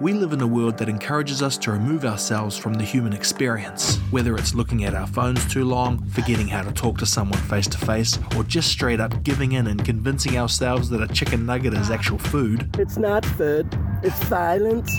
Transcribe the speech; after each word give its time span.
We 0.00 0.14
live 0.14 0.32
in 0.32 0.40
a 0.40 0.46
world 0.46 0.78
that 0.78 0.88
encourages 0.88 1.42
us 1.42 1.58
to 1.58 1.72
remove 1.72 2.06
ourselves 2.06 2.56
from 2.56 2.72
the 2.72 2.84
human 2.84 3.12
experience, 3.12 3.98
whether 4.10 4.34
it's 4.34 4.54
looking 4.54 4.84
at 4.84 4.94
our 4.94 5.06
phones 5.06 5.44
too 5.52 5.66
long, 5.66 6.02
forgetting 6.06 6.48
how 6.48 6.62
to 6.62 6.72
talk 6.72 6.96
to 7.00 7.06
someone 7.06 7.38
face 7.38 7.66
to 7.66 7.76
face, 7.76 8.18
or 8.34 8.42
just 8.44 8.70
straight 8.70 8.98
up 8.98 9.22
giving 9.24 9.52
in 9.52 9.66
and 9.66 9.84
convincing 9.84 10.38
ourselves 10.38 10.88
that 10.88 11.02
a 11.02 11.12
chicken 11.12 11.44
nugget 11.44 11.74
is 11.74 11.90
actual 11.90 12.16
food. 12.16 12.74
It's 12.78 12.96
not 12.96 13.26
food, 13.26 13.68
it's 14.02 14.18
violence. 14.24 14.90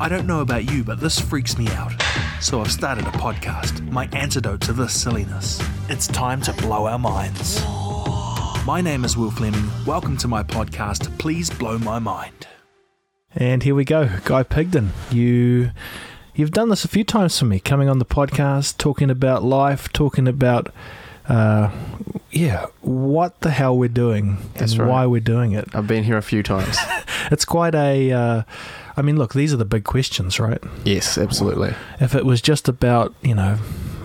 I 0.00 0.08
don't 0.08 0.26
know 0.26 0.40
about 0.40 0.68
you, 0.68 0.82
but 0.82 0.98
this 0.98 1.20
freaks 1.20 1.56
me 1.56 1.68
out. 1.68 1.92
So 2.40 2.60
I've 2.60 2.72
started 2.72 3.06
a 3.06 3.12
podcast, 3.12 3.88
my 3.92 4.08
antidote 4.14 4.62
to 4.62 4.72
this 4.72 5.00
silliness. 5.00 5.62
It's 5.88 6.08
time 6.08 6.40
to 6.40 6.52
blow 6.54 6.86
our 6.86 6.98
minds. 6.98 7.64
My 8.66 8.80
name 8.80 9.04
is 9.04 9.16
Will 9.16 9.30
Fleming. 9.30 9.70
Welcome 9.86 10.16
to 10.16 10.26
my 10.26 10.42
podcast, 10.42 11.16
Please 11.20 11.50
Blow 11.50 11.78
My 11.78 12.00
Mind. 12.00 12.48
And 13.34 13.62
here 13.62 13.74
we 13.74 13.84
go, 13.84 14.08
Guy 14.24 14.42
Pigden. 14.42 14.90
You 15.10 15.70
you've 16.34 16.50
done 16.50 16.68
this 16.68 16.84
a 16.84 16.88
few 16.88 17.04
times 17.04 17.38
for 17.38 17.44
me, 17.44 17.60
coming 17.60 17.88
on 17.88 17.98
the 17.98 18.04
podcast, 18.04 18.76
talking 18.76 19.10
about 19.10 19.44
life, 19.44 19.92
talking 19.92 20.26
about 20.26 20.72
uh, 21.28 21.70
yeah, 22.32 22.66
what 22.80 23.40
the 23.40 23.50
hell 23.50 23.76
we're 23.78 23.88
doing 23.88 24.38
That's 24.54 24.72
and 24.72 24.80
right. 24.82 24.88
why 24.88 25.06
we're 25.06 25.20
doing 25.20 25.52
it. 25.52 25.68
I've 25.74 25.86
been 25.86 26.02
here 26.04 26.16
a 26.16 26.22
few 26.22 26.42
times. 26.42 26.76
It's 27.30 27.44
quite 27.44 27.74
a. 27.74 28.10
Uh, 28.10 28.42
I 28.96 29.02
mean, 29.02 29.16
look, 29.16 29.34
these 29.34 29.52
are 29.52 29.56
the 29.56 29.64
big 29.64 29.84
questions, 29.84 30.40
right? 30.40 30.60
yes, 30.84 31.16
absolutely. 31.18 31.74
If 32.00 32.14
it 32.14 32.24
was 32.24 32.40
just 32.40 32.66
about 32.66 33.14
you 33.22 33.34
know, 33.34 33.58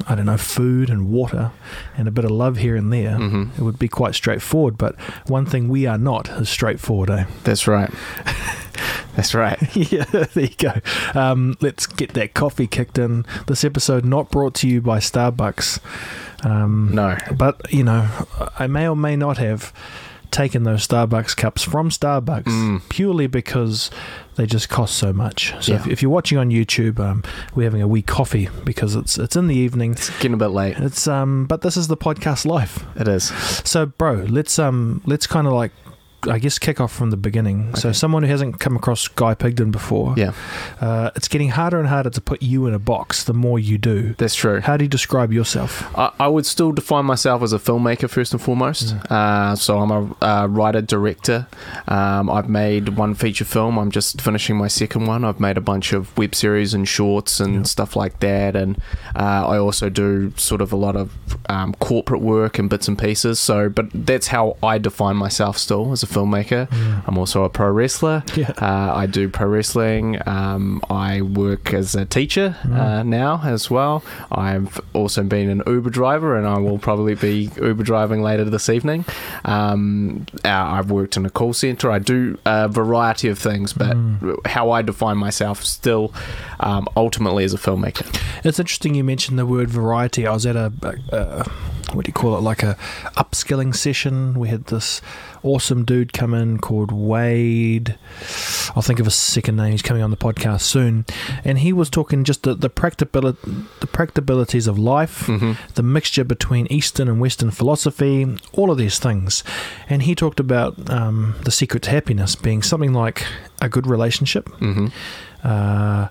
I 0.07 0.15
don't 0.15 0.25
know, 0.27 0.37
food 0.37 0.89
and 0.89 1.09
water 1.09 1.51
and 1.97 2.07
a 2.07 2.11
bit 2.11 2.25
of 2.25 2.31
love 2.31 2.57
here 2.57 2.75
and 2.75 2.91
there, 2.93 3.17
hmm 3.17 3.45
it 3.57 3.61
would 3.61 3.79
be 3.79 3.87
quite 3.87 4.13
straightforward. 4.15 4.77
But 4.77 4.95
one 5.27 5.45
thing 5.45 5.67
we 5.67 5.85
are 5.87 5.97
not 5.97 6.29
is 6.29 6.49
straightforward, 6.49 7.09
eh? 7.09 7.25
That's 7.43 7.67
right. 7.67 7.91
That's 9.15 9.33
right. 9.33 9.57
yeah, 9.91 10.03
there 10.03 10.27
you 10.35 10.49
go. 10.57 10.73
Um, 11.19 11.55
let's 11.61 11.87
get 11.87 12.13
that 12.13 12.33
coffee 12.33 12.67
kicked 12.67 12.97
in. 12.97 13.25
This 13.47 13.63
episode 13.63 14.03
not 14.03 14.29
brought 14.29 14.53
to 14.55 14.67
you 14.67 14.81
by 14.81 14.99
Starbucks. 14.99 15.79
Um, 16.45 16.91
No. 16.93 17.17
But, 17.35 17.71
you 17.73 17.83
know, 17.83 18.07
I 18.59 18.67
may 18.67 18.87
or 18.87 18.95
may 18.95 19.15
not 19.15 19.37
have 19.37 19.71
taken 20.31 20.63
those 20.63 20.85
Starbucks 20.85 21.35
cups 21.37 21.63
from 21.63 21.89
Starbucks 21.89 22.43
Mm. 22.43 22.81
purely 22.89 23.27
because 23.27 23.89
they 24.35 24.45
just 24.45 24.69
cost 24.69 24.97
so 24.97 25.13
much. 25.13 25.53
So 25.61 25.73
if, 25.73 25.87
if 25.87 26.01
you're 26.01 26.11
watching 26.11 26.37
on 26.37 26.49
YouTube, 26.49 26.99
um, 26.99 27.23
we're 27.55 27.63
having 27.63 27.81
a 27.81 27.87
wee 27.87 28.01
coffee 28.01 28.49
because 28.63 28.95
it's 28.95 29.17
it's 29.17 29.35
in 29.35 29.47
the 29.47 29.55
evening. 29.55 29.93
It's 29.93 30.09
getting 30.17 30.33
a 30.33 30.37
bit 30.37 30.47
late. 30.47 30.77
It's 30.77 31.07
um, 31.07 31.45
but 31.45 31.61
this 31.61 31.77
is 31.77 31.87
the 31.87 31.97
podcast 31.97 32.45
life. 32.45 32.83
It 32.95 33.07
is. 33.07 33.25
So, 33.67 33.85
bro, 33.85 34.25
let's 34.29 34.59
um, 34.59 35.01
let's 35.05 35.27
kind 35.27 35.47
of 35.47 35.53
like, 35.53 35.71
I 36.27 36.39
guess, 36.39 36.59
kick 36.59 36.79
off 36.81 36.91
from 36.93 37.09
the 37.11 37.17
beginning. 37.17 37.75
So, 37.75 37.91
someone 37.91 38.23
who 38.23 38.29
hasn't 38.29 38.59
come 38.59 38.75
across 38.75 39.07
Guy 39.07 39.33
Pigden 39.35 39.71
before, 39.71 40.13
Yeah, 40.17 40.33
uh, 40.81 41.11
it's 41.15 41.27
getting 41.27 41.49
harder 41.49 41.79
and 41.79 41.87
harder 41.87 42.09
to 42.09 42.21
put 42.21 42.41
you 42.41 42.67
in 42.67 42.73
a 42.73 42.79
box 42.79 43.23
the 43.23 43.33
more 43.33 43.59
you 43.59 43.77
do. 43.77 44.13
that's 44.17 44.35
true. 44.35 44.61
How 44.61 44.77
do 44.77 44.83
you 44.85 44.89
describe 44.89 45.31
yourself? 45.31 45.83
I, 45.97 46.11
I 46.19 46.27
would 46.27 46.45
still 46.45 46.71
define 46.71 47.05
myself 47.05 47.41
as 47.43 47.53
a 47.53 47.59
filmmaker 47.59 48.09
first 48.09 48.33
and 48.33 48.41
foremost. 48.41 48.95
Uh, 49.11 49.55
so 49.55 49.79
I'm 49.79 49.91
a 49.91 50.25
uh, 50.25 50.47
writer 50.47 50.81
director. 50.81 51.47
Um, 51.87 52.29
I've 52.29 52.49
made 52.49 52.89
one 52.89 53.13
feature 53.15 53.45
film. 53.45 53.77
I'm 53.77 53.91
just 53.91 54.21
finishing 54.21 54.57
my 54.57 54.67
second 54.67 55.05
one. 55.05 55.23
I've 55.23 55.39
made 55.39 55.57
a 55.57 55.61
bunch 55.61 55.93
of 55.93 56.15
web 56.17 56.33
series 56.35 56.73
and 56.73 56.87
shorts 56.87 57.39
and 57.39 57.67
stuff 57.67 57.95
like 57.95 58.19
that. 58.19 58.55
And 58.55 58.77
uh, 59.15 59.47
I 59.47 59.57
also 59.57 59.89
do 59.89 60.33
sort 60.37 60.61
of 60.61 60.71
a 60.73 60.75
lot 60.75 60.95
of 60.95 61.11
um, 61.49 61.73
corporate 61.75 62.21
work 62.21 62.57
and 62.59 62.69
bits 62.69 62.87
and 62.87 62.97
pieces. 62.97 63.39
So, 63.39 63.69
but 63.69 63.87
that's 63.93 64.27
how 64.27 64.57
I 64.63 64.77
define 64.77 65.15
myself 65.17 65.57
still 65.57 65.91
as 65.91 66.03
a 66.03 66.07
filmmaker. 66.15 66.67
I'm 67.07 67.17
also 67.17 67.43
a 67.43 67.49
pro 67.49 67.69
wrestler. 67.71 68.23
Yeah. 68.35 68.51
Uh, 68.57 68.93
I 68.93 69.05
do 69.05 69.29
pro 69.29 69.47
wrestling. 69.47 70.19
Um, 70.27 70.81
I 70.89 71.21
work 71.21 71.73
as 71.73 71.95
a 71.95 72.05
teacher 72.05 72.57
uh, 72.69 73.01
now 73.03 73.41
as 73.45 73.69
well. 73.71 74.03
I've 74.29 74.79
also 74.93 75.23
been 75.23 75.49
an 75.49 75.61
Uber 75.65 75.89
driver, 75.89 76.35
and 76.37 76.45
I 76.45 76.57
will 76.57 76.77
probably 76.77 77.15
be 77.15 77.49
Uber 77.61 77.83
driving 77.83 78.21
later 78.21 78.43
this 78.43 78.67
evening. 78.67 79.05
Um, 79.45 80.25
uh, 80.43 80.49
I've 80.49 80.91
worked 80.91 81.15
in 81.15 81.25
a 81.25 81.29
call 81.29 81.53
center. 81.53 81.89
I 81.91 81.99
do 81.99 82.37
a 82.45 82.67
variety 82.67 83.29
of 83.29 83.39
things, 83.39 83.71
but 83.71 83.95
how 84.45 84.71
I 84.71 84.81
define 84.81 85.17
myself 85.17 85.63
still 85.63 86.13
um, 86.59 86.87
ultimately 86.97 87.45
as 87.45 87.53
a 87.53 87.57
filmmaker. 87.57 88.05
It's 88.43 88.59
interesting 88.59 88.95
you 88.95 89.03
mentioned 89.03 89.39
the 89.39 89.45
word 89.45 89.69
variety. 89.69 90.27
I 90.27 90.33
was 90.33 90.45
at 90.45 90.55
a, 90.57 90.73
a, 90.81 91.17
a 91.17 91.45
what 91.95 92.05
do 92.05 92.09
you 92.09 92.13
call 92.13 92.37
it, 92.37 92.41
like 92.41 92.61
a 92.63 92.75
upskilling 93.17 93.75
session. 93.75 94.33
We 94.37 94.49
had 94.49 94.65
this 94.65 95.01
awesome 95.43 95.85
dude 95.85 96.13
come 96.13 96.33
in 96.33 96.59
called 96.59 96.91
Wade. 96.91 97.97
I'll 98.75 98.81
think 98.81 98.99
of 98.99 99.07
a 99.07 99.11
second 99.11 99.55
name. 99.55 99.71
He's 99.71 99.81
coming 99.81 100.03
on 100.03 100.11
the 100.11 100.17
podcast 100.17 100.61
soon, 100.61 101.05
and 101.43 101.59
he 101.59 101.71
was 101.73 101.89
talking 101.89 102.23
just 102.23 102.43
the 102.43 102.53
the 102.53 102.69
practicability, 102.69 103.39
the 103.79 103.87
practicabilities 103.87 104.67
of 104.67 104.77
life, 104.77 105.25
hmm 105.27 105.53
the 105.75 105.83
mixture 105.83 106.23
between 106.23 106.67
Eastern 106.67 107.07
and 107.07 107.19
Western 107.19 107.51
philosophy, 107.51 108.37
all 108.53 108.71
of 108.71 108.77
these 108.77 108.99
things. 108.99 109.43
And 109.89 110.03
he 110.03 110.15
talked 110.15 110.39
about 110.39 110.89
um, 110.89 111.35
the 111.43 111.51
secret 111.51 111.83
to 111.83 111.89
happiness 111.91 112.35
being 112.35 112.61
something 112.61 112.93
like 112.93 113.25
a 113.61 113.69
good 113.69 113.87
relationship. 113.87 114.47
hmm 114.59 114.87
Uh, 115.43 116.07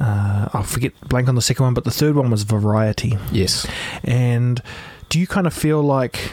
uh, 0.00 0.48
I'll 0.52 0.62
forget 0.64 0.92
blank 1.08 1.28
on 1.28 1.34
the 1.36 1.42
second 1.42 1.64
one, 1.64 1.74
but 1.74 1.84
the 1.84 1.90
third 1.90 2.16
one 2.16 2.30
was 2.30 2.42
variety. 2.42 3.16
Yes. 3.30 3.66
And 4.02 4.60
do 5.14 5.20
you 5.20 5.28
kind 5.28 5.46
of 5.46 5.54
feel 5.54 5.80
like 5.80 6.32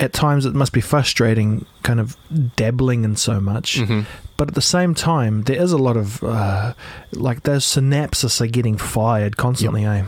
at 0.00 0.14
times 0.14 0.46
it 0.46 0.54
must 0.54 0.72
be 0.72 0.80
frustrating, 0.80 1.66
kind 1.82 2.00
of 2.00 2.16
dabbling 2.56 3.04
in 3.04 3.14
so 3.14 3.42
much, 3.42 3.76
hmm 3.76 4.04
but 4.36 4.48
at 4.48 4.54
the 4.54 4.60
same 4.60 4.94
time, 4.94 5.42
there 5.42 5.60
is 5.60 5.72
a 5.72 5.78
lot 5.78 5.96
of 5.96 6.22
uh, 6.22 6.74
like 7.12 7.44
those 7.44 7.64
synapses 7.64 8.40
are 8.40 8.46
getting 8.46 8.76
fired 8.76 9.36
constantly, 9.36 9.84
eh? 9.84 10.04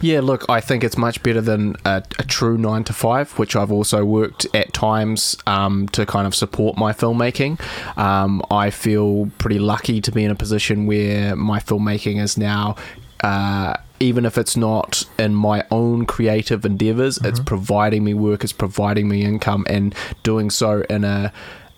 Yeah, 0.00 0.20
look, 0.20 0.48
I 0.48 0.60
think 0.60 0.82
it's 0.82 0.96
much 0.96 1.22
better 1.22 1.42
than 1.42 1.76
a, 1.84 2.02
a 2.18 2.24
true 2.24 2.56
nine 2.56 2.84
to 2.84 2.94
five, 2.94 3.38
which 3.38 3.54
I've 3.54 3.70
also 3.70 4.04
worked 4.04 4.46
at 4.54 4.72
times 4.72 5.36
um, 5.46 5.88
to 5.88 6.06
kind 6.06 6.26
of 6.26 6.34
support 6.34 6.78
my 6.78 6.92
filmmaking. 6.92 7.60
Um, 7.98 8.42
I 8.50 8.70
feel 8.70 9.30
pretty 9.36 9.58
lucky 9.58 10.00
to 10.00 10.10
be 10.10 10.24
in 10.24 10.30
a 10.30 10.36
position 10.36 10.86
where 10.86 11.36
my 11.36 11.60
filmmaking 11.60 12.20
is 12.20 12.38
now. 12.38 12.76
Uh, 13.20 13.74
even 13.98 14.26
if 14.26 14.36
it's 14.36 14.56
not 14.56 15.04
in 15.18 15.34
my 15.34 15.64
own 15.70 16.04
creative 16.04 16.64
endeavors, 16.64 17.18
it's 17.24 17.40
providing 17.40 18.04
me 18.04 18.12
work, 18.14 18.44
it's 18.44 18.52
providing 18.52 19.08
me 19.08 19.24
income, 19.24 19.64
and 19.68 19.94
doing 20.22 20.50
so 20.50 20.82
in 20.90 21.04
a 21.04 21.32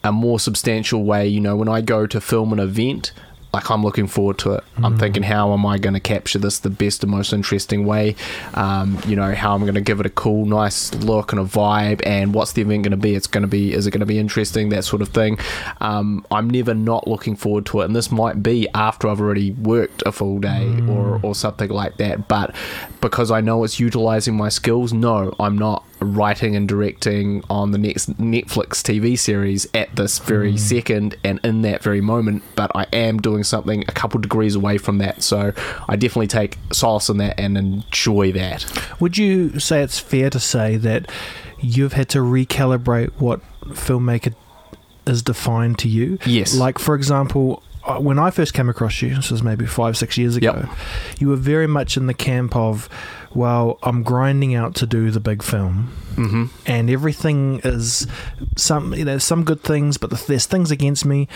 a 0.05 0.13
more 0.13 0.41
substantial 0.41 1.05
way. 1.05 1.27
You 1.27 1.41
know, 1.41 1.57
when 1.57 1.69
I 1.69 1.81
go 1.81 2.07
to 2.07 2.21
film 2.21 2.53
an 2.53 2.59
event, 2.59 3.13
like 3.53 3.71
I'm 3.71 3.83
looking 3.83 4.07
forward 4.07 4.39
to 4.39 4.53
it. 4.53 4.65
I'm 4.77 4.99
thinking, 4.99 5.23
how 5.23 5.53
am 5.53 5.65
I 5.65 5.79
going 5.79 5.95
to 5.95 6.01
capture 6.01 6.39
this 6.39 6.59
the 6.59 6.71
best 6.71 7.03
and 7.03 7.11
most 7.11 7.33
interesting 7.33 7.87
way? 7.87 8.15
Um, 8.55 8.99
you 9.07 9.17
know, 9.17 9.35
how 9.35 9.55
I'm 9.55 9.63
going 9.63 9.75
to 9.75 9.81
give 9.81 10.01
it 10.01 10.07
a 10.07 10.11
cool, 10.11 10.45
nice 10.45 10.93
look 10.95 11.33
and 11.33 11.41
a 11.41 11.45
vibe, 11.45 12.03
and 12.07 12.35
what's 12.35 12.53
the 12.53 12.63
event 12.63 12.83
going 12.83 12.91
to 12.91 12.99
be? 12.99 13.15
It's 13.15 13.27
going 13.27 13.43
to 13.43 13.49
be, 13.49 13.73
is 13.73 13.87
it 13.87 13.91
going 13.91 14.01
to 14.01 14.07
be 14.07 14.19
interesting? 14.19 14.69
That 14.69 14.85
sort 14.85 15.01
of 15.01 15.09
thing. 15.09 15.39
Um, 15.81 16.27
I'm 16.31 16.51
never 16.51 16.75
not 16.75 17.09
looking 17.09 17.37
forward 17.37 17.65
to 17.67 17.81
it, 17.81 17.87
and 17.87 17.97
this 17.97 18.13
might 18.13 18.43
be 18.43 18.69
after 18.75 19.09
I've 19.09 19.21
already 19.21 19.53
worked 19.53 20.03
a 20.05 20.13
full 20.13 20.39
day 20.39 20.81
or 20.89 21.19
or 21.23 21.35
something 21.35 21.71
like 21.71 21.97
that. 21.97 22.29
But 22.29 22.55
because 23.01 23.31
I 23.31 23.41
know 23.41 23.65
it's 23.65 23.81
utilizing 23.81 24.37
my 24.37 24.51
skills, 24.51 24.93
no, 24.93 25.35
I'm 25.41 25.57
not 25.57 25.85
writing 26.01 26.55
and 26.57 26.69
directing 26.69 27.43
on 27.51 27.73
the 27.73 27.79
next 27.79 28.17
Netflix 28.19 28.83
TV 28.83 29.19
series 29.19 29.67
at 29.75 29.95
this 29.97 30.19
very 30.19 30.57
second 30.57 31.17
and 31.25 31.41
in 31.45 31.63
that 31.63 31.83
very 31.83 32.01
moment, 32.01 32.43
but 32.55 32.71
I 32.75 32.87
am 32.93 33.19
doing 33.19 33.45
something 33.45 33.85
a 33.89 33.93
couple 33.93 34.21
degrees 34.21 34.55
away 34.55 34.79
from 34.79 34.99
that. 34.99 35.23
So 35.23 35.53
I 35.89 35.97
definitely 35.97 36.29
take 36.29 36.57
solace 36.73 37.09
in 37.09 37.17
that 37.19 37.39
and 37.39 37.57
enjoy 37.59 38.33
that. 38.33 38.65
Would 39.01 39.19
you 39.19 39.59
say 39.59 39.83
it's 39.83 39.99
fair 39.99 40.31
to 40.31 40.39
say 40.41 40.77
that 40.77 41.11
you've 41.61 41.95
had 41.95 42.09
to 42.11 42.19
recalibrate 42.19 43.11
what 43.19 43.41
filmmaker 43.67 44.35
is 45.07 45.23
defined 45.23 45.79
to 45.81 45.89
you? 45.89 46.19
Yes. 46.27 46.55
Like, 46.57 46.79
for 46.79 46.95
example, 46.95 47.63
uh, 47.85 47.99
when 47.99 48.19
I 48.19 48.31
first 48.31 48.55
came 48.55 48.69
across 48.69 49.01
you, 49.03 49.15
this 49.15 49.31
was 49.31 49.43
maybe 49.43 49.65
five, 49.67 49.97
six 49.97 50.19
years 50.19 50.37
ago, 50.37 50.67
Yep. 50.69 50.79
you 51.21 51.29
were 51.29 51.37
very 51.37 51.67
much 51.67 51.97
in 51.97 52.07
the 52.07 52.15
camp 52.15 52.55
of, 52.55 52.89
well, 53.35 53.79
I'm 53.83 54.03
grinding 54.03 54.55
out 54.55 54.75
to 54.77 54.87
do 54.87 55.11
the 55.11 55.21
big 55.21 55.43
film. 55.43 55.93
hmm 56.17 56.47
and 56.67 56.91
everything 56.91 57.61
is 57.63 58.07
some 58.57 58.93
you 58.93 59.05
know 59.05 59.19
some 59.19 59.45
good 59.45 59.63
things 59.63 59.97
but 59.97 60.11
there's 60.27 60.47
things 60.47 60.73
against 60.73 61.05
me 61.05 61.29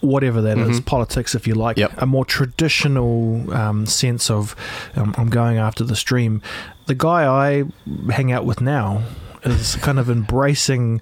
whatever 0.00 0.42
that 0.42 0.58
is, 0.58 0.78
Mhm. 0.80 0.84
politics 0.84 1.34
if 1.34 1.46
you 1.46 1.54
like 1.54 1.78
Yep. 1.78 1.92
a 1.96 2.04
more 2.06 2.26
traditional 2.26 3.50
um, 3.54 3.86
sense 3.86 4.30
of 4.30 4.54
um, 4.94 5.14
i'm 5.16 5.30
going 5.30 5.56
after 5.56 5.84
the 5.84 5.96
stream 5.96 6.42
the 6.86 6.94
guy 6.94 7.24
i 7.26 7.64
hang 8.12 8.30
out 8.30 8.44
with 8.44 8.60
now 8.60 9.02
is 9.44 9.76
kind 9.76 9.98
of 9.98 10.10
embracing 10.10 11.00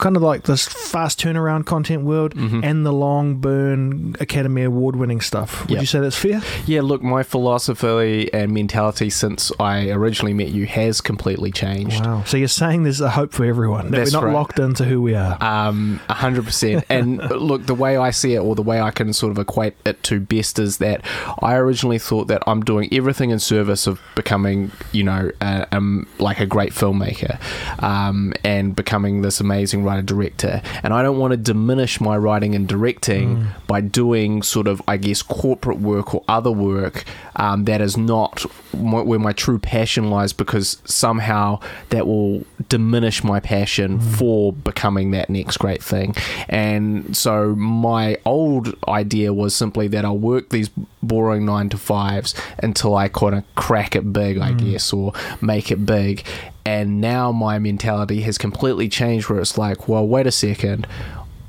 kind 0.00 0.16
of 0.16 0.22
like 0.22 0.44
this 0.44 0.66
fast 0.66 1.20
turnaround 1.20 1.66
content 1.66 2.02
world 2.04 2.34
Mhm. 2.34 2.64
and 2.64 2.84
the 2.84 2.92
long 2.92 3.36
burn 3.36 4.16
Academy 4.20 4.62
Award 4.62 4.96
winning 4.96 5.20
stuff. 5.20 5.62
Would 5.62 5.70
Yep. 5.72 5.80
you 5.80 5.86
say 5.86 6.00
that's 6.00 6.16
fair? 6.16 6.40
Yeah, 6.66 6.82
look, 6.82 7.02
my 7.02 7.22
philosophy 7.22 8.32
and 8.32 8.52
mentality 8.52 9.10
since 9.10 9.50
I 9.60 9.90
originally 9.90 10.34
met 10.34 10.48
you 10.48 10.66
has 10.66 11.00
completely 11.00 11.50
changed. 11.50 12.04
Wow. 12.04 12.22
So 12.26 12.36
you're 12.36 12.48
saying 12.48 12.82
there's 12.84 13.00
a 13.00 13.10
hope 13.10 13.32
for 13.32 13.44
everyone, 13.44 13.90
that 13.90 13.98
That's 13.98 14.12
we're 14.14 14.20
not 14.20 14.26
right. 14.26 14.34
locked 14.34 14.58
into 14.58 14.84
who 14.84 15.00
we 15.02 15.14
are. 15.14 15.36
Um, 15.42 16.00
a 16.08 16.14
hundred 16.14 16.44
percent. 16.44 16.84
And 16.90 17.18
look, 17.30 17.66
the 17.66 17.74
way 17.74 17.96
I 17.96 18.10
see 18.10 18.34
it, 18.34 18.38
or 18.40 18.54
the 18.54 18.62
way 18.62 18.80
I 18.80 18.90
can 18.90 19.12
sort 19.12 19.30
of 19.30 19.38
equate 19.38 19.74
it 19.84 20.02
to 20.04 20.20
best, 20.20 20.58
is 20.58 20.78
that 20.78 21.02
I 21.42 21.54
originally 21.54 21.98
thought 21.98 22.28
that 22.28 22.42
I'm 22.46 22.62
doing 22.62 22.88
everything 22.92 23.30
in 23.30 23.38
service 23.38 23.86
of 23.86 24.00
becoming, 24.14 24.70
you 24.92 25.04
know, 25.04 25.30
uh, 25.40 25.64
um, 25.72 26.06
like 26.18 26.40
a 26.40 26.46
great 26.46 26.72
filmmaker, 26.72 27.38
um, 27.82 28.32
and 28.44 28.74
becoming 28.74 29.22
this 29.22 29.40
amazing 29.40 29.67
writer 29.74 30.02
director. 30.02 30.62
And 30.82 30.92
I 30.92 31.02
don't 31.02 31.18
want 31.18 31.32
to 31.32 31.36
diminish 31.36 32.00
my 32.00 32.16
writing 32.16 32.54
and 32.54 32.68
directing 32.68 33.48
by 33.66 33.80
doing 33.80 34.42
sort 34.42 34.66
of, 34.66 34.82
I 34.88 34.96
guess, 34.96 35.22
corporate 35.22 35.78
work 35.78 36.14
or 36.14 36.24
other 36.28 36.50
work 36.50 37.04
um, 37.36 37.64
that 37.64 37.80
is 37.80 37.96
not 37.96 38.44
m- 38.74 39.06
where 39.06 39.18
my 39.18 39.32
true 39.32 39.58
passion 39.58 40.10
lies, 40.10 40.32
because 40.32 40.80
somehow 40.84 41.60
that 41.90 42.06
will 42.06 42.44
diminish 42.68 43.22
my 43.22 43.40
passion 43.40 44.00
for 44.00 44.52
becoming 44.52 45.10
that 45.12 45.30
next 45.30 45.58
great 45.58 45.82
thing. 45.82 46.14
And 46.48 47.16
so 47.16 47.54
my 47.54 48.18
old 48.24 48.74
idea 48.86 49.32
was 49.32 49.54
simply 49.54 49.88
that 49.88 50.04
I'll 50.04 50.18
work 50.18 50.50
these 50.50 50.70
boring 51.02 51.44
nine 51.46 51.68
to 51.70 51.78
fives 51.78 52.34
until 52.62 52.96
I 52.96 53.08
kind 53.08 53.36
of 53.36 53.54
crack 53.54 53.96
it 53.96 54.12
big, 54.12 54.38
I 54.38 54.52
mm. 54.52 54.72
guess, 54.72 54.92
or 54.92 55.12
make 55.40 55.70
it 55.70 55.84
big. 55.84 56.24
And 56.64 57.00
now 57.00 57.32
my 57.32 57.58
mentality 57.58 58.20
has 58.22 58.36
completely 58.36 58.88
changed 58.88 59.28
where 59.28 59.40
it's 59.40 59.56
like, 59.56 59.88
well, 59.88 60.06
wait 60.06 60.26
a 60.26 60.32
second. 60.32 60.86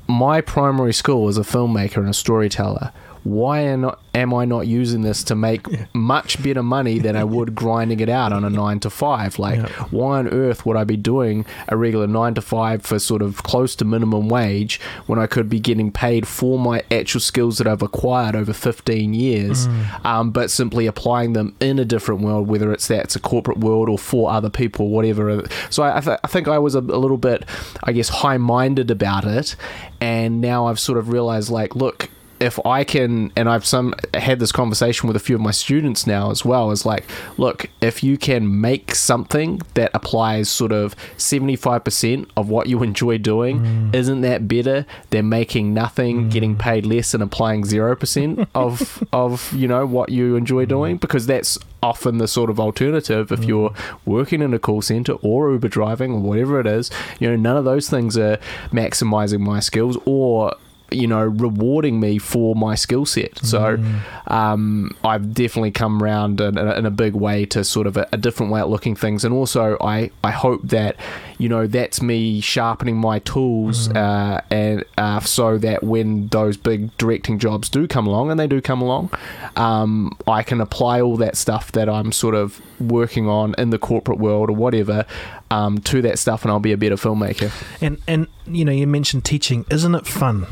My 0.06 0.40
primary 0.40 0.94
school 0.94 1.28
is 1.28 1.38
a 1.38 1.42
filmmaker 1.42 1.98
and 1.98 2.08
a 2.08 2.14
storyteller. 2.14 2.92
Why 3.24 3.60
am 3.60 3.82
not- 3.82 4.00
am 4.12 4.34
I 4.34 4.44
not 4.44 4.66
using 4.66 5.02
this 5.02 5.22
to 5.24 5.34
make 5.36 5.66
much 5.94 6.42
better 6.42 6.62
money 6.64 6.98
than 6.98 7.14
I 7.16 7.22
would 7.22 7.54
grinding 7.62 8.00
it 8.00 8.08
out 8.08 8.32
on 8.32 8.44
a 8.44 8.50
nine 8.50 8.80
to 8.80 8.90
five? 8.90 9.38
Like, 9.38 9.58
Yeah. 9.60 9.68
why 9.90 10.18
on 10.18 10.28
earth 10.28 10.66
would 10.66 10.76
I 10.76 10.82
be 10.84 10.96
doing 10.96 11.44
a 11.68 11.76
regular 11.76 12.06
nine 12.08 12.34
to 12.34 12.40
five 12.42 12.82
for 12.82 12.98
sort 12.98 13.22
of 13.22 13.42
close 13.44 13.74
to 13.76 13.84
minimum 13.84 14.28
wage 14.28 14.80
when 15.06 15.18
I 15.20 15.26
could 15.26 15.48
be 15.48 15.60
getting 15.60 15.92
paid 15.92 16.26
for 16.26 16.58
my 16.58 16.82
actual 16.90 17.20
skills 17.20 17.58
that 17.58 17.66
I've 17.68 17.82
acquired 17.82 18.34
over 18.34 18.52
15 18.52 19.14
years, 19.14 19.68
um, 20.04 20.32
but 20.32 20.50
simply 20.50 20.86
applying 20.88 21.32
them 21.34 21.54
in 21.60 21.78
a 21.78 21.84
different 21.84 22.22
world, 22.22 22.48
whether 22.48 22.72
it's 22.72 22.88
that 22.88 23.04
it's 23.04 23.16
a 23.16 23.20
corporate 23.20 23.58
world 23.58 23.88
or 23.88 23.96
for 23.98 24.30
other 24.30 24.50
people, 24.50 24.88
whatever. 24.88 25.44
So 25.70 25.82
I, 25.84 25.98
I, 25.98 26.00
th- 26.00 26.18
I 26.24 26.26
think 26.26 26.48
I 26.48 26.58
was 26.58 26.74
a, 26.74 26.80
a 26.80 26.98
little 26.98 27.16
bit, 27.16 27.44
I 27.84 27.92
guess, 27.92 28.08
high 28.08 28.38
minded 28.38 28.90
about 28.90 29.24
it. 29.24 29.54
And 30.00 30.40
now 30.40 30.66
I've 30.66 30.80
sort 30.80 30.98
of 30.98 31.10
realized, 31.10 31.50
like, 31.50 31.76
look, 31.76 32.09
if 32.40 32.58
I 32.64 32.84
can, 32.84 33.32
and 33.36 33.48
I've 33.48 33.66
some 33.66 33.94
had 34.14 34.40
this 34.40 34.50
conversation 34.50 35.06
with 35.06 35.14
a 35.14 35.20
few 35.20 35.34
of 35.34 35.42
my 35.42 35.50
students 35.50 36.06
now 36.06 36.30
as 36.30 36.44
well, 36.44 36.70
is 36.70 36.86
like, 36.86 37.04
look, 37.36 37.66
if 37.82 38.02
you 38.02 38.16
can 38.16 38.60
make 38.60 38.94
something 38.94 39.60
that 39.74 39.90
applies 39.92 40.48
sort 40.48 40.72
of 40.72 40.96
seventy 41.18 41.56
five 41.56 41.84
percent 41.84 42.30
of 42.36 42.48
what 42.48 42.66
you 42.66 42.82
enjoy 42.82 43.18
doing, 43.18 43.60
mm. 43.60 43.94
isn't 43.94 44.22
that 44.22 44.48
better 44.48 44.86
than 45.10 45.28
making 45.28 45.74
nothing, 45.74 46.24
mm. 46.24 46.30
getting 46.30 46.56
paid 46.56 46.86
less, 46.86 47.12
and 47.12 47.22
applying 47.22 47.64
zero 47.64 47.94
percent 47.94 48.48
of 48.54 49.04
of 49.12 49.52
you 49.52 49.68
know 49.68 49.84
what 49.84 50.08
you 50.08 50.34
enjoy 50.36 50.64
mm. 50.64 50.68
doing? 50.68 50.96
Because 50.96 51.26
that's 51.26 51.58
often 51.82 52.18
the 52.18 52.28
sort 52.28 52.50
of 52.50 52.60
alternative 52.60 53.32
if 53.32 53.44
you're 53.44 53.72
working 54.04 54.42
in 54.42 54.52
a 54.52 54.58
call 54.58 54.82
center 54.82 55.12
or 55.22 55.50
Uber 55.52 55.68
driving 55.68 56.12
or 56.12 56.20
whatever 56.20 56.60
it 56.60 56.66
is. 56.66 56.90
You 57.18 57.30
know, 57.30 57.36
none 57.36 57.56
of 57.56 57.64
those 57.64 57.88
things 57.88 58.18
are 58.18 58.38
maximizing 58.70 59.40
my 59.40 59.60
skills 59.60 59.96
or 60.04 60.54
you 60.92 61.06
know 61.06 61.24
rewarding 61.24 62.00
me 62.00 62.18
for 62.18 62.54
my 62.54 62.74
skill 62.74 63.06
set 63.06 63.38
so 63.38 63.78
um, 64.26 64.90
i've 65.04 65.32
definitely 65.34 65.70
come 65.70 66.02
around 66.02 66.40
in, 66.40 66.56
in, 66.58 66.86
a, 66.86 66.90
big 66.90 67.14
way 67.14 67.46
to 67.46 67.62
sort 67.64 67.86
of 67.86 67.96
a, 67.96 68.08
a 68.12 68.16
different 68.16 68.50
way 68.52 68.60
at 68.60 68.68
looking 68.68 68.96
things 68.96 69.24
and 69.24 69.32
also 69.32 69.76
i 69.80 70.10
i 70.24 70.30
hope 70.30 70.60
that 70.64 70.96
you 71.38 71.48
know 71.48 71.66
that's 71.66 72.02
me 72.02 72.40
sharpening 72.40 72.96
my 72.96 73.18
tools 73.20 73.88
uh, 73.90 74.40
and 74.50 74.84
uh, 74.98 75.20
so 75.20 75.56
that 75.56 75.82
when 75.82 76.26
those 76.28 76.56
big 76.56 76.96
directing 76.98 77.38
jobs 77.38 77.68
do 77.68 77.86
come 77.86 78.06
along 78.06 78.30
and 78.30 78.38
they 78.38 78.46
do 78.46 78.60
come 78.60 78.82
along 78.82 79.10
um, 79.56 80.16
i 80.26 80.42
can 80.42 80.60
apply 80.60 81.00
all 81.00 81.16
that 81.16 81.36
stuff 81.36 81.72
that 81.72 81.88
i'm 81.88 82.12
sort 82.12 82.34
of 82.34 82.60
working 82.80 83.28
on 83.28 83.54
in 83.56 83.70
the 83.70 83.78
corporate 83.78 84.18
world 84.18 84.50
or 84.50 84.56
whatever 84.56 85.04
um, 85.50 85.78
to 85.78 86.02
that 86.02 86.18
stuff 86.18 86.42
and 86.42 86.50
i'll 86.50 86.60
be 86.60 86.72
a 86.72 86.76
better 86.76 86.96
filmmaker 86.96 87.50
And 87.80 87.98
and 88.06 88.26
you 88.46 88.64
know, 88.64 88.72
you 88.72 88.86
mentioned 88.86 89.24
teaching. 89.24 89.64
Isn't 89.70 89.94
it 89.94 90.06
fun? 90.06 90.46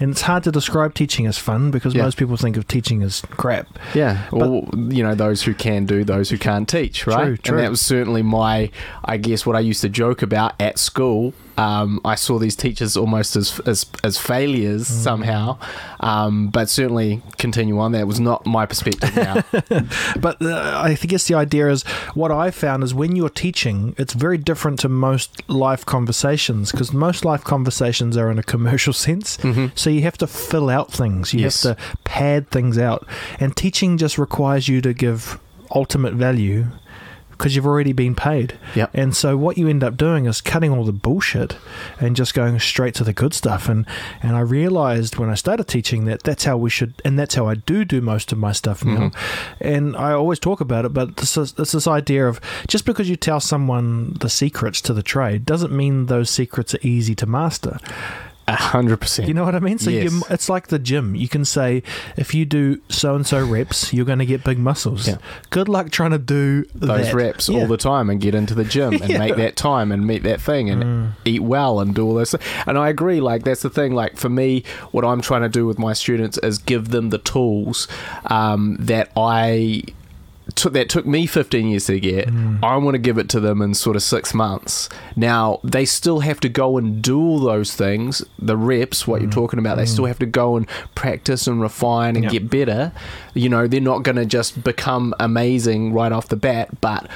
And 0.00 0.10
it's 0.10 0.22
hard 0.22 0.42
to 0.44 0.50
describe 0.52 0.94
teaching 0.94 1.26
as 1.26 1.38
fun 1.38 1.70
because 1.70 1.94
Yeah. 1.94 2.02
most 2.02 2.16
people 2.16 2.36
think 2.36 2.56
of 2.56 2.66
teaching 2.66 3.02
as 3.02 3.22
crap. 3.30 3.66
Yeah, 3.94 4.18
But- 4.30 4.46
or 4.48 4.68
you 4.90 5.02
know, 5.02 5.14
those 5.14 5.42
who 5.42 5.54
can 5.54 5.86
do, 5.86 6.04
those 6.04 6.30
who 6.30 6.38
can't 6.38 6.68
teach, 6.68 7.06
right? 7.06 7.24
True, 7.24 7.36
true. 7.36 7.56
And 7.58 7.64
that 7.66 7.70
was 7.70 7.80
certainly 7.80 8.22
my, 8.22 8.70
I 9.04 9.16
guess, 9.16 9.46
what 9.46 9.56
I 9.56 9.60
used 9.60 9.80
to 9.82 9.88
joke 9.88 10.22
about 10.22 10.54
at 10.60 10.78
school. 10.78 11.34
Um, 11.58 12.00
I 12.04 12.14
saw 12.14 12.38
these 12.38 12.56
teachers 12.56 12.96
almost 12.96 13.36
as 13.36 13.60
as, 13.66 13.86
as 14.04 14.16
failures 14.18 14.88
Mm. 14.88 15.02
somehow, 15.04 15.58
um, 16.00 16.48
but 16.48 16.68
certainly 16.70 17.20
continue 17.38 17.78
on. 17.78 17.92
That 17.92 18.06
was 18.06 18.18
not 18.20 18.46
my 18.46 18.64
perspective 18.66 19.14
now. 19.16 19.42
But 20.20 20.40
uh, 20.42 20.80
I 20.84 20.94
guess 20.94 21.26
the 21.26 21.34
idea 21.34 21.68
is 21.70 21.82
what 22.14 22.30
I 22.30 22.50
found 22.50 22.82
is 22.84 22.94
when 22.94 23.16
you're 23.16 23.28
teaching, 23.28 23.94
it's 23.98 24.14
very 24.14 24.38
different 24.38 24.80
to 24.80 24.88
most 24.88 25.42
life 25.48 25.84
conversations 25.84 26.72
because 26.72 26.92
most 26.92 27.24
life 27.24 27.44
conversations 27.44 28.16
are 28.16 28.30
in 28.30 28.38
a 28.38 28.42
commercial 28.42 28.92
sense. 29.06 29.38
So 29.74 29.90
you 29.90 30.02
have 30.02 30.18
to 30.18 30.26
fill 30.26 30.70
out 30.70 30.92
things, 30.92 31.32
you 31.34 31.40
Yes. 31.40 31.62
have 31.64 31.76
to 31.76 31.82
pad 32.04 32.50
things 32.50 32.78
out. 32.78 33.06
And 33.40 33.54
teaching 33.56 33.98
just 33.98 34.16
requires 34.18 34.68
you 34.68 34.80
to 34.82 34.92
give 34.94 35.38
ultimate 35.74 36.14
value 36.14 36.66
because 37.42 37.56
you've 37.56 37.66
already 37.66 37.92
been 37.92 38.14
paid. 38.14 38.56
Yep. 38.76 38.90
And 38.94 39.16
so 39.16 39.36
what 39.36 39.58
you 39.58 39.66
end 39.66 39.82
up 39.82 39.96
doing 39.96 40.26
is 40.26 40.40
cutting 40.40 40.70
all 40.70 40.84
the 40.84 40.92
bullshit 40.92 41.56
and 41.98 42.14
just 42.14 42.34
going 42.34 42.60
straight 42.60 42.94
to 42.94 43.04
the 43.04 43.12
good 43.12 43.34
stuff. 43.34 43.68
And 43.68 43.84
and 44.22 44.36
I 44.36 44.40
realized 44.40 45.16
when 45.16 45.28
I 45.28 45.34
started 45.34 45.64
teaching 45.64 46.04
that 46.04 46.22
that's 46.22 46.44
how 46.44 46.56
we 46.56 46.70
should, 46.70 46.94
and 47.04 47.18
that's 47.18 47.34
how 47.34 47.48
I 47.48 47.56
do 47.56 47.84
do 47.84 48.00
most 48.00 48.30
of 48.30 48.38
my 48.38 48.52
stuff 48.52 48.84
now. 48.84 49.08
Mm-hmm. 49.08 49.54
And 49.60 49.96
I 49.96 50.12
always 50.12 50.38
talk 50.38 50.60
about 50.60 50.84
it, 50.84 50.90
but 50.90 51.16
this 51.16 51.36
is 51.36 51.54
this 51.54 51.72
this 51.72 51.88
idea 51.88 52.28
of 52.28 52.40
just 52.68 52.84
because 52.84 53.10
you 53.10 53.16
tell 53.16 53.40
someone 53.40 54.14
the 54.20 54.30
secrets 54.30 54.80
to 54.82 54.94
the 54.94 55.02
trade 55.02 55.44
doesn't 55.44 55.72
mean 55.72 56.06
those 56.06 56.30
secrets 56.30 56.76
are 56.76 56.80
easy 56.82 57.16
to 57.16 57.26
master. 57.26 57.78
A 58.48 58.56
hundred 58.56 59.00
percent. 59.00 59.28
You 59.28 59.34
know 59.34 59.44
what 59.44 59.54
I 59.54 59.60
mean? 59.60 59.78
So 59.78 59.88
Yes. 59.88 60.12
you, 60.12 60.22
it's 60.28 60.48
like 60.48 60.66
the 60.66 60.78
gym. 60.80 61.14
You 61.14 61.28
can 61.28 61.44
say 61.44 61.82
if 62.16 62.34
you 62.34 62.44
do 62.44 62.80
so 62.88 63.14
and 63.14 63.24
so 63.26 63.44
reps, 63.44 63.92
you're 63.94 64.04
going 64.04 64.18
to 64.18 64.26
get 64.26 64.42
big 64.42 64.58
muscles. 64.58 65.06
Yeah. 65.06 65.18
Good 65.50 65.68
luck 65.68 65.90
trying 65.90 66.10
to 66.10 66.18
do 66.18 66.64
those 66.74 67.06
that. 67.06 67.14
reps 67.14 67.48
Yeah. 67.48 67.60
all 67.60 67.66
the 67.68 67.76
time 67.76 68.10
and 68.10 68.20
get 68.20 68.34
into 68.34 68.54
the 68.54 68.64
gym 68.64 68.94
and 68.94 69.08
Yeah. 69.08 69.18
make 69.18 69.36
that 69.36 69.54
time 69.56 69.92
and 69.92 70.06
meet 70.06 70.24
that 70.24 70.40
thing 70.40 70.68
and 70.70 70.82
Mm. 70.82 71.08
eat 71.24 71.42
well 71.42 71.78
and 71.78 71.94
do 71.94 72.04
all 72.04 72.14
this. 72.14 72.34
And 72.66 72.76
I 72.76 72.88
agree, 72.88 73.20
like 73.20 73.44
that's 73.44 73.62
the 73.62 73.70
thing. 73.70 73.94
Like 73.94 74.16
for 74.16 74.28
me, 74.28 74.64
what 74.90 75.04
I'm 75.04 75.20
trying 75.20 75.42
to 75.42 75.48
do 75.48 75.64
with 75.66 75.78
my 75.78 75.92
students 75.92 76.36
is 76.38 76.58
give 76.58 76.88
them 76.88 77.10
the 77.10 77.18
tools 77.18 77.86
um, 78.26 78.76
that 78.80 79.10
I. 79.16 79.84
That 80.56 80.88
took 80.88 81.06
me 81.06 81.26
15 81.26 81.66
years 81.66 81.86
to 81.86 81.98
get. 82.00 82.28
Mm. 82.28 82.62
I 82.62 82.76
want 82.76 82.94
to 82.94 82.98
give 82.98 83.18
it 83.18 83.28
to 83.30 83.40
them 83.40 83.60
in 83.62 83.74
sort 83.74 83.96
of 83.96 84.02
six 84.02 84.32
months. 84.34 84.88
Now, 85.16 85.60
they 85.64 85.84
still 85.84 86.20
have 86.20 86.40
to 86.40 86.48
go 86.48 86.78
and 86.78 87.02
do 87.02 87.18
all 87.20 87.40
those 87.40 87.74
things, 87.74 88.24
the 88.38 88.56
reps, 88.56 89.06
what 89.06 89.20
you're 89.22 89.30
talking 89.30 89.58
about. 89.58 89.76
They 89.76 89.86
still 89.86 90.06
have 90.06 90.18
to 90.20 90.26
go 90.26 90.56
and 90.56 90.68
practice 90.94 91.46
and 91.46 91.60
refine 91.60 92.16
and 92.16 92.24
Mm. 92.26 92.32
Yeah. 92.32 92.38
get 92.38 92.50
better. 92.50 92.92
You 93.34 93.48
know, 93.48 93.66
they're 93.66 93.80
not 93.80 94.02
going 94.04 94.16
to 94.16 94.26
just 94.26 94.62
become 94.62 95.14
amazing 95.18 95.92
right 95.92 96.12
off 96.12 96.28
the 96.28 96.36
bat, 96.36 96.80
but 96.80 97.08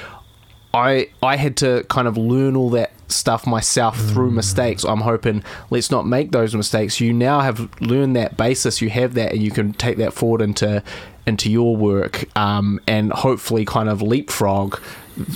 I 0.74 1.08
I 1.22 1.36
had 1.36 1.56
to 1.58 1.84
kind 1.88 2.06
of 2.08 2.16
learn 2.18 2.56
all 2.56 2.70
that 2.70 2.92
stuff 3.08 3.46
myself 3.46 3.96
through 3.98 4.30
mistakes. 4.32 4.84
I'm 4.84 5.00
hoping 5.02 5.42
let's 5.70 5.90
not 5.90 6.06
make 6.06 6.32
those 6.32 6.54
mistakes. 6.54 7.00
You 7.00 7.12
now 7.12 7.40
have 7.40 7.70
learned 7.80 8.16
that 8.16 8.36
basis. 8.36 8.82
You 8.82 8.90
have 8.90 9.14
that, 9.14 9.32
and 9.32 9.42
you 9.42 9.50
can 9.50 9.72
take 9.74 9.96
that 9.98 10.12
forward 10.12 10.42
into 10.42 10.82
into 11.26 11.50
your 11.50 11.76
work, 11.76 12.24
um, 12.36 12.80
and 12.86 13.12
hopefully 13.12 13.64
kind 13.64 13.88
of 13.88 14.00
leapfrog. 14.02 14.78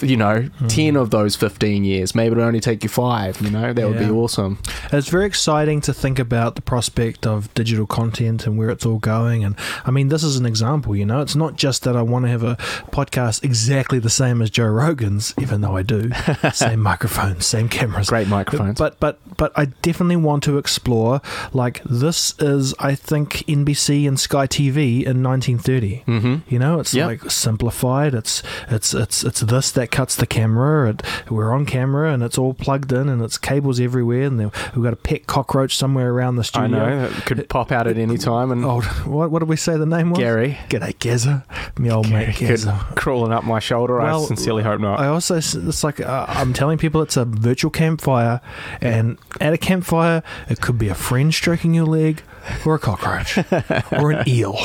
You 0.03 0.17
know, 0.17 0.49
ten 0.69 0.97
of 0.97 1.11
those 1.11 1.37
fifteen 1.37 1.85
years. 1.85 2.15
Maybe 2.15 2.33
it'll 2.33 2.45
only 2.45 2.61
take 2.61 2.83
you 2.83 2.89
five. 2.89 3.41
You 3.41 3.51
know, 3.51 3.73
that 3.73 3.89
would 3.89 3.99
be 3.99 4.11
awesome. 4.11 4.59
It's 4.93 5.09
very 5.09 5.27
exciting 5.27 5.81
to 5.83 5.95
think 5.95 6.19
about 6.19 6.55
the 6.55 6.63
prospect 6.63 7.27
of 7.27 7.53
digital 7.55 7.87
content 7.87 8.47
and 8.47 8.59
where 8.59 8.71
it's 8.71 8.85
all 8.85 8.99
going. 8.99 9.45
And 9.45 9.57
I 9.87 9.91
mean, 9.91 10.09
this 10.09 10.23
is 10.23 10.37
an 10.37 10.47
example, 10.47 10.95
you 10.97 11.07
know, 11.07 11.21
it's 11.21 11.37
not 11.37 11.57
just 11.57 11.85
that 11.85 11.97
I 11.97 12.03
want 12.03 12.25
to 12.27 12.31
have 12.31 12.43
a 12.43 12.57
podcast 12.93 13.45
exactly 13.45 13.99
the 13.99 14.11
same 14.11 14.43
as 14.43 14.51
Joe 14.51 14.67
Rogan's, 14.67 15.33
even 15.41 15.61
though 15.61 15.77
I 15.77 15.83
do. 15.83 16.11
same 16.53 16.81
microphones, 16.81 17.47
same 17.47 17.69
cameras. 17.69 18.09
Great 18.09 18.29
microphones. 18.29 18.79
But 18.79 18.99
but 19.01 19.19
but 19.37 19.53
I 19.57 19.67
definitely 19.67 20.17
want 20.17 20.43
to 20.45 20.59
explore 20.59 21.21
like 21.53 21.83
this 21.85 22.35
is 22.39 22.75
I 22.79 22.95
think 22.95 23.45
NBC 23.47 24.07
and 24.07 24.19
Sky 24.21 24.47
TV 24.47 25.03
in 25.05 25.23
1930. 25.23 26.05
Mm-hmm. 26.07 26.35
You 26.53 26.59
know, 26.59 26.81
it's 26.81 26.93
Yep. 26.95 27.07
like 27.07 27.31
simplified. 27.31 28.15
It's 28.15 28.43
it's 28.69 28.93
it's 28.95 29.25
it's 29.25 29.41
this 29.41 29.70
that 29.73 29.91
cuts 29.91 30.17
the 30.17 30.27
camera. 30.27 30.91
It, 30.91 31.03
we're 31.31 31.53
on 31.53 31.67
camera 31.67 32.13
and 32.13 32.23
it's 32.23 32.39
all 32.39 32.55
plugged 32.55 32.93
in 32.93 33.09
and 33.09 33.23
it's 33.23 33.39
cables 33.39 33.81
everywhere. 33.81 34.25
And 34.25 34.39
we've 34.39 34.83
got 34.85 34.93
a 34.93 34.97
pet 34.97 35.27
cockroach 35.27 35.77
somewhere 35.77 36.11
around 36.13 36.37
the 36.37 36.45
studio. 36.45 36.67
I 36.67 36.69
know 36.91 37.05
it 37.07 37.13
could 37.27 37.49
pop 37.49 37.73
out 37.73 37.87
at 37.87 37.97
any 37.97 38.19
time 38.19 38.51
and 38.51 38.65
Oh, 38.65 38.81
what, 39.07 39.31
what 39.31 39.39
did 39.41 39.49
we 39.49 39.57
say 39.57 39.77
the 39.77 39.87
name 39.87 40.11
was? 40.11 40.19
Gary 40.19 40.59
G'day, 40.69 40.99
Gazza. 40.99 41.45
Me 41.79 41.91
old 41.91 42.11
mate 42.11 42.37
could 42.37 42.49
Gazza. 42.49 42.73
crawling 42.95 43.33
up 43.33 43.45
my 43.45 43.59
shoulder. 43.59 43.99
Well, 43.99 44.25
I 44.25 44.27
sincerely 44.27 44.63
hope 44.63 44.81
not. 44.81 45.01
I 45.01 45.07
also, 45.07 45.37
it's 45.37 45.85
like 45.85 46.01
uh, 46.01 46.27
I'm 46.29 46.53
telling 46.53 46.79
people 46.79 47.01
it's 47.03 47.17
a 47.17 47.25
virtual 47.25 47.71
campfire, 47.71 48.41
and 48.81 49.19
at 49.41 49.53
a 49.53 49.59
campfire, 49.59 50.23
it 50.49 50.61
could 50.61 50.79
be 50.79 50.89
a 50.89 50.95
friend 50.95 51.33
stroking 51.33 51.75
your 51.75 51.87
leg, 51.87 52.23
or 52.67 52.75
a 52.75 52.79
cockroach, 52.79 53.39
or 53.93 54.11
an 54.13 54.29
eel, 54.29 54.57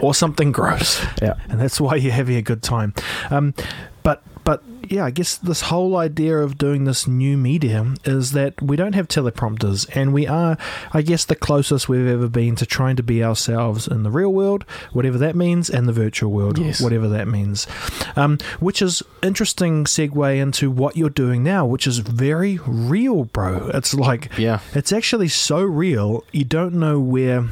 or 0.00 0.14
something 0.14 0.52
gross. 0.52 1.04
Yeah. 1.20 1.34
and 1.48 1.60
that's 1.60 1.80
why 1.80 1.96
you're 1.96 2.12
having 2.12 2.36
a 2.36 2.42
good 2.42 2.62
time. 2.62 2.94
Um, 3.30 3.54
yeah, 4.92 5.06
I 5.06 5.10
guess 5.10 5.38
this 5.38 5.62
whole 5.62 5.96
idea 5.96 6.36
of 6.36 6.58
doing 6.58 6.84
this 6.84 7.06
new 7.06 7.38
media 7.38 7.94
is 8.04 8.32
that 8.32 8.60
we 8.60 8.76
don't 8.76 8.92
have 8.94 9.08
teleprompters, 9.08 9.88
and 9.96 10.12
we 10.12 10.26
are, 10.26 10.58
I 10.92 11.00
guess, 11.00 11.24
the 11.24 11.34
closest 11.34 11.88
we've 11.88 12.06
ever 12.06 12.28
been 12.28 12.56
to 12.56 12.66
trying 12.66 12.96
to 12.96 13.02
be 13.02 13.24
ourselves 13.24 13.88
in 13.88 14.02
the 14.02 14.10
real 14.10 14.30
world, 14.30 14.66
whatever 14.92 15.16
that 15.16 15.34
means, 15.34 15.70
and 15.70 15.88
the 15.88 15.94
virtual 15.94 16.30
world, 16.30 16.58
Yes. 16.58 16.82
whatever 16.82 17.08
that 17.08 17.26
means. 17.26 17.66
Um, 18.16 18.36
which 18.60 18.82
is 18.82 19.02
interesting 19.22 19.84
segue 19.84 20.38
into 20.38 20.70
what 20.70 20.94
you're 20.94 21.08
doing 21.08 21.42
now, 21.42 21.64
which 21.64 21.86
is 21.86 21.98
very 21.98 22.60
real, 22.66 23.24
bro. 23.24 23.70
It's 23.72 23.94
like 23.94 24.30
yeah. 24.36 24.60
it's 24.74 24.92
actually 24.92 25.28
so 25.28 25.62
real, 25.62 26.22
you 26.32 26.44
don't 26.44 26.74
know 26.74 27.00
where 27.00 27.48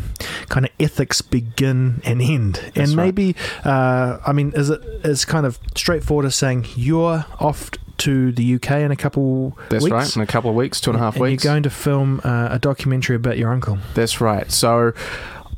kind 0.50 0.66
of 0.66 0.72
ethics 0.78 1.22
begin 1.22 2.02
and 2.04 2.20
end. 2.20 2.56
That's 2.74 2.90
and 2.90 2.98
right. 2.98 3.04
maybe, 3.06 3.34
uh, 3.64 4.18
I 4.26 4.32
mean, 4.34 4.52
is 4.54 4.68
it 4.68 4.82
is 5.04 5.24
kind 5.24 5.46
of 5.46 5.58
straightforward 5.74 6.26
as 6.26 6.34
saying 6.36 6.66
you're 6.74 7.24
off 7.38 7.70
to 7.98 8.32
the 8.32 8.54
UK 8.54 8.70
in 8.80 8.90
a 8.90 8.96
couple 8.96 9.56
That's 9.68 9.84
weeks? 9.84 9.92
right. 9.92 10.16
In 10.16 10.22
a 10.22 10.26
couple 10.26 10.48
of 10.50 10.56
weeks, 10.56 10.80
two 10.80 10.90
and 10.90 10.98
a 10.98 11.02
half 11.02 11.16
and 11.16 11.22
weeks. 11.22 11.44
You're 11.44 11.52
going 11.52 11.62
to 11.64 11.70
film 11.70 12.20
uh, 12.24 12.48
a 12.50 12.58
documentary 12.58 13.16
about 13.16 13.36
your 13.38 13.52
uncle. 13.52 13.78
That's 13.94 14.20
right. 14.20 14.50
So 14.50 14.92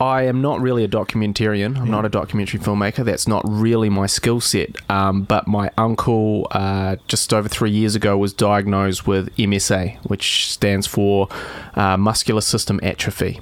I 0.01 0.23
am 0.23 0.41
not 0.43 0.61
really 0.61 0.83
a 0.83 0.89
documentarian. 0.89 1.77
I'm 1.79 1.87
Yeah. 1.87 1.93
not 1.93 2.05
a 2.05 2.09
documentary 2.09 2.59
filmmaker. 2.59 3.05
That's 3.05 3.29
not 3.29 3.43
really 3.47 3.89
my 3.89 4.07
skill 4.07 4.41
set. 4.41 4.71
Um, 4.91 5.23
but 5.23 5.47
my 5.47 5.71
uncle, 5.79 6.49
uh, 6.51 6.97
just 7.07 7.33
over 7.33 7.49
three 7.49 7.71
years 7.71 7.95
ago, 7.95 8.19
was 8.19 8.33
diagnosed 8.33 9.07
with 9.07 9.29
MSA, 9.37 9.99
which 10.03 10.51
stands 10.51 10.89
for 10.89 11.29
uh, 11.77 11.97
muscular 11.97 12.41
system 12.41 12.81
atrophy. 12.83 13.41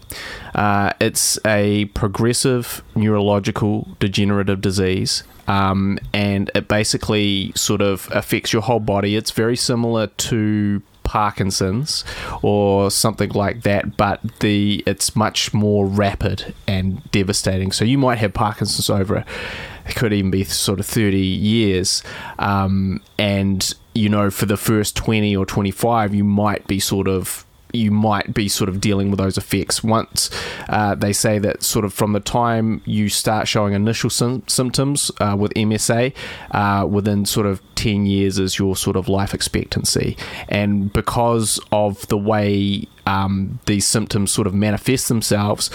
Uh, 0.54 0.92
it's 1.00 1.38
a 1.44 1.86
progressive 1.86 2.82
neurological 2.94 3.88
degenerative 3.98 4.60
disease. 4.60 5.22
Um, 5.48 5.98
and 6.12 6.50
it 6.54 6.68
basically 6.68 7.52
sort 7.56 7.80
of 7.80 8.08
affects 8.12 8.52
your 8.52 8.62
whole 8.62 8.78
body. 8.78 9.16
It's 9.16 9.32
very 9.32 9.56
similar 9.56 10.06
to 10.06 10.80
Parkinson's 11.02 12.04
or 12.40 12.88
something 12.90 13.30
like 13.30 13.62
that, 13.62 13.96
but 13.96 14.20
the 14.38 14.84
it's 14.86 15.16
much 15.16 15.52
more 15.52 15.86
rapid 15.86 16.54
and 16.68 17.02
devastating. 17.10 17.72
So 17.72 17.84
you 17.84 17.98
might 17.98 18.18
have 18.18 18.32
Parkinson's 18.32 18.88
over 18.88 19.24
it 19.90 19.96
could 19.96 20.12
even 20.12 20.30
be 20.30 20.44
sort 20.44 20.80
of 20.80 20.86
30 20.86 21.18
years 21.18 22.02
um, 22.38 23.02
and 23.18 23.74
you 23.94 24.08
know 24.08 24.30
for 24.30 24.46
the 24.46 24.56
first 24.56 24.96
20 24.96 25.36
or 25.36 25.44
25 25.44 26.14
you 26.14 26.24
might 26.24 26.66
be 26.66 26.78
sort 26.78 27.08
of 27.08 27.44
you 27.72 27.90
might 27.90 28.34
be 28.34 28.48
sort 28.48 28.68
of 28.68 28.80
dealing 28.80 29.10
with 29.10 29.18
those 29.18 29.38
effects. 29.38 29.82
Once 29.82 30.30
uh, 30.68 30.94
they 30.94 31.12
say 31.12 31.38
that 31.38 31.62
sort 31.62 31.84
of 31.84 31.92
from 31.92 32.12
the 32.12 32.20
time 32.20 32.82
you 32.84 33.08
start 33.08 33.48
showing 33.48 33.74
initial 33.74 34.10
sym- 34.10 34.42
symptoms 34.46 35.10
uh, 35.20 35.36
with 35.38 35.52
MSA 35.54 36.14
uh, 36.52 36.86
within 36.86 37.24
sort 37.24 37.46
of 37.46 37.60
10 37.76 38.06
years 38.06 38.38
is 38.38 38.58
your 38.58 38.76
sort 38.76 38.96
of 38.96 39.08
life 39.08 39.32
expectancy. 39.34 40.16
And 40.48 40.92
because 40.92 41.58
of 41.72 42.06
the 42.08 42.18
way 42.18 42.86
um, 43.06 43.58
these 43.66 43.86
symptoms 43.86 44.30
sort 44.30 44.46
of 44.46 44.54
manifest 44.54 45.08
themselves 45.08 45.70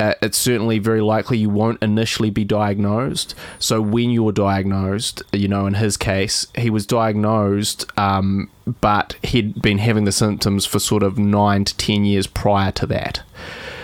uh, 0.00 0.14
it's 0.22 0.38
certainly 0.38 0.78
very 0.78 1.00
likely 1.00 1.38
you 1.38 1.50
won't 1.50 1.82
initially 1.82 2.30
be 2.30 2.44
diagnosed. 2.44 3.34
So 3.58 3.80
when 3.80 4.10
you're 4.10 4.32
diagnosed, 4.32 5.22
you 5.32 5.48
know, 5.48 5.66
in 5.66 5.74
his 5.74 5.96
case, 5.96 6.46
he 6.56 6.70
was 6.70 6.86
diagnosed, 6.86 7.86
um, 7.98 8.50
but 8.80 9.16
he'd 9.22 9.62
been 9.62 9.78
having 9.78 10.04
the 10.04 10.12
symptoms 10.12 10.66
for 10.66 10.78
sort 10.78 11.02
of 11.02 11.18
nine 11.18 11.64
to 11.64 11.76
ten 11.76 12.04
years 12.04 12.26
prior 12.26 12.72
to 12.72 12.86
that. 12.86 13.22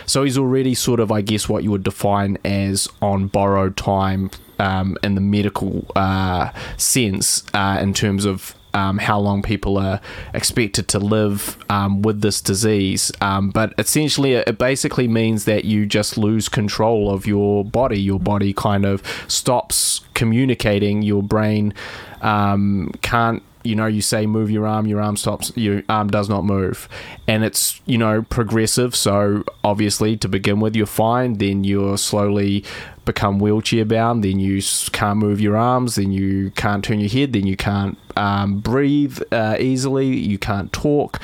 So 0.07 0.25
he's 0.25 0.37
already 0.37 0.75
sort 0.75 0.99
of, 0.99 1.13
I 1.13 1.21
guess, 1.21 1.49
what 1.49 1.63
you 1.63 1.71
would 1.71 1.85
define 1.85 2.37
as 2.45 2.89
on 3.01 3.29
borrowed 3.29 3.77
time 3.77 4.31
um, 4.59 4.97
in 5.05 5.15
the 5.15 5.21
medical 5.21 5.87
uh, 5.95 6.51
sense, 6.77 7.45
uh, 7.55 7.79
in 7.81 7.95
terms 7.95 8.25
of 8.25 8.55
um, 8.75 8.99
how 8.99 9.19
long 9.19 9.43
people 9.43 9.79
are 9.79 10.01
expected 10.35 10.89
to 10.89 10.99
live 10.99 11.57
um, 11.69 12.03
with 12.03 12.21
this 12.21 12.41
disease. 12.41 13.13
Um, 13.21 13.51
but 13.51 13.75
essentially, 13.79 14.35
it 14.35 14.59
basically 14.59 15.09
means 15.09 15.45
that 15.45 15.65
you 15.65 15.87
just 15.87 16.17
lose 16.17 16.49
control 16.49 17.11
of 17.11 17.27
your 17.27 17.65
body. 17.65 18.01
Your 18.01 18.21
body 18.21 18.53
kind 18.53 18.85
of 18.85 19.03
stops 19.29 20.01
communicating. 20.15 21.03
Your 21.03 21.23
brain 21.23 21.75
um, 22.21 22.93
can't 23.03 23.43
you 23.63 23.75
know 23.75 23.87
you 23.87 24.01
say 24.01 24.25
move 24.27 24.51
your 24.51 24.67
arm 24.67 24.87
your 24.87 25.01
arm 25.01 25.17
stops 25.17 25.53
your 25.55 25.83
arm 25.89 26.09
does 26.09 26.29
not 26.29 26.45
move 26.45 26.89
and 27.27 27.45
it's 27.45 27.81
you 27.85 27.99
know 27.99 28.23
progressive 28.23 28.97
so 28.97 29.45
obviously 29.63 30.17
to 30.17 30.29
begin 30.29 30.61
with 30.61 30.75
you're 30.75 30.87
fine 30.87 31.35
then 31.35 31.63
you're 31.63 31.99
slowly 31.99 32.65
become 33.13 33.41
wheelchair 33.41 33.85
bound 33.85 34.23
then 34.23 34.39
you 34.39 34.63
can't 34.93 35.19
move 35.19 35.41
your 35.41 35.57
arms 35.57 35.97
then 35.97 36.13
you 36.13 36.51
can't 36.53 36.85
turn 36.85 37.01
your 37.01 37.11
head 37.11 37.33
then 37.33 37.45
you 37.45 37.57
can't 37.57 37.99
um, 38.17 38.61
breathe 38.61 39.19
uh, 39.33 39.57
easily 39.59 40.07
you 40.07 40.39
can't 40.39 40.73
talk 40.73 41.21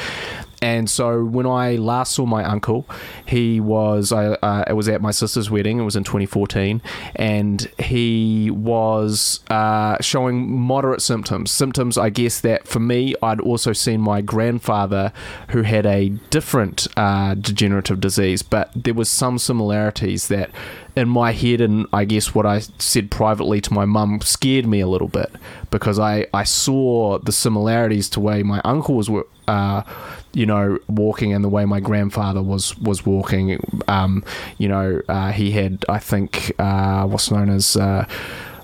and 0.67 0.91
so 0.91 1.25
when 1.25 1.47
I 1.47 1.77
last 1.77 2.13
saw 2.15 2.27
my 2.27 2.43
uncle, 2.43 2.87
he 3.25 3.61
was 3.61 4.11
I 4.11 4.31
uh, 4.33 4.75
was 4.75 4.89
at 4.89 5.01
my 5.01 5.13
sister's 5.13 5.49
wedding. 5.49 5.79
It 5.79 5.85
was 5.85 5.95
in 5.95 6.03
2014, 6.03 6.83
and 7.15 7.71
he 7.79 8.51
was 8.51 9.39
uh, 9.49 9.97
showing 10.01 10.51
moderate 10.51 11.03
symptoms. 11.03 11.53
Symptoms, 11.53 11.97
I 11.97 12.11
guess, 12.11 12.41
that 12.41 12.67
for 12.67 12.81
me, 12.81 13.15
I'd 13.23 13.39
also 13.39 13.73
seen 13.73 14.01
my 14.01 14.23
grandfather 14.23 15.13
who 15.51 15.63
had 15.63 15.87
a 15.87 16.09
different 16.31 16.89
uh, 16.97 17.35
degenerative 17.35 18.01
disease, 18.01 18.43
but 18.43 18.73
there 18.75 18.95
was 18.95 19.09
some 19.09 19.39
similarities 19.39 20.27
that 20.27 20.51
in 20.97 21.09
my 21.09 21.31
head 21.31 21.61
and 21.61 21.87
I 21.93 22.07
guess 22.07 22.35
what 22.35 22.47
I 22.47 22.61
said 22.79 23.11
privately 23.11 23.61
to 23.61 23.73
my 23.73 23.85
mum 23.85 24.23
scared 24.23 24.67
me 24.67 24.81
a 24.81 24.89
little 24.89 25.09
bit 25.09 25.31
because 25.71 25.99
I, 25.99 26.27
I 26.33 26.45
saw 26.45 27.19
the 27.19 27.33
similarities 27.33 28.09
to 28.11 28.21
way 28.21 28.43
my 28.43 28.61
uncle 28.65 28.95
was 28.95 29.11
uh, 29.49 29.83
you 30.33 30.47
know 30.47 30.79
walking 30.89 31.33
and 31.33 31.45
the 31.45 31.49
way 31.49 31.65
my 31.65 31.81
grandfather 31.81 32.43
was 32.43 32.77
was 32.79 33.05
walking. 33.07 33.59
Um, 33.89 34.25
you 34.59 34.69
know 34.69 35.01
uh, 35.09 35.33
he 35.33 35.53
had 35.53 35.85
I 35.89 35.99
think 35.99 36.53
uh, 36.59 37.07
what's 37.07 37.31
known 37.31 37.51
as 37.51 37.77
uh, 37.77 38.07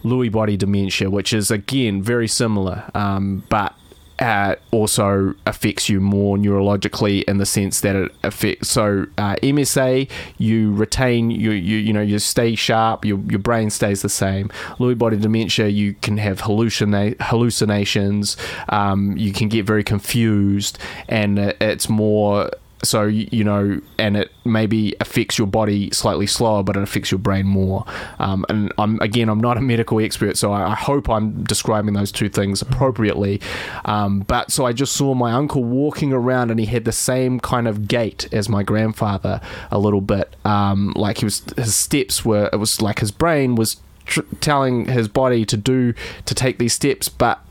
Lewy 0.03 0.31
body 0.31 0.57
dementia 0.57 1.11
which 1.11 1.33
is 1.33 1.51
again 1.51 2.03
very 2.03 2.29
similar. 2.29 2.91
Um, 2.95 3.45
but 3.49 3.75
uh, 4.23 4.55
also 4.71 5.35
affects 5.47 5.89
you 5.89 6.01
more 6.01 6.37
neurologically 6.39 7.25
in 7.25 7.39
the 7.39 7.45
sense 7.47 7.81
that 7.81 7.97
it 7.97 8.13
affects. 8.23 8.69
So 8.71 9.07
uh, 9.19 9.35
MSA, 9.43 10.09
you 10.39 10.73
retain 10.73 11.31
you 11.31 11.51
you 11.51 11.77
you 11.77 11.93
know 11.93 12.01
you 12.01 12.19
stay 12.21 12.55
sharp. 12.55 13.05
Your 13.05 13.19
your 13.29 13.41
brain 13.41 13.69
stays 13.71 14.01
the 14.03 14.09
same. 14.09 14.49
Lewy 14.79 14.97
body 14.97 15.17
dementia, 15.17 15.67
you 15.69 15.95
can 15.95 16.17
have 16.19 16.41
hallucina- 16.43 17.17
hallucinations. 17.21 18.37
Um, 18.69 19.17
you 19.17 19.33
can 19.33 19.49
get 19.49 19.67
very 19.67 19.85
confused, 19.85 20.79
and 21.09 21.39
it- 21.39 21.57
it's 21.61 21.89
more. 21.89 22.51
So 22.83 23.05
you 23.05 23.45
know, 23.45 23.81
and 23.99 24.17
it 24.17 24.33
maybe 24.45 24.95
affects 25.01 25.39
your 25.39 25.47
body 25.47 25.91
slightly 25.93 26.27
slower, 26.27 26.63
but 26.63 26.77
it 26.77 26.83
affects 26.83 27.11
your 27.11 27.19
brain 27.19 27.47
more. 27.47 27.85
Um, 28.19 28.45
and 28.49 28.73
I'm 28.79 28.99
again, 29.01 29.29
I'm 29.29 29.41
not 29.41 29.57
a 29.57 29.61
medical 29.61 30.01
expert, 30.01 30.37
so 30.37 30.53
I, 30.53 30.73
I 30.73 30.75
hope 30.75 31.09
I'm 31.09 31.45
describing 31.45 31.95
those 31.95 32.11
two 32.11 32.29
things 32.29 32.61
appropriately. 32.63 33.41
Um, 33.85 34.21
but 34.21 34.51
so 34.51 34.67
I 34.67 34.73
just 34.73 34.95
saw 34.95 35.15
my 35.15 35.33
uncle 35.33 35.63
walking 35.63 36.13
around, 36.13 36.51
and 36.51 36.59
he 36.59 36.67
had 36.67 36.85
the 36.85 36.93
same 36.93 37.41
kind 37.41 37.69
of 37.69 37.87
gait 37.89 38.29
as 38.33 38.49
my 38.49 38.63
grandfather, 38.63 39.41
a 39.71 39.79
little 39.79 40.01
bit. 40.01 40.35
Um, 40.45 40.93
like 40.97 41.19
he 41.19 41.25
was, 41.25 41.43
his 41.57 41.75
steps 41.75 42.25
were. 42.25 42.51
It 42.53 42.57
was 42.57 42.83
like 42.83 42.99
his 42.99 43.11
brain 43.11 43.55
was 43.55 43.77
tr- 44.07 44.21
telling 44.41 44.87
his 44.87 45.09
body 45.09 45.45
to 45.47 45.57
do 45.57 45.95
to 46.27 46.35
take 46.35 46.59
these 46.59 46.75
steps, 46.75 47.09
but 47.09 47.45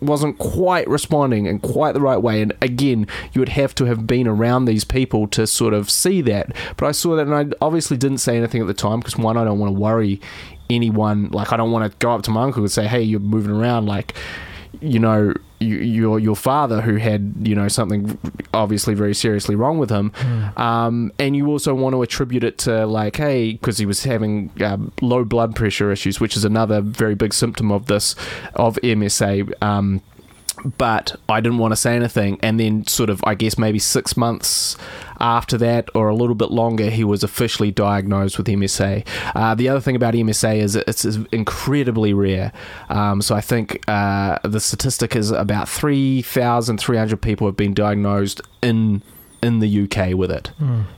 wasn't 0.00 0.38
quite 0.38 0.88
responding 0.88 1.46
in 1.46 1.60
quite 1.60 1.92
the 1.92 2.00
right 2.00 2.18
way. 2.18 2.42
And 2.42 2.52
again, 2.60 3.06
you 3.32 3.40
would 3.40 3.50
have 3.50 3.74
to 3.76 3.84
have 3.84 4.06
been 4.06 4.26
around 4.26 4.64
these 4.64 4.84
people 4.84 5.26
to 5.28 5.46
sort 5.46 5.74
of 5.74 5.90
see 5.90 6.20
that. 6.22 6.54
But 6.76 6.86
I 6.86 6.92
saw 6.92 7.16
that, 7.16 7.26
and 7.26 7.34
I 7.34 7.46
obviously 7.64 7.96
didn't 7.96 8.18
say 8.18 8.36
anything 8.36 8.60
at 8.60 8.66
the 8.66 8.74
time 8.74 9.00
because 9.00 9.16
one, 9.16 9.36
I 9.36 9.44
don't 9.44 9.58
want 9.58 9.74
to 9.74 9.80
worry 9.80 10.20
anyone. 10.70 11.28
Like, 11.30 11.52
I 11.52 11.56
don't 11.56 11.70
want 11.70 11.90
to 11.90 11.96
go 11.98 12.12
up 12.12 12.22
to 12.22 12.30
my 12.30 12.42
uncle 12.42 12.62
and 12.62 12.70
say, 12.70 12.86
"Hey, 12.86 13.02
you're 13.02 13.20
moving 13.20 13.52
around." 13.52 13.86
Like, 13.86 14.14
you 14.80 14.98
know, 14.98 15.34
you, 15.60 15.76
your 15.76 16.18
your 16.18 16.36
father 16.36 16.80
who 16.80 16.96
had 16.96 17.34
you 17.42 17.54
know 17.54 17.68
something 17.68 18.18
obviously 18.54 18.94
very 18.94 19.14
seriously 19.14 19.54
wrong 19.54 19.78
with 19.78 19.90
him, 19.90 20.12
um, 20.56 21.12
and 21.18 21.36
you 21.36 21.46
also 21.48 21.74
want 21.74 21.94
to 21.94 22.02
attribute 22.02 22.44
it 22.44 22.58
to 22.58 22.86
like 22.86 23.16
hey 23.16 23.52
because 23.52 23.78
he 23.78 23.86
was 23.86 24.04
having 24.04 24.50
um, 24.60 24.92
low 25.00 25.24
blood 25.24 25.54
pressure 25.56 25.90
issues, 25.90 26.20
which 26.20 26.36
is 26.36 26.44
another 26.44 26.80
very 26.80 27.14
big 27.14 27.34
symptom 27.34 27.72
of 27.72 27.86
this 27.86 28.14
of 28.54 28.76
MSA. 28.82 29.52
Um, 29.62 30.02
but 30.78 31.16
I 31.28 31.40
didn't 31.40 31.58
want 31.58 31.72
to 31.72 31.76
say 31.76 31.94
anything. 31.96 32.38
And 32.42 32.58
then, 32.58 32.86
sort 32.86 33.10
of, 33.10 33.20
I 33.24 33.34
guess 33.34 33.58
maybe 33.58 33.78
six 33.78 34.16
months 34.16 34.76
after 35.20 35.58
that, 35.58 35.88
or 35.94 36.08
a 36.08 36.14
little 36.14 36.34
bit 36.34 36.50
longer, 36.50 36.90
he 36.90 37.04
was 37.04 37.22
officially 37.22 37.70
diagnosed 37.70 38.38
with 38.38 38.46
MSA. 38.46 39.06
Uh, 39.34 39.54
the 39.54 39.68
other 39.68 39.80
thing 39.80 39.96
about 39.96 40.14
MSA 40.14 40.56
is 40.58 40.76
it's 40.76 41.04
incredibly 41.32 42.12
rare. 42.12 42.52
Um, 42.88 43.20
so 43.22 43.34
I 43.34 43.40
think 43.40 43.82
uh, 43.88 44.38
the 44.44 44.60
statistic 44.60 45.16
is 45.16 45.30
about 45.30 45.68
3,300 45.68 47.20
people 47.20 47.46
have 47.46 47.56
been 47.56 47.74
diagnosed 47.74 48.40
in 48.62 49.02
in 49.40 49.60
the 49.60 49.82
UK 49.84 50.14
with 50.14 50.32
it. 50.32 50.50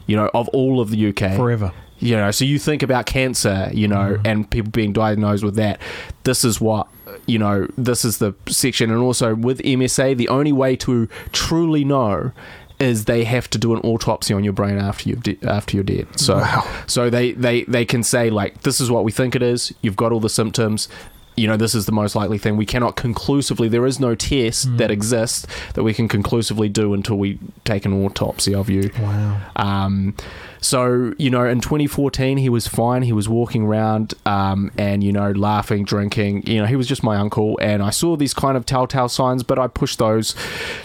You 0.06 0.16
know, 0.16 0.30
of 0.32 0.48
all 0.48 0.80
of 0.80 0.90
the 0.90 1.08
UK 1.08 1.36
Forever. 1.36 1.72
you 1.98 2.16
know 2.16 2.30
so 2.30 2.46
you 2.46 2.58
think 2.58 2.82
about 2.82 3.04
cancer 3.04 3.68
you 3.74 3.86
know 3.86 4.18
and 4.24 4.50
people 4.50 4.70
being 4.70 4.94
diagnosed 4.94 5.44
with 5.44 5.56
that 5.56 5.78
this 6.24 6.42
is 6.42 6.58
what 6.58 6.88
you 7.26 7.38
know 7.38 7.66
this 7.78 8.04
is 8.04 8.18
the 8.18 8.34
section. 8.48 8.90
And 8.90 9.00
also 9.00 9.34
with 9.34 9.58
msa 9.60 10.16
the 10.16 10.28
only 10.28 10.52
way 10.52 10.76
to 10.76 11.08
truly 11.32 11.84
know 11.84 12.32
is 12.78 13.04
they 13.04 13.24
have 13.24 13.48
to 13.50 13.58
do 13.58 13.74
an 13.74 13.80
autopsy 13.80 14.32
on 14.32 14.42
your 14.42 14.54
brain 14.54 14.78
after 14.78 15.08
you've 15.10 15.22
de- 15.22 15.38
after 15.46 15.76
you're 15.76 15.84
dead 15.84 16.06
so 16.18 16.36
Wow. 16.38 16.66
so 16.86 17.10
they, 17.10 17.32
they 17.32 17.64
they 17.64 17.84
can 17.84 18.02
say 18.02 18.30
like 18.30 18.62
this 18.62 18.80
is 18.80 18.90
what 18.90 19.04
we 19.04 19.12
think 19.12 19.34
it 19.36 19.42
is. 19.42 19.72
You've 19.82 19.96
got 19.96 20.12
all 20.12 20.20
the 20.20 20.30
symptoms. 20.30 20.88
You 21.36 21.46
know 21.46 21.56
this 21.56 21.74
is 21.74 21.86
the 21.86 21.92
most 21.92 22.14
likely 22.16 22.38
thing. 22.38 22.56
We 22.56 22.66
cannot 22.66 22.96
conclusively 22.96 23.68
there 23.68 23.86
is 23.86 24.00
no 24.00 24.14
test 24.14 24.76
that 24.78 24.90
exists 24.90 25.46
that 25.74 25.82
we 25.82 25.94
can 25.94 26.08
conclusively 26.08 26.68
do 26.68 26.92
until 26.94 27.16
we 27.18 27.38
take 27.64 27.84
an 27.86 27.92
autopsy 28.04 28.54
of 28.54 28.68
you. 28.68 28.90
Wow. 29.00 29.40
um, 29.56 30.14
so 30.60 31.14
you 31.18 31.30
know, 31.30 31.44
in 31.44 31.60
2014, 31.60 32.38
he 32.38 32.48
was 32.48 32.66
fine. 32.66 33.02
He 33.02 33.12
was 33.12 33.28
walking 33.28 33.62
around, 33.64 34.14
um, 34.26 34.70
and 34.76 35.02
you 35.02 35.12
know, 35.12 35.30
laughing, 35.32 35.84
drinking. 35.84 36.46
You 36.46 36.58
know, 36.60 36.66
he 36.66 36.76
was 36.76 36.86
just 36.86 37.02
my 37.02 37.16
uncle, 37.16 37.58
and 37.62 37.82
I 37.82 37.90
saw 37.90 38.16
these 38.16 38.34
kind 38.34 38.56
of 38.56 38.66
telltale 38.66 39.08
signs, 39.08 39.42
but 39.42 39.58
I 39.58 39.66
pushed 39.66 39.98
those 39.98 40.34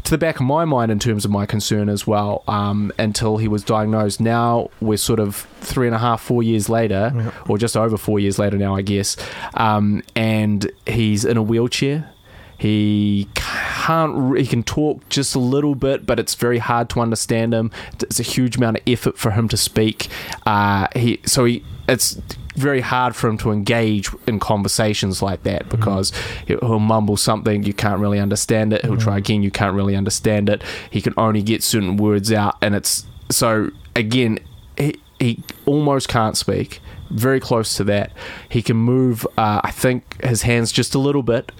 to 0.03 0.11
the 0.11 0.17
back 0.17 0.35
of 0.37 0.45
my 0.45 0.65
mind 0.65 0.91
in 0.91 0.99
terms 0.99 1.25
of 1.25 1.31
my 1.31 1.45
concern 1.45 1.89
as 1.89 2.07
well. 2.07 2.43
Um, 2.47 2.91
until 2.97 3.37
he 3.37 3.47
was 3.47 3.63
diagnosed. 3.63 4.19
Now 4.21 4.69
we're 4.79 4.97
sort 4.97 5.19
of 5.19 5.35
three 5.61 5.87
and 5.87 5.95
a 5.95 5.99
half, 5.99 6.21
four 6.21 6.41
years 6.43 6.69
later, 6.69 7.11
Yeah. 7.15 7.31
or 7.47 7.57
just 7.57 7.75
over 7.75 7.97
four 7.97 8.19
years 8.19 8.39
later 8.39 8.57
now, 8.57 8.75
I 8.75 8.81
guess. 8.81 9.17
Um, 9.55 10.03
and 10.15 10.71
he's 10.85 11.25
in 11.25 11.37
a 11.37 11.43
wheelchair. 11.43 12.11
He 12.57 13.27
can't. 13.35 14.37
He 14.37 14.47
can 14.47 14.63
talk 14.63 15.07
just 15.09 15.35
a 15.35 15.39
little 15.39 15.75
bit, 15.75 16.05
but 16.05 16.19
it's 16.19 16.35
very 16.35 16.59
hard 16.59 16.89
to 16.91 17.01
understand 17.01 17.53
him. 17.53 17.71
It's 18.01 18.19
a 18.19 18.23
huge 18.23 18.57
amount 18.57 18.77
of 18.77 18.83
effort 18.87 19.17
for 19.17 19.31
him 19.31 19.47
to 19.49 19.57
speak. 19.57 20.07
Uh, 20.45 20.87
he 20.95 21.19
so 21.25 21.45
he 21.45 21.63
it's 21.87 22.19
very 22.55 22.81
hard 22.81 23.15
for 23.15 23.27
him 23.27 23.37
to 23.37 23.51
engage 23.51 24.09
in 24.27 24.39
conversations 24.39 25.21
like 25.21 25.43
that 25.43 25.67
because 25.69 26.13
he'll 26.47 26.59
he'll 26.59 26.79
mumble 26.79 27.17
something 27.17 27.63
you 27.63 27.73
can't 27.73 27.99
really 27.99 28.19
understand 28.19 28.71
it. 28.71 28.83
He'll 28.85 28.97
try 28.97 29.17
again, 29.17 29.43
you 29.43 29.51
can't 29.51 29.75
really 29.75 29.95
understand 29.95 30.49
it. 30.49 30.63
He 30.89 31.01
can 31.01 31.13
only 31.17 31.43
get 31.43 31.63
certain 31.63 31.97
words 31.97 32.31
out, 32.31 32.55
and 32.61 32.75
it's 32.75 33.05
so 33.29 33.71
again. 33.95 34.39
He, 34.77 34.99
he 35.19 35.41
almost 35.65 36.09
can't 36.09 36.35
speak. 36.35 36.81
Very 37.09 37.39
close 37.39 37.77
to 37.77 37.83
that. 37.85 38.11
He 38.49 38.61
can 38.61 38.75
move. 38.75 39.25
Uh, 39.37 39.61
I 39.63 39.71
think 39.71 40.21
his 40.21 40.41
hands 40.41 40.71
just 40.71 40.95
a 40.95 40.99
little 40.99 41.23
bit 41.23 41.51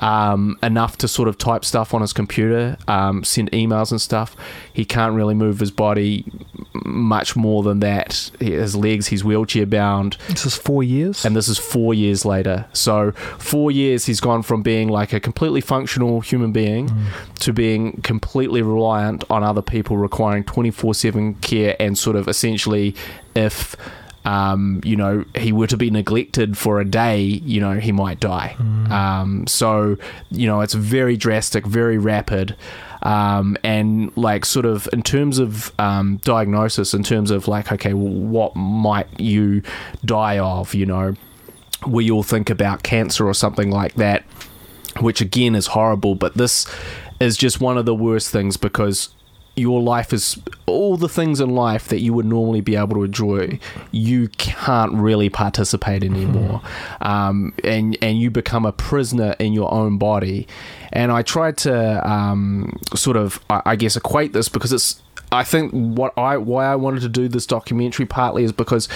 um, 0.00 0.58
enough 0.62 0.96
to 0.98 1.08
sort 1.08 1.28
of 1.28 1.38
type 1.38 1.64
stuff 1.64 1.94
on 1.94 2.00
his 2.00 2.12
computer, 2.12 2.76
um, 2.88 3.24
send 3.24 3.50
emails 3.52 3.90
and 3.90 4.00
stuff. 4.00 4.36
He 4.72 4.84
can't 4.84 5.14
really 5.14 5.34
move 5.34 5.60
his 5.60 5.70
body 5.70 6.24
much 6.84 7.36
more 7.36 7.62
than 7.62 7.80
that. 7.80 8.30
His 8.40 8.74
legs, 8.76 9.06
he's 9.08 9.24
wheelchair 9.24 9.66
bound, 9.66 10.16
This 10.28 10.44
is 10.46 10.56
four 10.56 10.82
years. 10.82 11.24
and 11.24 11.34
this 11.36 11.48
is 11.48 11.58
four 11.58 11.94
years 11.94 12.24
later. 12.24 12.66
So, 12.72 13.12
four 13.38 13.70
years 13.70 14.06
he's 14.06 14.20
gone 14.20 14.42
from 14.42 14.62
being 14.62 14.88
like 14.88 15.12
a 15.12 15.20
completely 15.20 15.60
functional 15.60 16.20
human 16.20 16.52
being 16.52 16.90
to 17.40 17.52
being 17.52 18.00
completely 18.02 18.62
reliant 18.62 19.24
on 19.30 19.42
other 19.44 19.62
people, 19.62 19.96
requiring 19.96 20.44
24 20.44 20.94
7 20.94 21.34
care, 21.34 21.76
and 21.80 21.96
sort 21.96 22.16
of 22.16 22.28
essentially, 22.28 22.94
if 23.34 23.76
um, 24.24 24.80
you 24.84 24.96
know, 24.96 25.24
he 25.36 25.52
were 25.52 25.66
to 25.66 25.76
be 25.76 25.90
neglected 25.90 26.56
for 26.56 26.80
a 26.80 26.84
day, 26.84 27.20
you 27.22 27.60
know, 27.60 27.74
he 27.74 27.92
might 27.92 28.20
die. 28.20 28.56
Um, 28.90 29.46
so, 29.46 29.96
you 30.30 30.46
know, 30.46 30.62
it's 30.62 30.74
very 30.74 31.16
drastic, 31.16 31.66
very 31.66 31.98
rapid. 31.98 32.56
Um, 33.02 33.58
and 33.62 34.16
like, 34.16 34.46
sort 34.46 34.64
of, 34.64 34.88
in 34.92 35.02
terms 35.02 35.38
of 35.38 35.72
um, 35.78 36.16
diagnosis, 36.24 36.94
in 36.94 37.02
terms 37.02 37.30
of 37.30 37.48
like, 37.48 37.70
okay, 37.70 37.92
well, 37.92 38.12
what 38.12 38.56
might 38.56 39.20
you 39.20 39.62
die 40.06 40.38
of, 40.38 40.74
you 40.74 40.86
know, 40.86 41.14
we 41.86 42.10
all 42.10 42.22
think 42.22 42.48
about 42.48 42.82
cancer 42.82 43.26
or 43.26 43.34
something 43.34 43.70
like 43.70 43.94
that, 43.96 44.22
which 45.00 45.20
again 45.20 45.54
is 45.54 45.68
horrible, 45.68 46.14
but 46.14 46.34
this 46.34 46.66
is 47.20 47.36
just 47.36 47.60
one 47.60 47.76
of 47.76 47.84
the 47.84 47.94
worst 47.94 48.30
things 48.30 48.56
because 48.56 49.10
your 49.56 49.80
life 49.80 50.12
is 50.12 50.38
all 50.66 50.96
the 50.96 51.08
things 51.08 51.40
in 51.40 51.50
life 51.50 51.88
that 51.88 52.00
you 52.00 52.12
would 52.12 52.26
normally 52.26 52.60
be 52.60 52.74
able 52.74 52.94
to 52.94 53.04
enjoy 53.04 53.58
you 53.92 54.28
can't 54.28 54.92
really 54.94 55.30
participate 55.30 56.02
in 56.02 56.14
anymore. 56.14 56.62
Um, 57.00 57.54
and 57.62 57.96
and 58.02 58.18
you 58.18 58.30
become 58.30 58.64
a 58.64 58.72
prisoner 58.72 59.36
in 59.38 59.52
your 59.52 59.72
own 59.72 59.98
body. 59.98 60.46
And 60.92 61.12
I 61.12 61.22
tried 61.22 61.56
to 61.58 62.08
um, 62.08 62.78
sort 62.94 63.16
of 63.16 63.40
I, 63.50 63.62
I 63.66 63.76
guess 63.76 63.96
equate 63.96 64.32
this 64.32 64.48
because 64.48 64.72
it's 64.72 65.02
I 65.32 65.44
think 65.44 65.72
what 65.72 66.16
I 66.18 66.36
why 66.36 66.66
I 66.66 66.76
wanted 66.76 67.00
to 67.00 67.08
do 67.08 67.28
this 67.28 67.46
documentary 67.46 68.06
partly 68.06 68.44
is 68.44 68.52
because 68.52 68.88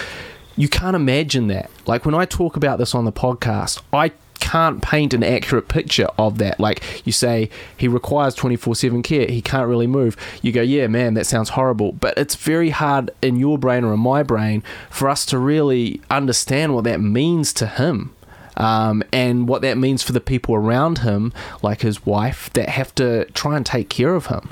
you 0.56 0.68
can't 0.68 0.96
imagine 0.96 1.48
that. 1.48 1.70
Like 1.86 2.04
when 2.04 2.14
I 2.14 2.24
talk 2.24 2.56
about 2.56 2.78
this 2.78 2.94
on 2.94 3.04
the 3.04 3.12
podcast, 3.12 3.80
I 3.92 4.12
can't 4.40 4.82
paint 4.82 5.14
an 5.14 5.22
accurate 5.22 5.68
picture 5.68 6.08
of 6.18 6.38
that. 6.38 6.58
Like 6.58 6.82
you 7.04 7.12
say, 7.12 7.50
he 7.76 7.88
requires 7.88 8.34
24 8.34 8.74
7 8.74 9.02
care, 9.02 9.26
he 9.26 9.42
can't 9.42 9.68
really 9.68 9.86
move. 9.86 10.16
You 10.42 10.52
go, 10.52 10.62
yeah, 10.62 10.86
man, 10.86 11.14
that 11.14 11.26
sounds 11.26 11.50
horrible. 11.50 11.92
But 11.92 12.16
it's 12.16 12.34
very 12.34 12.70
hard 12.70 13.10
in 13.22 13.36
your 13.36 13.58
brain 13.58 13.84
or 13.84 13.94
in 13.94 14.00
my 14.00 14.22
brain 14.22 14.62
for 14.90 15.08
us 15.08 15.24
to 15.26 15.38
really 15.38 16.00
understand 16.10 16.74
what 16.74 16.84
that 16.84 17.00
means 17.00 17.52
to 17.54 17.66
him. 17.66 18.14
Um, 18.56 19.04
and 19.12 19.46
what 19.46 19.62
that 19.62 19.78
means 19.78 20.02
for 20.02 20.10
the 20.10 20.20
people 20.20 20.56
around 20.56 20.98
him, 20.98 21.32
like 21.62 21.82
his 21.82 22.04
wife, 22.04 22.52
that 22.54 22.68
have 22.70 22.92
to 22.96 23.24
try 23.26 23.56
and 23.56 23.64
take 23.64 23.88
care 23.88 24.16
of 24.16 24.26
him. 24.26 24.48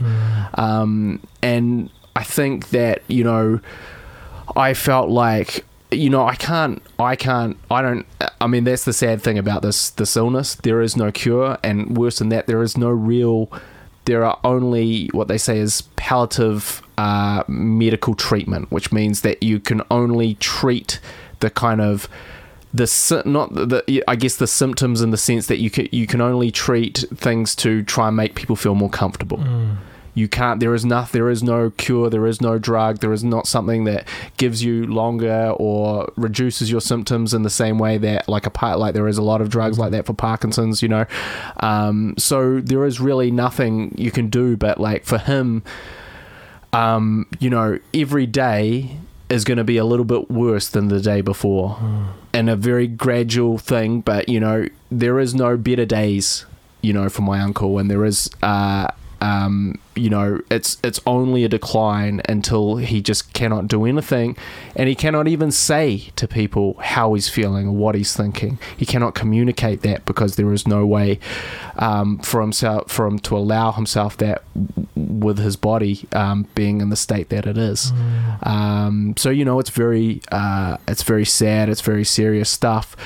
Um, 0.55 1.21
and 1.43 1.91
I 2.15 2.23
think 2.23 2.69
that, 2.69 3.03
you 3.09 3.25
know, 3.25 3.59
I 4.55 4.75
felt 4.75 5.11
like 5.11 5.65
you 5.97 6.11
know 6.11 6.27
I 6.27 6.35
can't 6.35 6.83
I 6.99 7.17
can't 7.17 7.57
I 7.71 7.83
don't 7.83 8.07
I 8.41 8.47
mean 8.47 8.65
that's 8.65 8.85
the 8.85 8.93
sad 8.93 9.23
thing 9.23 9.39
about 9.39 9.63
this 9.63 9.91
this 9.91 10.17
illness. 10.17 10.55
There 10.55 10.81
is 10.81 10.97
no 10.97 11.11
cure 11.11 11.59
and 11.63 11.97
worse 11.97 12.19
than 12.19 12.29
that 12.31 12.47
there 12.47 12.63
is 12.63 12.77
no 12.77 12.91
real 12.91 13.51
there 14.05 14.25
are 14.25 14.39
only 14.45 15.09
what 15.09 15.29
they 15.29 15.39
say 15.39 15.59
is 15.59 15.83
palliative 15.97 16.81
uh, 16.97 17.43
medical 17.49 18.15
treatment 18.15 18.71
which 18.71 18.93
means 18.93 19.23
that 19.23 19.43
you 19.43 19.61
can 19.61 19.83
only 19.91 20.35
treat 20.37 21.01
the 21.41 21.51
kind 21.51 21.81
of 21.81 22.09
the 22.73 23.23
not 23.25 23.53
the, 23.55 24.05
I 24.07 24.17
guess 24.17 24.37
the 24.37 24.47
symptoms 24.47 25.01
in 25.01 25.11
the 25.11 25.17
sense 25.17 25.47
that 25.47 25.59
you 25.59 25.71
can 25.71 25.89
you 25.93 26.07
can 26.07 26.21
only 26.21 26.51
treat 26.51 27.05
things 27.15 27.55
to 27.57 27.83
try 27.83 28.09
and 28.09 28.17
make 28.17 28.35
people 28.35 28.57
feel 28.57 28.75
more 28.75 28.91
comfortable 28.91 29.39
you 30.17 30.27
can't 30.27 30.61
there 30.61 30.75
is 30.75 30.85
nothing 30.85 31.21
there 31.21 31.31
is 31.31 31.43
no 31.43 31.71
cure 31.71 32.11
there 32.11 32.27
is 32.27 32.41
no 32.41 32.59
drug 32.59 32.99
there 32.99 33.13
is 33.13 33.23
not 33.23 33.47
something 33.47 33.85
that 33.85 34.09
gives 34.39 34.65
you 34.65 34.87
longer 34.87 35.55
or 35.59 36.11
reduces 36.17 36.71
your 36.71 36.81
symptoms 36.81 37.35
in 37.35 37.43
the 37.43 37.51
same 37.51 37.79
way 37.79 37.99
that 37.99 38.29
like 38.29 38.47
a 38.47 38.51
part 38.51 38.79
like 38.79 38.95
there 38.95 39.07
is 39.07 39.19
a 39.19 39.23
lot 39.23 39.41
of 39.41 39.51
drugs 39.51 39.79
like 39.79 39.93
that 39.93 40.07
for 40.07 40.15
parkinson's 40.15 40.83
you 40.83 40.89
know? 40.89 41.07
Um, 41.61 42.15
so 42.17 42.61
there 42.61 42.85
is 42.87 42.99
really 42.99 43.31
nothing 43.31 43.95
you 43.97 44.11
can 44.11 44.29
do 44.29 44.57
but 44.57 44.81
like 44.81 45.05
for 45.05 45.19
him 45.19 45.63
um, 46.73 47.27
you 47.39 47.51
know 47.51 47.79
every 47.95 48.27
day 48.27 48.97
is 49.29 49.45
going 49.45 49.59
to 49.59 49.65
be 49.65 49.77
a 49.77 49.85
little 49.85 50.05
bit 50.05 50.31
worse 50.31 50.69
than 50.69 50.87
the 50.87 51.01
day 51.01 51.21
before. 51.21 51.77
And 52.33 52.49
a 52.49 52.55
very 52.55 52.87
gradual 52.87 53.59
thing 53.59 54.01
but 54.01 54.29
you 54.29 54.41
know 54.41 54.69
there 54.91 55.19
is 55.19 55.35
no 55.35 55.57
better 55.57 55.85
days 55.85 56.47
you 56.81 56.93
know 56.93 57.09
for 57.09 57.23
my 57.23 57.41
uncle 57.41 57.79
and 57.79 57.91
there 57.91 58.05
is 58.05 58.31
uh 58.43 58.89
um, 59.21 59.79
you 59.95 60.11
know, 60.11 60.41
it's 60.51 60.79
it's 60.85 61.01
only 61.07 61.45
a 61.45 61.49
decline 61.49 62.21
until 62.29 62.77
he 62.77 63.01
just 63.01 63.33
cannot 63.33 63.67
do 63.67 63.87
anything, 63.87 64.37
and 64.75 64.89
he 64.89 64.95
cannot 64.95 65.27
even 65.27 65.51
say 65.51 66.11
to 66.17 66.29
people 66.29 66.75
how 66.81 67.15
he's 67.15 67.29
feeling 67.29 67.69
or 67.69 67.73
what 67.73 67.95
he's 67.95 68.15
thinking. 68.15 68.59
He 68.77 68.85
cannot 68.85 69.15
communicate 69.15 69.83
that 69.83 70.05
because 70.05 70.37
there 70.37 70.53
is 70.53 70.67
no 70.67 70.85
way 70.85 71.19
um, 71.77 72.19
for 72.19 72.41
himself 72.41 72.91
for 72.91 73.07
him 73.07 73.19
to 73.21 73.37
allow 73.37 73.73
himself 73.73 74.17
that 74.19 74.43
with 74.95 75.39
his 75.39 75.57
body 75.57 76.07
um, 76.13 76.47
being 76.55 76.81
in 76.81 76.91
the 76.91 76.97
state 76.97 77.31
that 77.31 77.47
it 77.47 77.57
is. 77.57 77.93
Um, 78.43 79.15
so 79.17 79.31
you 79.31 79.45
know, 79.45 79.59
it's 79.59 79.71
very 79.71 80.21
uh, 80.31 80.77
it's 80.87 81.03
very 81.03 81.25
sad. 81.25 81.69
It's 81.69 81.81
very 81.81 82.05
serious 82.05 82.51
stuff. 82.51 82.97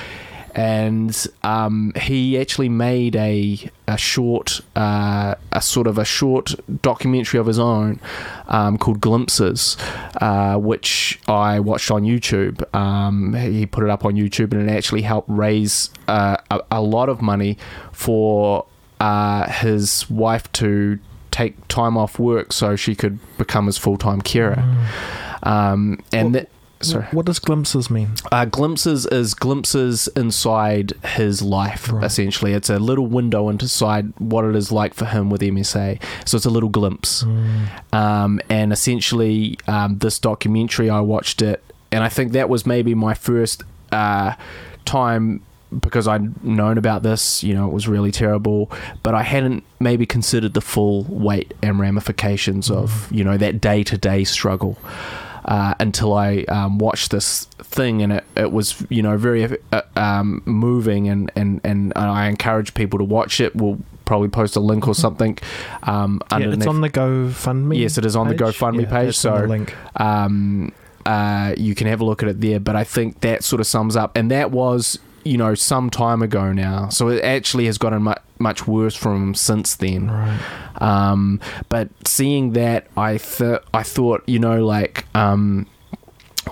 And 0.53 1.27
um, 1.43 1.93
he 1.95 2.39
actually 2.39 2.69
made 2.69 3.15
a 3.15 3.69
a 3.87 3.97
short, 3.97 4.61
uh, 4.75 5.35
a 5.51 5.61
sort 5.61 5.87
of 5.87 5.97
a 5.97 6.05
short 6.05 6.55
documentary 6.81 7.39
of 7.39 7.45
his 7.45 7.59
own 7.59 7.99
um, 8.47 8.77
called 8.77 9.01
Glimpses, 9.01 9.77
uh, 10.21 10.55
which 10.57 11.19
I 11.27 11.59
watched 11.59 11.91
on 11.91 12.03
YouTube. 12.03 12.63
Um, 12.75 13.33
he 13.33 13.65
put 13.65 13.83
it 13.83 13.89
up 13.89 14.05
on 14.05 14.13
YouTube, 14.15 14.53
and 14.53 14.69
it 14.69 14.73
actually 14.73 15.01
helped 15.01 15.29
raise 15.29 15.89
uh, 16.07 16.37
a, 16.49 16.61
a 16.71 16.81
lot 16.81 17.09
of 17.09 17.21
money 17.21 17.57
for 17.91 18.65
uh, 18.99 19.49
his 19.49 20.09
wife 20.09 20.51
to 20.53 20.99
take 21.31 21.67
time 21.67 21.97
off 21.97 22.19
work 22.19 22.53
so 22.53 22.75
she 22.75 22.93
could 22.93 23.19
become 23.37 23.65
his 23.65 23.77
full 23.77 23.97
time 23.97 24.21
carer. 24.21 24.63
Um, 25.43 26.03
and 26.11 26.33
Well, 26.33 26.43
that, 26.43 26.49
sorry. 26.81 27.05
What 27.11 27.25
does 27.25 27.39
glimpses 27.39 27.89
mean? 27.89 28.09
Uh, 28.31 28.45
glimpses 28.45 29.05
is 29.07 29.33
glimpses 29.33 30.07
inside 30.15 30.93
his 31.03 31.41
life. 31.41 31.91
Right. 31.91 32.03
Essentially, 32.03 32.53
it's 32.53 32.69
a 32.69 32.79
little 32.79 33.07
window 33.07 33.49
inside 33.49 34.13
what 34.19 34.45
it 34.45 34.55
is 34.55 34.71
like 34.71 34.93
for 34.93 35.05
him 35.05 35.29
with 35.29 35.41
MSA. 35.41 36.01
So 36.25 36.37
it's 36.37 36.45
a 36.45 36.49
little 36.49 36.69
glimpse. 36.69 37.23
Um, 37.93 38.39
and 38.49 38.71
essentially, 38.71 39.57
um, 39.67 39.97
this 39.97 40.19
documentary, 40.19 40.89
I 40.89 41.01
watched 41.01 41.41
it, 41.41 41.63
and 41.91 42.03
I 42.03 42.09
think 42.09 42.31
that 42.33 42.49
was 42.49 42.65
maybe 42.65 42.93
my 42.95 43.13
first 43.13 43.63
uh, 43.91 44.35
time 44.85 45.41
because 45.79 46.07
I'd 46.07 46.43
known 46.43 46.77
about 46.77 47.03
this. 47.03 47.43
You 47.43 47.53
know, 47.53 47.67
it 47.67 47.73
was 47.73 47.87
really 47.87 48.11
terrible, 48.11 48.71
but 49.03 49.15
I 49.15 49.23
hadn't 49.23 49.63
maybe 49.79 50.05
considered 50.05 50.53
the 50.53 50.61
full 50.61 51.03
weight 51.03 51.53
and 51.63 51.79
ramifications 51.79 52.69
of 52.69 53.11
you 53.11 53.23
know 53.23 53.37
that 53.37 53.61
day 53.61 53.83
to 53.83 53.97
day 53.97 54.23
struggle. 54.23 54.77
Uh, 55.43 55.73
until 55.79 56.13
I 56.13 56.43
um, 56.49 56.77
watched 56.77 57.09
this 57.09 57.45
thing, 57.63 58.03
and 58.03 58.13
it, 58.13 58.23
it 58.35 58.51
was 58.51 58.85
you 58.89 59.01
know 59.01 59.17
very 59.17 59.57
uh, 59.71 59.81
um, 59.95 60.43
moving, 60.45 61.07
and, 61.09 61.31
and, 61.35 61.59
and 61.63 61.93
I 61.95 62.27
encourage 62.27 62.73
people 62.75 62.99
to 62.99 63.05
watch 63.05 63.39
it. 63.41 63.55
We'll 63.55 63.79
probably 64.05 64.27
post 64.29 64.55
a 64.55 64.59
link 64.59 64.87
or 64.87 64.93
something 64.93 65.37
um, 65.83 66.21
Yeah, 66.31 66.39
it's 66.51 66.67
on 66.67 66.81
the 66.81 66.89
GoFundMe. 66.89 67.79
Yes, 67.79 67.97
it 67.97 68.05
is 68.05 68.15
on 68.15 68.27
the. 68.27 68.35
GoFundMe 68.35 68.83
Yeah, 68.83 68.89
page, 68.89 69.17
so- 69.17 69.45
link. 69.45 69.73
um, 69.99 70.73
uh, 71.05 71.55
you 71.57 71.73
can 71.73 71.87
have 71.87 72.01
a 72.01 72.05
look 72.05 72.21
at 72.21 72.29
it 72.29 72.41
there. 72.41 72.59
But 72.59 72.75
I 72.75 72.83
think 72.83 73.21
that 73.21 73.43
sort 73.43 73.59
of 73.59 73.67
sums 73.67 73.95
up, 73.95 74.15
and 74.15 74.29
that 74.29 74.51
was 74.51 74.99
you 75.23 75.37
know 75.37 75.55
some 75.55 75.89
time 75.89 76.21
ago 76.21 76.51
now, 76.51 76.89
so 76.89 77.09
it 77.09 77.23
actually 77.23 77.65
has 77.65 77.77
gotten 77.77 78.03
much 78.03 78.21
much 78.39 78.67
worse 78.67 78.95
from 78.95 79.35
since 79.35 79.75
then. 79.75 80.09
Right. 80.09 80.81
Um, 80.81 81.39
but 81.69 81.89
seeing 82.07 82.53
that, 82.53 82.87
I 82.97 83.17
th- 83.17 83.61
I 83.73 83.83
thought 83.83 84.23
you 84.27 84.39
know 84.39 84.65
like 84.65 85.05
um, 85.15 85.67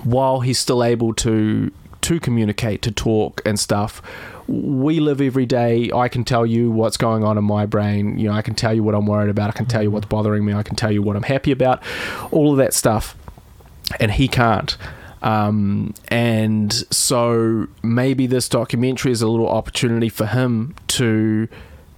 while 0.04 0.42
he's 0.42 0.60
still 0.60 0.84
able 0.84 1.14
to 1.16 1.72
to 2.02 2.20
communicate, 2.20 2.82
to 2.84 2.92
talk 2.92 3.42
and 3.46 3.60
stuff. 3.60 4.02
We 4.48 5.00
live 5.00 5.22
every 5.22 5.46
day. 5.46 5.92
I 5.94 6.08
can 6.08 6.24
tell 6.24 6.44
you 6.44 6.72
what's 6.72 6.98
going 6.98 7.24
on 7.24 7.38
in 7.38 7.44
my 7.44 7.68
brain. 7.68 8.18
You 8.18 8.30
know, 8.30 8.34
I 8.34 8.42
can 8.42 8.56
tell 8.56 8.74
you 8.74 8.82
what 8.82 8.96
I'm 8.96 9.06
worried 9.06 9.30
about. 9.30 9.50
I 9.50 9.52
can 9.52 9.68
tell 9.68 9.84
you 9.84 9.92
what's 9.92 10.08
bothering 10.08 10.44
me. 10.44 10.54
I 10.54 10.64
can 10.64 10.76
tell 10.76 10.92
you 10.92 11.04
what 11.04 11.16
I'm 11.16 11.22
happy 11.22 11.52
about. 11.52 11.84
All 12.32 12.52
of 12.52 12.58
that 12.58 12.74
stuff 12.74 13.16
and 14.00 14.12
he 14.12 14.28
can't. 14.28 14.78
Um, 15.22 15.94
and 16.08 16.72
so 16.92 17.68
maybe 17.84 18.28
this 18.28 18.48
documentary 18.48 19.12
is 19.12 19.22
a 19.22 19.28
little 19.28 19.50
opportunity 19.50 20.10
for 20.10 20.26
him 20.26 20.76
to 20.88 21.48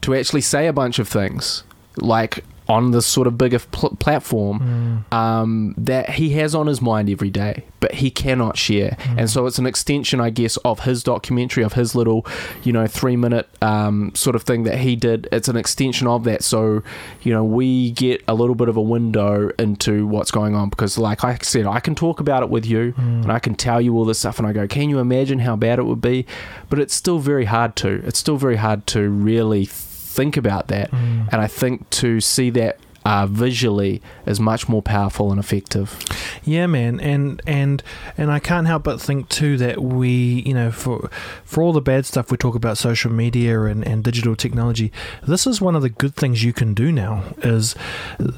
to 0.01 0.15
actually 0.15 0.41
say 0.41 0.65
a 0.65 0.73
bunch 0.73 0.97
of 0.97 1.07
things, 1.07 1.63
like 1.97 2.43
on 2.69 2.91
this 2.91 3.05
sort 3.05 3.27
of 3.27 3.37
bigger 3.37 3.59
pl- 3.59 3.97
platform 3.97 5.03
um, 5.11 5.75
that 5.77 6.11
he 6.11 6.29
has 6.29 6.55
on 6.55 6.67
his 6.67 6.81
mind 6.81 7.09
every 7.09 7.29
day, 7.29 7.65
but 7.81 7.93
he 7.95 8.09
cannot 8.09 8.55
share. 8.55 8.95
And 9.17 9.29
so 9.29 9.45
it's 9.45 9.57
an 9.57 9.65
extension, 9.65 10.21
I 10.21 10.29
guess, 10.29 10.55
of 10.57 10.81
his 10.81 11.03
documentary, 11.03 11.63
of 11.63 11.73
his 11.73 11.95
little, 11.95 12.25
you 12.63 12.71
know, 12.71 12.87
three 12.87 13.17
minute 13.17 13.49
um, 13.61 14.13
sort 14.15 14.37
of 14.37 14.43
thing 14.43 14.63
that 14.63 14.77
he 14.77 14.95
did. 14.95 15.27
It's 15.33 15.49
an 15.49 15.57
extension 15.57 16.07
of 16.07 16.23
that. 16.23 16.43
So, 16.43 16.81
you 17.23 17.33
know, 17.33 17.43
we 17.43 17.91
get 17.91 18.23
a 18.29 18.33
little 18.33 18.55
bit 18.55 18.69
of 18.69 18.77
a 18.77 18.81
window 18.81 19.49
into 19.59 20.07
what's 20.07 20.31
going 20.31 20.55
on 20.55 20.69
because, 20.69 20.97
like 20.97 21.25
I 21.25 21.39
said, 21.39 21.65
I 21.65 21.81
can 21.81 21.93
talk 21.93 22.21
about 22.21 22.41
it 22.41 22.49
with 22.49 22.65
you 22.65 22.93
and 22.97 23.31
I 23.33 23.39
can 23.39 23.55
tell 23.55 23.81
you 23.81 23.97
all 23.97 24.05
this 24.05 24.19
stuff, 24.19 24.39
and 24.39 24.47
I 24.47 24.53
go, 24.53 24.65
can 24.65 24.89
you 24.89 24.99
imagine 24.99 25.39
how 25.39 25.57
bad 25.57 25.77
it 25.77 25.83
would 25.83 25.99
be? 26.01 26.25
But 26.69 26.79
it's 26.79 26.93
still 26.93 27.19
very 27.19 27.45
hard 27.45 27.75
to. 27.77 28.01
It's 28.05 28.19
still 28.19 28.37
very 28.37 28.55
hard 28.57 28.87
to 28.87 29.09
really 29.09 29.65
think 30.11 30.37
about 30.37 30.67
that. 30.67 30.91
Mm. 30.91 31.29
And 31.31 31.41
I 31.41 31.47
think 31.47 31.89
to 32.01 32.19
see 32.19 32.49
that 32.51 32.79
uh, 33.05 33.25
visually 33.27 34.01
is 34.25 34.39
much 34.39 34.69
more 34.69 34.81
powerful 34.81 35.31
and 35.31 35.39
effective. 35.39 35.97
Yeah, 36.43 36.67
man, 36.67 36.99
and 36.99 37.41
and 37.47 37.81
and 38.17 38.31
I 38.31 38.39
can't 38.39 38.67
help 38.67 38.83
but 38.83 39.01
think 39.01 39.29
too 39.29 39.57
that 39.57 39.81
we, 39.81 40.43
you 40.45 40.53
know, 40.53 40.71
for 40.71 41.09
for 41.43 41.63
all 41.63 41.73
the 41.73 41.81
bad 41.81 42.05
stuff 42.05 42.31
we 42.31 42.37
talk 42.37 42.55
about 42.55 42.77
social 42.77 43.11
media 43.11 43.63
and, 43.63 43.85
and 43.85 44.03
digital 44.03 44.35
technology, 44.35 44.91
this 45.27 45.47
is 45.47 45.61
one 45.61 45.75
of 45.75 45.81
the 45.81 45.89
good 45.89 46.15
things 46.15 46.43
you 46.43 46.53
can 46.53 46.73
do 46.73 46.91
now. 46.91 47.23
Is 47.39 47.75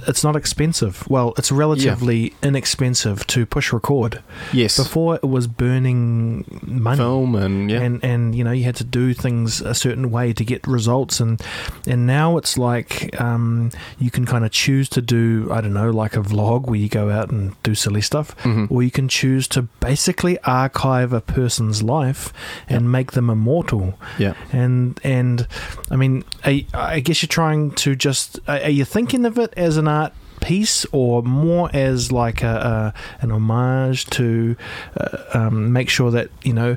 it's 0.08 0.24
not 0.24 0.36
expensive. 0.36 1.10
Well, 1.10 1.34
it's 1.38 1.52
relatively 1.52 2.34
inexpensive 2.42 3.28
to 3.28 3.46
push 3.46 3.74
record. 3.74 4.24
Yes. 4.52 4.78
Before 4.78 5.16
it 5.16 5.28
was 5.28 5.48
burning 5.48 6.62
money. 6.66 6.98
Film 6.98 7.36
and 7.36 7.70
yeah. 7.70 7.82
and 7.82 8.04
and 8.04 8.36
you 8.36 8.44
know 8.44 8.52
you 8.52 8.64
had 8.64 8.76
to 8.78 8.84
do 8.84 9.14
things 9.14 9.62
a 9.62 9.74
certain 9.74 10.12
way 10.12 10.32
to 10.34 10.46
get 10.46 10.66
results 10.68 11.20
and 11.20 11.42
and 11.88 12.08
now 12.08 12.38
it's 12.38 12.58
like 12.58 13.20
um, 13.20 13.72
you 14.00 14.10
can 14.10 14.26
kind 14.26 14.46
of 14.46 14.53
choose 14.54 14.88
to 14.90 15.02
do 15.02 15.50
I 15.52 15.60
don't 15.62 15.74
know 15.74 15.90
like 16.04 16.16
a 16.16 16.22
vlog 16.22 16.68
where 16.68 16.80
you 16.80 16.88
go 16.88 17.10
out 17.10 17.32
and 17.32 17.56
do 17.64 17.74
silly 17.76 18.02
stuff 18.02 18.28
Mhm. 18.44 18.70
or 18.72 18.84
you 18.84 18.92
can 18.92 19.08
choose 19.10 19.48
to 19.50 19.64
basically 19.80 20.38
archive 20.44 21.12
a 21.12 21.22
person's 21.22 21.82
life 21.82 22.32
and 22.70 22.92
make 22.92 23.14
them 23.14 23.30
immortal 23.30 23.86
yeah. 24.20 24.34
and 24.52 25.00
and 25.04 25.48
I 25.90 25.96
mean 25.96 26.24
I, 26.46 26.66
I 26.74 27.00
guess 27.00 27.22
you're 27.24 27.36
trying 27.42 27.72
to 27.84 27.96
just 27.96 28.40
are 28.48 28.62
are 28.68 28.70
you 28.80 28.86
thinking 28.86 29.26
of 29.26 29.38
it 29.40 29.52
as 29.58 29.78
an 29.78 29.88
art 29.88 30.14
piece 30.42 30.86
or 30.92 31.24
more 31.24 31.70
as 31.74 32.12
like 32.12 32.44
a, 32.44 32.94
a 32.94 33.24
an 33.24 33.32
homage 33.32 34.06
to 34.18 34.56
uh, 35.00 35.18
um, 35.34 35.72
make 35.74 35.90
sure 35.90 36.12
that 36.12 36.30
you 36.44 36.54
know 36.54 36.76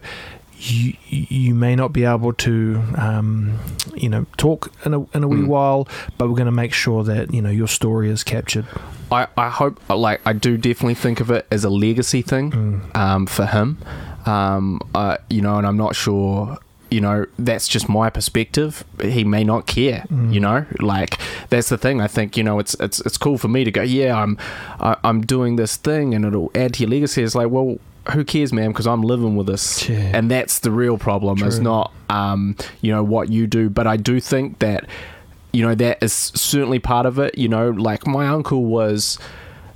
you 0.59 0.95
you 1.09 1.55
may 1.55 1.77
not 1.77 1.93
be 1.93 2.05
able 2.05 2.33
to 2.33 2.83
um, 2.97 3.59
you 3.95 4.09
know 4.09 4.27
talk 4.37 4.73
in 4.85 4.95
a, 4.95 5.01
in 5.17 5.23
a 5.25 5.29
wee 5.29 5.37
Mm. 5.39 5.47
while 5.49 5.87
but 6.19 6.29
we're 6.29 6.35
going 6.37 6.47
to 6.47 6.53
make 6.53 6.73
sure 6.73 7.05
that 7.05 7.33
you 7.35 7.43
know 7.43 7.51
your 7.51 7.69
story 7.69 8.11
is 8.11 8.25
captured 8.25 8.65
I, 9.13 9.29
I 9.37 9.51
hope, 9.51 9.79
like, 9.89 10.21
I 10.27 10.33
do 10.33 10.57
definitely 10.57 10.95
think 10.97 11.21
of 11.21 11.31
it 11.31 11.47
as 11.53 11.63
a 11.65 11.71
legacy 11.71 12.23
thing 12.23 12.51
Mm. 12.51 12.97
um, 12.97 13.27
for 13.27 13.47
him. 13.47 13.79
Um, 14.27 14.81
uh, 14.97 15.19
you 15.31 15.41
know, 15.43 15.59
and 15.59 15.67
I'm 15.67 15.77
not 15.77 15.95
sure. 15.95 16.59
You 16.91 17.01
know, 17.01 17.27
that's 17.39 17.69
just 17.69 17.89
my 17.89 18.11
perspective. 18.11 18.83
He 19.01 19.23
may 19.23 19.45
not 19.45 19.67
care. 19.69 20.07
Mm. 20.11 20.35
You 20.35 20.41
know, 20.41 20.67
like 20.81 21.19
that's 21.51 21.69
the 21.69 21.79
thing. 21.79 22.01
I 22.01 22.09
think 22.09 22.37
you 22.37 22.43
know 22.43 22.59
it's 22.59 22.75
it's 22.81 22.99
it's 23.01 23.17
cool 23.17 23.39
for 23.39 23.47
me 23.49 23.63
to 23.63 23.71
go. 23.71 23.83
Yeah, 23.83 24.21
I'm 24.21 24.37
I, 24.81 24.97
I'm 25.05 25.21
doing 25.21 25.55
this 25.55 25.77
thing, 25.77 26.13
and 26.15 26.25
it'll 26.25 26.51
add 26.57 26.75
to 26.75 26.81
your 26.83 26.91
legacy. 26.91 27.23
It's 27.23 27.37
like, 27.37 27.49
well, 27.51 27.79
who 28.13 28.25
cares, 28.25 28.53
man? 28.53 28.69
Because 28.71 28.87
I'm 28.87 29.03
living 29.03 29.37
with 29.37 29.47
this, 29.47 29.89
Yeah. 29.89 30.13
and 30.15 30.31
that's 30.31 30.61
the 30.61 30.71
real 30.71 30.99
problem. 30.99 31.43
Is 31.43 31.61
not 31.61 31.93
um, 32.11 32.57
you 32.81 32.93
know 32.93 33.03
what 33.03 33.31
you 33.31 33.47
do, 33.47 33.69
but 33.71 33.87
I 33.87 33.97
do 33.97 34.21
think 34.21 34.59
that 34.61 34.87
you 35.53 35.63
know 35.63 35.75
that 35.75 36.03
is 36.03 36.13
certainly 36.13 36.79
part 36.79 37.07
of 37.07 37.19
it 37.19 37.39
you 37.39 37.49
know 37.49 37.71
like 37.71 38.07
my 38.07 38.27
uncle 38.29 38.67
was 38.67 39.19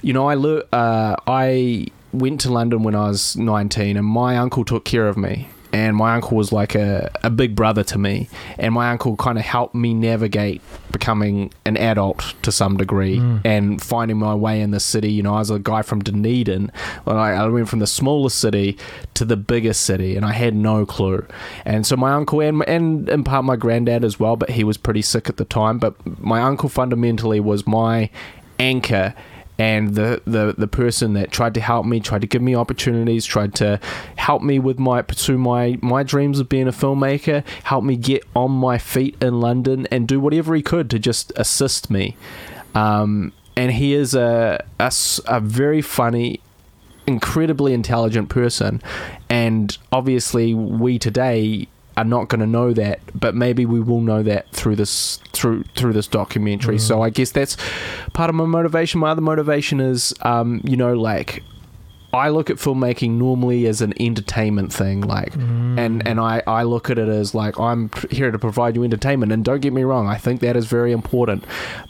you 0.03 0.13
know 0.13 0.27
i 0.29 0.35
le- 0.35 0.65
uh, 0.75 1.17
i 1.27 1.87
went 2.13 2.39
to 2.43 2.53
london 2.53 2.83
when 2.83 2.95
i 2.95 3.07
was 3.09 3.35
19 3.37 3.97
and 3.97 4.05
my 4.07 4.37
uncle 4.37 4.63
took 4.63 4.85
care 4.85 5.09
of 5.09 5.17
me 5.17 5.49
and 5.73 5.97
my 5.97 6.15
uncle 6.17 6.37
was 6.37 6.53
like 6.53 6.75
a, 6.75 7.11
a 7.23 7.31
big 7.31 7.55
brother 7.55 7.85
to 7.85 7.99
me. 7.99 8.29
And 8.59 8.75
my 8.75 8.91
uncle 8.91 9.17
kind 9.17 9.39
of 9.39 9.45
helped 9.45 9.75
me 9.75 9.95
navigate 9.95 10.61
becoming 10.91 11.53
an 11.65 11.77
adult 11.77 12.35
to 12.43 12.51
some 12.53 12.77
degree 12.77 13.19
Mm. 13.19 13.41
and 13.45 13.83
finding 13.83 14.17
my 14.19 14.35
way 14.35 14.61
in 14.61 14.71
the 14.73 14.81
city. 14.81 15.11
You 15.13 15.23
know 15.23 15.35
i 15.35 15.39
was 15.39 15.51
a 15.51 15.59
guy 15.59 15.83
from 15.83 16.01
dunedin. 16.01 16.73
Well, 17.05 17.17
I, 17.19 17.33
I 17.33 17.47
went 17.49 17.69
from 17.69 17.79
the 17.79 17.87
smallest 17.87 18.39
city 18.39 18.77
to 19.15 19.25
the 19.25 19.37
biggest 19.37 19.83
city 19.83 20.17
and 20.17 20.25
i 20.27 20.33
had 20.33 20.55
no 20.55 20.85
clue. 20.87 21.25
And 21.65 21.87
so 21.87 21.97
my 21.97 22.13
uncle 22.13 22.41
and 22.41 22.63
and 22.69 23.09
in 23.09 23.23
part 23.25 23.45
my 23.45 23.57
granddad 23.57 24.05
as 24.05 24.19
well 24.19 24.37
but 24.37 24.51
he 24.51 24.65
was 24.65 24.77
pretty 24.77 25.03
sick 25.03 25.29
at 25.29 25.37
the 25.37 25.45
time. 25.45 25.79
But 25.79 25.95
my 26.21 26.41
uncle 26.43 26.69
fundamentally 26.69 27.39
was 27.41 27.67
my 27.67 28.11
anchor 28.59 29.15
and 29.61 29.95
the, 29.95 30.23
the 30.25 30.55
the 30.57 30.67
person 30.67 31.13
that 31.13 31.31
tried 31.31 31.53
to 31.55 31.61
help 31.61 31.85
me 31.85 32.01
tried 32.01 32.23
to 32.23 32.27
give 32.27 32.41
me 32.41 32.57
opportunities 32.57 33.27
tried 33.27 33.55
to 33.55 33.79
help 34.17 34.43
me 34.43 34.59
with 34.59 34.79
my 34.79 35.03
pursue 35.03 35.37
my 35.37 35.79
my 35.83 36.03
dreams 36.03 36.41
of 36.41 36.49
being 36.49 36.67
a 36.67 36.73
filmmaker 36.73 37.45
help 37.65 37.85
me 37.85 37.97
get 37.97 38.25
on 38.35 38.51
my 38.51 38.79
feet 38.79 39.15
in 39.21 39.41
london 39.41 39.87
and 39.91 40.09
do 40.09 40.19
whatever 40.19 40.55
he 40.55 40.63
could 40.63 40.89
to 40.91 40.99
just 40.99 41.33
assist 41.37 41.91
me. 41.91 42.17
Um, 42.75 43.33
and 43.57 43.73
he 43.73 43.95
is 43.95 44.15
a 44.15 44.65
a 44.79 45.41
very 45.41 45.83
funny 45.83 46.41
incredibly 47.07 47.75
intelligent 47.75 48.29
person. 48.29 48.81
And 49.29 49.77
obviously 49.91 50.55
we 50.55 50.99
today 50.99 51.69
are 52.01 52.05
not 52.05 52.29
going 52.29 52.41
to 52.41 52.47
know 52.47 52.73
that 52.73 53.01
but 53.15 53.35
maybe 53.35 53.67
we 53.67 53.81
will 53.81 54.01
know 54.01 54.23
that 54.23 54.51
through 54.53 54.77
this 54.77 55.19
through 55.33 55.63
through 55.77 55.93
this 55.93 56.07
documentary. 56.07 56.79
So 56.79 57.03
i 57.03 57.11
guess 57.11 57.31
that's 57.33 57.57
part 58.13 58.31
of 58.31 58.37
my 58.37 58.47
motivation. 58.47 59.01
My 59.01 59.11
other 59.11 59.21
motivation 59.21 59.81
is 59.81 60.15
um 60.23 60.61
you 60.65 60.77
know 60.77 60.95
like 60.95 61.43
I 62.13 62.31
look 62.31 62.51
at 62.51 62.57
filmmaking 62.57 63.13
normally 63.13 63.67
as 63.67 63.81
an 63.81 63.95
entertainment 64.01 64.73
thing, 64.73 65.03
like, 65.03 65.33
and 65.37 66.05
and 66.07 66.19
I 66.19 66.43
I 66.45 66.65
look 66.65 66.91
at 66.91 66.99
it 66.99 67.09
as 67.09 67.37
like 67.37 67.57
I'm 67.61 67.89
here 68.11 68.33
to 68.33 68.39
provide 68.39 68.75
you 68.75 68.83
entertainment. 68.83 69.31
And 69.31 69.45
don't 69.45 69.61
get 69.61 69.73
me 69.73 69.85
wrong, 69.85 70.09
I 70.09 70.17
think 70.17 70.41
that 70.41 70.57
is 70.57 70.67
very 70.67 70.91
important, 70.91 71.45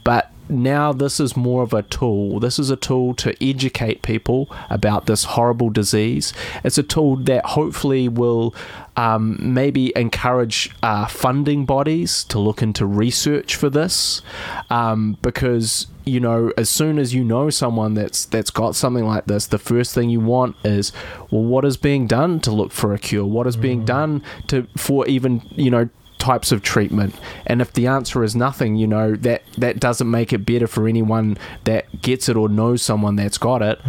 but 0.04 0.29
now 0.50 0.92
this 0.92 1.20
is 1.20 1.36
more 1.36 1.62
of 1.62 1.72
a 1.72 1.82
tool. 1.82 2.40
This 2.40 2.58
is 2.58 2.70
a 2.70 2.76
tool 2.76 3.14
to 3.14 3.34
educate 3.42 4.02
people 4.02 4.50
about 4.68 5.06
this 5.06 5.24
horrible 5.24 5.70
disease. 5.70 6.32
It's 6.64 6.78
a 6.78 6.82
tool 6.82 7.16
that 7.16 7.44
hopefully 7.44 8.08
will 8.08 8.54
um, 8.96 9.38
maybe 9.40 9.92
encourage 9.96 10.70
uh, 10.82 11.06
funding 11.06 11.64
bodies 11.64 12.24
to 12.24 12.38
look 12.38 12.62
into 12.62 12.84
research 12.84 13.56
for 13.56 13.70
this, 13.70 14.20
um, 14.68 15.16
because 15.22 15.86
you 16.04 16.20
know 16.20 16.52
as 16.56 16.68
soon 16.68 16.98
as 16.98 17.14
you 17.14 17.22
know 17.24 17.50
someone 17.50 17.94
that's 17.94 18.24
that's 18.26 18.50
got 18.50 18.74
something 18.74 19.04
like 19.04 19.26
this, 19.26 19.46
the 19.46 19.58
first 19.58 19.94
thing 19.94 20.10
you 20.10 20.20
want 20.20 20.56
is 20.64 20.92
well, 21.30 21.42
what 21.42 21.64
is 21.64 21.76
being 21.76 22.06
done 22.06 22.40
to 22.40 22.50
look 22.50 22.72
for 22.72 22.92
a 22.92 22.98
cure? 22.98 23.24
What 23.24 23.46
is 23.46 23.56
being 23.56 23.84
done 23.84 24.22
to 24.48 24.66
for 24.76 25.06
even 25.06 25.42
you 25.52 25.70
know 25.70 25.88
types 26.20 26.52
of 26.52 26.62
treatment. 26.62 27.14
And 27.46 27.60
if 27.60 27.72
the 27.72 27.88
answer 27.88 28.22
is 28.22 28.36
nothing 28.36 28.76
you 28.76 28.86
know 28.86 29.16
that 29.16 29.42
that 29.58 29.80
doesn't 29.80 30.08
make 30.08 30.32
it 30.32 30.46
better 30.46 30.68
for 30.68 30.86
anyone 30.86 31.36
that 31.64 32.00
gets 32.00 32.28
it 32.28 32.36
or 32.36 32.48
knows 32.48 32.82
someone 32.82 33.16
that's 33.16 33.38
got 33.38 33.62
it. 33.62 33.80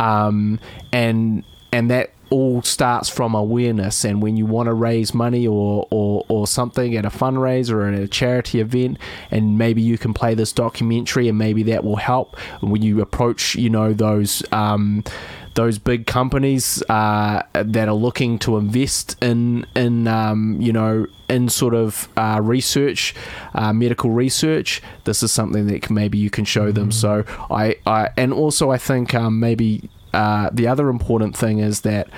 Um, 0.00 0.58
and 0.92 1.44
and 1.72 1.90
that 1.90 2.10
all 2.32 2.62
starts 2.62 3.10
from 3.10 3.34
awareness. 3.34 4.06
And 4.06 4.22
when 4.22 4.38
you 4.38 4.46
want 4.46 4.68
to 4.68 4.72
raise 4.72 5.12
money 5.12 5.46
or, 5.46 5.86
or 5.90 6.24
or 6.28 6.46
something 6.46 6.96
at 6.96 7.04
a 7.04 7.10
fundraiser 7.10 7.72
or 7.72 7.88
at 7.88 8.00
a 8.00 8.08
charity 8.08 8.60
event 8.60 8.98
and 9.30 9.58
maybe 9.58 9.82
you 9.82 9.98
can 9.98 10.14
play 10.14 10.34
this 10.34 10.52
documentary 10.52 11.28
and 11.28 11.36
maybe 11.36 11.62
that 11.64 11.84
will 11.84 11.96
help 11.96 12.38
when 12.62 12.80
you 12.80 13.02
approach 13.02 13.54
you 13.54 13.68
know 13.68 13.92
those 13.92 14.42
um, 14.50 15.04
those 15.54 15.78
big 15.78 16.06
companies 16.06 16.82
uh, 16.88 17.42
that 17.52 17.88
are 17.88 17.94
looking 17.94 18.38
to 18.40 18.56
invest 18.56 19.22
in 19.22 19.66
in 19.74 20.08
um, 20.08 20.60
you 20.60 20.72
know 20.72 21.06
in 21.28 21.48
sort 21.48 21.74
of 21.74 22.08
uh, 22.16 22.40
research, 22.42 23.14
uh, 23.54 23.72
medical 23.72 24.10
research. 24.10 24.82
This 25.04 25.22
is 25.22 25.32
something 25.32 25.66
that 25.66 25.90
maybe 25.90 26.18
you 26.18 26.30
can 26.30 26.44
show 26.44 26.72
them. 26.72 26.92
So 26.92 27.24
I, 27.50 27.76
I 27.86 28.10
and 28.16 28.32
also 28.32 28.70
I 28.70 28.78
think 28.78 29.14
um, 29.14 29.40
maybe 29.40 29.88
uh, 30.12 30.50
the 30.52 30.66
other 30.66 30.88
important 30.88 31.36
thing 31.36 31.58
is 31.58 31.80
that 31.82 32.08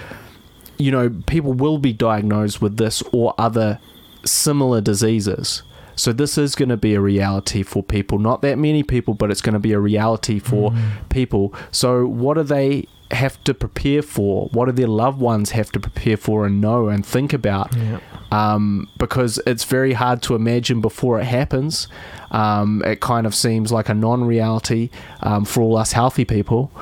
you 0.79 0.91
know 0.91 1.11
people 1.27 1.53
will 1.53 1.79
be 1.79 1.93
diagnosed 1.93 2.61
with 2.61 2.77
this 2.77 3.03
or 3.13 3.35
other 3.39 3.79
similar 4.25 4.81
diseases. 4.81 5.63
So 5.97 6.13
this 6.13 6.37
is 6.37 6.57
going 6.57 6.71
to 6.71 6.77
be 6.77 6.95
a 6.95 7.01
reality 7.01 7.63
for 7.63 7.81
people. 7.81 8.19
Not 8.19 8.43
that 8.43 8.59
many 8.59 8.83
people, 8.83 9.15
but 9.15 9.31
it's 9.31 9.41
going 9.41 9.53
to 9.53 9.61
be 9.61 9.73
a 9.73 9.79
reality 9.79 10.41
for 10.41 10.75
people. 11.09 11.55
So 11.71 12.05
what 12.05 12.35
do 12.35 12.43
they 12.43 12.89
have 13.15 13.43
to 13.45 13.55
prepare 13.55 14.03
for? 14.03 14.49
What 14.53 14.67
do 14.67 14.73
their 14.73 14.89
loved 14.89 15.21
ones 15.21 15.51
have 15.53 15.71
to 15.73 15.81
prepare 15.81 16.17
for 16.17 16.47
and 16.47 16.61
know 16.61 16.89
and 16.89 17.05
think 17.05 17.33
about? 17.33 17.75
Yeah. 17.77 18.01
um, 18.31 18.89
because 18.99 19.41
it's 19.47 19.65
very 19.65 19.93
hard 19.93 20.21
to 20.23 20.35
imagine 20.35 20.81
before 20.81 21.21
it 21.21 21.25
happens. 21.25 21.87
Um, 22.33 22.83
it 22.85 23.01
kind 23.01 23.27
of 23.27 23.35
seems 23.35 23.71
like 23.71 23.89
a 23.89 23.95
non 23.95 24.25
reality 24.25 24.91
um, 25.23 25.45
for 25.45 25.63
all 25.63 25.77
us 25.77 25.93
healthy 25.93 26.25
people. 26.25 26.73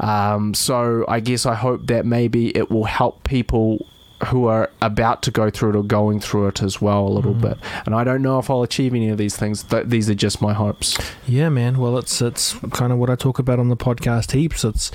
Um, 0.00 0.52
so 0.52 1.04
I 1.08 1.20
guess 1.20 1.46
I 1.46 1.54
hope 1.54 1.86
that 1.86 2.04
maybe 2.04 2.56
it 2.56 2.70
will 2.70 2.84
help 2.84 3.22
people 3.24 3.86
who 4.28 4.46
are 4.46 4.70
about 4.80 5.22
to 5.22 5.30
go 5.30 5.50
through 5.50 5.70
it 5.70 5.76
or 5.76 5.82
going 5.84 6.20
through 6.20 6.46
it 6.48 6.62
as 6.62 6.80
well 6.80 7.06
a 7.06 7.10
little 7.10 7.34
bit. 7.34 7.58
And 7.84 7.94
I 7.94 8.02
don't 8.02 8.22
know 8.22 8.38
if 8.38 8.48
I'll 8.48 8.62
achieve 8.62 8.94
any 8.94 9.10
of 9.10 9.18
these 9.18 9.36
things. 9.36 9.62
Th- 9.64 9.84
these 9.86 10.08
are 10.08 10.14
just 10.14 10.40
my 10.40 10.54
hopes. 10.54 10.96
Yeah, 11.26 11.50
man. 11.50 11.78
Well, 11.78 11.98
it's 11.98 12.22
it's 12.22 12.54
kind 12.72 12.92
of 12.92 12.98
what 12.98 13.10
I 13.10 13.14
talk 13.16 13.38
about 13.38 13.58
on 13.58 13.68
the 13.68 13.76
podcast 13.76 14.32
heaps. 14.32 14.64
It's 14.64 14.90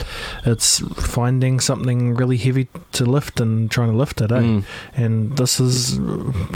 it's 0.46 0.80
finding 1.00 1.60
something 1.60 2.16
really 2.16 2.38
heavy 2.38 2.68
to 2.94 3.06
lift 3.06 3.40
and 3.40 3.70
trying 3.70 3.92
to 3.92 3.98
lift 3.98 4.22
it, 4.22 4.32
eh? 4.32 4.40
Mm. 4.40 4.64
And 4.96 5.38
this 5.38 5.60
is 5.60 6.00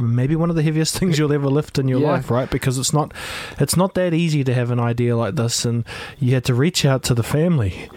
maybe 0.01 0.35
one 0.35 0.49
of 0.49 0.55
the 0.55 0.63
heaviest 0.63 0.97
things 0.99 1.19
you'll 1.19 1.33
ever 1.33 1.47
lift 1.47 1.77
in 1.77 1.87
your 1.87 1.99
Yeah. 1.99 2.11
life, 2.13 2.31
right? 2.31 2.49
Because 2.49 2.77
it's 2.79 2.93
not 2.93 3.13
it's 3.59 3.77
not 3.77 3.93
that 3.93 4.13
easy 4.13 4.43
to 4.43 4.53
have 4.53 4.71
an 4.71 4.79
idea 4.79 5.15
like 5.15 5.35
this, 5.35 5.65
and 5.65 5.85
you 6.19 6.33
had 6.33 6.43
to 6.45 6.53
reach 6.55 6.83
out 6.83 7.03
to 7.03 7.13
the 7.13 7.23
family. 7.23 7.89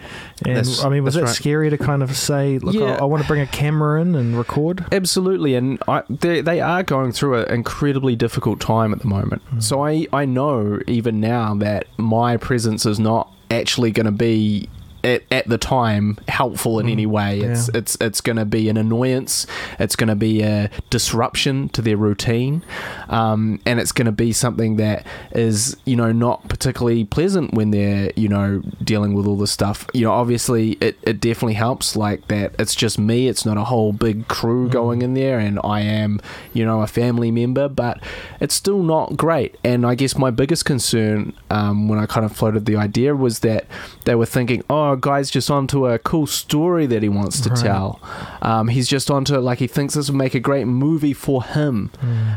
And 0.45 0.55
That's- 0.55 0.83
I 0.83 0.89
mean, 0.89 1.03
was 1.03 1.15
that 1.15 1.23
right. 1.23 1.29
scary 1.35 1.69
to 1.69 1.77
kind 1.77 2.01
of 2.01 2.15
say, 2.15 2.59
look, 2.59 2.75
Yeah. 2.75 2.95
I, 2.95 2.99
I 2.99 3.03
want 3.03 3.21
to 3.23 3.27
bring 3.27 3.41
a 3.41 3.47
camera 3.47 4.01
in 4.01 4.15
and 4.15 4.37
record? 4.37 4.85
Absolutely, 4.91 5.55
and 5.55 5.81
I, 5.87 6.03
they 6.09 6.41
they 6.41 6.61
are 6.61 6.83
going 6.83 7.11
through 7.11 7.35
an 7.41 7.51
incredibly 7.53 8.15
difficult 8.15 8.59
time 8.59 8.93
at 8.93 8.99
the 8.99 9.07
moment. 9.07 9.41
Mm. 9.53 9.61
So 9.63 9.85
I 9.85 10.07
I 10.13 10.25
know 10.25 10.79
even 10.87 11.19
now 11.19 11.55
that 11.55 11.87
my 11.97 12.37
presence 12.37 12.85
is 12.85 12.99
not 12.99 13.31
actually 13.51 13.91
going 13.91 14.05
to 14.05 14.11
be. 14.11 14.69
At, 15.09 15.23
at 15.31 15.47
the 15.47 15.57
time, 15.57 16.17
helpful 16.27 16.79
in 16.79 16.87
any 16.87 17.05
way. 17.05 17.39
It's 17.39 17.69
yeah. 17.73 17.79
it's 17.79 17.97
it's 17.99 18.21
going 18.21 18.35
to 18.35 18.45
be 18.45 18.69
an 18.69 18.77
annoyance. 18.77 19.47
It's 19.79 19.95
going 19.95 20.09
to 20.09 20.15
be 20.15 20.43
a 20.43 20.69
disruption 20.91 21.69
to 21.69 21.81
their 21.81 21.97
routine, 21.97 22.63
um, 23.07 23.59
and 23.65 23.79
it's 23.79 23.91
going 23.91 24.05
to 24.05 24.11
be 24.11 24.31
something 24.33 24.75
that 24.75 25.05
is 25.31 25.75
you 25.85 25.95
know 25.95 26.11
not 26.11 26.47
particularly 26.47 27.05
pleasant 27.05 27.53
when 27.53 27.71
they're 27.71 28.11
you 28.15 28.27
know 28.27 28.61
dealing 28.83 29.13
with 29.15 29.25
all 29.25 29.37
this 29.37 29.51
stuff. 29.51 29.87
You 29.93 30.05
know, 30.05 30.11
obviously 30.11 30.73
it, 30.73 30.97
it 31.03 31.19
definitely 31.19 31.55
helps 31.55 31.95
like 31.95 32.27
that. 32.27 32.53
It's 32.59 32.75
just 32.75 32.99
me. 32.99 33.27
It's 33.27 33.45
not 33.45 33.57
a 33.57 33.63
whole 33.63 33.93
big 33.93 34.27
crew 34.27 34.69
going 34.69 35.01
in 35.01 35.15
there, 35.15 35.39
and 35.39 35.59
I 35.63 35.81
am 35.81 36.21
you 36.53 36.65
know 36.65 36.81
a 36.81 36.87
family 36.87 37.31
member, 37.31 37.67
but 37.67 37.99
it's 38.39 38.53
still 38.53 38.83
not 38.83 39.17
great. 39.17 39.57
And 39.63 39.85
I 39.85 39.95
guess 39.95 40.17
my 40.17 40.29
biggest 40.29 40.65
concern 40.65 41.33
um, 41.49 41.87
when 41.87 41.97
I 41.97 42.05
kind 42.05 42.25
of 42.25 42.35
floated 42.35 42.65
the 42.65 42.75
idea 42.75 43.15
was 43.15 43.39
that 43.39 43.65
they 44.05 44.15
were 44.15 44.25
thinking, 44.25 44.63
oh, 44.69 44.95
guy's 44.99 45.29
just 45.29 45.49
onto 45.49 45.87
a 45.87 45.97
cool 45.99 46.27
story 46.27 46.85
that 46.87 47.01
he 47.03 47.09
wants 47.09 47.41
to 47.41 47.49
Right. 47.49 47.59
tell. 47.59 47.99
Um, 48.41 48.67
he's 48.67 48.87
just 48.87 49.09
onto 49.09 49.37
like 49.37 49.59
he 49.59 49.67
thinks 49.67 49.93
this 49.95 50.09
would 50.09 50.17
make 50.17 50.35
a 50.35 50.39
great 50.39 50.67
movie 50.67 51.13
for 51.13 51.43
him. 51.43 51.91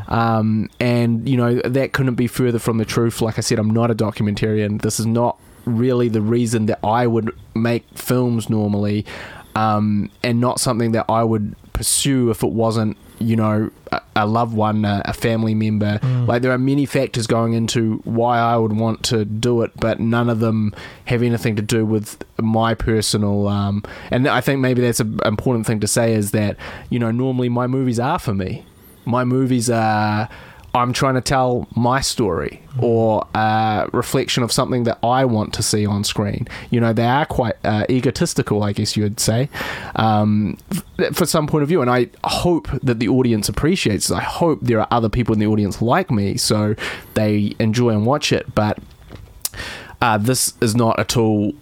Um, 0.08 0.70
and 0.80 1.28
you 1.28 1.36
know 1.36 1.60
that 1.64 1.92
couldn't 1.92 2.14
be 2.14 2.26
further 2.26 2.58
from 2.58 2.78
the 2.78 2.84
truth. 2.84 3.20
Like 3.20 3.38
I 3.38 3.40
said, 3.42 3.58
I'm 3.58 3.70
not 3.70 3.90
a 3.90 3.94
documentarian. 3.94 4.80
This 4.82 4.98
is 5.00 5.06
not 5.06 5.36
really 5.64 6.08
the 6.08 6.20
reason 6.22 6.66
that 6.66 6.78
I 6.84 7.06
would 7.06 7.30
make 7.54 7.84
films 7.94 8.50
normally, 8.50 9.06
um, 9.54 10.10
and 10.22 10.40
not 10.40 10.58
something 10.60 10.92
that 10.92 11.06
I 11.08 11.22
would 11.24 11.54
pursue 11.72 12.30
if 12.30 12.42
it 12.42 12.50
wasn't 12.52 12.96
you 13.22 13.36
know 13.36 13.70
a, 13.90 14.00
a 14.16 14.26
loved 14.26 14.54
one, 14.54 14.84
a, 14.84 15.02
a 15.04 15.12
family 15.12 15.54
member. 15.54 15.98
Like 16.26 16.42
there 16.42 16.52
are 16.52 16.58
many 16.58 16.86
factors 16.86 17.26
going 17.26 17.52
into 17.54 18.00
why 18.04 18.38
I 18.38 18.56
would 18.56 18.72
want 18.76 19.02
to 19.04 19.24
do 19.24 19.62
it, 19.62 19.72
but 19.76 20.00
none 20.00 20.28
of 20.28 20.40
them 20.40 20.74
have 21.06 21.22
anything 21.22 21.56
to 21.56 21.62
do 21.62 21.84
with 21.86 22.22
my 22.38 22.74
personal. 22.74 23.48
Um, 23.48 23.82
and 24.10 24.28
I 24.28 24.40
think 24.40 24.60
maybe 24.60 24.80
that's 24.82 25.00
an 25.00 25.18
important 25.24 25.66
thing 25.66 25.80
to 25.80 25.86
say 25.86 26.14
is 26.14 26.30
that 26.32 26.56
you 26.90 26.98
know 26.98 27.10
normally 27.10 27.48
my 27.48 27.66
movies 27.66 27.98
are 27.98 28.18
for 28.18 28.34
me. 28.34 28.64
My 29.04 29.24
movies 29.24 29.70
are. 29.70 30.28
I'm 30.74 30.94
trying 30.94 31.14
to 31.14 31.20
tell 31.20 31.68
my 31.76 32.00
story 32.00 32.62
or 32.78 33.26
a 33.34 33.90
reflection 33.92 34.42
of 34.42 34.50
something 34.50 34.84
that 34.84 34.98
I 35.02 35.26
want 35.26 35.52
to 35.54 35.62
see 35.62 35.84
on 35.84 36.02
screen. 36.02 36.48
You 36.70 36.80
know, 36.80 36.94
they 36.94 37.04
are 37.04 37.26
quite 37.26 37.56
uh, 37.62 37.84
egotistical, 37.90 38.62
I 38.62 38.72
guess 38.72 38.96
you 38.96 39.02
would 39.02 39.20
say, 39.20 39.50
um, 39.96 40.56
f- 40.98 41.14
for 41.14 41.26
some 41.26 41.46
point 41.46 41.62
of 41.62 41.68
view. 41.68 41.82
And 41.82 41.90
I 41.90 42.08
hope 42.24 42.68
that 42.82 43.00
the 43.00 43.08
audience 43.08 43.50
appreciates 43.50 44.10
it. 44.10 44.14
I 44.14 44.22
hope 44.22 44.60
there 44.62 44.80
are 44.80 44.88
other 44.90 45.10
people 45.10 45.34
in 45.34 45.40
the 45.40 45.46
audience 45.46 45.82
like 45.82 46.10
me 46.10 46.38
so 46.38 46.74
they 47.14 47.54
enjoy 47.58 47.90
and 47.90 48.06
watch 48.06 48.32
it. 48.32 48.54
But 48.54 48.78
uh, 50.00 50.16
this 50.16 50.54
is 50.62 50.74
not 50.74 50.98
a 50.98 51.04
tool 51.04 51.52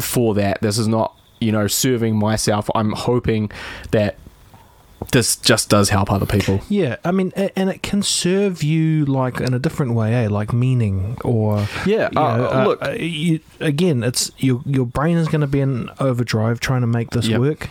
for 0.00 0.34
that. 0.34 0.62
This 0.62 0.78
is 0.78 0.86
not, 0.86 1.16
you 1.40 1.50
know, 1.50 1.66
serving 1.66 2.16
myself. 2.16 2.70
I'm 2.76 2.92
hoping 2.92 3.50
that 3.90 4.16
this 5.12 5.36
just 5.36 5.68
does 5.70 5.90
help 5.90 6.10
other 6.10 6.26
people. 6.26 6.60
Yeah, 6.68 6.96
I 7.04 7.12
mean, 7.12 7.32
and 7.34 7.70
it 7.70 7.82
can 7.82 8.02
serve 8.02 8.62
you 8.62 9.04
like 9.06 9.40
in 9.40 9.54
a 9.54 9.58
different 9.58 9.94
way, 9.94 10.14
eh? 10.14 10.28
Like 10.28 10.52
meaning 10.52 11.16
or 11.24 11.66
Yeah, 11.86 12.08
you 12.12 12.20
uh, 12.20 12.36
know, 12.36 12.46
uh, 12.46 12.64
look. 12.64 12.84
uh, 12.84 12.90
you, 12.90 13.40
again, 13.60 14.02
it's 14.02 14.30
your 14.38 14.60
your 14.66 14.86
brain 14.86 15.16
is 15.16 15.28
going 15.28 15.40
to 15.42 15.46
be 15.46 15.60
in 15.60 15.88
overdrive 16.00 16.60
trying 16.60 16.80
to 16.82 16.86
make 16.86 17.10
this 17.10 17.26
Yep. 17.28 17.40
work. 17.40 17.68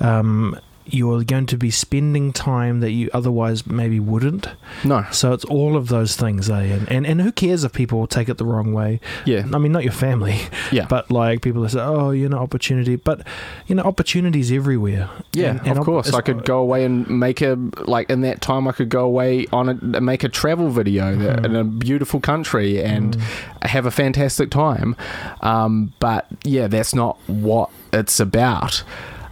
Um, 0.00 0.58
you're 0.92 1.22
going 1.24 1.46
to 1.46 1.56
be 1.56 1.70
spending 1.70 2.32
time 2.32 2.80
that 2.80 2.90
you 2.92 3.10
otherwise 3.12 3.66
maybe 3.66 4.00
wouldn't. 4.00 4.48
No. 4.84 5.04
So 5.12 5.32
it's 5.32 5.44
all 5.44 5.76
of 5.76 5.88
those 5.88 6.16
things, 6.16 6.48
eh? 6.50 6.54
And 6.62 6.90
and, 6.90 7.06
and 7.06 7.20
who 7.20 7.32
cares 7.32 7.64
if 7.64 7.72
people 7.72 8.06
take 8.06 8.28
it 8.28 8.38
the 8.38 8.44
wrong 8.44 8.72
way? 8.72 9.00
Yeah. 9.24 9.46
I 9.52 9.58
mean, 9.58 9.72
not 9.72 9.84
your 9.84 9.92
family, 9.92 10.40
Yeah. 10.72 10.86
but 10.90 11.10
like 11.10 11.42
people 11.42 11.62
that 11.62 11.70
say, 11.70 11.80
"Oh, 11.80 12.10
you 12.10 12.28
know, 12.28 12.38
opportunity," 12.38 12.96
but 12.96 13.26
you 13.66 13.74
know, 13.74 13.82
opportunities 13.82 14.50
everywhere. 14.52 15.08
Yeah, 15.32 15.50
And- 15.50 15.60
and 15.60 15.70
of 15.72 15.78
op- 15.80 15.84
course. 15.84 16.12
I 16.14 16.20
could 16.20 16.44
go 16.44 16.58
away 16.58 16.84
and 16.84 17.08
make 17.08 17.40
a 17.42 17.56
like 17.86 18.10
in 18.10 18.20
that 18.22 18.40
time. 18.40 18.66
I 18.68 18.72
could 18.72 18.88
go 18.88 19.04
away 19.04 19.46
on 19.52 19.68
a 19.68 20.00
make 20.00 20.24
a 20.24 20.28
travel 20.28 20.68
video 20.70 21.14
that- 21.16 21.44
in 21.46 21.54
a 21.56 21.64
beautiful 21.64 22.20
country 22.20 22.82
and 22.82 23.16
have 23.62 23.86
a 23.86 23.90
fantastic 23.90 24.50
time. 24.50 24.96
Um, 25.42 25.92
but 26.00 26.26
yeah, 26.44 26.66
that's 26.66 26.94
not 26.94 27.18
what 27.26 27.70
it's 27.92 28.20
about. 28.20 28.82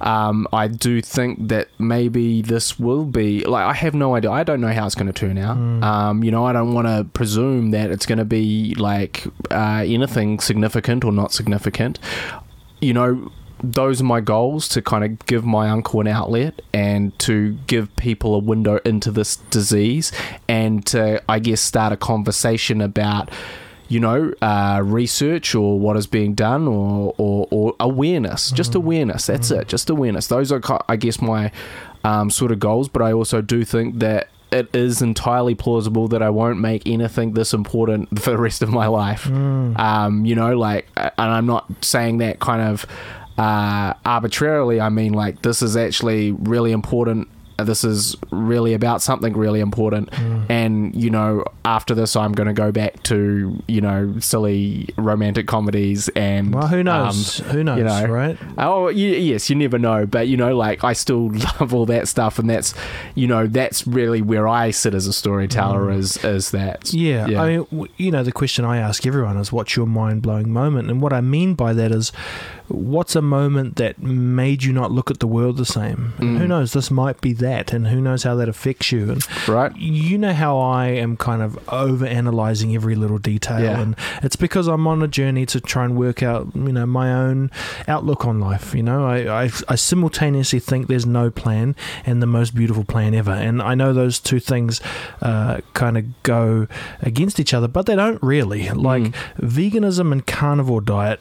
Um, 0.01 0.47
I 0.53 0.69
do 0.69 1.01
think 1.01 1.49
that 1.49 1.69
maybe 1.79 2.43
this 2.43 2.79
will 2.79 3.05
be 3.05 3.45
like 3.45 3.65
I 3.65 3.73
have 3.73 3.95
no 3.95 4.15
idea. 4.15 4.31
I 4.31 4.45
don't 4.45 4.61
know 4.61 4.73
how 4.73 4.87
it's 4.87 4.95
going 4.95 5.07
to 5.07 5.13
turn 5.13 5.39
out. 5.39 5.57
Um, 5.83 6.23
you 6.25 6.31
know, 6.31 6.45
I 6.45 6.53
don't 6.53 6.75
want 6.75 6.87
to 6.87 7.05
presume 7.13 7.71
that 7.71 7.91
it's 7.91 8.07
going 8.07 8.19
to 8.19 8.25
be 8.25 8.75
like 8.77 9.27
uh, 9.51 9.85
anything 9.87 10.39
significant 10.41 11.05
or 11.05 11.13
not 11.13 11.33
significant. 11.33 11.99
You 12.81 12.93
know, 12.93 13.33
those 13.63 14.01
are 14.01 14.05
my 14.05 14.21
goals 14.21 14.69
to 14.69 14.83
kind 14.83 15.05
of 15.05 15.27
give 15.27 15.45
my 15.45 15.71
uncle 15.71 16.01
an 16.01 16.07
outlet 16.07 16.61
and 16.75 17.19
to 17.21 17.55
give 17.67 17.95
people 17.97 18.35
a 18.35 18.39
window 18.39 18.79
into 18.85 19.11
this 19.11 19.37
disease 19.37 20.13
and 20.47 20.85
to, 20.87 21.23
I 21.29 21.39
guess, 21.39 21.61
start 21.63 21.93
a 21.93 21.97
conversation 21.97 22.81
about 22.81 23.31
you 23.89 24.01
know, 24.01 24.33
uh, 24.43 24.81
research 24.85 25.55
or 25.55 25.79
what 25.79 25.97
is 25.97 26.07
being 26.07 26.35
done 26.35 26.67
or, 26.67 27.15
or, 27.19 27.47
or 27.51 27.75
awareness, 27.79 28.51
just 28.51 28.75
awareness. 28.75 29.27
That's 29.27 29.51
it, 29.51 29.69
just 29.69 29.89
awareness. 29.91 30.27
Those 30.27 30.51
are, 30.51 30.61
I 30.89 30.97
guess, 30.97 31.21
my 31.21 31.53
um, 32.05 32.31
sort 32.31 32.51
of 32.53 32.59
goals. 32.59 32.89
But 32.89 33.03
I 33.03 33.13
also 33.13 33.41
do 33.41 33.65
think 33.65 34.01
that 34.01 34.29
it 34.53 34.75
is 34.75 35.03
entirely 35.03 35.55
plausible 35.55 36.09
that 36.09 36.23
I 36.23 36.31
won't 36.31 36.59
make 36.61 36.83
anything 36.87 37.35
this 37.35 37.53
important 37.53 38.19
for 38.23 38.31
the 38.31 38.39
rest 38.39 38.63
of 38.63 38.71
my 38.71 38.87
life. 38.87 39.27
Um, 39.27 40.25
you 40.25 40.35
know, 40.35 40.57
like, 40.57 40.87
and 40.97 41.13
I'm 41.17 41.47
not 41.47 41.67
saying 41.85 42.19
that 42.19 42.41
kind 42.41 42.63
of 42.63 42.87
uh, 43.39 43.95
arbitrarily. 44.05 44.81
I 44.81 44.89
mean, 44.89 45.13
like, 45.13 45.43
this 45.43 45.63
is 45.63 45.77
actually 45.77 46.33
really 46.33 46.73
important. 46.73 47.29
This 47.59 47.85
is 47.85 48.17
really 48.31 48.75
about 48.75 49.01
something 49.03 49.33
really 49.37 49.61
important. 49.61 50.11
And, 50.51 50.95
you 50.95 51.11
know, 51.11 51.45
after 51.65 51.95
this, 51.95 52.15
I'm 52.17 52.33
going 52.33 52.49
to 52.49 52.53
go 52.53 52.71
back 52.71 53.03
to, 53.05 53.63
you 53.67 53.81
know, 53.81 54.15
silly 54.21 54.89
romantic 54.99 55.47
comedies 55.47 56.09
and. 56.11 56.55
Well, 56.55 56.67
who 56.69 56.83
knows? 56.85 57.41
um, 57.41 57.47
who 57.49 57.65
knows, 57.65 57.79
you 57.79 57.85
know, 57.85 58.05
right? 58.07 58.39
Oh, 58.59 58.89
yes, 58.89 59.49
you 59.49 59.57
never 59.57 59.79
know, 59.79 60.07
but 60.07 60.29
you 60.29 60.37
know, 60.37 60.57
like 60.57 60.85
I 60.85 60.93
still 60.93 61.31
love 61.61 61.73
all 61.73 61.87
that 61.87 62.09
stuff, 62.09 62.39
and 62.39 62.49
that's, 62.49 62.75
you 63.15 63.27
know, 63.27 63.47
that's 63.47 63.87
really 63.87 64.23
where 64.23 64.47
I 64.47 64.71
sit 64.71 64.95
as 64.95 65.07
a 65.07 65.13
storyteller. 65.13 65.91
Is 65.91 66.23
is 66.25 66.51
that? 66.51 66.83
Mm. 66.83 67.31
Yeah, 67.31 67.43
I 67.43 67.57
mean, 67.57 67.89
you 67.97 68.11
know, 68.11 68.23
the 68.23 68.33
question 68.33 68.65
I 68.65 68.79
ask 68.79 69.07
everyone 69.07 69.37
is, 69.39 69.53
"What's 69.53 69.77
your 69.77 69.87
mind 69.87 70.23
blowing 70.23 70.53
moment?" 70.53 70.91
And 70.91 71.01
what 71.01 71.13
I 71.13 71.21
mean 71.21 71.55
by 71.55 71.73
that 71.73 71.93
is, 71.93 72.13
what's 72.69 73.15
a 73.17 73.23
moment 73.23 73.77
that 73.77 74.01
made 74.03 74.63
you 74.65 74.73
not 74.73 74.91
look 74.93 75.11
at 75.11 75.21
the 75.21 75.27
world 75.27 75.57
the 75.57 75.65
same? 75.65 76.13
And 76.19 76.37
Mm. 76.37 76.39
who 76.39 76.49
knows? 76.49 76.73
This 76.73 76.91
might 76.91 77.21
be 77.21 77.33
that, 77.35 77.73
and 77.73 77.89
who 77.89 78.01
knows 78.01 78.23
how 78.25 78.35
that 78.37 78.49
affects 78.49 78.93
you? 78.93 79.11
And 79.11 79.49
right. 79.49 79.75
you 79.77 80.19
know 80.19 80.33
how 80.33 80.59
I 80.59 80.87
am 80.89 81.17
kind 81.17 81.43
of 81.43 81.59
over 81.69 82.05
analyzing 82.07 82.75
every 82.75 82.95
little 82.95 83.19
detail, 83.19 83.61
Yeah. 83.63 83.81
and 83.81 83.97
it's 84.23 84.37
because 84.37 84.67
I'm 84.69 84.87
on 84.87 85.03
a 85.03 85.09
journey 85.09 85.47
to 85.47 85.61
try 85.61 85.85
and 85.85 85.97
work 85.97 86.23
out, 86.23 86.49
you 86.55 86.73
know, 86.73 86.87
my 86.87 87.13
own 87.13 87.51
outlook 87.89 88.27
on 88.27 88.41
life. 88.41 88.75
You 88.75 88.83
know, 88.83 89.07
I, 89.07 89.45
I, 89.45 89.51
I 89.69 89.75
simultaneously 89.75 90.59
think 90.59 90.87
there's 90.89 91.07
no 91.07 91.31
plan 91.31 91.75
and 92.05 92.23
the 92.23 92.27
most 92.27 92.55
beautiful 92.55 92.85
plan 92.85 93.15
ever, 93.15 93.33
and 93.33 93.63
I 93.63 93.75
know 93.75 93.93
those 93.93 94.19
two 94.21 94.41
things 94.41 94.81
uh, 95.23 95.59
kind 95.75 95.97
of 95.99 96.23
go 96.23 96.67
against 97.03 97.39
each 97.41 97.55
other, 97.55 97.69
but 97.69 97.87
they 97.87 97.95
don't 97.97 98.23
really. 98.23 98.69
Like 98.71 99.13
veganism 99.41 100.13
and 100.13 100.27
carnivore 100.27 100.81
diet 100.81 101.21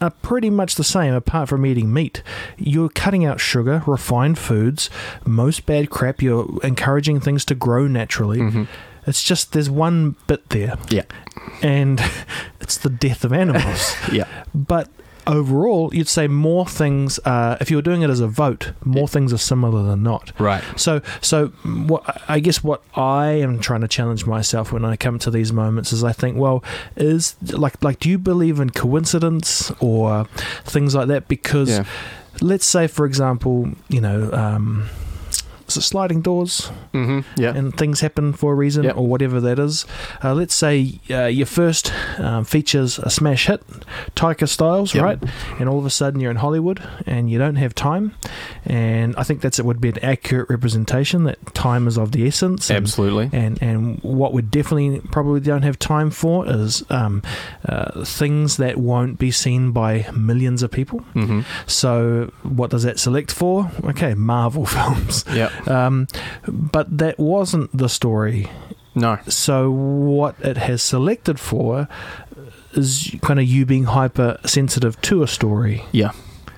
are 0.00 0.10
pretty 0.10 0.50
much 0.50 0.74
the 0.76 0.84
same 0.84 1.14
apart 1.14 1.48
from 1.48 1.64
eating 1.66 1.92
meat. 1.92 2.22
You're 2.56 2.88
cutting 2.88 3.24
out 3.24 3.40
sugar, 3.40 3.82
refined 3.86 4.38
foods, 4.38 4.88
most 5.26 5.66
bad 5.66 5.90
crap. 5.90 6.22
You're 6.22 6.48
encouraging 6.62 7.20
things 7.20 7.44
to 7.46 7.54
grow 7.54 7.86
naturally. 7.86 8.38
Mm-hmm. 8.38 8.64
It's 9.06 9.22
just 9.22 9.52
there's 9.52 9.70
one 9.70 10.16
bit 10.26 10.48
there, 10.50 10.76
Yeah. 10.90 11.04
and 11.62 12.00
it's 12.60 12.76
the 12.78 12.90
death 12.90 13.24
of 13.24 13.32
animals. 13.32 13.94
Yeah. 14.12 14.26
but 14.54 14.88
overall, 15.30 15.94
you'd 15.94 16.08
say 16.08 16.28
more 16.28 16.66
things. 16.66 17.18
Uh, 17.24 17.56
if 17.60 17.70
you 17.70 17.76
were 17.76 17.82
doing 17.82 18.02
it 18.02 18.10
as 18.10 18.20
a 18.20 18.26
vote, 18.26 18.72
more 18.84 19.08
things 19.08 19.32
are 19.32 19.38
similar 19.38 19.82
than 19.82 20.02
not. 20.02 20.32
Right. 20.38 20.62
So, 20.76 21.00
so 21.20 21.48
what 21.64 22.22
I 22.28 22.40
guess 22.40 22.62
what 22.62 22.82
I 22.94 23.28
am 23.28 23.60
trying 23.60 23.80
to 23.82 23.88
challenge 23.88 24.26
myself 24.26 24.72
when 24.72 24.84
I 24.84 24.96
come 24.96 25.18
to 25.20 25.30
these 25.30 25.52
moments 25.52 25.92
is 25.92 26.02
I 26.04 26.12
think, 26.12 26.36
well, 26.36 26.62
is 26.96 27.36
like 27.52 27.82
like 27.82 28.00
do 28.00 28.08
you 28.10 28.18
believe 28.18 28.60
in 28.60 28.70
coincidence 28.70 29.70
or 29.80 30.24
things 30.64 30.94
like 30.94 31.08
that? 31.08 31.28
Because 31.28 31.70
Yeah. 31.70 31.84
let's 32.40 32.66
say, 32.66 32.86
for 32.86 33.06
example, 33.06 33.70
you 33.88 34.00
know. 34.00 34.30
Um, 34.32 34.88
sliding 35.74 36.20
doors 36.22 36.70
Mm-hmm. 36.92 37.40
Yeah. 37.40 37.54
and 37.54 37.76
things 37.76 38.00
happen 38.00 38.32
for 38.32 38.52
a 38.52 38.54
reason 38.56 38.84
Yep. 38.84 38.96
or 38.96 39.06
whatever 39.06 39.40
that 39.40 39.58
is. 39.58 39.86
Uh, 40.24 40.34
let's 40.34 40.54
say 40.54 40.98
uh, 41.10 41.26
your 41.26 41.46
first 41.46 41.92
um, 42.18 42.44
features 42.44 42.98
a 42.98 43.08
smash 43.10 43.46
hit, 43.46 43.62
Taika 44.16 44.48
Styles, 44.48 44.94
Yep. 44.94 45.04
right? 45.04 45.18
And 45.60 45.68
all 45.68 45.78
of 45.78 45.86
a 45.86 45.90
sudden 45.90 46.20
you're 46.20 46.30
in 46.32 46.36
Hollywood 46.38 46.82
and 47.06 47.30
you 47.30 47.38
don't 47.38 47.56
have 47.56 47.74
time. 47.74 48.14
And 48.64 49.14
I 49.16 49.22
think 49.22 49.40
that's 49.40 49.58
it 49.58 49.64
would 49.64 49.80
be 49.80 49.90
an 49.90 49.98
accurate 50.02 50.50
representation 50.50 51.24
that 51.24 51.54
time 51.54 51.86
is 51.86 51.96
of 51.96 52.12
the 52.12 52.26
essence. 52.26 52.70
And, 52.70 52.76
Absolutely. 52.78 53.30
and 53.32 53.62
and 53.62 53.98
what 54.02 54.32
we 54.32 54.42
definitely 54.42 55.00
probably 55.12 55.40
don't 55.40 55.62
have 55.62 55.78
time 55.78 56.10
for 56.10 56.46
is 56.48 56.82
um, 56.90 57.22
uh, 57.68 58.04
things 58.04 58.56
that 58.56 58.76
won't 58.78 59.18
be 59.18 59.30
seen 59.30 59.70
by 59.72 60.06
millions 60.16 60.62
of 60.62 60.70
people. 60.70 61.00
Mm-hmm. 61.14 61.40
So 61.66 62.32
what 62.42 62.70
does 62.70 62.82
that 62.82 62.98
select 62.98 63.30
for? 63.32 63.70
Okay, 63.84 64.14
Marvel 64.14 64.66
films. 64.76 65.24
Yeah. 65.32 65.50
Um, 65.68 66.08
but 66.46 66.98
that 66.98 67.18
wasn't 67.18 67.76
the 67.76 67.88
story. 67.88 68.50
No. 68.94 69.18
So 69.28 69.70
what 69.70 70.36
it 70.40 70.56
has 70.56 70.82
selected 70.82 71.38
for 71.38 71.88
is 72.72 73.14
kind 73.22 73.38
of 73.38 73.46
you 73.46 73.66
being 73.66 73.84
hypersensitive 73.84 75.00
to 75.02 75.22
a 75.22 75.28
story. 75.28 75.84
Yeah. 75.92 76.12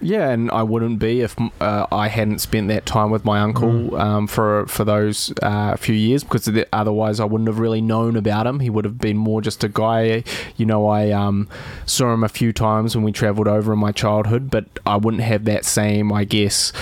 Yeah, 0.04 0.30
and 0.30 0.50
I 0.50 0.64
wouldn't 0.64 0.98
be 0.98 1.20
if 1.20 1.36
uh, 1.60 1.86
I 1.92 2.08
hadn't 2.08 2.40
spent 2.40 2.66
that 2.68 2.86
time 2.86 3.12
with 3.12 3.24
my 3.24 3.40
uncle 3.40 3.94
um, 3.94 4.26
for 4.26 4.66
for 4.66 4.84
those 4.84 5.32
uh, 5.42 5.76
few 5.76 5.94
years 5.94 6.24
because 6.24 6.44
th- 6.46 6.66
otherwise 6.72 7.20
I 7.20 7.24
wouldn't 7.24 7.46
have 7.46 7.60
really 7.60 7.80
known 7.80 8.16
about 8.16 8.48
him. 8.48 8.58
He 8.58 8.68
would 8.68 8.84
have 8.84 8.98
been 8.98 9.16
more 9.16 9.40
just 9.40 9.62
a 9.62 9.68
guy. 9.68 10.24
You 10.56 10.66
know, 10.66 10.88
I 10.88 11.12
um, 11.12 11.48
saw 11.86 12.12
him 12.12 12.24
a 12.24 12.28
few 12.28 12.52
times 12.52 12.96
when 12.96 13.04
we 13.04 13.12
travelled 13.12 13.46
over 13.46 13.72
in 13.74 13.78
my 13.78 13.92
childhood, 13.92 14.50
but 14.50 14.64
I 14.84 14.96
wouldn't 14.96 15.22
have 15.22 15.44
that 15.44 15.64
same, 15.64 16.12
I 16.12 16.24
guess. 16.24 16.72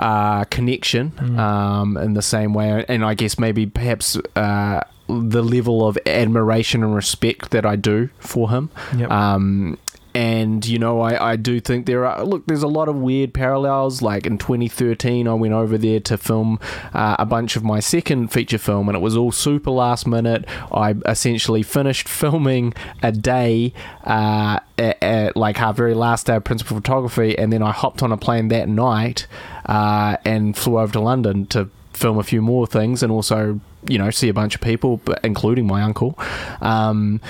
Uh, 0.00 0.44
connection 0.44 1.12
um, 1.38 1.98
in 1.98 2.14
the 2.14 2.22
same 2.22 2.54
way, 2.54 2.86
and 2.88 3.04
I 3.04 3.12
guess 3.12 3.38
maybe 3.38 3.66
perhaps 3.66 4.16
uh, 4.34 4.80
the 5.08 5.42
level 5.42 5.86
of 5.86 5.98
admiration 6.06 6.82
and 6.82 6.94
respect 6.94 7.50
that 7.50 7.66
I 7.66 7.76
do 7.76 8.08
for 8.18 8.48
him. 8.48 8.70
Yep. 8.96 9.10
Um, 9.10 9.76
and 10.14 10.66
you 10.66 10.78
know, 10.78 11.00
I, 11.00 11.32
I 11.32 11.36
do 11.36 11.60
think 11.60 11.86
there 11.86 12.04
are 12.04 12.24
look. 12.24 12.46
There's 12.46 12.62
a 12.62 12.68
lot 12.68 12.88
of 12.88 12.96
weird 12.96 13.32
parallels. 13.32 14.02
Like 14.02 14.26
in 14.26 14.38
2013, 14.38 15.28
I 15.28 15.34
went 15.34 15.54
over 15.54 15.78
there 15.78 16.00
to 16.00 16.18
film 16.18 16.58
uh, 16.92 17.16
a 17.18 17.26
bunch 17.26 17.56
of 17.56 17.62
my 17.62 17.80
second 17.80 18.28
feature 18.28 18.58
film, 18.58 18.88
and 18.88 18.96
it 18.96 19.00
was 19.00 19.16
all 19.16 19.30
super 19.30 19.70
last 19.70 20.06
minute. 20.06 20.44
I 20.72 20.96
essentially 21.06 21.62
finished 21.62 22.08
filming 22.20 22.74
a 23.02 23.12
day, 23.12 23.72
uh, 24.04 24.60
at, 24.78 25.02
at 25.02 25.36
like 25.36 25.60
our 25.60 25.72
very 25.72 25.94
last 25.94 26.26
day 26.26 26.36
of 26.36 26.44
principal 26.44 26.76
photography, 26.76 27.38
and 27.38 27.52
then 27.52 27.62
I 27.62 27.70
hopped 27.70 28.02
on 28.02 28.10
a 28.10 28.16
plane 28.16 28.48
that 28.48 28.68
night 28.68 29.26
uh, 29.66 30.16
and 30.24 30.56
flew 30.56 30.78
over 30.78 30.92
to 30.92 31.00
London 31.00 31.46
to 31.46 31.68
film 31.92 32.18
a 32.18 32.22
few 32.22 32.42
more 32.42 32.66
things, 32.66 33.02
and 33.02 33.12
also 33.12 33.60
you 33.86 33.98
know 33.98 34.10
see 34.10 34.28
a 34.28 34.34
bunch 34.34 34.54
of 34.56 34.60
people, 34.60 35.00
including 35.22 35.66
my 35.66 35.82
uncle. 35.82 36.18
Um, 36.60 37.20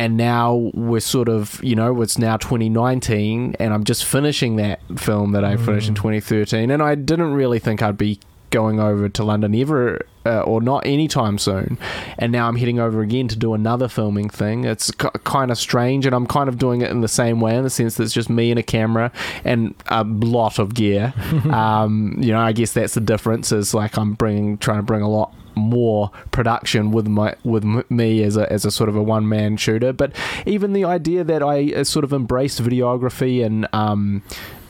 and 0.00 0.16
now 0.16 0.70
we're 0.72 0.98
sort 0.98 1.28
of 1.28 1.62
you 1.62 1.76
know 1.76 2.00
it's 2.00 2.16
now 2.16 2.38
2019 2.38 3.54
and 3.60 3.74
i'm 3.74 3.84
just 3.84 4.02
finishing 4.02 4.56
that 4.56 4.80
film 4.96 5.32
that 5.32 5.44
i 5.44 5.58
finished 5.58 5.88
in 5.88 5.94
2013 5.94 6.70
and 6.70 6.82
i 6.82 6.94
didn't 6.94 7.34
really 7.34 7.58
think 7.58 7.82
i'd 7.82 7.98
be 7.98 8.18
going 8.48 8.80
over 8.80 9.10
to 9.10 9.22
london 9.22 9.54
ever 9.54 10.00
uh, 10.26 10.40
or 10.40 10.60
not 10.60 10.84
anytime 10.84 11.38
soon. 11.38 11.78
And 12.18 12.30
now 12.30 12.46
i'm 12.46 12.56
heading 12.56 12.78
over 12.78 13.00
again 13.00 13.26
to 13.28 13.36
do 13.36 13.54
another 13.54 13.88
filming 13.88 14.28
thing. 14.28 14.64
It's 14.64 14.90
k- 14.90 15.08
kind 15.24 15.50
of 15.50 15.58
strange 15.58 16.04
and 16.04 16.14
i'm 16.14 16.26
kind 16.26 16.48
of 16.48 16.58
doing 16.58 16.82
it 16.82 16.90
in 16.90 17.00
the 17.00 17.08
same 17.08 17.40
way 17.40 17.56
in 17.56 17.64
the 17.64 17.70
sense 17.70 17.94
that 17.94 18.02
it's 18.04 18.12
just 18.12 18.28
me 18.28 18.50
and 18.50 18.58
a 18.58 18.62
camera 18.62 19.12
and 19.44 19.74
a 19.86 20.04
lot 20.04 20.58
of 20.58 20.74
gear. 20.74 21.14
Um, 21.50 22.16
you 22.18 22.32
know 22.32 22.40
i 22.40 22.52
guess 22.52 22.72
that's 22.72 22.94
the 22.94 23.00
difference 23.00 23.50
is 23.50 23.74
like 23.74 23.96
i'm 23.96 24.12
bringing 24.14 24.58
trying 24.58 24.78
to 24.78 24.82
bring 24.82 25.02
a 25.02 25.08
lot 25.08 25.34
more 25.54 26.10
production 26.30 26.90
with 26.90 27.06
my 27.06 27.34
with 27.44 27.64
me 27.90 28.22
as 28.22 28.36
a 28.36 28.50
as 28.52 28.64
a 28.64 28.70
sort 28.70 28.88
of 28.88 28.96
a 28.96 29.02
one 29.02 29.28
man 29.28 29.56
shooter. 29.56 29.92
But 29.92 30.12
even 30.46 30.72
the 30.72 30.84
idea 30.84 31.24
that 31.24 31.42
I 31.42 31.72
uh, 31.72 31.84
sort 31.84 32.04
of 32.04 32.12
embraced 32.12 32.62
videography 32.62 33.44
and 33.44 33.66
um, 33.72 34.22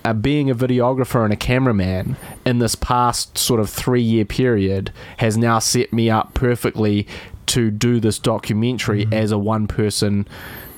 uh, 0.04 0.12
being 0.12 0.50
a 0.50 0.54
videographer 0.54 1.24
and 1.24 1.32
a 1.32 1.36
cameraman 1.36 2.16
in 2.46 2.58
this 2.58 2.74
past 2.74 3.36
sort 3.36 3.60
of 3.60 3.68
three 3.68 4.02
year 4.02 4.24
period 4.24 4.92
has 5.18 5.36
now 5.36 5.58
set 5.58 5.92
me 5.92 6.10
up 6.10 6.34
perfectly 6.34 7.06
to 7.46 7.70
do 7.70 7.98
this 7.98 8.18
documentary 8.18 9.08
as 9.12 9.32
a 9.32 9.38
one 9.38 9.66
person 9.66 10.26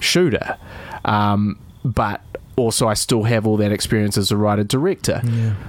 shooter. 0.00 0.56
Um, 1.04 1.58
but 1.84 2.22
also, 2.56 2.86
I 2.86 2.94
still 2.94 3.22
have 3.24 3.46
all 3.46 3.56
that 3.58 3.72
experience 3.72 4.18
as 4.18 4.30
a 4.30 4.36
writer 4.36 4.64
director. 4.64 5.22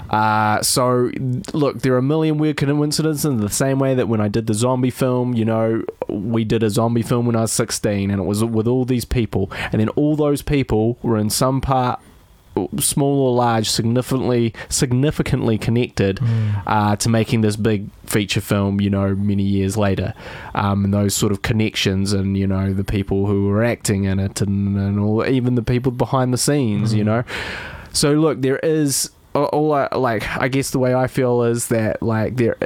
Uh, 0.09 0.61
so, 0.61 1.11
look, 1.53 1.79
there 1.81 1.93
are 1.93 1.97
a 1.97 2.01
million 2.03 2.37
weird 2.37 2.57
coincidences 2.57 3.25
in 3.25 3.37
the 3.37 3.49
same 3.49 3.79
way 3.79 3.95
that 3.95 4.07
when 4.07 4.19
I 4.19 4.27
did 4.27 4.47
the 4.47 4.53
zombie 4.53 4.89
film, 4.89 5.33
you 5.33 5.45
know, 5.45 5.83
we 6.09 6.43
did 6.43 6.63
a 6.63 6.69
zombie 6.69 7.01
film 7.01 7.25
when 7.25 7.35
I 7.35 7.41
was 7.41 7.51
16 7.53 8.11
and 8.11 8.19
it 8.19 8.25
was 8.25 8.43
with 8.43 8.67
all 8.67 8.85
these 8.85 9.05
people. 9.05 9.49
And 9.71 9.79
then 9.79 9.89
all 9.89 10.15
those 10.15 10.41
people 10.41 10.97
were 11.01 11.17
in 11.17 11.29
some 11.29 11.61
part 11.61 12.01
small 12.79 13.21
or 13.21 13.33
large 13.33 13.69
significantly 13.69 14.53
significantly 14.69 15.57
connected 15.57 16.19
uh, 16.67 16.95
to 16.95 17.09
making 17.09 17.41
this 17.41 17.55
big 17.55 17.89
feature 18.05 18.41
film 18.41 18.79
you 18.79 18.89
know 18.89 19.15
many 19.15 19.43
years 19.43 19.77
later. 19.77 20.13
Um, 20.55 20.85
and 20.85 20.93
those 20.93 21.15
sort 21.15 21.31
of 21.31 21.41
connections 21.41 22.13
and 22.13 22.37
you 22.37 22.47
know 22.47 22.73
the 22.73 22.83
people 22.83 23.25
who 23.25 23.47
were 23.47 23.63
acting 23.63 24.03
in 24.05 24.19
it 24.19 24.41
and, 24.41 24.77
and 24.77 24.99
all 24.99 25.25
even 25.25 25.55
the 25.55 25.63
people 25.63 25.91
behind 25.91 26.33
the 26.33 26.37
scenes 26.37 26.93
you 26.93 27.03
know. 27.03 27.23
So 27.91 28.13
look, 28.13 28.41
there 28.41 28.59
is 28.59 29.11
all 29.36 29.73
I, 29.73 29.88
like 29.95 30.28
I 30.38 30.47
guess 30.47 30.71
the 30.71 30.80
way 30.80 30.93
I 30.93 31.07
feel 31.07 31.43
is 31.43 31.67
that 31.67 32.01
like 32.01 32.36
there 32.36 32.57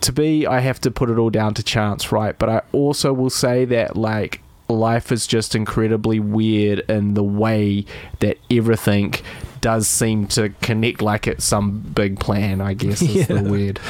to 0.00 0.12
be 0.12 0.46
I 0.46 0.60
have 0.60 0.80
to 0.82 0.90
put 0.90 1.10
it 1.10 1.18
all 1.18 1.30
down 1.30 1.54
to 1.54 1.62
chance, 1.62 2.12
right? 2.12 2.38
But 2.38 2.48
I 2.48 2.62
also 2.72 3.12
will 3.12 3.30
say 3.30 3.64
that 3.66 3.96
like 3.96 4.40
life 4.68 5.12
is 5.12 5.26
just 5.26 5.54
incredibly 5.54 6.18
weird 6.20 6.80
in 6.90 7.14
the 7.14 7.22
way 7.22 7.84
that 8.20 8.38
everything 8.50 9.14
does 9.60 9.86
seem 9.88 10.26
to 10.28 10.50
connect 10.62 11.00
like 11.02 11.26
it's 11.26 11.44
some 11.44 11.78
big 11.80 12.18
plan, 12.20 12.60
I 12.60 12.74
guess 12.74 13.00
is 13.02 13.14
Yeah. 13.14 13.24
the 13.40 13.42
weird. 13.50 13.80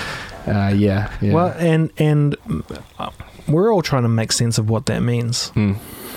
Uh, 0.47 0.73
yeah, 0.77 1.11
yeah. 1.21 1.33
Well, 1.33 1.55
and 1.59 1.91
and 1.99 2.37
uh, 2.99 3.11
we're 3.49 3.73
all 3.73 3.83
trying 3.83 4.03
to 4.03 4.09
make 4.09 4.31
sense 4.33 4.59
of 4.59 4.69
what 4.69 4.87
that 4.87 5.01
means 5.01 5.49
Hmm. 5.51 5.75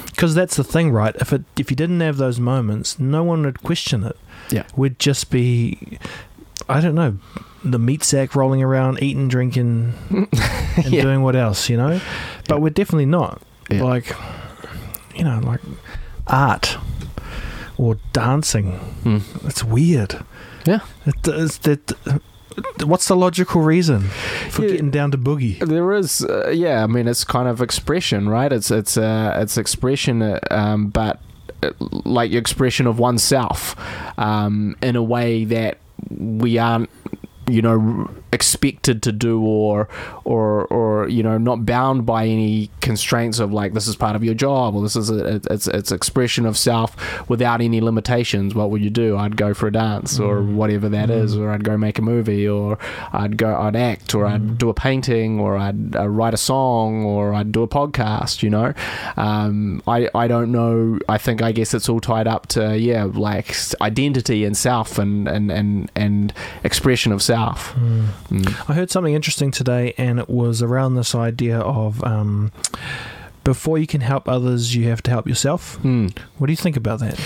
because 0.07 0.35
that's 0.35 0.55
the 0.57 0.63
thing, 0.63 0.91
right? 0.91 1.15
If 1.15 1.31
it 1.33 1.43
if 1.57 1.71
you 1.71 1.77
didn't 1.77 1.99
have 2.01 2.17
those 2.17 2.39
moments, 2.39 2.99
no 2.99 3.23
one 3.23 3.43
would 3.43 3.63
question 3.63 4.03
it. 4.03 4.17
Yeah. 4.51 4.63
we'd 4.75 4.97
just 4.99 5.29
be, 5.29 5.97
I 6.69 6.79
don't 6.81 6.95
know, 6.95 7.17
the 7.63 7.79
meat 7.79 8.03
sack 8.03 8.35
rolling 8.35 8.61
around, 8.63 9.01
eating, 9.03 9.27
drinking, 9.27 9.93
and 10.09 10.27
Yeah. 10.85 11.01
doing 11.01 11.21
what 11.21 11.35
else, 11.35 11.69
you 11.69 11.77
know. 11.77 11.99
But 12.47 12.55
Yeah. 12.55 12.61
we're 12.61 12.69
definitely 12.69 13.07
not. 13.07 13.41
Like, 13.69 14.13
you 15.17 15.23
know, 15.23 15.39
like 15.43 15.61
art 16.27 16.77
or 17.77 17.97
dancing. 18.13 18.71
Hmm. 19.03 19.17
It's 19.47 19.63
weird. 19.63 20.23
Yeah. 20.65 20.79
It, 21.05 21.15
it's 21.27 21.57
that. 21.59 21.93
What's 22.83 23.07
the 23.07 23.15
logical 23.15 23.61
reason 23.61 24.01
for 24.49 24.63
Yeah. 24.63 24.69
getting 24.71 24.89
down 24.89 25.11
to 25.11 25.17
boogie? 25.17 25.59
There 25.59 25.93
is, 25.93 26.23
uh, 26.25 26.49
yeah. 26.49 26.83
I 26.83 26.87
mean, 26.87 27.07
it's 27.07 27.23
kind 27.23 27.47
of 27.47 27.61
expression, 27.61 28.27
right? 28.29 28.51
It's 28.51 28.71
it's 28.71 28.97
uh, 28.97 29.37
it's 29.41 29.57
expression, 29.57 30.21
uh, 30.23 30.39
um, 30.49 30.87
but 30.87 31.21
uh, 31.61 31.69
like 31.79 32.31
expression 32.33 32.87
of 32.87 32.97
oneself, 32.97 33.75
um, 34.17 34.75
in 34.81 34.95
a 34.95 35.03
way 35.03 35.45
that 35.45 35.77
we 36.09 36.57
aren't, 36.57 36.89
you 37.47 37.61
know, 37.61 38.09
expected 38.33 39.01
to 39.03 39.11
do, 39.11 39.41
or 39.41 39.87
or 40.25 40.65
or 40.65 41.07
you 41.09 41.23
know, 41.23 41.37
not 41.37 41.65
bound 41.65 42.05
by 42.05 42.25
any 42.25 42.69
constraints 42.81 43.39
of 43.39 43.51
like 43.53 43.73
this 43.73 43.87
is 43.87 43.95
part 43.95 44.15
of 44.15 44.23
your 44.23 44.33
job 44.33 44.75
or 44.75 44.81
this 44.83 44.95
is 44.95 45.09
a, 45.09 45.39
it's 45.49 45.67
it's 45.67 45.91
expression 45.91 46.45
of 46.45 46.57
self 46.57 46.95
without 47.29 47.61
any 47.61 47.79
limitations. 47.81 48.53
What 48.53 48.69
would 48.71 48.81
you 48.83 48.89
do? 48.89 49.17
I'd 49.17 49.37
go 49.37 49.53
for 49.53 49.67
a 49.67 49.71
dance 49.71 50.19
or 50.19 50.37
Mm. 50.41 50.55
whatever 50.55 50.89
that 50.89 51.09
is, 51.09 51.35
Mm. 51.35 51.39
or 51.41 51.51
I'd 51.51 51.63
go 51.63 51.77
make 51.77 51.97
a 51.97 52.01
movie, 52.01 52.47
or 52.47 52.77
I'd 53.13 53.37
go, 53.37 53.55
I'd 53.55 53.75
act, 53.75 54.13
or 54.13 54.25
I'd 54.25 54.41
Mm. 54.41 54.57
do 54.57 54.69
a 54.69 54.73
painting, 54.73 55.39
or 55.39 55.57
I'd 55.57 55.95
uh, 55.95 56.07
write 56.07 56.33
a 56.33 56.37
song, 56.37 57.05
or 57.05 57.33
I'd 57.33 57.51
do 57.51 57.63
a 57.63 57.67
podcast. 57.67 58.43
You 58.43 58.49
know, 58.49 58.73
um, 59.15 59.81
I 59.87 60.09
I 60.13 60.27
don't 60.27 60.51
know. 60.51 60.99
I 61.07 61.17
think 61.17 61.41
I 61.41 61.51
guess 61.51 61.73
it's 61.73 61.87
all 61.89 61.99
tied 61.99 62.27
up 62.27 62.47
to 62.47 62.77
yeah, 62.77 63.05
like 63.05 63.55
identity 63.81 64.43
and 64.45 64.55
self 64.55 64.99
and 64.99 65.27
and 65.27 65.51
and 65.51 65.89
and 65.95 66.33
expression 66.63 67.11
of 67.11 67.21
self. 67.21 67.36
Mm. 68.29 68.69
I 68.69 68.73
heard 68.73 68.91
something 68.91 69.13
interesting 69.13 69.51
today, 69.51 69.93
and 69.97 70.19
it 70.19 70.29
was 70.29 70.61
around 70.61 70.95
this 70.95 71.15
idea 71.15 71.59
of 71.59 72.03
um, 72.03 72.51
before 73.43 73.77
you 73.77 73.87
can 73.87 74.01
help 74.01 74.27
others, 74.27 74.75
you 74.75 74.87
have 74.89 75.01
to 75.03 75.11
help 75.11 75.27
yourself. 75.27 75.77
Mm. 75.83 76.17
What 76.37 76.47
do 76.47 76.53
you 76.53 76.57
think 76.57 76.75
about 76.75 76.99
that? 76.99 77.19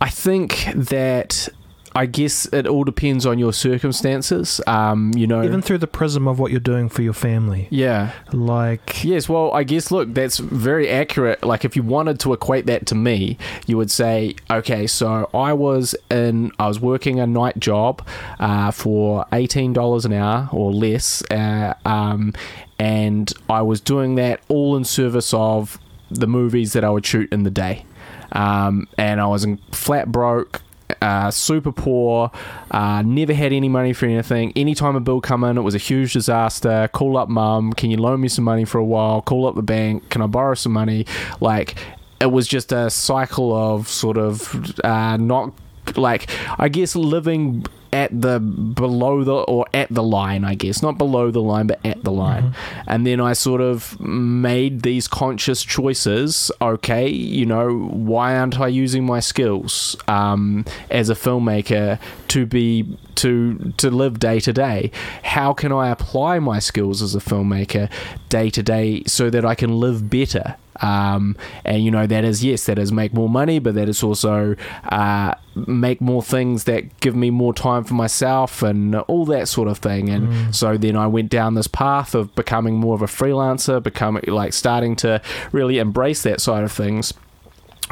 I 0.00 0.08
think 0.08 0.66
that. 0.74 1.48
I 1.94 2.06
guess 2.06 2.46
it 2.46 2.66
all 2.66 2.84
depends 2.84 3.26
on 3.26 3.38
your 3.38 3.52
circumstances. 3.52 4.60
Um, 4.66 5.12
you 5.16 5.26
know, 5.26 5.42
Even 5.42 5.60
through 5.60 5.78
the 5.78 5.86
prism 5.86 6.28
of 6.28 6.38
what 6.38 6.50
you're 6.50 6.60
doing 6.60 6.88
for 6.88 7.02
your 7.02 7.12
family, 7.12 7.66
yeah, 7.70 8.12
like 8.32 9.02
Yes, 9.04 9.28
well, 9.28 9.52
I 9.52 9.64
guess 9.64 9.90
look, 9.90 10.14
that's 10.14 10.38
very 10.38 10.88
accurate. 10.88 11.44
Like, 11.44 11.64
if 11.64 11.74
you 11.74 11.82
wanted 11.82 12.20
to 12.20 12.32
equate 12.32 12.66
that 12.66 12.86
to 12.86 12.94
me, 12.94 13.38
you 13.66 13.76
would 13.76 13.90
say, 13.90 14.36
okay, 14.50 14.86
so 14.86 15.28
I 15.34 15.52
was 15.52 15.94
in, 16.10 16.52
I 16.58 16.68
was 16.68 16.78
working 16.78 17.18
a 17.18 17.26
night 17.26 17.58
job 17.58 18.06
uh, 18.38 18.70
for 18.70 19.26
eighteen 19.32 19.72
dollars 19.72 20.04
an 20.04 20.12
hour 20.12 20.48
or 20.52 20.72
less, 20.72 21.22
uh, 21.30 21.74
um, 21.84 22.34
and 22.78 23.32
I 23.48 23.62
was 23.62 23.80
doing 23.80 24.14
that 24.14 24.40
all 24.48 24.76
in 24.76 24.84
service 24.84 25.34
of 25.34 25.78
the 26.10 26.26
movies 26.26 26.72
that 26.72 26.84
I 26.84 26.90
would 26.90 27.06
shoot 27.06 27.32
in 27.32 27.42
the 27.42 27.50
day, 27.50 27.84
um, 28.32 28.86
and 28.96 29.20
I 29.20 29.26
was 29.26 29.44
in 29.44 29.58
flat 29.72 30.10
broke 30.10 30.62
uh, 31.00 31.30
super 31.30 31.72
poor, 31.72 32.30
uh, 32.70 33.02
never 33.02 33.34
had 33.34 33.52
any 33.52 33.68
money 33.68 33.92
for 33.92 34.06
anything. 34.06 34.52
Anytime 34.56 34.96
a 34.96 35.00
bill 35.00 35.20
come 35.20 35.44
in, 35.44 35.58
it 35.58 35.62
was 35.62 35.74
a 35.74 35.78
huge 35.78 36.12
disaster. 36.12 36.88
Call 36.92 37.16
up 37.16 37.28
mum, 37.28 37.72
can 37.72 37.90
you 37.90 37.96
loan 37.96 38.20
me 38.20 38.28
some 38.28 38.44
money 38.44 38.64
for 38.64 38.78
a 38.78 38.84
while? 38.84 39.22
Call 39.22 39.46
up 39.46 39.54
the 39.54 39.62
bank, 39.62 40.08
can 40.10 40.22
I 40.22 40.26
borrow 40.26 40.54
some 40.54 40.72
money? 40.72 41.06
Like, 41.40 41.76
it 42.20 42.30
was 42.30 42.46
just 42.46 42.72
a 42.72 42.90
cycle 42.90 43.54
of 43.54 43.88
sort 43.88 44.18
of 44.18 44.78
uh, 44.84 45.16
not 45.16 45.52
like 45.96 46.30
I 46.58 46.68
guess 46.68 46.94
living 46.94 47.64
at 47.92 48.10
the 48.18 48.40
below 48.40 49.24
the 49.24 49.34
or 49.34 49.66
at 49.74 49.88
the 49.90 50.02
line 50.02 50.44
I 50.44 50.54
guess. 50.54 50.82
Not 50.82 50.98
below 50.98 51.30
the 51.30 51.42
line 51.42 51.66
but 51.66 51.84
at 51.84 52.02
the 52.04 52.12
line. 52.12 52.54
And 52.86 53.06
then 53.06 53.20
I 53.20 53.32
sort 53.32 53.60
of 53.60 53.98
made 54.00 54.82
these 54.82 55.08
conscious 55.08 55.62
choices. 55.62 56.50
Okay 56.60 57.08
you 57.08 57.46
know 57.46 57.70
why 57.88 58.36
aren't 58.36 58.60
I 58.60 58.68
using 58.68 59.04
my 59.04 59.20
skills 59.20 59.96
um, 60.08 60.64
as 60.90 61.10
a 61.10 61.14
filmmaker 61.14 61.98
to 62.28 62.46
be 62.46 62.98
to 63.16 63.72
to 63.76 63.90
live 63.90 64.18
day 64.18 64.40
to 64.40 64.52
day 64.52 64.90
how 65.22 65.52
can 65.52 65.72
I 65.72 65.90
apply 65.90 66.38
my 66.38 66.58
skills 66.58 67.02
as 67.02 67.14
a 67.14 67.18
filmmaker 67.18 67.90
day 68.28 68.50
to 68.50 68.62
day 68.62 69.02
so 69.06 69.30
that 69.30 69.44
I 69.44 69.54
can 69.54 69.78
live 69.78 70.08
better 70.08 70.56
um, 70.82 71.36
and 71.64 71.84
you 71.84 71.90
know 71.90 72.06
that 72.06 72.24
is 72.24 72.44
yes 72.44 72.66
that 72.66 72.78
is 72.78 72.90
make 72.92 73.12
more 73.12 73.28
money 73.28 73.58
but 73.58 73.74
that 73.74 73.88
is 73.88 74.02
also 74.02 74.54
uh, 74.84 75.34
make 75.66 76.00
more 76.00 76.22
things 76.22 76.64
that 76.64 77.00
give 77.00 77.14
me 77.14 77.30
more 77.30 77.52
time 77.52 77.84
for 77.84 77.94
myself 77.94 78.62
and 78.62 78.94
all 78.94 79.24
that 79.26 79.48
sort 79.48 79.68
of 79.68 79.78
thing 79.78 80.08
and 80.08 80.28
Mm. 80.28 80.54
so 80.54 80.76
then 80.76 80.96
I 80.96 81.06
went 81.06 81.28
down 81.30 81.54
this 81.54 81.66
path 81.66 82.14
of 82.14 82.34
becoming 82.34 82.74
more 82.76 82.94
of 82.94 83.02
a 83.02 83.06
freelancer 83.06 83.82
becoming 83.82 84.22
like 84.26 84.52
starting 84.52 84.94
to 84.96 85.20
really 85.52 85.78
embrace 85.78 86.22
that 86.22 86.40
side 86.40 86.62
of 86.64 86.70
things 86.72 87.12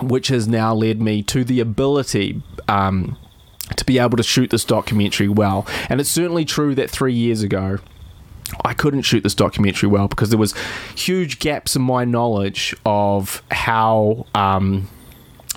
which 0.00 0.28
has 0.28 0.46
now 0.46 0.72
led 0.74 1.00
me 1.02 1.22
to 1.24 1.42
the 1.44 1.58
ability 1.60 2.40
um, 2.68 3.16
to 3.76 3.84
be 3.84 3.98
able 3.98 4.16
to 4.16 4.22
shoot 4.22 4.50
this 4.50 4.64
documentary 4.64 5.28
well 5.28 5.66
and 5.88 6.00
it's 6.00 6.10
certainly 6.10 6.44
true 6.44 6.74
that 6.74 6.88
three 6.90 7.12
years 7.12 7.42
ago 7.42 7.78
I 8.64 8.74
couldn't 8.74 9.02
shoot 9.02 9.22
this 9.22 9.34
documentary 9.34 9.88
well 9.88 10.08
because 10.08 10.30
there 10.30 10.38
was 10.38 10.54
huge 10.96 11.38
gaps 11.38 11.76
in 11.76 11.82
my 11.82 12.04
knowledge 12.04 12.74
of 12.86 13.42
how 13.50 14.26
um, 14.34 14.88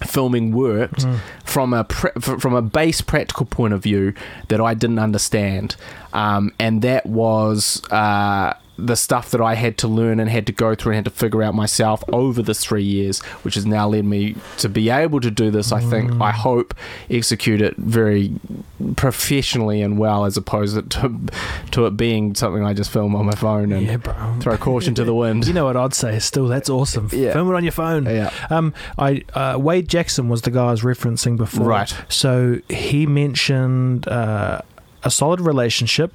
filming 0.06 0.52
worked 0.52 1.06
Mm. 1.06 1.20
from 1.44 1.74
a 1.74 1.84
pre- 1.84 2.12
from 2.22 2.54
a 2.54 2.62
base 2.62 3.02
practical 3.02 3.46
point 3.46 3.74
of 3.74 3.84
view 3.84 4.14
that 4.50 4.60
I 4.62 4.74
didn't 4.74 5.00
understand, 5.00 5.76
um, 6.14 6.52
and 6.60 6.82
that 6.82 7.06
was. 7.06 7.82
Uh, 7.92 8.54
the 8.86 8.96
stuff 8.96 9.32
that 9.32 9.42
I 9.42 9.56
had 9.56 9.78
to 9.80 9.88
learn 9.88 10.20
and 10.20 10.30
had 10.30 10.46
to 10.48 10.54
go 10.54 10.76
through 10.76 10.94
and 10.94 10.98
had 10.98 11.06
to 11.06 11.12
figure 11.12 11.44
out 11.44 11.56
myself 11.56 12.04
over 12.12 12.42
the 12.42 12.54
three 12.54 12.84
years, 12.84 13.20
which 13.44 13.56
has 13.56 13.66
now 13.66 13.88
led 13.88 14.06
me 14.06 14.36
to 14.58 14.70
be 14.70 14.90
able 14.90 15.20
to 15.22 15.32
do 15.32 15.52
this. 15.52 15.72
I 15.72 15.80
think, 15.80 16.20
I 16.22 16.32
hope, 16.32 16.74
execute 17.10 17.62
it 17.62 17.76
very 17.78 18.34
professionally 18.96 19.82
and 19.82 19.98
well, 19.98 20.26
as 20.26 20.38
opposed 20.38 20.90
to 20.92 21.20
to 21.72 21.86
it 21.86 21.98
being 21.98 22.36
something 22.36 22.64
I 22.64 22.74
just 22.74 22.92
film 22.92 23.16
on 23.16 23.26
my 23.26 23.36
phone 23.36 23.72
and 23.72 23.86
yeah, 23.86 24.40
throw 24.40 24.58
caution 24.58 24.96
to 24.96 25.04
the 25.04 25.14
wind. 25.22 25.48
You 25.48 25.54
know 25.54 25.66
what 25.66 25.78
I'd 25.78 25.94
say? 25.94 26.20
Still, 26.20 26.48
that's 26.48 26.70
awesome. 26.70 27.10
Yeah. 27.12 27.34
Film 27.34 27.50
it 27.50 27.56
on 27.56 27.64
your 27.64 27.72
phone. 27.72 28.06
Yeah. 28.06 28.32
Um, 28.50 28.74
I 28.98 29.24
uh, 29.34 29.58
Wade 29.60 29.88
Jackson 29.88 30.30
was 30.30 30.42
the 30.42 30.52
guy 30.52 30.68
I 30.68 30.72
was 30.72 30.82
referencing 30.82 31.38
before. 31.38 31.66
Right. 31.66 31.96
So 32.10 32.60
he 32.70 33.06
mentioned 33.06 34.08
uh, 34.08 34.62
a 35.04 35.12
solid 35.12 35.42
relationship, 35.42 36.14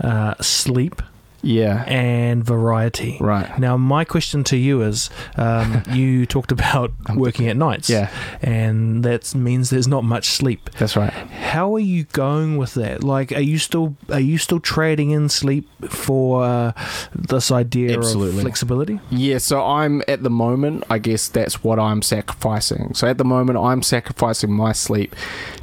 uh, 0.00 0.34
sleep, 0.40 1.02
Yeah. 1.42 1.84
and 1.86 2.44
variety. 2.44 3.18
Right. 3.20 3.58
Now, 3.58 3.76
my 3.76 4.04
question 4.04 4.44
to 4.44 4.56
you 4.56 4.82
is: 4.82 5.10
um, 5.36 5.82
you 5.92 6.24
talked 6.26 6.52
about 6.52 6.92
working 7.14 7.48
at 7.48 7.56
nights, 7.56 7.90
Yeah. 7.90 8.10
and 8.40 9.04
that 9.04 9.34
means 9.34 9.70
there's 9.70 9.88
not 9.88 10.04
much 10.04 10.26
sleep. 10.30 10.70
That's 10.78 10.96
right. 10.96 11.12
How 11.12 11.74
are 11.74 11.80
you 11.80 12.04
going 12.12 12.56
with 12.56 12.74
that? 12.74 13.02
Like, 13.04 13.32
are 13.32 13.40
you 13.40 13.58
still 13.58 13.96
are 14.10 14.20
you 14.20 14.38
still 14.38 14.60
trading 14.60 15.10
in 15.10 15.28
sleep 15.28 15.68
for 15.90 16.44
uh, 16.44 16.72
this 17.14 17.50
idea 17.50 17.96
Absolutely. 17.98 18.36
of 18.38 18.42
flexibility? 18.42 19.00
Yeah, 19.10 19.38
so 19.38 19.64
I'm 19.64 20.02
at 20.08 20.22
the 20.22 20.30
moment, 20.30 20.84
I 20.88 20.98
guess 20.98 21.28
that's 21.28 21.62
what 21.64 21.78
I'm 21.78 22.02
sacrificing. 22.02 22.94
So 22.94 23.06
at 23.08 23.18
the 23.18 23.24
moment, 23.24 23.58
I'm 23.58 23.82
sacrificing 23.82 24.52
my 24.52 24.72
sleep 24.72 25.14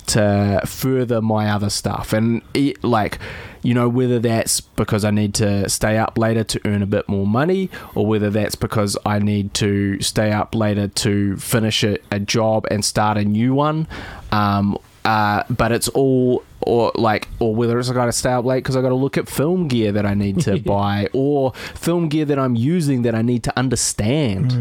to 0.07 0.61
further 0.65 1.21
my 1.21 1.49
other 1.49 1.69
stuff. 1.69 2.13
And 2.13 2.41
it, 2.53 2.83
like, 2.83 3.19
you 3.61 3.73
know, 3.73 3.89
whether 3.89 4.19
that's 4.19 4.61
because 4.61 5.03
I 5.03 5.11
need 5.11 5.33
to 5.35 5.69
stay 5.69 5.97
up 5.97 6.17
later 6.17 6.43
to 6.43 6.61
earn 6.65 6.81
a 6.81 6.87
bit 6.87 7.07
more 7.09 7.27
money, 7.27 7.69
or 7.95 8.05
whether 8.05 8.29
that's 8.29 8.55
because 8.55 8.97
I 9.05 9.19
need 9.19 9.53
to 9.55 10.01
stay 10.01 10.31
up 10.31 10.55
later 10.55 10.87
to 10.87 11.37
finish 11.37 11.83
a, 11.83 11.97
a 12.11 12.19
job 12.19 12.67
and 12.71 12.83
start 12.83 13.17
a 13.17 13.25
new 13.25 13.53
one. 13.53 13.87
Um, 14.31 14.77
uh, 15.09 15.43
but 15.49 15.71
it's 15.71 15.87
all 15.87 16.43
or 16.61 16.91
like 16.93 17.27
or 17.39 17.55
whether 17.55 17.79
it's 17.79 17.89
I 17.89 17.95
got 17.95 18.05
to 18.05 18.11
stay 18.11 18.31
up 18.31 18.45
late 18.45 18.63
because 18.63 18.75
I 18.77 18.81
got 18.83 18.89
to 18.89 18.95
look 18.95 19.17
at 19.17 19.27
film 19.27 19.67
gear 19.67 19.91
that 19.93 20.05
I 20.05 20.13
need 20.13 20.39
to 20.41 20.59
buy 20.75 21.07
or 21.13 21.51
film 21.73 22.09
gear 22.09 22.25
that 22.25 22.37
I'm 22.37 22.55
using 22.55 23.01
that 23.03 23.15
I 23.15 23.23
need 23.23 23.43
to 23.45 23.57
understand. 23.57 24.51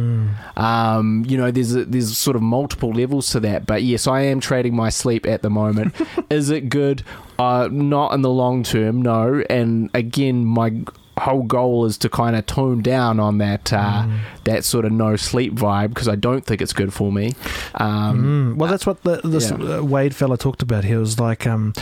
Um, 0.57 1.26
you 1.28 1.36
know, 1.36 1.51
there's 1.51 1.74
a, 1.74 1.84
there's 1.84 2.16
sort 2.16 2.34
of 2.34 2.40
multiple 2.40 2.92
levels 2.92 3.28
to 3.32 3.40
that. 3.40 3.66
But 3.66 3.82
yes, 3.82 4.07
I 4.07 4.22
am 4.22 4.40
trading 4.40 4.74
my 4.74 4.88
sleep 4.88 5.26
at 5.26 5.42
the 5.42 5.51
moment. 5.51 5.94
Is 6.30 6.49
it 6.49 6.70
good? 6.70 7.03
Uh, 7.38 7.68
not 7.70 8.14
in 8.14 8.22
the 8.22 8.30
long 8.30 8.62
term, 8.62 9.03
no. 9.03 9.44
And 9.51 9.90
again, 9.92 10.46
my 10.46 10.82
whole 11.20 11.42
goal 11.42 11.84
is 11.84 11.98
to 11.98 12.08
kind 12.08 12.36
of 12.36 12.46
tone 12.46 12.82
down 12.82 13.18
on 13.20 13.38
that 13.38 13.72
uh, 13.72 14.06
that 14.44 14.64
sort 14.64 14.84
of 14.84 14.92
no 14.92 15.16
sleep 15.16 15.54
vibe 15.54 15.88
because 15.90 16.08
I 16.08 16.14
don't 16.16 16.44
think 16.44 16.60
it's 16.62 16.72
good 16.72 16.92
for 16.92 17.10
me. 17.12 17.34
Um, 17.74 18.54
Mm, 18.54 18.56
well, 18.56 18.70
that's 18.70 18.86
what 18.86 19.02
the, 19.02 19.20
this 19.24 19.50
yeah. 19.50 19.78
uh, 19.78 19.82
Wade 19.82 20.14
fella 20.14 20.36
talked 20.38 20.62
about. 20.62 20.84
He 20.84 20.94
was 20.96 21.18
like, 21.20 21.46
um, 21.46 21.72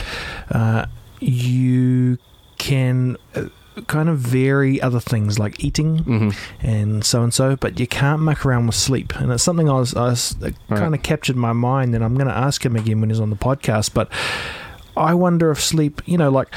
uh, 0.51 0.85
you 1.19 2.17
can 2.57 3.17
uh, 3.35 3.45
kind 3.87 4.09
of 4.09 4.17
vary 4.17 4.81
other 4.81 4.99
things 4.99 5.37
like 5.37 5.63
eating 5.63 5.99
mhm. 6.03 6.35
and 6.61 7.03
so 7.05 7.21
and 7.23 7.31
so, 7.33 7.55
but 7.55 7.79
you 7.79 7.85
can't 7.87 8.21
muck 8.21 8.45
around 8.45 8.65
with 8.65 8.75
sleep. 8.75 9.15
And 9.17 9.31
it's 9.31 9.43
something 9.43 9.69
I 9.69 9.73
was, 9.73 9.93
I 9.95 10.05
was 10.09 10.35
uh, 10.41 10.49
Right. 10.69 10.79
kind 10.79 10.95
of 10.95 11.03
captured 11.03 11.35
my 11.35 11.53
mind, 11.53 11.93
and 11.95 12.03
I'm 12.03 12.15
going 12.15 12.27
to 12.27 12.33
ask 12.37 12.65
him 12.65 12.75
again 12.75 12.99
when 13.01 13.09
he's 13.09 13.19
on 13.19 13.29
the 13.29 13.35
podcast. 13.35 13.93
But 13.93 14.09
I 14.95 15.13
wonder 15.13 15.51
if 15.51 15.61
sleep, 15.61 16.01
you 16.05 16.17
know, 16.17 16.31
like 16.31 16.47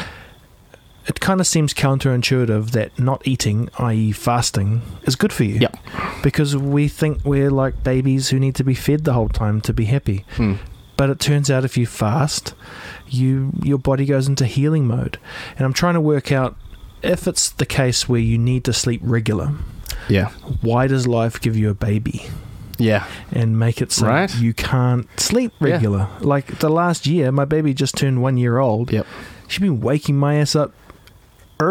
it 1.10 1.18
kind 1.18 1.40
of 1.40 1.46
seems 1.46 1.74
counterintuitive 1.74 2.70
that 2.70 2.96
not 2.96 3.26
eating, 3.26 3.68
i.e., 3.78 4.12
fasting, 4.12 4.80
is 5.02 5.16
good 5.16 5.32
for 5.32 5.42
you. 5.42 5.56
Yep. 5.58 5.76
Because 6.22 6.56
we 6.56 6.86
think 6.86 7.24
we're 7.24 7.50
like 7.50 7.82
babies 7.82 8.28
who 8.28 8.38
need 8.38 8.54
to 8.54 8.62
be 8.64 8.74
fed 8.74 9.02
the 9.04 9.12
whole 9.12 9.28
time 9.28 9.60
to 9.62 9.72
be 9.72 9.86
happy. 9.86 10.24
Mm. 10.36 10.58
But 10.96 11.10
it 11.10 11.18
turns 11.18 11.50
out 11.50 11.64
if 11.64 11.76
you 11.76 11.84
fast, 11.86 12.54
you 13.08 13.52
your 13.60 13.78
body 13.78 14.04
goes 14.06 14.28
into 14.28 14.46
healing 14.46 14.86
mode. 14.86 15.18
And 15.56 15.64
I'm 15.66 15.72
trying 15.72 15.94
to 15.94 16.00
work 16.00 16.30
out 16.30 16.54
if 17.02 17.26
it's 17.26 17.50
the 17.50 17.66
case 17.66 18.08
where 18.08 18.20
you 18.20 18.38
need 18.38 18.62
to 18.66 18.72
sleep 18.72 19.00
regular. 19.02 19.50
Yeah, 20.08 20.28
Why 20.60 20.86
does 20.86 21.06
life 21.08 21.40
give 21.40 21.56
you 21.56 21.70
a 21.70 21.74
baby 21.74 22.26
yeah, 22.78 23.04
and 23.32 23.58
make 23.58 23.82
it 23.82 23.90
so 23.92 24.06
Right. 24.06 24.32
you 24.36 24.52
can't 24.54 25.06
sleep 25.18 25.52
Yeah. 25.60 25.72
regular? 25.72 26.06
Like 26.20 26.58
the 26.60 26.68
last 26.70 27.06
year, 27.06 27.32
my 27.32 27.44
baby 27.44 27.74
just 27.74 27.96
turned 27.96 28.22
one 28.22 28.36
year 28.36 28.58
old. 28.58 28.92
Yep. 28.92 29.06
She's 29.48 29.58
been 29.60 29.80
waking 29.80 30.16
my 30.16 30.36
ass 30.36 30.54
up 30.54 30.72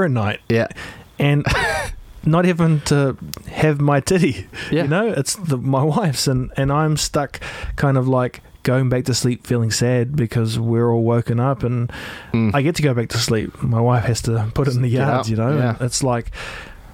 night 0.10 0.40
yeah, 0.50 0.68
and 1.18 1.46
not 2.26 2.46
even 2.46 2.82
to 2.82 3.18
have 3.48 3.80
my 3.82 4.00
titty. 4.00 4.48
yeah. 4.72 4.84
You 4.84 4.88
know, 4.90 5.08
it's 5.08 5.36
the, 5.36 5.58
my 5.58 5.84
wife's, 5.84 6.28
and, 6.28 6.52
and 6.58 6.72
I'm 6.72 6.98
stuck 6.98 7.40
kind 7.76 7.98
of 7.98 8.08
like 8.08 8.42
going 8.64 8.90
back 8.90 9.06
to 9.06 9.14
sleep 9.14 9.48
feeling 9.48 9.72
sad 9.72 10.16
because 10.16 10.60
we're 10.60 10.92
all 10.92 11.04
woken 11.04 11.40
up 11.40 11.64
and 11.64 11.92
Mm. 12.34 12.54
I 12.54 12.62
get 12.62 12.76
to 12.76 12.82
go 12.84 12.94
back 12.94 13.10
to 13.10 13.18
sleep. 13.18 13.64
My 13.64 13.80
wife 13.82 14.04
has 14.04 14.22
to 14.24 14.52
put 14.54 14.68
it 14.68 14.76
in 14.76 14.82
the 14.82 14.90
yards, 14.90 15.30
you 15.30 15.38
know. 15.38 15.58
yeah. 15.58 15.78
It's 15.80 16.04
like 16.04 16.32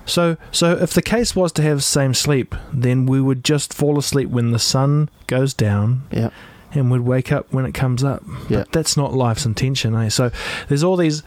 so 0.05 0.37
so 0.51 0.73
if 0.73 0.93
the 0.93 1.01
case 1.01 1.35
was 1.35 1.51
to 1.53 1.61
have 1.63 1.83
same 1.83 2.13
sleep, 2.13 2.53
then 2.71 3.05
we 3.07 3.19
would 3.19 3.43
just 3.43 3.73
fall 3.73 3.97
asleep 3.97 4.29
when 4.29 4.51
the 4.51 4.59
sun 4.59 5.09
goes 5.27 5.53
down 5.55 6.03
yeah, 6.11 6.29
and 6.71 6.91
we'd 6.91 7.01
wake 7.01 7.31
up 7.31 7.51
when 7.51 7.65
it 7.65 7.73
comes 7.73 8.03
up. 8.03 8.23
Yeah. 8.47 8.59
But 8.59 8.71
that's 8.71 8.95
not 8.95 9.13
life's 9.15 9.45
intention, 9.45 9.95
eh? 9.95 10.09
So 10.09 10.29
there's 10.69 10.83
all 10.83 10.95
these 10.95 11.23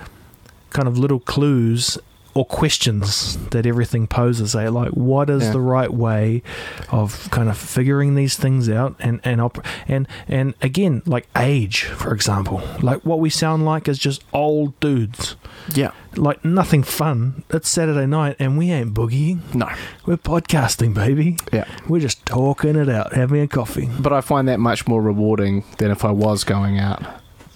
kind 0.70 0.88
of 0.88 0.98
little 0.98 1.20
clues 1.20 1.98
or 2.34 2.44
questions 2.44 3.36
that 3.48 3.66
everything 3.66 4.06
poses, 4.06 4.54
eh? 4.54 4.68
Like 4.68 4.90
what 4.90 5.28
is 5.28 5.44
Yeah. 5.44 5.52
the 5.52 5.60
right 5.60 5.92
way 5.92 6.42
of 6.90 7.28
kind 7.32 7.48
of 7.48 7.56
figuring 7.58 8.14
these 8.14 8.36
things 8.36 8.68
out 8.68 8.94
and 9.00 9.20
and 9.24 9.40
op- 9.40 9.64
and 9.88 10.06
and 10.28 10.54
again, 10.62 11.02
like 11.04 11.26
age, 11.36 11.84
for 11.84 12.14
example. 12.14 12.62
Like 12.80 13.04
what 13.04 13.18
we 13.18 13.28
sound 13.30 13.64
like 13.64 13.88
is 13.88 13.98
just 13.98 14.22
old 14.32 14.78
dudes. 14.78 15.34
yeah. 15.74 15.90
Like 16.16 16.44
nothing 16.44 16.82
fun. 16.84 17.42
It's 17.50 17.68
Saturday 17.68 18.06
night 18.06 18.36
and 18.38 18.56
we 18.56 18.70
ain't 18.70 18.94
boogieing. 18.94 19.40
No, 19.54 19.68
We're 20.06 20.16
podcasting, 20.16 20.94
baby. 20.94 21.38
yeah. 21.52 21.64
We're 21.88 22.00
just 22.00 22.24
talking 22.24 22.76
it 22.76 22.88
out, 22.88 23.14
having 23.14 23.40
a 23.42 23.48
coffee. 23.48 23.88
But 23.98 24.12
I 24.12 24.20
find 24.20 24.46
that 24.48 24.60
much 24.60 24.86
more 24.86 25.02
rewarding 25.02 25.64
than 25.78 25.90
if 25.90 26.04
I 26.04 26.10
was 26.12 26.44
going 26.44 26.78
out. 26.78 27.02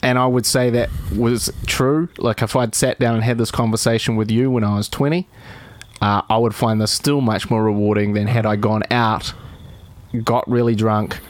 And 0.03 0.19
I 0.19 0.27
would 0.27 0.45
say 0.45 0.71
that 0.71 0.91
was 1.17 1.53
true. 1.67 2.09
Like 2.19 2.43
if 2.43 2.57
I'd 2.57 2.75
sat 2.75 2.99
down 2.99 3.15
and 3.15 3.25
had 3.25 3.39
this 3.39 3.51
conversation 3.51 4.17
with 4.17 4.31
you 4.31 4.51
when 4.51 4.65
I 4.65 4.77
was 4.77 4.89
20, 4.89 5.29
uh, 6.01 6.23
I 6.29 6.37
would 6.37 6.55
find 6.55 6.81
this 6.81 6.91
still 6.91 7.21
much 7.21 7.49
more 7.49 7.63
rewarding 7.63 8.13
than 8.15 8.27
had 8.27 8.45
I 8.45 8.57
gone 8.57 8.83
out, 8.91 9.33
got 10.25 10.49
really 10.51 10.75
drunk, 10.75 11.21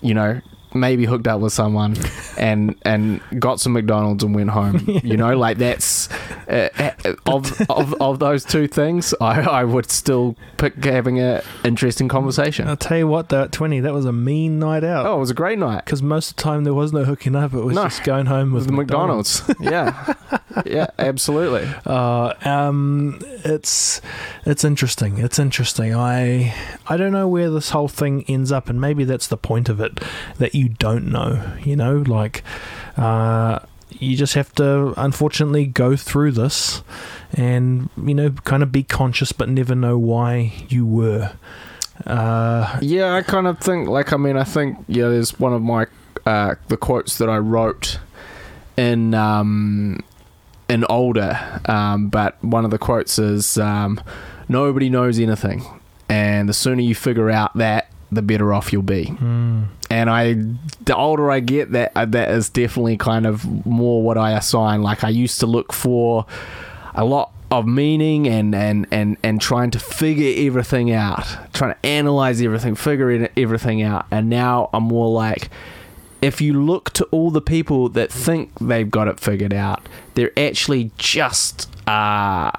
you 0.00 0.14
know, 0.14 0.40
maybe 0.74 1.04
hooked 1.04 1.26
up 1.28 1.40
with 1.40 1.52
someone 1.52 1.96
and 2.36 2.76
and 2.82 3.20
got 3.38 3.60
some 3.60 3.72
McDonald's 3.72 4.24
and 4.24 4.34
went 4.34 4.50
home. 4.50 4.84
You 5.04 5.16
know, 5.16 5.36
like 5.36 5.58
that's 5.58 6.10
uh, 6.48 6.68
uh, 6.78 7.14
of, 7.26 7.60
of 7.70 7.94
of 8.00 8.18
those 8.18 8.44
two 8.44 8.66
things, 8.66 9.14
I, 9.20 9.40
I 9.42 9.64
would 9.64 9.90
still 9.90 10.36
pick 10.56 10.82
having 10.84 11.18
an 11.20 11.42
interesting 11.64 12.08
conversation. 12.08 12.66
I'll 12.68 12.76
tell 12.76 12.96
you 12.98 13.06
what, 13.06 13.28
though, 13.28 13.42
at 13.44 13.52
20, 13.52 13.80
that 13.80 13.92
was 13.92 14.04
a 14.06 14.12
mean 14.12 14.58
night 14.58 14.82
out. 14.84 15.04
Oh, 15.06 15.16
it 15.16 15.20
was 15.20 15.30
a 15.30 15.34
great 15.34 15.58
night. 15.58 15.84
Because 15.84 16.02
most 16.02 16.30
of 16.30 16.36
the 16.36 16.42
time 16.42 16.64
there 16.64 16.74
was 16.74 16.92
no 16.92 17.04
hooking 17.04 17.36
up. 17.36 17.52
It 17.54 17.60
was 17.60 17.74
No. 17.74 17.84
just 17.84 18.02
going 18.04 18.26
home 18.26 18.52
with 18.52 18.62
With 18.62 18.66
the 18.68 18.72
McDonald's. 18.72 19.42
yeah. 19.60 20.14
Yeah, 20.64 20.86
absolutely. 20.98 21.68
Uh, 21.84 22.32
um, 22.44 23.18
it's 23.44 24.00
it's 24.46 24.64
interesting. 24.64 25.18
It's 25.18 25.38
interesting. 25.38 25.94
I 25.94 26.54
I 26.86 26.96
don't 26.96 27.12
know 27.12 27.26
where 27.28 27.50
this 27.50 27.70
whole 27.70 27.88
thing 27.88 28.24
ends 28.28 28.52
up, 28.52 28.68
and 28.70 28.80
maybe 28.80 29.04
that's 29.04 29.26
the 29.26 29.36
point 29.36 29.68
of 29.68 29.80
it 29.80 30.00
that 30.38 30.54
you 30.54 30.63
don't 30.68 31.06
know. 31.10 31.42
You 31.62 31.76
know, 31.76 31.98
like 31.98 32.42
uh, 32.96 33.60
you 33.90 34.16
just 34.16 34.34
have 34.34 34.52
to 34.54 34.94
unfortunately 34.96 35.66
go 35.66 35.96
through 35.96 36.32
this, 36.32 36.82
and 37.32 37.88
you 38.02 38.14
know, 38.14 38.30
kind 38.30 38.62
of 38.62 38.72
be 38.72 38.82
conscious, 38.82 39.32
but 39.32 39.48
never 39.48 39.74
know 39.74 39.98
why 39.98 40.52
you 40.68 40.84
were. 40.86 41.32
Uh, 42.06 42.78
Yeah, 42.82 43.14
I 43.14 43.22
kind 43.22 43.46
of 43.46 43.58
think, 43.60 43.88
like, 43.88 44.12
I 44.12 44.16
mean, 44.16 44.36
I 44.36 44.42
think, 44.44 44.78
yeah, 44.88 45.08
there's 45.08 45.38
one 45.38 45.52
of 45.52 45.62
my, 45.62 45.86
uh, 46.26 46.56
the 46.66 46.76
quotes 46.76 47.18
that 47.18 47.30
I 47.30 47.38
wrote 47.38 48.00
in, 48.76 49.14
um, 49.14 50.00
in 50.68 50.84
older, 50.88 51.38
um, 51.66 52.08
but 52.08 52.42
one 52.42 52.64
of 52.64 52.72
the 52.72 52.78
quotes 52.78 53.18
is, 53.20 53.56
um, 53.58 54.00
nobody 54.48 54.90
knows 54.90 55.20
anything. 55.20 55.62
And 56.08 56.48
the 56.48 56.52
sooner 56.52 56.82
you 56.82 56.96
figure 56.96 57.30
out 57.30 57.56
that, 57.56 57.90
the 58.10 58.22
better 58.22 58.52
off 58.52 58.72
you'll 58.72 58.82
be. 58.82 59.06
mm, 59.06 59.66
and 59.94 60.10
I 60.10 60.34
the 60.84 60.96
older 60.96 61.30
I 61.30 61.38
get 61.38 61.70
that 61.70 61.92
uh, 61.94 62.04
that 62.06 62.30
is 62.30 62.48
definitely 62.48 62.96
kind 62.96 63.26
of 63.26 63.64
more 63.64 64.02
what 64.02 64.18
I 64.18 64.32
assign. 64.32 64.82
Like 64.82 65.04
I 65.04 65.08
used 65.08 65.38
to 65.40 65.46
look 65.46 65.72
for 65.72 66.26
a 66.96 67.04
lot 67.04 67.30
of 67.52 67.66
meaning 67.66 68.26
and 68.26 68.54
and 68.56 68.86
and 68.90 69.16
and 69.22 69.40
trying 69.40 69.70
to 69.70 69.78
figure 69.78 70.32
everything 70.48 70.90
out 70.90 71.24
trying 71.52 71.74
to 71.74 71.86
analyze 71.86 72.42
everything 72.42 72.74
figure 72.74 73.28
everything 73.36 73.82
out. 73.82 74.06
And 74.10 74.28
now 74.28 74.68
I'm 74.72 74.84
more 74.84 75.08
like 75.10 75.48
if 76.20 76.40
you 76.40 76.60
look 76.60 76.92
to 76.94 77.04
all 77.12 77.30
the 77.30 77.42
people 77.42 77.88
that 77.90 78.10
think 78.10 78.50
they've 78.58 78.90
got 78.90 79.06
it 79.06 79.20
figured 79.20 79.54
out 79.54 79.88
they're 80.14 80.36
actually 80.36 80.90
just 80.98 81.70
uh 81.86 82.50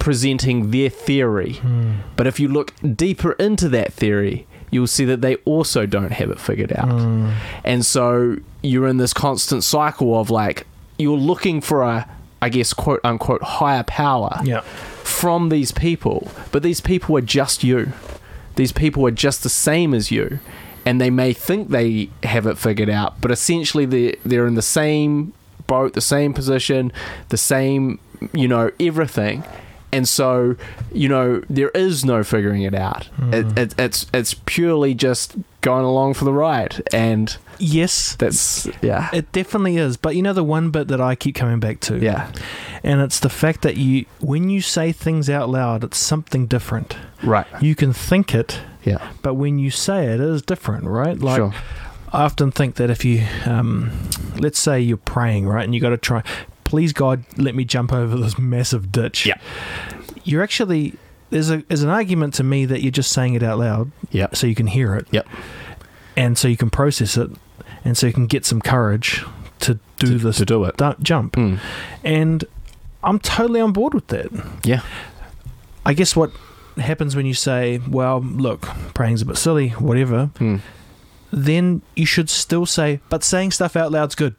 presenting 0.00 0.72
their 0.72 0.88
theory. 0.88 1.60
Mm, 1.62 1.98
but 2.16 2.26
if 2.26 2.40
you 2.40 2.48
look 2.48 2.72
deeper 2.96 3.32
into 3.32 3.68
that 3.68 3.92
theory, 3.92 4.47
you'll 4.70 4.86
see 4.86 5.04
that 5.06 5.20
they 5.20 5.36
also 5.44 5.86
don't 5.86 6.12
have 6.12 6.30
it 6.30 6.40
figured 6.40 6.72
out. 6.72 6.88
mm, 6.88 7.34
And 7.64 7.84
so 7.84 8.36
you're 8.62 8.86
in 8.88 8.96
this 8.98 9.12
constant 9.12 9.64
cycle 9.64 10.18
of 10.18 10.30
like, 10.30 10.66
you're 10.98 11.16
looking 11.16 11.60
for 11.60 11.82
a, 11.82 12.08
I 12.42 12.48
guess, 12.48 12.72
quote 12.72 13.00
unquote, 13.04 13.42
higher 13.42 13.84
power 13.84 14.40
yeah. 14.44 14.60
from 15.04 15.48
these 15.48 15.72
people, 15.72 16.30
but 16.52 16.62
these 16.62 16.80
people 16.80 17.16
are 17.16 17.22
just 17.22 17.62
you. 17.64 17.92
These 18.56 18.72
people 18.72 19.06
are 19.06 19.12
just 19.12 19.42
the 19.42 19.48
same 19.48 19.94
as 19.94 20.10
you. 20.10 20.40
And 20.84 21.00
they 21.00 21.10
may 21.10 21.32
think 21.34 21.68
they 21.68 22.08
have 22.22 22.46
it 22.46 22.56
figured 22.56 22.88
out, 22.88 23.20
but 23.20 23.30
essentially 23.30 23.84
they're, 23.84 24.14
they're 24.24 24.46
in 24.46 24.54
the 24.54 24.62
same 24.62 25.34
boat, 25.66 25.92
the 25.92 26.00
same 26.00 26.32
position, 26.32 26.92
the 27.28 27.36
same, 27.36 28.00
you 28.32 28.48
know, 28.48 28.70
everything. 28.80 29.44
And 29.90 30.08
so, 30.08 30.56
you 30.92 31.08
know, 31.08 31.42
there 31.48 31.70
is 31.70 32.04
no 32.04 32.22
figuring 32.22 32.62
it 32.62 32.74
out. 32.74 33.08
It, 33.32 33.58
it, 33.58 33.74
it's 33.78 34.06
it's 34.12 34.34
purely 34.34 34.94
just 34.94 35.34
going 35.62 35.84
along 35.84 36.14
for 36.14 36.24
the 36.24 36.32
ride, 36.32 36.82
and 36.92 37.36
Yes, 37.58 38.14
that's 38.16 38.68
yeah, 38.82 39.08
it 39.12 39.30
definitely 39.32 39.76
is. 39.76 39.96
But 39.96 40.14
you 40.14 40.22
know 40.22 40.32
the 40.32 40.44
one 40.44 40.70
bit 40.70 40.88
that 40.88 41.00
I 41.00 41.14
keep 41.14 41.34
coming 41.34 41.58
back 41.58 41.80
to, 41.80 41.98
yeah, 41.98 42.30
and 42.82 43.00
it's 43.00 43.18
the 43.18 43.28
fact 43.28 43.62
that 43.62 43.76
you, 43.76 44.06
when 44.20 44.48
you 44.48 44.60
say 44.60 44.92
things 44.92 45.28
out 45.28 45.48
loud, 45.48 45.82
it's 45.84 45.98
something 45.98 46.46
different. 46.46 46.96
right, 47.22 47.46
You 47.60 47.74
can 47.74 47.92
think 47.92 48.34
it, 48.34 48.60
yeah, 48.84 49.10
but 49.22 49.34
when 49.34 49.58
you 49.58 49.70
say 49.70 50.04
it, 50.06 50.20
it 50.20 50.20
is 50.20 50.42
different, 50.42 50.84
right? 50.84 51.18
Like 51.18 51.36
sure, 51.38 51.54
I 52.12 52.24
often 52.24 52.52
think 52.52 52.76
that 52.76 52.90
if 52.90 53.04
you, 53.04 53.26
um, 53.44 53.90
let's 54.38 54.58
say 54.58 54.80
you're 54.80 54.96
praying, 54.96 55.48
right, 55.48 55.64
and 55.64 55.74
you 55.74 55.80
got 55.80 55.90
to 55.90 55.96
try, 55.98 56.22
please 56.68 56.92
God, 56.92 57.24
let 57.38 57.54
me 57.54 57.64
jump 57.64 57.92
over 57.94 58.14
this 58.16 58.38
massive 58.38 58.92
ditch. 58.92 59.24
Yeah. 59.24 59.38
You're 60.24 60.42
actually 60.42 60.94
there's 61.30 61.50
a 61.50 61.58
there's 61.68 61.82
an 61.82 61.88
argument 61.88 62.34
to 62.34 62.44
me 62.44 62.66
that 62.66 62.82
you're 62.82 62.90
just 62.92 63.10
saying 63.12 63.32
it 63.34 63.42
out 63.42 63.58
loud, 63.58 63.90
yeah, 64.10 64.26
so 64.34 64.46
you 64.46 64.54
can 64.54 64.66
hear 64.66 64.94
it. 64.94 65.06
Yep. 65.10 65.26
And 66.16 66.36
so 66.36 66.46
you 66.46 66.56
can 66.58 66.68
process 66.70 67.16
it. 67.16 67.30
and 67.84 67.96
so 67.96 68.06
you 68.06 68.12
can 68.12 68.26
get 68.26 68.44
some 68.44 68.60
courage 68.60 69.24
to 69.60 69.78
do 69.98 70.18
To- 70.18 70.18
this 70.18 70.36
to 70.38 70.44
do 70.44 70.64
it. 70.64 70.76
du- 70.76 70.96
jump. 71.02 71.36
Mm. 71.36 71.58
And 72.04 72.44
I'm 73.02 73.18
totally 73.18 73.60
on 73.60 73.72
board 73.72 73.94
with 73.94 74.08
that. 74.08 74.28
Yeah. 74.64 74.82
I 75.86 75.94
guess 75.94 76.14
what 76.14 76.30
happens 76.76 77.16
when 77.16 77.24
you 77.24 77.34
say, 77.34 77.80
well, 77.88 78.20
look, 78.20 78.62
praying's 78.94 79.22
a 79.22 79.26
bit 79.26 79.36
silly, 79.38 79.70
whatever, 79.70 80.30
Mm. 80.38 80.60
then 81.32 81.80
you 81.96 82.04
should 82.06 82.28
still 82.28 82.66
say, 82.66 83.00
but 83.08 83.24
saying 83.24 83.52
stuff 83.52 83.74
out 83.76 83.90
loud's 83.92 84.14
good. 84.14 84.34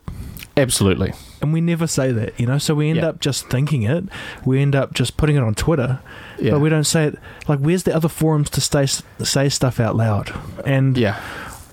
Absolutely. 0.58 1.14
And 1.42 1.54
we 1.54 1.62
never 1.62 1.88
say 1.88 2.12
that, 2.12 2.38
you 2.40 2.46
know? 2.46 2.58
So 2.58 2.76
we 2.76 2.90
end 2.90 2.98
Yeah. 3.00 3.08
up 3.10 3.20
just 3.22 3.50
thinking 3.50 3.84
it. 3.84 4.04
We 4.46 4.62
end 4.62 4.76
up 4.76 4.94
just 4.94 5.16
putting 5.18 5.36
it 5.38 5.44
on 5.44 5.56
Twitter, 5.56 6.00
Yeah. 6.40 6.52
but 6.52 6.60
we 6.60 6.70
don't 6.70 6.84
say 6.84 7.06
it. 7.06 7.20
Like, 7.48 7.60
where's 7.60 7.84
the 7.84 7.96
other 7.96 8.10
forums 8.10 8.50
to 8.52 8.62
stay, 8.62 8.86
say 9.24 9.48
stuff 9.50 9.80
out 9.80 9.96
loud? 9.96 10.34
And 10.66 10.98
yeah. 10.98 11.18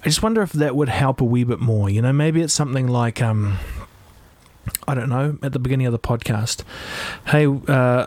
I 0.05 0.09
just 0.09 0.23
wonder 0.23 0.41
if 0.43 0.53
that 0.53 0.77
would 0.77 0.89
help 0.89 1.21
a 1.21 1.25
wee 1.25 1.43
bit 1.43 1.59
more. 1.59 1.91
You 1.91 2.01
know, 2.03 2.13
maybe 2.13 2.41
it's 2.43 2.55
something 2.55 2.87
like, 2.87 3.21
um, 3.21 3.59
I 4.87 4.95
don't 4.95 5.09
know, 5.09 5.37
at 5.43 5.53
the 5.53 5.59
beginning 5.59 5.87
of 5.87 5.93
the 5.93 5.99
podcast, 5.99 6.63
hey, 7.27 7.47
uh, 7.69 8.07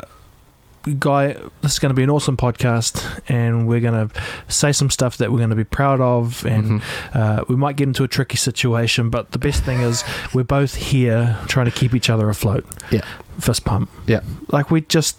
guy, 1.00 1.34
this 1.62 1.74
is 1.74 1.80
going 1.80 1.90
to 1.90 1.94
be 1.96 2.04
an 2.04 2.10
awesome 2.10 2.38
podcast, 2.38 3.22
and 3.30 3.68
we're 3.68 3.80
going 3.82 4.10
to 4.10 4.22
say 4.48 4.72
some 4.72 4.90
stuff 4.90 5.18
that 5.18 5.32
we're 5.32 5.38
going 5.38 5.50
to 5.50 5.56
be 5.56 5.64
proud 5.64 6.00
of, 6.02 6.46
and 6.46 6.82
Mhm. 6.82 6.82
uh, 7.16 7.44
we 7.48 7.56
might 7.56 7.76
get 7.76 7.88
into 7.88 8.04
a 8.04 8.08
tricky 8.08 8.38
situation, 8.38 9.10
but 9.10 9.32
the 9.32 9.40
best 9.40 9.64
thing 9.64 9.82
is 9.82 10.04
we're 10.34 10.44
both 10.44 10.76
here 10.76 11.38
trying 11.48 11.66
to 11.66 11.72
keep 11.72 11.94
each 11.94 12.10
other 12.10 12.30
afloat. 12.30 12.66
Yeah. 12.92 13.02
Fist 13.40 13.66
pump. 13.66 13.90
Yeah. 14.08 14.22
Like 14.50 14.72
we 14.72 14.82
just 14.82 15.18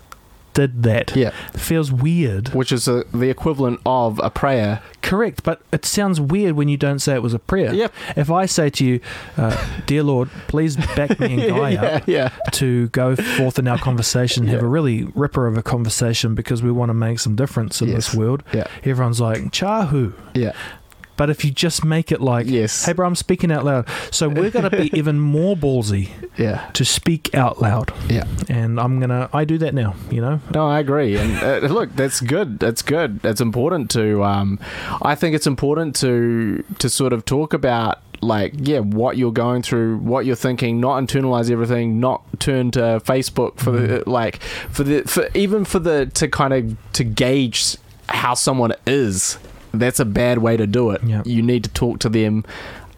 did 0.60 0.82
that. 0.82 1.16
Yeah. 1.16 1.30
Feels 1.54 1.90
weird. 1.92 2.48
Which 2.54 2.72
is 2.72 2.86
a, 2.88 3.04
the 3.12 3.30
equivalent 3.30 3.80
of 3.86 4.18
a 4.22 4.30
prayer. 4.30 4.82
Correct, 5.02 5.42
but 5.42 5.62
it 5.72 5.84
sounds 5.86 6.20
weird 6.20 6.54
when 6.56 6.68
you 6.68 6.76
don't 6.76 6.98
say 6.98 7.14
it 7.14 7.22
was 7.22 7.32
a 7.34 7.38
prayer. 7.38 7.72
Yep. 7.72 7.92
If 8.16 8.30
I 8.30 8.46
say 8.46 8.68
to 8.70 8.84
you, 8.84 9.00
uh, 9.36 9.56
"Dear 9.86 10.02
Lord, 10.02 10.28
please 10.48 10.76
back 10.76 11.18
me 11.18 11.32
and 11.34 11.42
Guy 11.56 11.70
yeah, 11.70 11.82
up 11.82 12.02
yeah. 12.06 12.28
to 12.52 12.88
go 12.88 13.16
forth 13.16 13.58
in 13.58 13.66
our 13.66 13.78
conversation, 13.78 14.46
have 14.48 14.62
a 14.62 14.66
really 14.66 15.04
ripper 15.14 15.46
of 15.46 15.56
a 15.56 15.62
conversation 15.62 16.34
because 16.34 16.62
we 16.62 16.70
want 16.70 16.90
to 16.90 16.94
make 16.94 17.18
some 17.18 17.34
difference 17.34 17.80
in 17.80 17.88
Yes. 17.88 17.96
this 17.96 18.14
world," 18.14 18.42
Yeah. 18.52 18.66
everyone's 18.84 19.20
like, 19.20 19.40
"Chahu." 19.50 20.12
Yeah. 20.34 20.52
But 21.20 21.28
if 21.28 21.44
you 21.44 21.50
just 21.50 21.84
make 21.84 22.10
it 22.10 22.22
like, 22.22 22.46
Yes. 22.48 22.86
"Hey, 22.86 22.94
bro, 22.94 23.06
I'm 23.06 23.14
speaking 23.14 23.52
out 23.52 23.62
loud," 23.62 23.84
so 24.10 24.26
we're 24.26 24.48
gonna 24.48 24.70
be 24.70 24.90
even 24.98 25.20
more 25.20 25.54
ballsy 25.54 26.08
Yeah. 26.38 26.62
to 26.72 26.82
speak 26.82 27.34
out 27.34 27.60
loud, 27.60 27.92
Yeah. 28.08 28.24
and 28.48 28.80
I'm 28.80 29.00
gonna. 29.00 29.28
I 29.30 29.44
do 29.44 29.58
that 29.58 29.74
now. 29.74 29.96
You 30.10 30.22
know. 30.22 30.40
No, 30.54 30.66
I 30.66 30.78
agree. 30.80 31.18
And 31.18 31.36
uh, 31.42 31.66
look, 31.68 31.94
that's 31.94 32.20
good. 32.22 32.58
That's 32.58 32.80
good. 32.80 33.20
It's 33.22 33.42
important 33.42 33.90
to. 33.90 34.24
Um, 34.24 34.58
I 35.02 35.14
think 35.14 35.34
it's 35.36 35.46
important 35.46 35.94
to 35.96 36.64
to 36.78 36.88
sort 36.88 37.12
of 37.12 37.26
talk 37.26 37.52
about 37.52 37.98
like 38.22 38.52
yeah 38.56 38.78
what 38.80 39.18
you're 39.18 39.32
going 39.32 39.60
through 39.62 39.98
what 39.98 40.24
you're 40.26 40.36
thinking 40.36 40.78
not 40.80 41.02
internalize 41.02 41.50
everything 41.50 41.98
not 42.00 42.20
turn 42.38 42.70
to 42.70 43.00
facebook 43.04 43.56
for 43.58 43.70
the 43.70 44.02
like 44.06 44.42
for 44.70 44.84
the 44.84 45.00
for 45.04 45.26
even 45.34 45.64
for 45.64 45.78
the 45.78 46.04
to 46.12 46.28
kind 46.28 46.52
of 46.52 46.76
to 46.92 47.02
gauge 47.02 47.76
how 48.10 48.34
someone 48.34 48.74
is 48.86 49.38
that's 49.72 50.00
a 50.00 50.04
bad 50.04 50.38
way 50.38 50.56
to 50.56 50.66
do 50.66 50.90
it 50.90 51.02
Yeah. 51.04 51.22
you 51.24 51.42
need 51.42 51.64
to 51.64 51.70
talk 51.70 51.98
to 52.00 52.08
them 52.08 52.44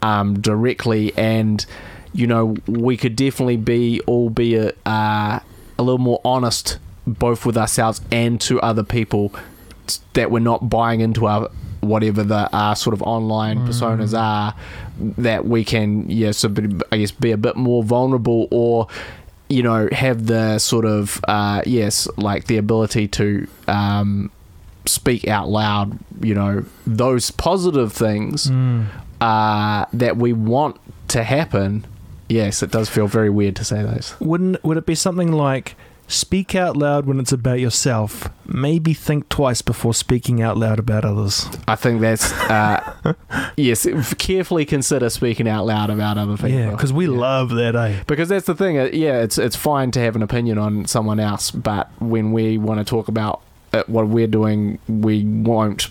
um, 0.03 0.41
directly 0.41 1.13
and 1.17 1.65
you 2.13 2.27
know 2.27 2.57
we 2.67 2.97
could 2.97 3.17
definitely 3.17 3.57
be 3.57 4.01
albeit 4.09 4.77
uh, 4.87 5.39
a 5.79 5.83
little 5.83 5.99
more 5.99 6.21
honest 6.25 6.79
both 7.07 7.45
with 7.47 7.57
ourselves 7.57 8.01
and 8.11 8.41
to 8.41 8.61
other 8.61 8.83
people 8.85 9.33
that 10.13 10.31
we're 10.31 10.39
not 10.39 10.69
buying 10.71 11.01
into 11.01 11.27
our 11.27 11.51
whatever 11.81 12.23
the 12.23 12.49
uh, 12.55 12.75
sort 12.75 12.95
of 12.95 13.03
online 13.03 13.59
personas 13.67 14.17
are 14.17 14.55
that 14.99 15.45
we 15.45 15.65
can 15.65 16.09
yeah 16.09 16.31
so 16.31 16.49
be- 16.49 16.81
I 16.93 16.99
guess 16.99 17.11
be 17.11 17.33
a 17.33 17.37
bit 17.37 17.57
more 17.57 17.83
vulnerable 17.83 18.47
or 18.53 18.87
you 19.49 19.63
know 19.65 19.89
have 19.91 20.27
the 20.27 20.59
sort 20.61 20.85
of 20.85 21.21
uh, 21.27 21.63
yes 21.67 22.07
like 22.17 22.47
the 22.47 22.57
ability 22.57 23.09
to 23.09 23.49
um, 23.67 24.31
speak 24.87 25.29
out 25.29 25.49
loud 25.49 25.99
you 26.21 26.35
know 26.35 26.65
those 26.87 27.31
positive 27.31 27.93
things 27.93 28.49
Mm. 28.49 28.87
uh, 29.21 29.87
that 29.93 30.17
we 30.17 30.33
want 30.33 30.77
to 31.09 31.23
happen 31.23 31.85
yes 32.29 32.63
it 32.63 32.71
does 32.71 32.89
feel 32.89 33.07
very 33.07 33.31
weird 33.31 33.55
to 33.57 33.65
say 33.65 33.83
those 33.83 34.15
Wouldn't 34.21 34.63
would 34.65 34.77
it 34.77 34.87
be 34.87 34.95
something 34.95 35.31
like 35.33 35.77
speak 36.09 36.55
out 36.55 36.77
loud 36.77 37.07
when 37.07 37.19
it's 37.19 37.33
about 37.33 37.59
yourself? 37.59 38.29
Maybe 38.45 38.93
think 38.93 39.31
twice 39.31 39.63
before 39.63 39.95
speaking 39.95 40.43
out 40.43 40.59
loud 40.59 40.79
about 40.79 41.07
others. 41.07 41.47
I 41.67 41.75
think 41.75 42.03
that's 42.03 42.31
uh, 42.51 43.15
yes. 43.57 43.87
Carefully 44.19 44.67
consider 44.67 45.09
speaking 45.09 45.49
out 45.49 45.65
loud 45.65 45.89
about 45.89 46.19
other 46.19 46.37
people. 46.37 46.51
yeah, 46.51 46.71
because 46.71 46.93
we 46.93 47.07
Yeah. 47.07 47.17
love 47.19 47.51
that, 47.51 47.75
eh? 47.77 48.03
because 48.07 48.29
that's 48.29 48.45
the 48.47 48.55
thing. 48.55 48.79
uh, 48.79 48.91
Yeah, 48.93 49.23
it's 49.23 49.39
it's 49.39 49.57
fine 49.57 49.91
to 49.93 50.01
have 50.01 50.15
an 50.15 50.23
opinion 50.23 50.59
on 50.59 50.85
someone 50.85 51.19
else, 51.19 51.51
but 51.51 51.89
when 51.99 52.33
we 52.33 52.59
want 52.59 52.79
to 52.81 52.85
talk 52.85 53.09
about 53.09 53.41
uh, 53.73 53.83
what 53.87 54.09
we're 54.09 54.27
doing, 54.27 54.79
we 54.89 55.25
won't. 55.25 55.89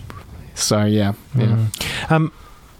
So 0.54 0.84
yeah, 0.84 1.14
yeah. 1.34 1.46
Mm. 1.46 2.10
Um, 2.10 2.32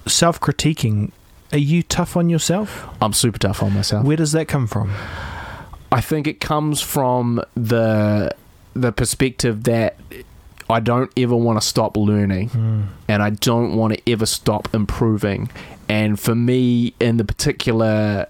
self 0.07 0.41
critiquing. 0.41 1.11
Are 1.53 1.59
you 1.59 1.83
tough 1.83 2.17
on 2.17 2.31
yourself? 2.31 2.87
I'm 3.01 3.13
super 3.13 3.39
tough 3.39 3.63
on 3.63 3.75
myself. 3.75 4.05
Where 4.07 4.17
does 4.17 4.33
that 4.33 4.49
come 4.49 4.67
from? 4.67 4.91
I 5.91 6.01
think 6.01 6.27
it 6.27 6.41
comes 6.41 6.81
from 6.81 7.43
the 7.55 8.35
the 8.75 8.93
perspective 8.93 9.65
that 9.65 9.97
I 10.71 10.81
don't 10.81 11.11
ever 11.17 11.37
want 11.37 11.61
to 11.61 11.67
stop 11.67 11.97
learning. 11.97 12.51
Mm. 12.51 12.87
and 13.09 13.23
I 13.23 13.31
don't 13.31 13.77
want 13.77 13.95
to 13.95 14.11
ever 14.11 14.27
stop 14.27 14.75
improving. 14.75 15.51
And 15.89 16.19
for 16.19 16.35
me, 16.35 16.95
in 17.01 17.19
the 17.19 17.25
particular 17.25 18.27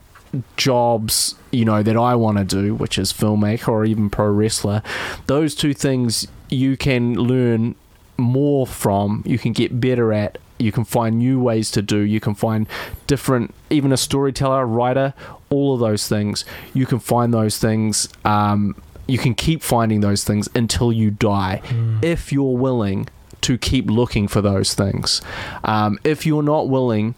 jobs, 0.57 1.35
you 1.51 1.65
know, 1.65 1.83
that 1.83 1.97
I 1.97 2.15
want 2.15 2.39
to 2.39 2.45
do, 2.45 2.75
which 2.75 2.99
is 2.99 3.13
filmmaker 3.13 3.69
or 3.69 3.85
even 3.85 4.11
pro 4.11 4.29
wrestler, 4.29 4.83
those 5.27 5.55
two 5.55 5.75
things 5.75 6.27
you 6.49 6.77
can 6.77 7.15
learn 7.15 7.75
more 8.17 8.67
from, 8.67 9.23
you 9.27 9.39
can 9.39 9.53
get 9.53 9.81
better 9.81 10.13
at, 10.13 10.39
you 10.59 10.71
can 10.73 10.85
find 10.85 11.19
new 11.19 11.41
ways 11.41 11.71
to 11.73 11.83
do, 11.83 11.99
you 11.99 12.21
can 12.21 12.35
find 12.35 12.67
different, 13.07 13.55
even 13.71 13.93
a 13.93 13.97
storyteller, 13.97 14.65
writer, 14.67 15.13
all 15.51 15.75
of 15.75 15.81
those 15.81 16.09
things, 16.09 16.45
you 16.73 16.87
can 16.87 16.99
find 16.99 17.33
those 17.35 17.59
things. 17.59 18.09
Um, 18.25 18.77
you 19.09 19.19
can 19.19 19.35
keep 19.35 19.63
finding 19.63 20.01
those 20.01 20.23
things 20.23 20.49
until 20.55 20.93
you 20.93 21.11
die 21.11 21.61
Mm. 21.65 22.05
if 22.05 22.33
you're 22.33 22.57
willing 22.57 23.09
to 23.41 23.59
keep 23.59 23.91
looking 23.91 24.29
for 24.29 24.41
those 24.41 24.75
things. 24.75 25.21
Um, 25.65 25.99
if 26.05 26.25
you're 26.25 26.45
not 26.45 26.69
willing, 26.69 27.17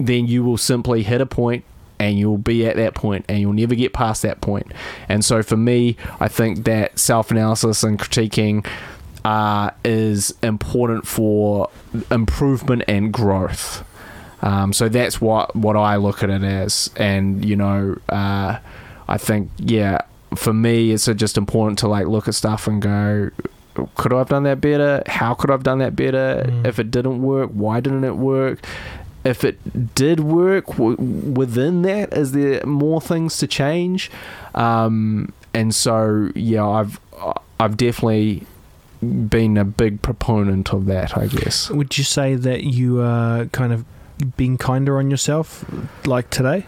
then 0.00 0.26
you 0.26 0.42
will 0.42 0.58
simply 0.58 1.04
hit 1.04 1.20
a 1.20 1.26
point 1.26 1.64
and 2.00 2.18
you'll 2.18 2.38
be 2.38 2.66
at 2.66 2.76
that 2.76 2.94
point 2.94 3.26
and 3.28 3.38
you'll 3.38 3.52
never 3.52 3.74
get 3.74 3.92
past 3.92 4.22
that 4.22 4.40
point. 4.40 4.72
And 5.08 5.24
so 5.24 5.42
for 5.42 5.56
me, 5.56 5.96
I 6.18 6.28
think 6.28 6.64
that 6.64 6.98
self 6.98 7.30
analysis 7.30 7.84
and 7.84 7.98
critiquing 7.98 8.66
uh, 9.24 9.70
is 9.84 10.34
important 10.42 11.06
for 11.06 11.68
improvement 12.10 12.84
and 12.88 13.12
growth. 13.12 13.84
Um, 14.40 14.72
so 14.72 14.88
that's 14.88 15.20
what, 15.20 15.54
what 15.54 15.76
I 15.76 15.96
look 15.96 16.22
at 16.22 16.30
it 16.30 16.42
as. 16.42 16.88
And, 16.96 17.44
you 17.44 17.54
know, 17.54 17.98
uh, 18.08 18.58
I 19.06 19.18
think, 19.18 19.50
yeah, 19.58 20.00
for 20.34 20.54
me, 20.54 20.92
it's 20.92 21.04
just 21.04 21.36
important 21.36 21.78
to 21.80 21.88
like 21.88 22.06
look 22.06 22.28
at 22.28 22.34
stuff 22.34 22.66
and 22.66 22.80
go, 22.80 23.30
could 23.96 24.14
I 24.14 24.18
have 24.18 24.30
done 24.30 24.44
that 24.44 24.62
better? 24.62 25.02
How 25.06 25.34
could 25.34 25.50
I 25.50 25.54
have 25.54 25.62
done 25.62 25.78
that 25.78 25.94
better? 25.94 26.44
Mm. 26.46 26.66
If 26.66 26.78
it 26.78 26.90
didn't 26.90 27.20
work, 27.20 27.50
why 27.50 27.80
didn't 27.80 28.04
it 28.04 28.16
work? 28.16 28.64
If 29.24 29.44
it 29.44 29.94
did 29.94 30.20
work, 30.20 30.66
w- 30.66 30.96
within 30.96 31.82
that, 31.82 32.12
is 32.14 32.32
there 32.32 32.64
more 32.64 33.00
things 33.00 33.36
to 33.38 33.46
change? 33.46 34.10
Um, 34.54 35.32
and 35.52 35.74
so, 35.74 36.30
yeah, 36.34 36.66
I've 36.66 37.00
I've 37.58 37.76
definitely 37.76 38.46
been 39.02 39.56
a 39.58 39.64
big 39.64 40.00
proponent 40.02 40.72
of 40.72 40.86
that. 40.86 41.16
I 41.18 41.26
guess. 41.26 41.70
Would 41.70 41.98
you 41.98 42.04
say 42.04 42.34
that 42.34 42.64
you 42.64 43.00
are 43.02 43.46
kind 43.46 43.72
of 43.72 43.84
being 44.36 44.56
kinder 44.58 44.98
on 44.98 45.10
yourself, 45.10 45.64
like 46.06 46.30
today? 46.30 46.66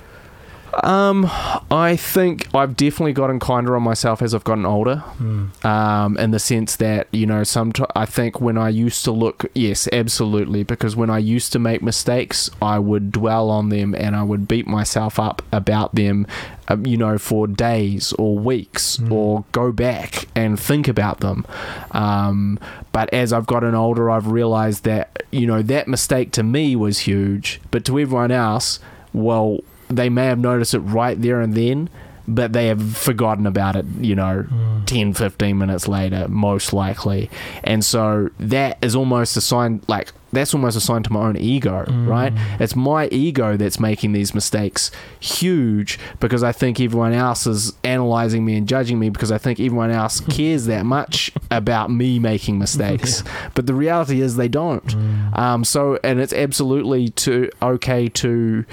Um, 0.83 1.29
I 1.71 1.97
think 1.97 2.49
I've 2.55 2.77
definitely 2.77 3.13
gotten 3.13 3.39
kinder 3.39 3.77
on 3.77 3.83
myself 3.83 4.23
as 4.23 4.35
I've 4.35 4.45
gotten 4.45 4.65
older. 4.65 5.03
Mm. 5.19 5.65
um, 5.65 6.17
in 6.19 6.31
the 6.31 6.39
sense 6.39 6.77
that 6.77 7.09
you 7.13 7.27
know 7.27 7.45
some 7.45 7.73
I 7.95 8.07
think 8.07 8.41
when 8.41 8.57
I 8.59 8.69
used 8.71 9.05
to 9.05 9.13
look 9.13 9.45
yes 9.55 9.89
absolutely 9.93 10.63
because 10.63 10.97
when 10.97 11.11
I 11.11 11.19
used 11.19 11.53
to 11.53 11.59
make 11.59 11.83
mistakes 11.83 12.51
I 12.61 12.79
would 12.79 13.13
dwell 13.13 13.51
on 13.51 13.69
them 13.69 13.95
and 13.95 14.17
I 14.17 14.23
would 14.23 14.49
beat 14.49 14.67
myself 14.67 15.19
up 15.21 15.43
about 15.53 15.95
them 15.95 16.27
uh, 16.69 16.77
you 16.85 16.97
know 16.97 17.19
for 17.19 17.47
days 17.47 18.13
or 18.15 18.39
weeks 18.39 18.97
Mm. 18.97 19.13
or 19.13 19.45
go 19.53 19.73
back 19.73 20.27
and 20.35 20.59
think 20.59 20.89
about 20.89 21.21
them 21.21 21.45
um, 21.93 22.59
but 22.93 23.13
as 23.13 23.33
I've 23.33 23.47
gotten 23.47 23.75
older 23.75 24.11
I've 24.11 24.27
realized 24.29 24.85
that 24.85 25.23
you 25.31 25.47
know 25.47 25.63
that 25.63 25.87
mistake 25.89 26.33
to 26.33 26.43
me 26.43 26.75
was 26.77 27.01
huge 27.01 27.61
but 27.71 27.85
to 27.87 27.99
everyone 27.99 28.31
else 28.31 28.79
well 29.13 29.59
they 29.97 30.09
may 30.09 30.27
have 30.27 30.39
noticed 30.39 30.75
it 30.75 30.81
right 30.81 31.21
there 31.21 31.41
and 31.41 31.55
then 31.55 31.89
but 32.29 32.53
they 32.53 32.69
have 32.69 32.97
forgotten 32.97 33.47
about 33.47 33.77
it, 33.77 33.85
you 34.01 34.15
know, 34.15 34.43
hmm. 34.43 34.85
10, 34.85 35.15
15 35.15 35.59
minutes 35.59 35.89
later, 35.89 36.29
most 36.29 36.73
likely. 36.73 37.31
And 37.65 37.85
so 37.85 38.31
that 38.39 38.79
is 38.83 38.95
almost 38.95 39.37
a 39.37 39.41
sign, 39.41 39.83
like, 39.89 40.13
that's 40.33 40.55
almost 40.55 40.77
a 40.77 40.81
sign 40.81 41.03
to 41.03 41.13
my 41.13 41.27
own 41.27 41.37
ego, 41.37 41.85
hmm. 41.85 42.09
right? 42.09 42.33
It's 42.61 42.77
my 42.77 43.09
ego 43.09 43.57
that's 43.57 43.79
making 43.81 44.13
these 44.13 44.35
mistakes 44.35 44.91
huge 45.21 45.99
because 46.21 46.43
I 46.43 46.53
think 46.53 46.81
everyone 46.81 47.13
else 47.13 47.47
is 47.47 47.73
analyzing 47.85 48.45
me 48.45 48.57
and 48.57 48.69
judging 48.69 48.99
me 48.99 49.11
because 49.11 49.33
I 49.33 49.39
think 49.39 49.61
everyone 49.61 49.91
else 49.91 50.21
cares 50.31 50.67
that 50.67 50.87
much 50.87 51.33
about 51.51 51.91
me 51.91 52.19
making 52.19 52.59
mistakes. 52.59 53.23
But 53.55 53.67
the 53.67 53.75
reality 53.75 54.21
is 54.21 54.37
they 54.37 54.49
don't. 54.49 54.93
Hmm. 54.93 55.35
Um, 55.35 55.65
so, 55.65 55.99
and 56.05 56.21
it's 56.21 56.33
absolutely 56.33 57.11
to 57.11 57.51
okay 57.61 58.09
to 58.09 58.65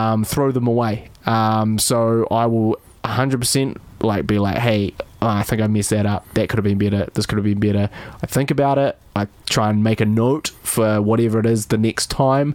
um, 0.00 0.24
throw 0.24 0.50
them 0.50 0.66
away. 0.66 1.08
Um, 1.26 1.78
so 1.78 2.26
I 2.30 2.46
will 2.46 2.80
100% 3.04 3.76
like 4.00 4.26
be 4.26 4.38
like, 4.38 4.58
hey, 4.58 4.94
I 5.22 5.42
think 5.42 5.60
I 5.60 5.66
messed 5.66 5.90
that 5.90 6.06
up. 6.06 6.26
That 6.34 6.48
could 6.48 6.56
have 6.58 6.64
been 6.64 6.78
better. 6.78 7.08
This 7.14 7.26
could 7.26 7.36
have 7.36 7.44
been 7.44 7.60
better. 7.60 7.90
I 8.22 8.26
think 8.26 8.50
about 8.50 8.78
it. 8.78 8.96
I 9.14 9.26
try 9.46 9.70
and 9.70 9.84
make 9.84 10.00
a 10.00 10.06
note 10.06 10.48
for 10.62 11.02
whatever 11.02 11.40
it 11.40 11.46
is 11.46 11.66
the 11.66 11.76
next 11.76 12.10
time, 12.10 12.54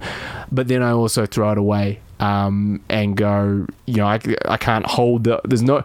but 0.51 0.67
then 0.67 0.81
I 0.81 0.91
also 0.91 1.25
throw 1.25 1.51
it 1.51 1.57
away 1.57 1.99
um, 2.19 2.81
and 2.89 3.15
go, 3.17 3.67
you 3.85 3.97
know, 3.97 4.07
I, 4.07 4.19
I 4.45 4.57
can't 4.57 4.85
hold 4.85 5.25
the. 5.25 5.41
There's 5.43 5.61
no. 5.61 5.83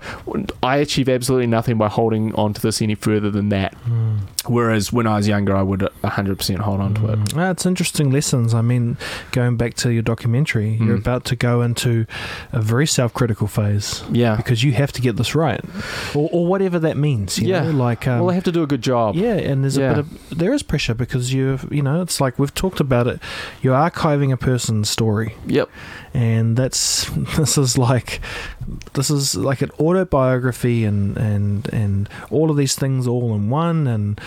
I 0.63 0.77
achieve 0.77 1.09
absolutely 1.09 1.49
nothing 1.49 1.77
by 1.77 1.89
holding 1.89 2.35
on 2.37 2.55
to 2.55 2.63
this 2.63 2.81
any 2.81 2.95
further 2.95 3.31
than 3.31 3.49
that. 3.51 3.75
Whereas 4.47 4.93
when 4.93 5.07
I 5.07 5.17
was 5.17 5.29
younger, 5.29 5.55
I 5.55 5.63
would 5.63 5.81
100% 6.03 6.59
hold 6.61 6.81
on 6.81 6.95
to 6.95 7.13
it. 7.13 7.19
It's 7.37 7.67
interesting 7.67 8.11
lessons. 8.11 8.55
I 8.55 8.63
mean, 8.63 8.97
going 9.33 9.57
back 9.57 9.75
to 9.75 9.93
your 9.93 10.03
documentary, 10.03 10.71
you're 10.81 10.97
Mm. 10.97 11.01
about 11.01 11.25
to 11.27 11.37
go 11.37 11.61
into 11.63 12.07
a 12.53 12.61
very 12.61 12.87
self-critical 12.87 13.47
phase 13.49 14.03
Yeah. 14.11 14.37
because 14.37 14.65
you 14.65 14.73
have 14.73 14.93
to 14.93 15.01
get 15.03 15.17
this 15.17 15.35
right, 15.35 15.61
or, 16.15 16.29
or 16.33 16.47
whatever 16.47 16.79
that 16.79 16.97
means. 16.97 17.39
You 17.39 17.49
Yeah. 17.49 17.65
know? 17.65 17.71
like 17.73 18.09
um, 18.09 18.21
well, 18.21 18.31
I 18.31 18.35
have 18.35 18.45
to 18.45 18.53
do 18.53 18.63
a 18.63 18.67
good 18.67 18.83
job. 18.83 19.15
yeah, 19.15 19.35
and 19.35 19.63
there's 19.63 19.77
Yeah. 19.77 19.91
a 19.91 20.03
bit 20.03 20.31
of 20.33 20.39
there 20.39 20.53
is 20.55 20.63
pressure 20.63 20.95
because 20.95 21.33
you 21.35 21.59
you 21.71 21.83
know 21.83 22.01
it's 22.03 22.21
like 22.21 22.39
we've 22.39 22.55
talked 22.55 22.81
about 22.81 23.07
it. 23.07 23.21
You're 23.63 23.77
archiving 23.77 24.33
a 24.33 24.37
person's 24.37 24.89
story, 24.89 25.35
Yep. 25.47 25.69
and 26.15 26.57
that's 26.57 27.05
this 27.37 27.57
is 27.59 27.77
like 27.79 28.21
this 28.95 29.11
is 29.11 29.35
like 29.37 29.63
an 29.63 29.71
autobiography 29.81 30.85
and 30.85 31.17
and 31.17 31.69
and 31.73 32.09
all 32.31 32.51
of 32.51 32.57
these 32.57 32.75
things 32.75 33.07
all 33.07 33.35
in 33.35 33.51
one 33.51 33.87
and 33.87 34.21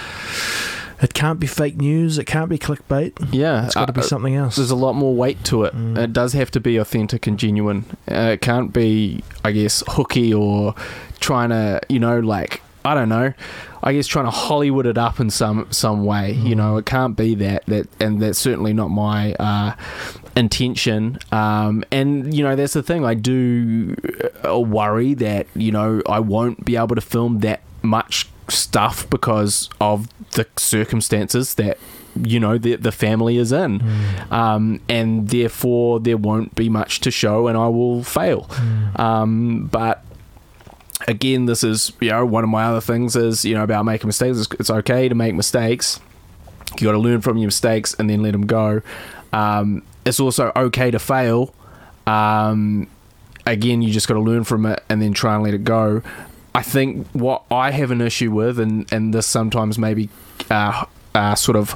it 1.01 1.13
can't 1.13 1.39
be 1.39 1.47
fake 1.47 1.77
news 1.77 2.17
it 2.17 2.25
can't 2.25 2.49
be 2.49 2.57
clickbait 2.57 3.11
Yeah. 3.33 3.65
it's 3.65 3.75
got 3.75 3.87
to 3.87 3.93
be 3.93 3.99
Uh, 4.01 4.03
something 4.03 4.35
else 4.35 4.55
There's 4.55 4.71
a 4.71 4.75
lot 4.75 4.93
more 4.93 5.13
weight 5.15 5.43
to 5.45 5.63
it. 5.63 5.75
Mm. 5.75 5.97
It 5.97 6.13
does 6.13 6.33
have 6.33 6.49
to 6.51 6.59
be 6.59 6.77
authentic 6.77 7.27
and 7.27 7.37
genuine. 7.37 7.85
Uh, 8.09 8.31
it 8.33 8.41
can't 8.41 8.71
be, 8.71 9.23
I 9.43 9.51
guess, 9.51 9.83
hooky 9.87 10.33
or 10.33 10.75
trying 11.19 11.49
to, 11.49 11.81
you 11.89 11.99
know, 11.99 12.19
like 12.19 12.61
I 12.85 12.93
don't 12.93 13.09
know. 13.09 13.33
I 13.83 13.93
guess 13.93 14.07
trying 14.07 14.25
to 14.25 14.31
Hollywood 14.31 14.87
it 14.87 14.97
up 14.97 15.19
in 15.19 15.29
some 15.29 15.67
some 15.71 16.05
way. 16.05 16.31
You 16.31 16.55
know, 16.55 16.77
it 16.77 16.85
can't 16.85 17.17
be 17.17 17.35
that. 17.35 17.65
That 17.67 17.87
and 17.99 18.21
that's 18.21 18.39
certainly 18.39 18.73
not 18.73 18.87
my 18.87 19.33
uh, 19.33 19.75
intention. 20.35 21.19
Um, 21.31 21.83
and 21.91 22.33
you 22.33 22.43
know, 22.43 22.55
that's 22.55 22.73
the 22.73 22.83
thing. 22.83 23.05
I 23.05 23.13
do 23.13 23.95
uh, 24.47 24.59
worry 24.59 25.13
that 25.15 25.47
you 25.55 25.71
know 25.71 26.01
I 26.07 26.19
won't 26.19 26.63
be 26.63 26.77
able 26.77 26.95
to 26.95 27.01
film 27.01 27.39
that 27.39 27.61
much 27.81 28.29
stuff 28.47 29.09
because 29.09 29.69
of 29.81 30.07
the 30.31 30.47
circumstances 30.57 31.55
that 31.55 31.77
you 32.21 32.39
know 32.39 32.57
the 32.57 32.75
the 32.75 32.91
family 32.91 33.37
is 33.37 33.51
in, 33.51 33.83
um, 34.31 34.79
and 34.87 35.29
therefore 35.29 35.99
there 35.99 36.17
won't 36.17 36.55
be 36.55 36.69
much 36.69 37.01
to 37.01 37.11
show, 37.11 37.47
and 37.47 37.57
I 37.57 37.67
will 37.67 38.03
fail. 38.03 38.49
Um, 38.95 39.67
but 39.71 40.03
again, 41.07 41.45
this 41.45 41.63
is 41.63 41.93
you 41.99 42.09
know 42.09 42.25
one 42.25 42.43
of 42.43 42.49
my 42.49 42.65
other 42.65 42.81
things 42.81 43.15
is 43.15 43.45
you 43.45 43.53
know 43.55 43.63
about 43.63 43.85
making 43.85 44.07
mistakes. 44.07 44.39
It's, 44.39 44.51
it's 44.59 44.69
okay 44.69 45.09
to 45.09 45.15
make 45.15 45.35
mistakes. 45.35 45.99
You 46.79 46.87
got 46.87 46.93
to 46.93 46.99
learn 46.99 47.21
from 47.21 47.37
your 47.37 47.47
mistakes 47.47 47.93
and 47.99 48.09
then 48.09 48.23
let 48.23 48.31
them 48.31 48.45
go. 48.45 48.81
Um, 49.31 49.83
it's 50.05 50.19
also 50.19 50.51
okay 50.55 50.91
to 50.91 50.99
fail. 50.99 51.53
Um, 52.07 52.87
again, 53.45 53.81
you 53.81 53.91
just 53.91 54.07
got 54.07 54.15
to 54.15 54.21
learn 54.21 54.43
from 54.43 54.65
it 54.65 54.83
and 54.89 55.01
then 55.01 55.13
try 55.13 55.35
and 55.35 55.43
let 55.43 55.53
it 55.53 55.63
go. 55.63 56.01
I 56.55 56.61
think 56.61 57.07
what 57.11 57.43
I 57.51 57.71
have 57.71 57.91
an 57.91 58.01
issue 58.01 58.31
with, 58.31 58.59
and 58.59 58.91
and 58.91 59.13
this 59.13 59.27
sometimes 59.27 59.77
maybe 59.77 60.09
uh, 60.49 60.85
uh, 61.15 61.35
sort 61.35 61.57
of 61.57 61.75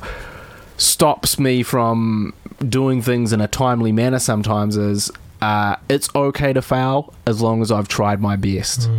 stops 0.78 1.40
me 1.40 1.64
from 1.64 2.34
doing 2.60 3.02
things 3.02 3.34
in 3.34 3.42
a 3.42 3.48
timely 3.48 3.92
manner. 3.92 4.20
Sometimes 4.20 4.78
is 4.78 5.12
uh, 5.42 5.76
it's 5.90 6.10
okay 6.16 6.54
to 6.54 6.62
fail 6.62 7.14
as 7.26 7.42
long 7.42 7.62
as 7.62 7.72
I've 7.72 7.88
tried 7.88 8.22
my 8.22 8.36
best, 8.36 8.90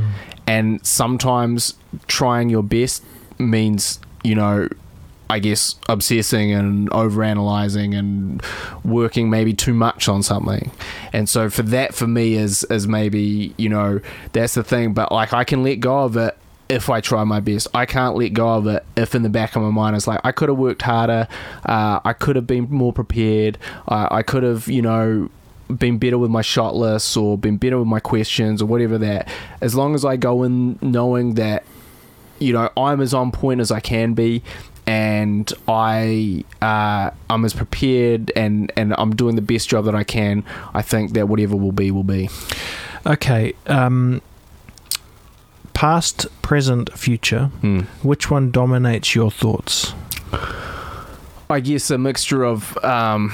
and 0.47 0.84
sometimes 0.86 1.74
trying 2.07 2.51
your 2.51 2.62
best 2.62 3.05
means 3.39 4.01
you 4.24 4.34
know 4.34 4.68
I 5.30 5.39
guess 5.41 5.76
obsessing 5.89 6.53
and 6.53 6.91
overanalyzing 6.91 7.97
and 7.97 8.43
working 8.84 9.28
maybe 9.28 9.53
too 9.53 9.74
much 9.74 10.09
on 10.09 10.22
something. 10.22 10.70
And 11.12 11.28
so 11.28 11.51
for 11.51 11.62
that 11.64 11.95
for 11.95 12.07
me 12.07 12.34
is 12.34 12.64
is 12.64 12.89
maybe, 12.89 13.55
you 13.59 13.68
know, 13.68 14.01
that's 14.32 14.55
the 14.55 14.64
thing. 14.64 14.95
But 14.95 15.12
like 15.12 15.32
I 15.34 15.45
can 15.45 15.62
let 15.62 15.80
go 15.80 15.99
of 15.99 16.16
it 16.16 16.36
if 16.68 16.89
I 16.89 17.01
try 17.01 17.24
my 17.24 17.41
best. 17.41 17.68
I 17.74 17.84
can't 17.84 18.16
let 18.16 18.32
go 18.32 18.49
of 18.49 18.66
it 18.66 18.84
if 18.97 19.14
in 19.14 19.22
the 19.22 19.28
back 19.28 19.55
of 19.57 19.62
my 19.62 19.70
mind 19.70 19.97
it's 19.97 20.07
like 20.07 20.20
I 20.24 20.32
could 20.32 20.49
have 20.49 20.59
worked 20.59 20.82
harder, 20.82 21.28
uh, 21.66 22.01
I 22.05 22.12
could 22.14 22.36
have 22.36 22.47
been 22.47 22.68
more 22.70 22.93
prepared, 22.93 23.59
uh, 23.86 24.09
I 24.11 24.22
could 24.22 24.43
have, 24.43 24.68
you 24.68 24.82
know, 24.82 25.30
been 25.76 25.98
better 25.98 26.18
with 26.18 26.30
my 26.30 26.42
shot 26.42 26.74
lists 26.74 27.16
or 27.16 27.36
been 27.38 27.56
better 27.58 27.78
with 27.78 27.88
my 27.88 28.00
questions 28.00 28.60
or 28.62 28.66
whatever 28.66 28.98
that. 28.98 29.28
As 29.60 29.74
long 29.74 29.94
as 29.94 30.04
I 30.04 30.16
go 30.16 30.42
in 30.42 30.78
knowing 30.80 31.34
that 31.34 31.64
you 32.38 32.52
know 32.52 32.70
I'm 32.76 33.00
as 33.00 33.12
on 33.14 33.30
point 33.32 33.60
as 33.60 33.70
I 33.70 33.80
can 33.80 34.14
be, 34.14 34.42
and 34.86 35.52
I 35.66 36.44
uh, 36.62 37.10
I'm 37.28 37.44
as 37.44 37.52
prepared 37.54 38.32
and 38.36 38.72
and 38.76 38.94
I'm 38.96 39.14
doing 39.14 39.36
the 39.36 39.42
best 39.42 39.68
job 39.68 39.84
that 39.86 39.94
I 39.94 40.04
can. 40.04 40.44
I 40.74 40.82
think 40.82 41.12
that 41.12 41.28
whatever 41.28 41.56
will 41.56 41.72
be 41.72 41.90
will 41.90 42.04
be. 42.04 42.30
okay 43.06 43.54
um 43.66 44.20
past 45.74 46.26
present 46.42 46.92
future 46.98 47.46
Hmm. 47.60 47.80
which 48.02 48.30
one 48.30 48.50
dominates 48.50 49.14
your 49.14 49.30
thoughts 49.30 49.94
I 51.50 51.60
guess 51.60 51.90
a 51.90 51.96
mixture 51.96 52.42
of 52.44 52.76
um, 52.84 53.32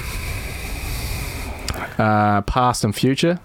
uh, 1.98 2.42
past 2.42 2.84
and 2.84 2.94
future. 2.94 3.38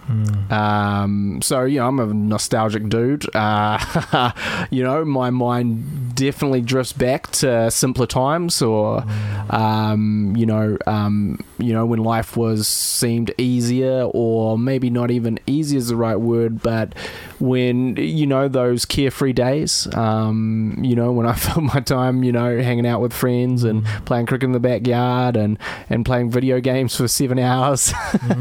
Um, 0.49 1.39
so 1.41 1.63
you 1.63 1.79
know, 1.79 1.87
I'm 1.87 1.99
a 1.99 2.13
nostalgic 2.13 2.89
dude. 2.89 3.25
Uh, 3.35 4.31
you 4.71 4.83
know, 4.83 5.05
my 5.05 5.29
mind 5.29 6.15
definitely 6.15 6.61
drifts 6.61 6.93
back 6.93 7.31
to 7.31 7.69
simpler 7.71 8.07
times, 8.07 8.61
or 8.61 9.03
um, 9.49 10.35
you 10.35 10.45
know, 10.45 10.77
um, 10.87 11.39
you 11.57 11.73
know, 11.73 11.85
when 11.85 12.03
life 12.03 12.35
was 12.35 12.67
seemed 12.67 13.33
easier, 13.37 14.03
or 14.03 14.57
maybe 14.57 14.89
not 14.89 15.11
even 15.11 15.39
easy 15.47 15.77
is 15.77 15.89
the 15.89 15.95
right 15.95 16.17
word, 16.17 16.61
but 16.61 16.93
when 17.39 17.95
you 17.95 18.27
know 18.27 18.47
those 18.47 18.85
carefree 18.85 19.33
days. 19.33 19.87
Um, 19.95 20.77
you 20.81 20.95
know, 20.95 21.11
when 21.11 21.25
I 21.25 21.33
felt 21.45 21.63
my 21.63 21.79
time, 21.79 22.23
you 22.23 22.31
know, 22.31 22.61
hanging 22.61 22.85
out 22.85 23.01
with 23.01 23.13
friends 23.13 23.63
and 23.63 23.85
playing 24.05 24.25
cricket 24.25 24.45
in 24.45 24.51
the 24.51 24.59
backyard 24.59 25.35
and 25.35 25.57
and 25.89 26.05
playing 26.05 26.31
video 26.31 26.59
games 26.59 26.95
for 26.95 27.07
seven 27.07 27.39
hours. 27.39 27.93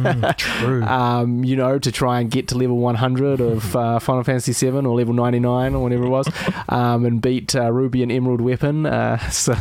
true 0.37 0.83
um, 0.85 1.45
you 1.45 1.57
know, 1.57 1.79
to 1.79 1.91
try 1.93 2.21
and 2.21 2.31
get 2.31 2.49
to 2.49 2.57
level 2.59 2.77
100 2.79 3.41
of 3.41 3.77
uh, 3.77 3.99
Final 3.99 4.25
Fantasy 4.25 4.53
7 4.53 4.87
or 4.87 4.97
level 4.97 5.15
99 5.15 5.75
or 5.75 5.83
whatever 5.83 6.05
it 6.05 6.09
was, 6.09 6.29
um, 6.69 7.05
and 7.05 7.21
beat 7.21 7.55
uh, 7.55 7.71
Ruby 7.73 8.03
and 8.03 8.11
Emerald 8.13 8.41
Weapon. 8.41 8.87
Uh, 8.87 9.19
so, 9.31 9.55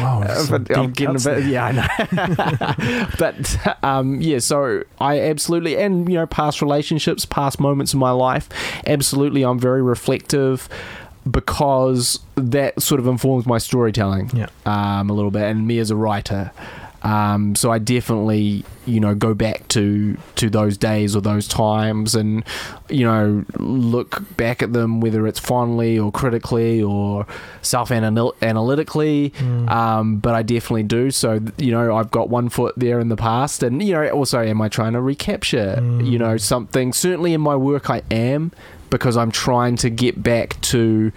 wow 0.00 0.44
but 0.50 0.76
I'm 0.76 0.92
getting 0.92 1.16
a 1.16 1.18
bit, 1.18 1.44
yeah, 1.46 1.64
I 1.66 1.72
know. 1.72 3.06
but 3.18 3.84
um, 3.84 4.20
yeah, 4.20 4.38
so 4.38 4.82
I 5.00 5.20
absolutely, 5.20 5.76
and 5.76 6.08
you 6.08 6.14
know, 6.16 6.26
past 6.26 6.60
relationships, 6.62 7.24
past 7.24 7.60
moments 7.60 7.92
in 7.94 8.00
my 8.00 8.10
life, 8.10 8.48
absolutely, 8.86 9.42
I'm 9.44 9.58
very 9.58 9.82
reflective 9.82 10.68
because 11.28 12.20
that 12.36 12.80
sort 12.80 13.00
of 13.00 13.06
informs 13.06 13.46
my 13.46 13.58
storytelling 13.58 14.30
Yeah. 14.32 14.46
um, 14.64 15.10
a 15.10 15.12
little 15.12 15.30
bit, 15.30 15.42
and 15.42 15.66
me 15.66 15.78
as 15.78 15.90
a 15.90 15.96
writer. 15.96 16.52
Um, 17.06 17.54
so 17.54 17.70
I 17.70 17.78
definitely, 17.78 18.64
you 18.84 18.98
know, 18.98 19.14
go 19.14 19.32
back 19.32 19.68
to 19.68 20.16
to 20.34 20.50
those 20.50 20.76
days 20.76 21.14
or 21.14 21.20
those 21.20 21.46
times, 21.46 22.16
and 22.16 22.42
you 22.88 23.04
know, 23.04 23.44
look 23.58 24.24
back 24.36 24.60
at 24.60 24.72
them, 24.72 25.00
whether 25.00 25.24
it's 25.28 25.38
fondly 25.38 25.96
or 25.96 26.10
critically 26.10 26.82
or 26.82 27.24
self 27.62 27.92
analytically. 27.92 29.32
Um, 29.68 30.16
but 30.16 30.34
I 30.34 30.42
definitely 30.42 30.82
do. 30.82 31.12
So 31.12 31.40
you 31.58 31.70
know, 31.70 31.94
I've 31.94 32.10
got 32.10 32.28
one 32.28 32.48
foot 32.48 32.74
there 32.76 32.98
in 32.98 33.08
the 33.08 33.16
past, 33.16 33.62
and 33.62 33.80
you 33.80 33.92
know, 33.92 34.08
also, 34.08 34.42
am 34.42 34.60
I 34.60 34.68
trying 34.68 34.94
to 34.94 35.00
recapture, 35.00 35.78
you 36.02 36.18
know, 36.18 36.36
something? 36.38 36.92
Certainly 36.92 37.34
in 37.34 37.40
my 37.40 37.54
work, 37.54 37.88
I 37.88 38.02
am 38.10 38.50
because 38.90 39.16
I'm 39.16 39.30
trying 39.30 39.76
to 39.76 39.90
get 39.90 40.20
back 40.24 40.60
to 40.62 41.12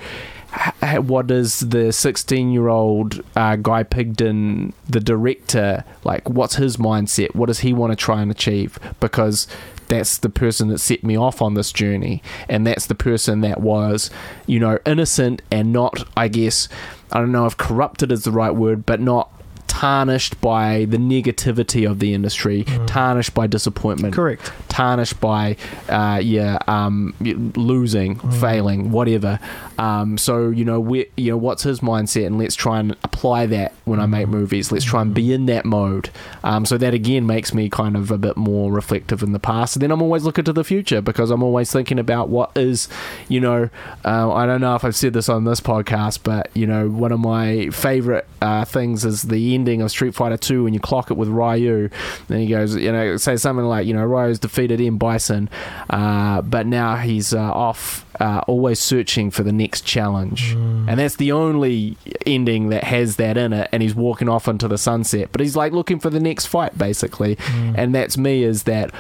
what 1.02 1.30
is 1.30 1.60
the 1.60 1.91
16 1.91 2.52
year 2.52 2.68
old 2.68 3.24
uh, 3.36 3.56
Guy 3.56 3.84
Pigden, 3.84 4.74
the 4.88 5.00
director, 5.00 5.84
like 6.04 6.28
what's 6.30 6.56
his 6.56 6.78
mindset? 6.78 7.36
What 7.36 7.47
does 7.47 7.60
he 7.60 7.74
want 7.74 7.91
to 7.91 7.95
try 7.95 8.22
and 8.22 8.32
achieve? 8.32 8.80
Because 9.00 9.47
that's 9.88 10.18
the 10.20 10.30
person 10.30 10.70
that 10.70 10.80
set 10.80 11.04
me 11.04 11.18
off 11.18 11.41
on 11.41 11.56
this 11.56 11.72
journey, 11.72 12.22
and 12.47 12.66
that's 12.66 12.86
the 12.86 12.95
person 12.95 13.41
that 13.41 13.60
was, 13.60 14.10
you 14.45 14.60
know, 14.60 14.80
innocent 14.86 15.41
and 15.52 15.74
not, 15.74 16.08
I 16.16 16.28
guess, 16.28 16.70
I 17.12 17.20
don't 17.20 17.32
know 17.32 17.47
if 17.47 17.58
corrupted 17.58 18.12
is 18.12 18.24
the 18.24 18.32
right 18.32 18.54
word, 18.54 18.86
but 18.86 19.02
not 19.02 19.32
tarnished 19.70 20.41
by 20.41 20.84
the 20.86 20.97
negativity 20.97 21.89
of 21.89 21.99
the 21.99 22.13
industry, 22.13 22.65
tarnished 22.88 23.34
by 23.34 23.47
disappointment, 23.47 24.13
Correct. 24.13 24.51
tarnished 24.67 25.22
by 25.22 25.55
uh, 25.88 26.20
yeah 26.22 26.57
um, 26.67 27.13
losing, 27.55 28.20
failing, 28.41 28.91
whatever. 28.91 29.39
Um, 29.78 30.17
so 30.17 30.49
you 30.49 30.65
know 30.65 30.82
we 30.82 31.05
you 31.15 31.32
know 31.32 31.38
what's 31.38 31.63
his 31.63 31.80
mindset, 31.80 32.26
and 32.26 32.38
let's 32.38 32.55
try 32.55 32.80
and 32.80 32.91
apply 33.03 33.45
that 33.45 33.74
when 33.86 34.01
I 34.01 34.05
make 34.05 34.28
movies. 34.28 34.72
Let's 34.72 34.84
try 34.84 35.01
and 35.01 35.13
be 35.13 35.32
in 35.32 35.45
that 35.45 35.63
mode. 35.63 36.09
Um, 36.43 36.65
so 36.65 36.78
that 36.78 36.93
again 36.93 37.26
makes 37.26 37.53
me 37.53 37.70
kind 37.70 37.95
of 37.95 38.11
a 38.11 38.17
bit 38.17 38.36
more 38.36 38.72
reflective 38.74 39.24
in 39.24 39.32
the 39.32 39.39
past. 39.39 39.76
And 39.76 39.84
then 39.84 39.91
I'm 39.91 40.01
always 40.01 40.24
looking 40.24 40.43
to 40.45 40.53
the 40.53 40.63
future 40.63 40.99
because 41.01 41.32
I'm 41.32 41.43
always 41.43 41.72
thinking 41.72 41.99
about 41.99 42.28
what 42.30 42.51
is, 42.57 42.89
you 43.28 43.39
know, 43.39 43.70
uh, 44.03 44.34
I 44.34 44.45
don't 44.45 44.61
know 44.61 44.76
if 44.76 44.84
I've 44.84 44.95
said 44.95 45.13
this 45.13 45.30
on 45.30 45.45
this 45.45 45.61
podcast, 45.61 46.20
but 46.24 46.49
you 46.53 46.65
know 46.65 46.89
one 46.89 47.11
of 47.11 47.20
my 47.20 47.70
favorite 47.70 48.28
uh, 48.41 48.65
things 48.65 49.05
is 49.05 49.24
the 49.24 49.55
ending 49.60 49.82
of 49.82 49.91
Street 49.91 50.16
Fighter 50.16 50.38
2 50.38 50.64
when 50.64 50.74
you 50.74 50.80
clock 50.80 51.12
it 51.12 51.18
with 51.18 51.28
Ryu. 51.28 51.89
Then 52.28 52.39
he 52.39 52.47
goes, 52.47 52.76
you 52.76 52.91
know, 52.91 53.18
say 53.18 53.36
something 53.38 53.66
like, 53.66 53.86
you 53.86 53.93
know, 53.93 54.05
Ryu's 54.05 54.39
defeated 54.39 54.80
M. 54.82 54.97
Bison, 54.97 55.49
uh, 55.89 56.41
but 56.41 56.66
now 56.66 56.95
he's 56.95 57.34
uh, 57.34 57.39
off, 57.39 58.05
uh, 58.20 58.41
always 58.47 58.80
searching 58.80 59.32
for 59.32 59.43
the 59.43 59.51
next 59.51 59.82
challenge. 59.82 60.53
And 60.53 60.97
that's 60.97 61.18
the 61.18 61.32
only 61.32 61.97
ending 62.26 62.70
that 62.70 62.84
has 62.84 63.18
that 63.18 63.38
in 63.38 63.53
it. 63.53 63.70
And 63.72 63.84
he's 63.84 63.95
walking 63.95 64.30
off 64.30 64.47
into 64.47 64.68
the 64.68 64.78
sunset, 64.78 65.30
but 65.32 65.41
he's 65.41 65.55
like 65.55 65.74
looking 65.74 65.99
for 65.99 66.10
the 66.10 66.20
next 66.20 66.45
fight, 66.47 66.78
basically. 66.78 67.38
And 67.76 67.93
that's 67.93 68.18
me, 68.18 68.43
is 68.43 68.64
that. 68.64 68.91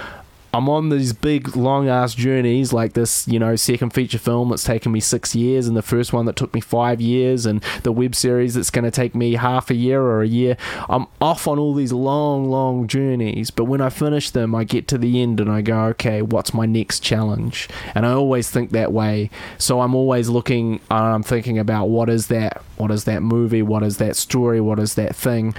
I'm 0.53 0.67
on 0.69 0.89
these 0.89 1.13
big, 1.13 1.55
long 1.55 1.87
ass 1.87 2.15
journeys, 2.15 2.73
like 2.73 2.93
this, 2.93 3.27
you 3.27 3.39
know, 3.39 3.55
second 3.55 3.91
feature 3.91 4.17
film 4.17 4.49
that's 4.49 4.63
taken 4.63 4.91
me 4.91 4.99
six 4.99 5.35
years, 5.35 5.67
and 5.67 5.77
the 5.77 5.81
first 5.81 6.11
one 6.13 6.25
that 6.25 6.35
took 6.35 6.53
me 6.53 6.61
five 6.61 6.99
years, 6.99 7.45
and 7.45 7.61
the 7.83 7.91
web 7.91 8.15
series 8.15 8.55
that's 8.55 8.69
going 8.69 8.85
to 8.85 8.91
take 8.91 9.13
me 9.13 9.33
half 9.33 9.69
a 9.69 9.75
year 9.75 10.01
or 10.01 10.21
a 10.21 10.27
year. 10.27 10.57
I'm 10.89 11.07
off 11.21 11.47
on 11.47 11.59
all 11.59 11.73
these 11.73 11.93
long, 11.93 12.49
long 12.49 12.87
journeys, 12.87 13.51
but 13.51 13.65
when 13.65 13.81
I 13.81 13.89
finish 13.89 14.31
them, 14.31 14.55
I 14.55 14.63
get 14.63 14.87
to 14.89 14.97
the 14.97 15.21
end 15.21 15.39
and 15.39 15.51
I 15.51 15.61
go, 15.61 15.85
okay, 15.85 16.21
what's 16.21 16.53
my 16.53 16.65
next 16.65 17.01
challenge? 17.01 17.69
And 17.93 18.05
I 18.05 18.11
always 18.11 18.49
think 18.49 18.71
that 18.71 18.91
way. 18.91 19.29
So 19.57 19.81
I'm 19.81 19.93
always 19.93 20.29
looking, 20.29 20.79
and 20.89 21.13
I'm 21.13 21.23
thinking 21.23 21.59
about 21.59 21.89
what 21.89 22.09
is 22.09 22.27
that? 22.27 22.63
What 22.77 22.91
is 22.91 23.03
that 23.03 23.21
movie? 23.21 23.61
What 23.61 23.83
is 23.83 23.97
that 23.97 24.15
story? 24.15 24.61
What 24.61 24.79
is 24.79 24.95
that 24.95 25.15
thing? 25.15 25.53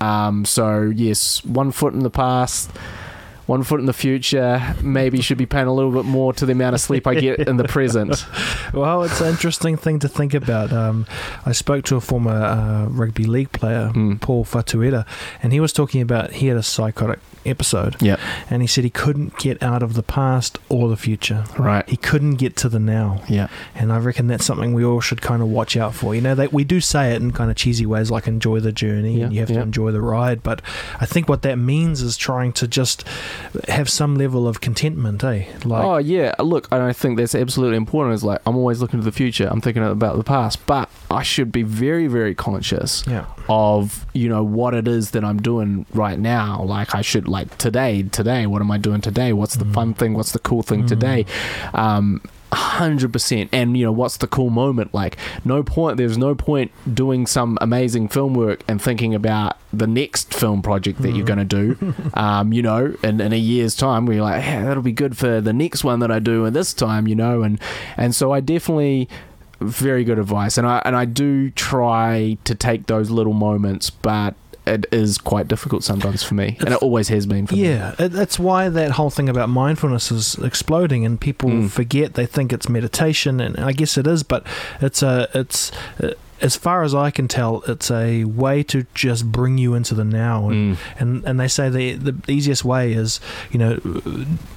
Um, 0.00 0.44
so 0.44 0.82
yes, 0.82 1.44
one 1.44 1.72
foot 1.72 1.94
in 1.94 2.00
the 2.00 2.10
past 2.10 2.70
one 3.48 3.62
foot 3.64 3.80
in 3.80 3.86
the 3.86 3.92
future. 3.92 4.62
Maybe 4.82 5.20
should 5.20 5.38
be 5.38 5.46
paying 5.46 5.66
a 5.66 5.72
little 5.74 5.90
bit 5.90 6.04
more 6.04 6.32
to 6.34 6.46
the 6.46 6.52
amount 6.52 6.74
of 6.74 6.80
sleep 6.80 7.06
I 7.06 7.14
get 7.16 7.40
in 7.48 7.56
the 7.56 7.64
present. 7.76 8.24
Well, 8.72 9.02
it's 9.02 9.20
an 9.20 9.28
interesting 9.28 9.76
thing 9.76 9.98
to 10.00 10.08
think 10.08 10.34
about. 10.34 10.72
Um, 10.72 11.06
I 11.46 11.52
spoke 11.52 11.84
to 11.86 11.96
a 11.96 12.00
former 12.00 12.30
uh, 12.30 12.86
rugby 12.86 13.24
league 13.24 13.50
player, 13.52 13.90
Mm. 13.94 14.20
Paul 14.20 14.44
Fatueta, 14.44 15.06
and 15.42 15.52
he 15.52 15.60
was 15.60 15.72
talking 15.72 16.00
about 16.02 16.32
he 16.34 16.46
had 16.48 16.56
a 16.58 16.62
psychotic 16.62 17.18
episode, 17.46 18.00
Yep. 18.02 18.20
and 18.50 18.62
he 18.62 18.68
said 18.68 18.84
he 18.84 18.90
couldn't 18.90 19.36
get 19.38 19.62
out 19.62 19.82
of 19.82 19.94
the 19.94 20.02
past 20.02 20.58
or 20.68 20.88
the 20.88 20.96
future. 20.96 21.44
Right. 21.58 21.88
He 21.88 21.96
couldn't 21.96 22.34
get 22.34 22.56
to 22.58 22.68
the 22.68 22.78
now. 22.78 23.22
Yeah. 23.28 23.48
And 23.74 23.92
I 23.92 23.98
reckon 23.98 24.26
that's 24.26 24.44
something 24.44 24.72
we 24.74 24.84
all 24.84 25.00
should 25.00 25.20
kind 25.22 25.42
of 25.42 25.48
watch 25.48 25.76
out 25.76 25.94
for. 25.94 26.14
You 26.14 26.20
know, 26.20 26.34
they, 26.34 26.48
we 26.48 26.64
do 26.64 26.80
say 26.80 27.12
it 27.14 27.22
in 27.22 27.32
kind 27.32 27.50
of 27.50 27.56
cheesy 27.56 27.86
ways 27.86 28.10
like 28.10 28.26
enjoy 28.26 28.60
the 28.60 28.72
journey 28.72 29.18
Yeah, 29.18 29.24
and 29.26 29.34
you 29.34 29.40
have 29.40 29.50
yeah. 29.50 29.56
to 29.56 29.62
enjoy 29.62 29.92
the 29.92 30.00
ride. 30.00 30.42
But 30.42 30.62
I 31.00 31.06
think 31.06 31.28
what 31.28 31.42
that 31.42 31.56
means 31.56 32.02
is 32.02 32.16
trying 32.16 32.52
to 32.54 32.68
just 32.68 33.04
have 33.68 33.88
some 33.88 34.16
level 34.16 34.46
of 34.48 34.60
contentment, 34.60 35.22
eh? 35.24 35.46
Like, 35.64 35.84
oh 35.84 35.98
yeah. 35.98 36.34
Look, 36.38 36.68
and 36.70 36.82
I 36.82 36.92
think 36.92 37.18
that's 37.18 37.34
absolutely 37.34 37.76
important. 37.76 38.14
Is 38.14 38.24
like 38.24 38.40
I'm 38.46 38.56
always 38.56 38.80
looking 38.80 39.00
to 39.00 39.04
the 39.04 39.12
future. 39.12 39.48
I'm 39.50 39.60
thinking 39.60 39.82
about 39.84 40.16
the 40.16 40.24
past, 40.24 40.64
but 40.66 40.88
I 41.10 41.22
should 41.22 41.52
be 41.52 41.62
very, 41.62 42.06
very 42.06 42.34
conscious 42.34 43.04
yeah. 43.06 43.26
of 43.48 44.06
you 44.12 44.28
know 44.28 44.42
what 44.42 44.74
it 44.74 44.88
is 44.88 45.10
that 45.12 45.24
I'm 45.24 45.40
doing 45.40 45.86
right 45.92 46.18
now. 46.18 46.62
Like 46.62 46.94
I 46.94 47.02
should 47.02 47.27
like 47.28 47.58
today, 47.58 48.02
today. 48.02 48.46
What 48.46 48.62
am 48.62 48.70
I 48.70 48.78
doing 48.78 49.00
today? 49.00 49.32
What's 49.32 49.56
the 49.56 49.64
fun 49.64 49.94
thing? 49.94 50.14
What's 50.14 50.32
the 50.32 50.38
cool 50.38 50.62
thing 50.62 50.86
today? 50.86 51.26
Um, 51.74 52.22
hundred 52.52 53.12
percent. 53.12 53.50
And 53.52 53.76
you 53.76 53.84
know 53.84 53.92
what's 53.92 54.16
the 54.16 54.26
cool 54.26 54.50
moment? 54.50 54.94
Like 54.94 55.16
no 55.44 55.62
point. 55.62 55.96
There's 55.96 56.18
no 56.18 56.34
point 56.34 56.72
doing 56.92 57.26
some 57.26 57.58
amazing 57.60 58.08
film 58.08 58.34
work 58.34 58.62
and 58.68 58.80
thinking 58.80 59.14
about 59.14 59.58
the 59.72 59.86
next 59.86 60.32
film 60.32 60.62
project 60.62 61.02
that 61.02 61.12
you're 61.12 61.26
going 61.26 61.46
to 61.46 61.76
do. 61.76 61.94
um, 62.14 62.52
you 62.52 62.62
know, 62.62 62.96
in, 63.02 63.20
in 63.20 63.32
a 63.32 63.38
year's 63.38 63.74
time, 63.74 64.06
where 64.06 64.16
you're 64.16 64.24
like, 64.24 64.44
yeah, 64.44 64.64
that'll 64.64 64.82
be 64.82 64.92
good 64.92 65.16
for 65.16 65.40
the 65.40 65.52
next 65.52 65.84
one 65.84 66.00
that 66.00 66.10
I 66.10 66.18
do 66.18 66.46
at 66.46 66.54
this 66.54 66.72
time. 66.72 67.06
You 67.06 67.14
know, 67.14 67.42
and 67.42 67.60
and 67.96 68.14
so 68.14 68.32
I 68.32 68.40
definitely 68.40 69.08
very 69.60 70.04
good 70.04 70.18
advice 70.20 70.56
and 70.56 70.66
I 70.66 70.80
and 70.84 70.94
I 70.94 71.04
do 71.04 71.50
try 71.50 72.38
to 72.44 72.54
take 72.54 72.86
those 72.86 73.10
little 73.10 73.32
moments 73.32 73.90
but 73.90 74.36
it 74.74 74.86
is 74.92 75.18
quite 75.18 75.46
difficult 75.48 75.82
sometimes 75.84 76.22
for 76.22 76.34
me 76.34 76.56
and 76.60 76.68
it 76.74 76.82
always 76.82 77.08
has 77.08 77.26
been 77.26 77.46
for 77.46 77.54
me 77.54 77.64
Yeah, 77.68 77.94
it, 77.98 78.10
that's 78.12 78.38
why 78.38 78.68
that 78.68 78.90
whole 78.92 79.10
thing 79.10 79.28
about 79.28 79.48
mindfulness 79.48 80.10
is 80.12 80.34
exploding, 80.50 81.04
and 81.06 81.20
people 81.20 81.48
Mm. 81.50 81.70
forget 81.70 82.14
they 82.14 82.26
think 82.26 82.52
it's 82.52 82.68
meditation, 82.68 83.40
and 83.40 83.58
I 83.58 83.72
guess 83.72 83.96
it 83.98 84.06
is, 84.06 84.22
but 84.22 84.46
it's 84.80 85.02
a 85.02 85.28
it's. 85.34 85.72
Uh, 86.02 86.12
as 86.40 86.54
far 86.54 86.84
as 86.84 86.94
I 86.94 87.10
can 87.10 87.26
tell, 87.26 87.62
it's 87.66 87.90
a 87.90 88.22
way 88.22 88.62
to 88.64 88.86
just 88.94 89.22
bring 89.32 89.58
you 89.58 89.74
into 89.74 89.92
the 89.96 90.04
now, 90.04 90.48
and 90.50 90.76
Mm. 90.76 90.78
and, 91.00 91.24
and 91.24 91.40
they 91.40 91.48
say 91.48 91.68
the 91.68 91.94
the 91.94 92.14
easiest 92.32 92.64
way 92.64 92.92
is 92.92 93.18
you 93.50 93.58
know 93.58 93.72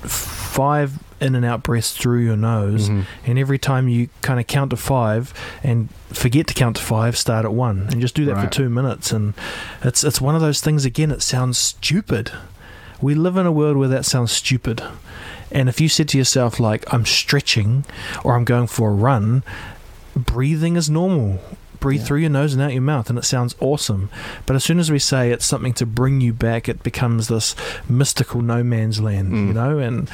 five 0.06 1.00
in 1.22 1.36
and 1.36 1.46
out 1.46 1.64
breaths 1.64 1.92
through 1.96 2.20
your 2.20 2.36
nose, 2.36 2.90
Mhm. 2.90 3.06
and 3.26 3.38
every 3.40 3.60
time 3.60 3.88
you 3.88 4.10
kind 4.22 4.40
of 4.40 4.48
count 4.48 4.72
to 4.72 4.78
five 4.78 5.34
and 5.64 5.88
forget 6.12 6.48
to 6.48 6.54
count 6.54 6.78
to 6.78 6.82
five, 6.82 7.16
start 7.16 7.46
at 7.46 7.54
one, 7.54 7.88
and 7.92 8.02
just 8.02 8.16
do 8.16 8.26
that 8.26 8.42
for 8.42 8.48
two 8.50 8.70
minutes. 8.70 9.12
And 9.12 9.34
it's 9.84 10.04
it's 10.04 10.20
one 10.20 10.36
of 10.36 10.42
those 10.42 10.60
things. 10.62 10.84
Again, 10.84 11.12
it 11.12 11.22
sounds 11.22 11.58
stupid. 11.58 12.32
We 13.00 13.16
live 13.16 13.38
in 13.38 13.46
a 13.46 13.52
world 13.52 13.78
where 13.78 13.88
that 13.90 14.06
sounds 14.06 14.32
stupid. 14.32 14.84
And 15.52 15.68
if 15.70 15.80
you 15.82 15.90
said 15.90 16.08
to 16.10 16.18
yourself 16.18 16.60
like 16.60 16.84
I'm 16.94 17.06
stretching 17.06 17.84
or 18.24 18.36
I'm 18.36 18.46
going 18.46 18.68
for 18.68 18.90
a 18.90 18.94
run, 18.94 19.44
breathing 20.16 20.76
is 20.76 20.90
normal. 20.90 21.40
Breathe 21.82 22.00
Yeah. 22.00 22.06
through 22.06 22.20
your 22.20 22.30
nose 22.30 22.54
and 22.54 22.62
out 22.62 22.72
your 22.72 22.82
mouth, 22.82 23.10
and 23.10 23.20
it 23.20 23.26
sounds 23.26 23.54
awesome. 23.60 24.10
But 24.46 24.56
as 24.56 24.64
soon 24.64 24.80
as 24.80 24.90
we 24.90 25.00
say 25.00 25.32
it's 25.32 25.46
something 25.46 25.74
to 25.74 25.86
bring 25.86 26.22
you 26.22 26.32
back, 26.32 26.70
it 26.70 26.82
becomes 26.84 27.28
this 27.28 27.56
mystical 27.90 28.42
no 28.42 28.64
man's 28.64 29.02
land, 29.02 29.32
you 29.32 29.52
Mm. 29.52 29.54
know. 29.56 29.78
And 29.80 30.10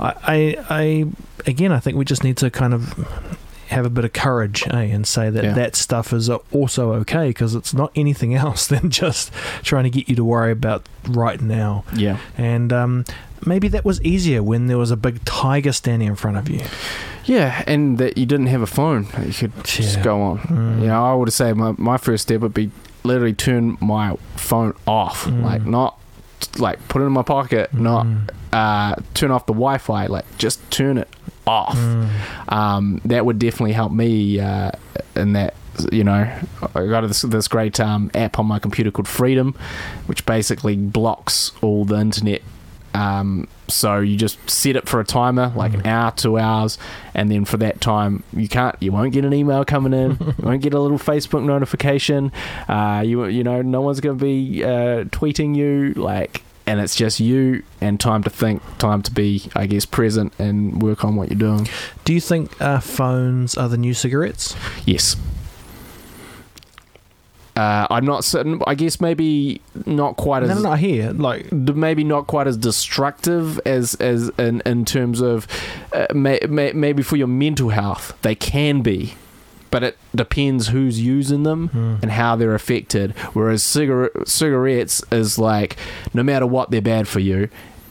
I, 0.00 0.14
I, 0.26 0.56
I, 0.70 1.04
again, 1.46 1.70
I 1.70 1.78
think 1.78 1.96
we 1.96 2.04
just 2.04 2.24
need 2.24 2.36
to 2.38 2.50
kind 2.50 2.74
of 2.74 2.94
have 3.68 3.86
a 3.86 3.90
bit 3.90 4.04
of 4.04 4.12
courage, 4.12 4.64
eh, 4.70 4.76
and 4.80 5.06
say 5.06 5.30
that 5.30 5.44
Yeah. 5.44 5.52
that 5.54 5.76
stuff 5.76 6.12
is 6.12 6.28
also 6.28 6.92
okay 6.94 7.28
because 7.28 7.54
it's 7.54 7.72
not 7.72 7.90
anything 7.94 8.34
else 8.44 8.66
than 8.66 8.90
just 8.90 9.30
trying 9.62 9.84
to 9.84 9.90
get 9.90 10.08
you 10.08 10.16
to 10.16 10.24
worry 10.24 10.50
about 10.52 10.86
right 11.08 11.40
now. 11.40 11.84
yeah 11.94 12.16
And 12.36 12.72
um, 12.72 13.04
maybe 13.46 13.68
that 13.68 13.84
was 13.84 14.00
easier 14.02 14.42
when 14.42 14.66
there 14.66 14.78
was 14.78 14.90
a 14.90 14.96
big 14.96 15.24
tiger 15.24 15.72
standing 15.72 16.08
in 16.08 16.16
front 16.16 16.36
of 16.36 16.48
you. 16.48 16.60
yeah 17.24 17.62
and 17.66 17.98
that 17.98 18.16
you 18.18 18.26
didn't 18.26 18.46
have 18.46 18.62
a 18.62 18.66
phone 18.66 19.04
that 19.14 19.26
you 19.26 19.32
could 19.32 19.64
just 19.64 20.02
go 20.02 20.20
on 20.22 20.38
Mm. 20.38 20.80
you 20.82 20.86
know 20.88 21.04
I 21.04 21.14
would 21.14 21.32
say 21.32 21.52
my, 21.52 21.72
my 21.78 21.96
first 21.96 22.22
step 22.24 22.40
would 22.40 22.54
be 22.54 22.70
literally 23.04 23.32
turn 23.34 23.76
my 23.80 24.16
phone 24.36 24.74
off 24.86 25.24
Mm. 25.24 25.42
like 25.42 25.64
not 25.66 25.98
like 26.58 26.78
put 26.88 27.02
it 27.02 27.04
in 27.06 27.12
my 27.12 27.22
pocket 27.22 27.72
not 27.72 28.06
Mm. 28.06 28.28
uh, 28.52 28.96
turn 29.14 29.30
off 29.30 29.46
the 29.46 29.52
Wi-Fi 29.54 30.06
like 30.06 30.24
just 30.38 30.58
turn 30.70 30.98
it 30.98 31.08
off 31.46 31.76
Mm. 31.76 32.08
um, 32.48 33.00
that 33.04 33.24
would 33.26 33.38
definitely 33.38 33.72
help 33.72 33.92
me 33.92 34.38
uh, 34.40 34.70
in 35.16 35.32
that 35.34 35.54
you 35.90 36.04
know 36.04 36.28
I 36.74 36.86
got 36.86 37.00
this, 37.06 37.22
this 37.22 37.48
great 37.48 37.80
um, 37.80 38.10
app 38.14 38.38
on 38.38 38.46
my 38.46 38.58
computer 38.58 38.90
called 38.90 39.08
Freedom 39.08 39.54
which 40.06 40.26
basically 40.26 40.76
blocks 40.76 41.52
all 41.62 41.84
the 41.84 41.98
internet 41.98 42.42
um, 42.94 43.48
so 43.68 44.00
you 44.00 44.16
just 44.16 44.50
set 44.50 44.76
it 44.76 44.88
for 44.88 45.00
a 45.00 45.04
timer 45.04 45.52
like 45.56 45.74
an 45.74 45.86
hour 45.86 46.10
two 46.12 46.38
hours 46.38 46.78
and 47.14 47.30
then 47.30 47.44
for 47.44 47.56
that 47.56 47.80
time 47.80 48.22
you 48.32 48.48
can't 48.48 48.76
you 48.80 48.92
won't 48.92 49.12
get 49.12 49.24
an 49.24 49.32
email 49.32 49.64
coming 49.64 49.92
in 49.92 50.10
you 50.20 50.34
won't 50.38 50.62
get 50.62 50.74
a 50.74 50.78
little 50.78 50.98
Facebook 50.98 51.44
notification 51.44 52.30
uh, 52.68 53.02
you 53.04 53.24
you 53.26 53.42
know 53.42 53.62
no 53.62 53.80
one's 53.80 54.00
going 54.00 54.18
to 54.18 54.24
be 54.24 54.62
uh, 54.64 55.04
tweeting 55.04 55.56
you 55.56 55.92
like 55.94 56.42
and 56.66 56.80
it's 56.80 56.94
just 56.94 57.18
you 57.18 57.62
and 57.80 57.98
time 57.98 58.22
to 58.22 58.30
think 58.30 58.62
time 58.78 59.02
to 59.02 59.10
be 59.10 59.50
I 59.54 59.66
guess 59.66 59.84
present 59.84 60.32
and 60.38 60.82
work 60.82 61.04
on 61.04 61.16
what 61.16 61.30
you're 61.30 61.38
doing 61.38 61.68
Do 62.04 62.12
you 62.12 62.20
think 62.20 62.60
uh, 62.60 62.80
phones 62.80 63.56
are 63.56 63.68
the 63.68 63.76
new 63.76 63.94
cigarettes? 63.94 64.54
Yes. 64.86 65.16
Uh, 67.54 67.86
I'm 67.90 68.06
not 68.06 68.24
certain. 68.24 68.62
I 68.66 68.74
guess 68.74 68.98
maybe 69.00 69.60
not 69.84 70.16
quite 70.16 70.42
as 70.42 70.48
no, 70.48 70.62
no, 70.62 70.70
I 70.72 70.78
hear 70.78 71.10
like 71.12 71.52
maybe 71.52 72.02
not 72.02 72.26
quite 72.26 72.46
as 72.46 72.56
destructive 72.56 73.60
as 73.66 73.94
as 73.96 74.30
in, 74.38 74.62
in 74.64 74.84
terms 74.86 75.20
of 75.20 75.46
uh, 75.92 76.06
may, 76.14 76.40
may, 76.48 76.72
maybe 76.72 77.02
for 77.02 77.16
your 77.16 77.26
mental 77.26 77.68
health 77.68 78.16
they 78.22 78.34
can 78.34 78.80
be, 78.80 79.14
but 79.70 79.82
it 79.82 79.98
depends 80.14 80.68
who's 80.68 80.98
using 81.00 81.42
them 81.42 81.68
Hmm. 81.68 81.96
and 82.00 82.12
how 82.12 82.36
they're 82.36 82.54
affected. 82.54 83.12
Whereas 83.34 83.62
cigarette 83.62 84.12
cigarettes 84.26 85.04
is 85.12 85.38
like 85.38 85.76
no 86.14 86.22
matter 86.22 86.46
what 86.46 86.70
they're 86.70 86.80
bad 86.80 87.06
for 87.06 87.20
you. 87.20 87.50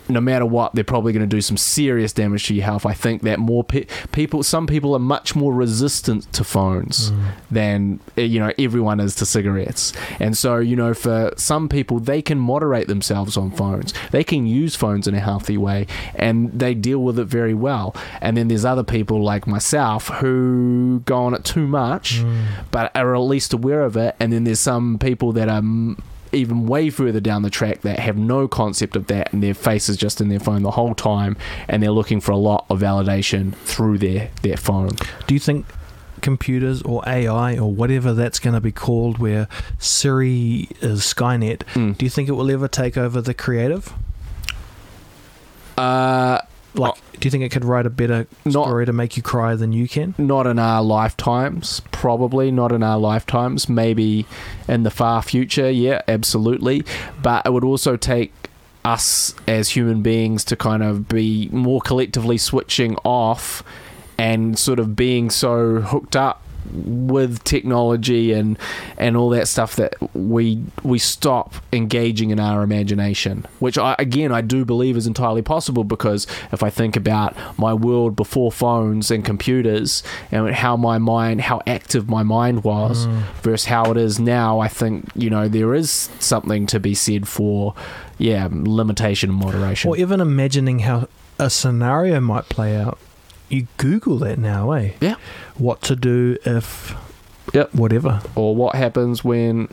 No 0.10 0.22
matter 0.22 0.46
what, 0.46 0.74
they're 0.76 0.84
probably 0.84 1.14
going 1.14 1.28
to 1.28 1.36
do 1.36 1.42
some 1.42 1.58
serious 1.58 2.14
damage 2.14 2.48
to 2.48 2.54
your 2.54 2.66
health. 2.66 2.86
I 2.86 2.94
think 2.94 3.22
that 3.24 3.40
more 3.40 3.64
pe- 3.64 3.86
people, 4.12 4.44
some 4.44 4.68
people 4.68 4.94
are 4.96 5.00
much 5.00 5.36
more 5.36 5.54
resistant 5.54 6.32
to 6.34 6.44
phones 6.44 7.12
than 7.50 8.00
uh, 8.18 8.22
you 8.22 8.40
know 8.40 8.52
everyone 8.58 9.00
is 9.00 9.16
to 9.16 9.26
cigarettes. 9.26 9.94
And 10.20 10.38
so 10.38 10.58
you 10.58 10.76
know, 10.76 10.94
for 10.94 11.34
some 11.38 11.70
people, 11.70 12.00
they 12.00 12.22
can 12.22 12.38
moderate 12.38 12.88
themselves 12.88 13.38
on 13.38 13.52
phones. 13.52 13.94
They 14.12 14.24
can 14.24 14.46
use 14.46 14.76
phones 14.76 15.08
in 15.08 15.16
a 15.16 15.20
healthy 15.20 15.58
way, 15.58 15.88
and 16.16 16.52
they 16.52 16.74
deal 16.74 17.00
with 17.00 17.20
it 17.20 17.26
very 17.26 17.54
well. 17.54 17.96
And 18.22 18.36
then 18.38 18.48
there's 18.48 18.66
other 18.66 18.84
people 18.84 19.22
like 19.24 19.48
myself 19.48 20.08
who 20.08 21.02
go 21.06 21.24
on 21.24 21.34
it 21.34 21.44
too 21.46 21.68
much, 21.68 22.24
but 22.72 22.92
are 22.96 23.16
at 23.16 23.20
least 23.20 23.54
aware 23.54 23.84
of 23.84 23.96
it. 23.98 24.16
And 24.20 24.32
then 24.34 24.44
there's 24.44 24.60
some 24.60 24.98
people 25.00 25.32
that 25.34 25.48
are 25.50 25.62
mm, 25.62 26.00
even 26.34 26.66
way 26.68 26.90
further 26.90 27.20
down 27.20 27.42
the 27.42 27.50
track 27.50 27.82
that 27.82 28.00
have 28.00 28.18
no 28.18 28.48
concept 28.48 28.96
of 28.96 29.08
that 29.08 29.32
and 29.34 29.42
their 29.44 29.54
face 29.54 29.90
is 29.90 29.98
just 29.98 30.22
in 30.22 30.30
their 30.30 30.40
phone 30.40 30.64
the 30.64 30.72
whole 30.72 30.96
time 30.96 31.36
and 31.68 31.82
they're 31.84 31.92
looking 31.92 32.22
for 32.22 32.32
a 32.32 32.38
lot 32.38 32.66
of 32.70 32.80
validation 32.80 33.54
through 33.56 33.98
their, 33.98 34.30
their 34.42 34.58
phone. 34.58 34.92
Do 35.28 35.34
you 35.34 35.40
think 35.40 35.66
computers 36.22 36.82
or 36.84 37.02
AI 37.08 37.58
or 37.58 37.72
whatever 37.72 38.14
that's 38.14 38.38
going 38.40 38.54
to 38.54 38.62
be 38.62 38.72
called, 38.72 39.18
where 39.18 39.48
Siri 39.80 40.70
is 40.82 41.02
Skynet, 41.02 41.60
Mm. 41.74 41.98
do 41.98 42.06
you 42.06 42.10
think 42.10 42.30
it 42.30 42.34
will 42.34 42.52
ever 42.52 42.68
take 42.68 42.96
over 42.98 43.22
the 43.22 43.34
creative? 43.34 43.92
Uh, 45.78 46.40
Like, 46.74 46.94
do 47.20 47.26
you 47.28 47.32
think 47.32 47.44
it 47.44 47.50
could 47.50 47.66
write 47.66 47.86
a 47.86 47.90
better 47.90 48.28
Not- 48.46 48.66
story 48.66 48.86
to 48.86 48.94
make 48.94 49.18
you 49.18 49.24
cry 49.24 49.56
than 49.56 49.74
you 49.74 49.88
can? 49.88 50.16
not 50.18 50.48
in 50.48 50.58
our 50.60 50.82
lifetimes, 50.82 51.82
probably 51.92 52.50
not 52.52 52.72
in 52.72 52.82
our 52.84 52.98
lifetimes, 52.98 53.68
maybe 53.68 54.26
in 54.68 54.84
the 54.84 54.92
far 54.92 55.22
future, 55.22 55.70
yeah, 55.70 56.02
absolutely. 56.08 56.84
But 57.22 57.46
it 57.46 57.52
would 57.54 57.64
also 57.66 57.98
take 57.98 58.32
us 58.86 59.36
as 59.48 59.70
human 59.70 60.02
beings 60.02 60.44
to 60.46 60.56
kind 60.56 60.82
of 60.82 61.08
be 61.08 61.50
more 61.52 61.82
collectively 61.82 62.38
switching 62.38 62.96
off 63.04 63.64
and 64.18 64.58
sort 64.58 64.80
of 64.80 64.96
being 64.96 65.30
so 65.30 65.82
hooked 65.82 66.16
up 66.16 66.42
with 66.74 67.44
technology 67.44 68.34
and 68.34 68.58
and 68.98 69.18
all 69.18 69.30
that 69.30 69.48
stuff 69.48 69.76
that 69.76 69.96
we 70.16 70.64
we 70.84 71.00
stop 71.00 71.56
engaging 71.74 72.30
in 72.30 72.40
our 72.40 72.64
imagination 72.64 73.46
which 73.60 73.78
I 73.78 73.96
again 74.00 74.32
I 74.32 74.42
do 74.42 74.66
believe 74.66 74.98
is 74.98 75.08
entirely 75.08 75.42
possible 75.42 75.84
because 75.84 76.28
if 76.52 76.64
I 76.64 76.70
think 76.70 76.96
about 76.96 77.36
my 77.58 77.74
world 77.74 78.16
before 78.16 78.52
phones 78.52 79.12
and 79.12 79.26
computers 79.26 80.04
and 80.32 80.50
how 80.54 80.78
my 80.78 80.98
mind 80.98 81.42
how 81.42 81.62
active 81.68 82.10
my 82.10 82.24
mind 82.24 82.64
was 82.64 83.08
mm. 83.08 83.22
versus 83.42 83.66
how 83.66 83.92
it 83.92 83.98
is 83.98 84.20
now 84.20 84.60
I 84.60 84.68
think 84.68 85.10
you 85.16 85.30
know 85.30 85.48
there 85.48 85.74
is 85.74 86.10
something 86.20 86.68
to 86.68 86.80
be 86.80 86.94
said 86.94 87.28
for 87.28 87.74
yeah 88.18 88.48
limitation 88.52 89.30
and 89.30 89.40
moderation 89.40 89.90
Or 89.90 89.98
even 89.98 90.22
imagining 90.22 90.80
how 90.80 91.08
a 91.40 91.50
scenario 91.50 92.20
might 92.20 92.48
play 92.50 92.78
out. 92.78 93.00
You 93.52 93.68
Google 93.78 94.18
that 94.20 94.40
now, 94.40 94.72
eh? 94.72 94.94
Yeah. 95.02 95.16
What 95.58 95.82
to 95.84 95.96
do 95.96 96.38
if. 96.46 96.96
Yep. 97.54 97.76
Whatever. 97.76 98.22
or 98.36 98.56
what 98.56 98.76
happens 98.76 99.24
when 99.26 99.68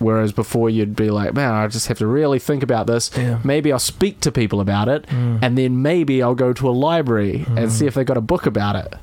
whereas 0.00 0.32
before 0.32 0.68
you'd 0.68 0.96
be 0.96 1.08
like 1.10 1.32
man 1.34 1.52
I 1.52 1.68
just 1.68 1.86
have 1.86 1.98
to 1.98 2.06
really 2.08 2.40
think 2.40 2.64
about 2.64 2.88
this 2.88 3.10
Yeah. 3.16 3.38
maybe 3.44 3.70
I'll 3.72 3.78
speak 3.78 4.18
to 4.22 4.32
people 4.32 4.60
about 4.60 4.88
it 4.88 5.06
Mm. 5.06 5.38
and 5.40 5.56
then 5.56 5.80
maybe 5.82 6.20
I'll 6.20 6.34
go 6.34 6.52
to 6.52 6.68
a 6.68 6.72
library 6.74 7.46
and 7.56 7.70
see 7.70 7.86
if 7.86 7.94
they 7.94 8.02
got 8.02 8.16
a 8.16 8.20
book 8.20 8.46
about 8.46 8.74
it 8.74 8.94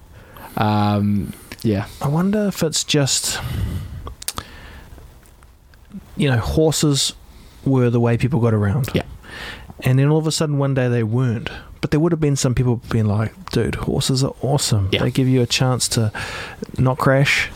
um, 0.57 1.31
yeah 1.63 1.85
I 2.01 2.09
wonder 2.09 2.47
if 2.47 2.61
it's 2.61 2.83
just, 2.83 3.39
you 6.17 6.29
know, 6.29 6.37
horses 6.37 7.13
were 7.65 7.89
the 7.89 7.99
way 7.99 8.17
people 8.17 8.39
got 8.41 8.53
around. 8.53 8.89
Yeah. 8.93 9.03
And 9.81 9.97
then 9.99 10.09
all 10.09 10.17
of 10.17 10.27
a 10.27 10.31
sudden 10.31 10.57
one 10.57 10.73
day 10.73 10.87
they 10.89 11.03
weren't. 11.03 11.49
But 11.81 11.91
there 11.91 11.99
would 11.99 12.11
have 12.11 12.19
been 12.19 12.35
some 12.35 12.53
people 12.53 12.81
being 12.91 13.05
like, 13.05 13.51
dude, 13.51 13.75
horses 13.75 14.23
are 14.23 14.35
awesome. 14.41 14.89
Yeah. 14.91 15.01
They 15.01 15.11
give 15.11 15.27
you 15.27 15.41
a 15.41 15.45
chance 15.45 15.87
to 15.89 16.11
not 16.77 16.97
crash, 16.97 17.49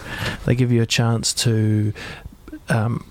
they 0.45 0.55
give 0.55 0.71
you 0.71 0.81
a 0.81 0.85
chance 0.85 1.33
to 1.33 1.93
um, 2.69 3.05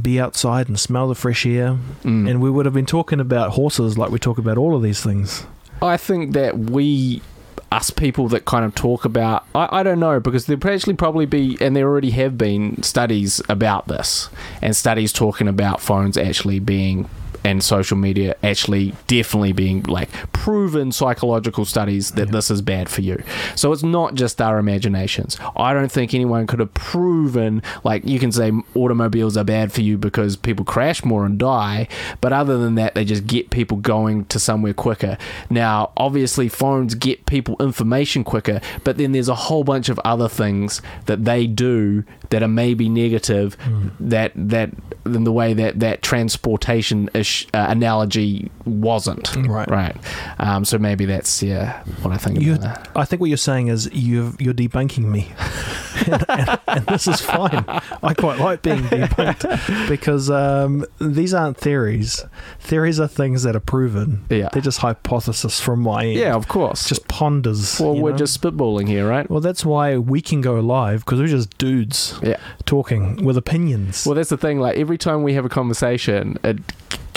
be 0.00 0.20
outside 0.20 0.68
and 0.68 0.78
smell 0.78 1.08
the 1.08 1.14
fresh 1.14 1.46
air. 1.46 1.78
Mm. 2.02 2.28
And 2.28 2.40
we 2.40 2.50
would 2.50 2.66
have 2.66 2.74
been 2.74 2.86
talking 2.86 3.20
about 3.20 3.50
horses 3.50 3.96
like 3.96 4.10
we 4.10 4.18
talk 4.18 4.38
about 4.38 4.58
all 4.58 4.74
of 4.74 4.82
these 4.82 5.02
things. 5.02 5.46
I 5.80 5.96
think 5.96 6.32
that 6.32 6.58
we, 6.58 7.22
us 7.70 7.90
people 7.90 8.26
that 8.28 8.44
kind 8.44 8.64
of 8.64 8.74
talk 8.74 9.04
about, 9.04 9.44
I, 9.54 9.80
I 9.80 9.82
don't 9.84 10.00
know, 10.00 10.18
because 10.18 10.46
there 10.46 10.58
actually 10.64 10.94
probably 10.94 11.26
be, 11.26 11.56
and 11.60 11.76
there 11.76 11.86
already 11.86 12.10
have 12.10 12.36
been 12.36 12.82
studies 12.82 13.40
about 13.48 13.86
this, 13.86 14.28
and 14.60 14.74
studies 14.74 15.12
talking 15.12 15.46
about 15.46 15.80
phones 15.80 16.16
actually 16.16 16.58
being. 16.58 17.08
And 17.48 17.64
social 17.64 17.96
media 17.96 18.34
actually 18.42 18.94
definitely 19.06 19.52
being 19.52 19.82
like 19.84 20.10
proven 20.32 20.92
psychological 20.92 21.64
studies 21.64 22.10
that 22.12 22.26
Yeah. 22.26 22.32
this 22.32 22.50
is 22.50 22.60
bad 22.60 22.88
for 22.90 23.00
you. 23.00 23.22
So 23.54 23.72
it's 23.72 23.82
not 23.82 24.14
just 24.14 24.40
our 24.42 24.58
imaginations. 24.58 25.38
I 25.56 25.72
don't 25.72 25.90
think 25.90 26.12
anyone 26.12 26.46
could 26.46 26.60
have 26.60 26.74
proven, 26.74 27.62
like, 27.84 28.06
you 28.06 28.18
can 28.18 28.32
say 28.32 28.52
automobiles 28.74 29.36
are 29.38 29.44
bad 29.44 29.72
for 29.72 29.80
you 29.80 29.96
because 29.96 30.36
people 30.36 30.64
crash 30.64 31.04
more 31.04 31.24
and 31.24 31.38
die, 31.38 31.88
but 32.20 32.32
other 32.32 32.58
than 32.58 32.74
that, 32.74 32.94
they 32.94 33.04
just 33.04 33.26
get 33.26 33.48
people 33.50 33.78
going 33.78 34.26
to 34.26 34.38
somewhere 34.38 34.74
quicker. 34.74 35.16
Now, 35.48 35.90
obviously, 35.96 36.48
phones 36.48 36.94
get 36.94 37.24
people 37.24 37.56
information 37.60 38.24
quicker, 38.24 38.60
but 38.84 38.98
then 38.98 39.12
there's 39.12 39.28
a 39.30 39.34
whole 39.48 39.64
bunch 39.64 39.88
of 39.88 39.98
other 40.04 40.28
things 40.28 40.82
that 41.06 41.24
they 41.24 41.46
do 41.46 42.04
that 42.30 42.42
are 42.42 42.48
maybe 42.64 42.88
negative. 42.90 43.54
Hmm. 43.64 43.88
That 44.00 44.32
that 44.36 44.70
in 45.06 45.24
the 45.24 45.32
way 45.32 45.54
that 45.54 45.80
that 45.80 46.02
transportation 46.02 47.08
uh, 47.54 47.66
analogy 47.68 48.50
wasn't 48.64 49.34
Right. 49.36 49.68
right. 49.70 49.96
Um, 50.38 50.64
so 50.64 50.78
maybe 50.78 51.04
that's 51.04 51.42
yeah 51.42 51.82
what 52.02 52.12
I 52.12 52.16
think 52.18 52.40
You-. 52.40 52.58
I 52.96 53.04
think 53.04 53.20
what 53.20 53.28
you're 53.30 53.36
saying 53.36 53.68
is 53.68 53.88
you've, 53.92 54.40
you're 54.40 54.54
debunking 54.54 55.04
me. 55.04 55.32
and, 56.06 56.24
and- 56.28 56.58
and 56.68 56.86
this 56.86 57.06
is 57.08 57.20
fine. 57.20 57.64
I 58.02 58.14
quite 58.14 58.38
like 58.38 58.62
being 58.62 58.82
debunked 58.82 59.88
because 59.88 60.30
um, 60.30 60.84
these 61.00 61.32
aren't 61.34 61.56
theories. 61.56 62.24
Theories 62.60 63.00
are 63.00 63.08
things 63.08 63.42
that 63.42 63.56
are 63.56 63.60
proven. 63.60 64.24
Yeah. 64.30 64.48
They're 64.52 64.62
just 64.62 64.78
hypothesis 64.78 65.60
from 65.60 65.80
my 65.80 66.04
end. 66.04 66.14
Yeah, 66.18 66.34
of 66.34 66.46
course. 66.48 66.88
Just 66.88 67.08
ponders. 67.08 67.80
well, 67.80 67.96
we're 67.98 68.12
know? 68.12 68.16
just 68.18 68.40
spitballing 68.40 68.86
here, 68.86 69.08
right? 69.08 69.28
Well, 69.30 69.40
that's 69.40 69.64
why 69.64 69.96
we 69.96 70.20
can 70.20 70.40
go 70.40 70.60
live 70.60 71.04
because 71.04 71.20
we're 71.20 71.26
just 71.26 71.56
dudes 71.58 72.18
Yeah. 72.22 72.36
talking 72.66 73.24
with 73.24 73.36
opinions. 73.36 74.04
Well, 74.06 74.14
that's 74.14 74.30
the 74.30 74.36
thing. 74.36 74.60
Like 74.60 74.76
every 74.76 74.98
time 74.98 75.22
we 75.22 75.34
have 75.34 75.44
a 75.44 75.48
conversation, 75.48 76.38
it 76.44 76.58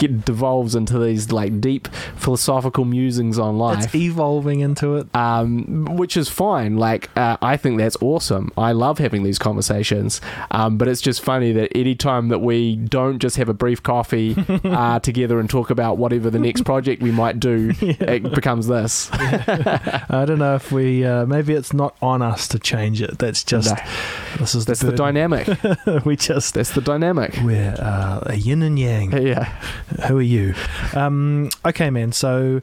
get 0.01 0.25
devolves 0.25 0.75
into 0.75 0.97
these 0.99 1.31
like 1.31 1.61
deep 1.61 1.87
philosophical 2.15 2.85
musings 2.85 3.37
on 3.39 3.57
life. 3.57 3.85
it's 3.85 3.95
evolving 3.95 4.59
into 4.59 4.95
it. 4.97 5.07
um, 5.15 5.85
which 5.95 6.17
is 6.17 6.27
fine. 6.29 6.77
Like, 6.77 7.09
uh, 7.17 7.37
I 7.41 7.55
think 7.57 7.77
that's 7.77 7.97
awesome. 8.01 8.51
I 8.57 8.71
love 8.71 8.97
having 8.97 9.23
these 9.23 9.37
conversations. 9.39 10.19
Um, 10.51 10.77
but 10.77 10.87
it's 10.87 11.01
just 11.01 11.21
funny 11.21 11.51
that 11.53 11.71
any 11.77 11.95
time 11.95 12.29
that 12.29 12.39
we 12.39 12.75
don't 12.75 13.19
just 13.19 13.35
have 13.37 13.47
a 13.49 13.53
brief 13.53 13.81
coffee 13.83 14.35
uh, 14.63 14.99
together 14.99 15.39
and 15.39 15.49
talk 15.49 15.69
about 15.69 15.97
whatever 15.97 16.29
the 16.29 16.39
next 16.39 16.63
project 16.63 17.01
we 17.01 17.11
might 17.11 17.39
do, 17.39 17.71
it 17.81 18.23
becomes 18.33 18.67
this. 18.67 19.09
I 19.13 20.25
don't 20.27 20.39
know 20.39 20.55
if 20.55 20.71
we. 20.71 21.05
Uh, 21.05 21.25
maybe 21.25 21.53
it's 21.53 21.73
not 21.73 21.95
on 22.01 22.21
us 22.21 22.47
to 22.49 22.59
change 22.59 23.01
it. 23.01 23.17
That's 23.19 23.43
just. 23.43 23.69
No, 23.75 23.81
This 24.39 24.55
is 24.55 24.65
that's 24.65 24.79
the 24.81 24.87
burden. 24.91 24.97
dynamic. 25.29 26.05
we 26.05 26.15
just. 26.15 26.53
That's 26.55 26.71
the 26.71 26.81
dynamic. 26.81 27.35
We're 27.43 27.75
uh, 27.79 28.23
a 28.25 28.35
yin 28.35 28.61
and 28.63 28.77
yang. 28.79 29.11
Yeah. 29.11 29.51
Who 30.07 30.17
are 30.17 30.21
you? 30.21 30.53
Um, 30.93 31.49
okay, 31.65 31.89
man. 31.89 32.11
So, 32.11 32.61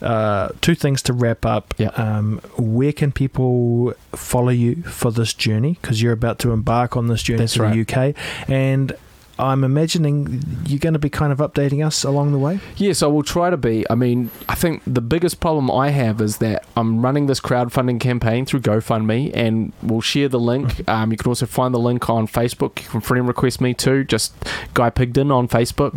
uh, 0.00 0.50
two 0.60 0.74
things 0.74 1.02
to 1.02 1.12
wrap 1.12 1.44
up. 1.44 1.74
Yeah. 1.78 1.88
Um, 1.88 2.40
where 2.56 2.92
can 2.92 3.12
people 3.12 3.94
follow 4.12 4.50
you 4.50 4.82
for 4.82 5.10
this 5.10 5.34
journey? 5.34 5.78
Because 5.80 6.00
you're 6.02 6.12
about 6.12 6.38
to 6.40 6.52
embark 6.52 6.96
on 6.96 7.08
this 7.08 7.22
journey 7.22 7.40
That's 7.40 7.54
to 7.54 7.62
the 7.62 7.80
UK, 7.80 8.14
and 8.48 8.96
I'm 9.38 9.62
imagining 9.62 10.42
you're 10.66 10.78
going 10.78 10.94
to 10.94 10.98
be 10.98 11.10
kind 11.10 11.32
of 11.32 11.38
updating 11.38 11.86
us 11.86 12.04
along 12.04 12.32
the 12.32 12.38
way. 12.38 12.60
Yes, 12.76 13.02
I 13.02 13.06
will 13.06 13.22
try 13.22 13.50
to 13.50 13.56
be. 13.56 13.84
I 13.88 13.94
mean, 13.94 14.30
I 14.48 14.54
think 14.54 14.82
the 14.86 15.00
biggest 15.00 15.40
problem 15.40 15.70
I 15.70 15.90
have 15.90 16.20
is 16.20 16.38
that 16.38 16.64
I'm 16.76 17.02
running 17.02 17.26
this 17.26 17.40
crowdfunding 17.40 18.00
campaign 18.00 18.46
through 18.46 18.60
GoFundMe, 18.60 19.30
and 19.34 19.72
we'll 19.82 20.00
share 20.00 20.28
the 20.28 20.40
link. 20.40 20.88
Um, 20.88 21.12
you 21.12 21.16
can 21.16 21.28
also 21.28 21.46
find 21.46 21.72
the 21.72 21.78
link 21.78 22.10
on 22.10 22.26
Facebook. 22.26 22.82
You 22.82 22.88
can 22.88 23.00
friend 23.00 23.28
request 23.28 23.60
me 23.60 23.74
too, 23.74 24.04
just 24.04 24.34
Guy 24.74 24.90
Pigden 24.90 25.30
on 25.30 25.48
Facebook, 25.48 25.94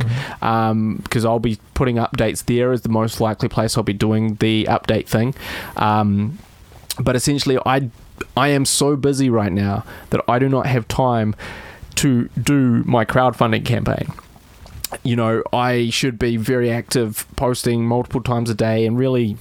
because 1.03 1.25
I'll 1.25 1.39
be 1.39 1.57
putting 1.73 1.95
updates 1.95 2.45
there 2.45 2.71
as 2.71 2.81
the 2.81 2.89
most 2.89 3.19
likely 3.19 3.49
place 3.49 3.77
I'll 3.77 3.83
be 3.83 3.93
doing 3.93 4.35
the 4.35 4.65
update 4.65 5.07
thing. 5.07 5.33
Um, 5.75 6.37
but 6.99 7.15
essentially, 7.15 7.57
I 7.65 7.89
I 8.37 8.49
am 8.49 8.65
so 8.65 8.95
busy 8.95 9.29
right 9.29 9.51
now 9.51 9.83
that 10.11 10.21
I 10.27 10.37
do 10.37 10.47
not 10.47 10.67
have 10.67 10.87
time 10.87 11.35
to 11.95 12.29
do 12.29 12.83
my 12.85 13.05
crowdfunding 13.05 13.65
campaign. 13.65 14.11
You 15.03 15.15
know, 15.15 15.43
I 15.53 15.89
should 15.89 16.19
be 16.19 16.37
very 16.37 16.69
active, 16.69 17.25
posting 17.35 17.85
multiple 17.85 18.21
times 18.21 18.49
a 18.49 18.55
day, 18.55 18.85
and 18.85 18.97
really 18.97 19.37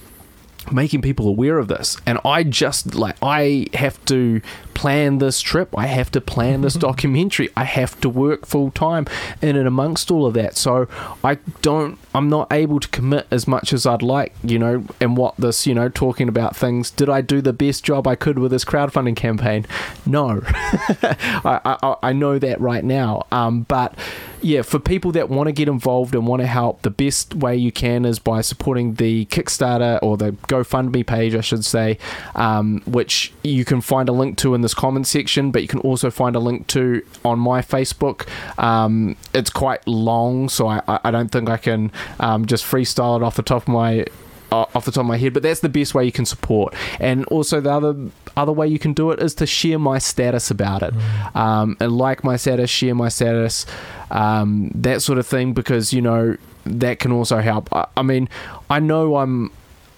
making 0.71 1.01
people 1.01 1.27
aware 1.27 1.57
of 1.57 1.67
this. 1.67 1.97
And 2.05 2.19
i 2.25 2.43
just 2.43 2.95
like 2.95 3.15
i 3.21 3.67
have 3.73 4.03
to 4.05 4.41
plan 4.73 5.19
this 5.19 5.41
trip. 5.41 5.77
I 5.77 5.87
have 5.87 6.09
to 6.11 6.21
plan 6.21 6.61
this 6.61 6.73
documentary. 6.89 7.49
I 7.55 7.65
have 7.65 7.99
to 8.01 8.09
work 8.09 8.45
full 8.45 8.71
time 8.71 9.05
in 9.41 9.55
and 9.55 9.67
amongst 9.67 10.09
all 10.11 10.25
of 10.25 10.33
that. 10.33 10.57
So 10.57 10.87
i 11.23 11.35
don't 11.61 11.97
i'm 12.13 12.29
not 12.29 12.51
able 12.51 12.79
to 12.79 12.87
commit 12.89 13.27
as 13.31 13.47
much 13.47 13.71
as 13.71 13.85
i'd 13.85 14.01
like 14.01 14.33
you 14.43 14.59
know 14.59 14.85
and 14.99 15.15
what 15.15 15.35
this 15.37 15.65
you 15.65 15.73
know 15.73 15.89
talking 15.89 16.27
about 16.27 16.55
things. 16.55 16.91
Did 16.91 17.09
i 17.09 17.21
do 17.21 17.41
the 17.41 17.53
best 17.53 17.83
job 17.83 18.07
i 18.07 18.15
could 18.15 18.39
with 18.39 18.51
this 18.51 18.65
crowdfunding 18.65 19.15
campaign? 19.15 19.65
No. 20.05 20.41
I, 20.45 21.77
I 21.81 21.95
i 22.03 22.13
know 22.13 22.39
that 22.39 22.59
right 22.59 22.83
now. 22.83 23.25
Um 23.31 23.61
but 23.61 23.95
yeah, 24.41 24.61
for 24.61 24.79
people 24.79 25.11
that 25.13 25.29
want 25.29 25.47
to 25.47 25.51
get 25.51 25.67
involved 25.67 26.15
and 26.15 26.25
want 26.25 26.41
to 26.41 26.47
help, 26.47 26.81
the 26.81 26.89
best 26.89 27.35
way 27.35 27.55
you 27.55 27.71
can 27.71 28.05
is 28.05 28.19
by 28.19 28.41
supporting 28.41 28.95
the 28.95 29.25
Kickstarter 29.25 29.99
or 30.01 30.17
the 30.17 30.31
GoFundMe 30.31 31.05
page, 31.05 31.35
I 31.35 31.41
should 31.41 31.63
say, 31.63 31.97
um, 32.35 32.81
which 32.85 33.31
you 33.43 33.65
can 33.65 33.81
find 33.81 34.09
a 34.09 34.11
link 34.11 34.37
to 34.39 34.53
in 34.55 34.61
this 34.61 34.73
comment 34.73 35.07
section, 35.07 35.51
but 35.51 35.61
you 35.61 35.67
can 35.67 35.79
also 35.79 36.09
find 36.09 36.35
a 36.35 36.39
link 36.39 36.67
to 36.67 37.03
on 37.23 37.39
my 37.39 37.61
Facebook. 37.61 38.27
Um, 38.57 39.15
it's 39.33 39.49
quite 39.49 39.85
long, 39.87 40.49
so 40.49 40.67
I, 40.67 40.81
I 40.87 41.11
don't 41.11 41.29
think 41.29 41.49
I 41.49 41.57
can 41.57 41.91
um, 42.19 42.45
just 42.45 42.65
freestyle 42.65 43.17
it 43.17 43.23
off 43.23 43.35
the 43.35 43.43
top 43.43 43.63
of 43.63 43.67
my 43.67 44.05
off 44.51 44.85
the 44.85 44.91
top 44.91 45.01
of 45.01 45.07
my 45.07 45.17
head, 45.17 45.33
but 45.33 45.43
that's 45.43 45.61
the 45.61 45.69
best 45.69 45.95
way 45.95 46.03
you 46.03 46.11
can 46.11 46.25
support. 46.25 46.73
And 46.99 47.25
also 47.25 47.61
the 47.61 47.71
other 47.71 47.95
other 48.37 48.51
way 48.51 48.67
you 48.67 48.79
can 48.79 48.93
do 48.93 49.11
it 49.11 49.19
is 49.19 49.33
to 49.35 49.45
share 49.45 49.79
my 49.79 49.97
status 49.97 50.51
about 50.51 50.83
it, 50.83 50.93
mm. 50.93 51.35
um, 51.35 51.77
and 51.79 51.91
like 51.97 52.23
my 52.23 52.35
status, 52.35 52.69
share 52.69 52.95
my 52.95 53.09
status, 53.09 53.65
um, 54.09 54.71
that 54.75 55.01
sort 55.01 55.19
of 55.19 55.27
thing, 55.27 55.53
because 55.53 55.93
you 55.93 56.01
know 56.01 56.37
that 56.65 56.99
can 56.99 57.11
also 57.11 57.39
help. 57.39 57.73
I, 57.73 57.87
I 57.97 58.01
mean, 58.01 58.29
I 58.69 58.79
know 58.79 59.17
I'm. 59.17 59.51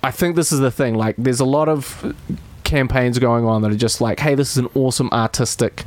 I 0.04 0.12
think 0.12 0.36
this 0.36 0.51
is 0.51 0.60
the 0.60 0.72
thing. 0.72 0.95
Like, 0.95 1.16
there's 1.18 1.39
a 1.39 1.45
lot 1.45 1.70
of 1.70 2.14
campaigns 2.66 3.20
going 3.20 3.45
on 3.45 3.62
that 3.62 3.72
are 3.72 3.76
just 3.76 4.01
like, 4.01 4.20
hey, 4.20 4.36
this 4.36 4.51
is 4.51 4.58
an 4.58 4.68
awesome 4.76 5.10
artistic 5.12 5.84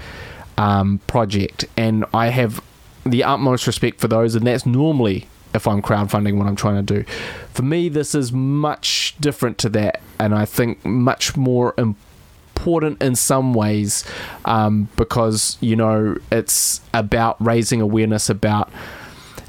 um, 0.56 1.00
project, 1.06 1.66
and 1.76 2.04
I 2.14 2.28
have 2.28 2.62
the 3.04 3.22
utmost 3.22 3.66
respect 3.66 4.00
for 4.00 4.08
those, 4.08 4.34
and 4.34 4.46
that's 4.46 4.66
normally 4.66 5.28
if 5.56 5.66
I'm 5.66 5.82
crowdfunding 5.82 6.36
what 6.36 6.46
I'm 6.46 6.56
trying 6.56 6.84
to 6.84 6.94
do. 6.94 7.04
For 7.52 7.62
me, 7.62 7.88
this 7.88 8.14
is 8.14 8.32
much 8.32 9.16
different 9.20 9.58
to 9.58 9.68
that, 9.70 10.00
and 10.20 10.34
I 10.34 10.44
think 10.44 10.84
much 10.84 11.36
more 11.36 11.74
important 11.76 13.02
in 13.02 13.16
some 13.16 13.54
ways 13.54 14.04
um, 14.44 14.88
because 14.96 15.58
you 15.60 15.76
know 15.76 16.16
it's 16.30 16.80
about 16.94 17.36
raising 17.44 17.80
awareness 17.80 18.30
about 18.30 18.70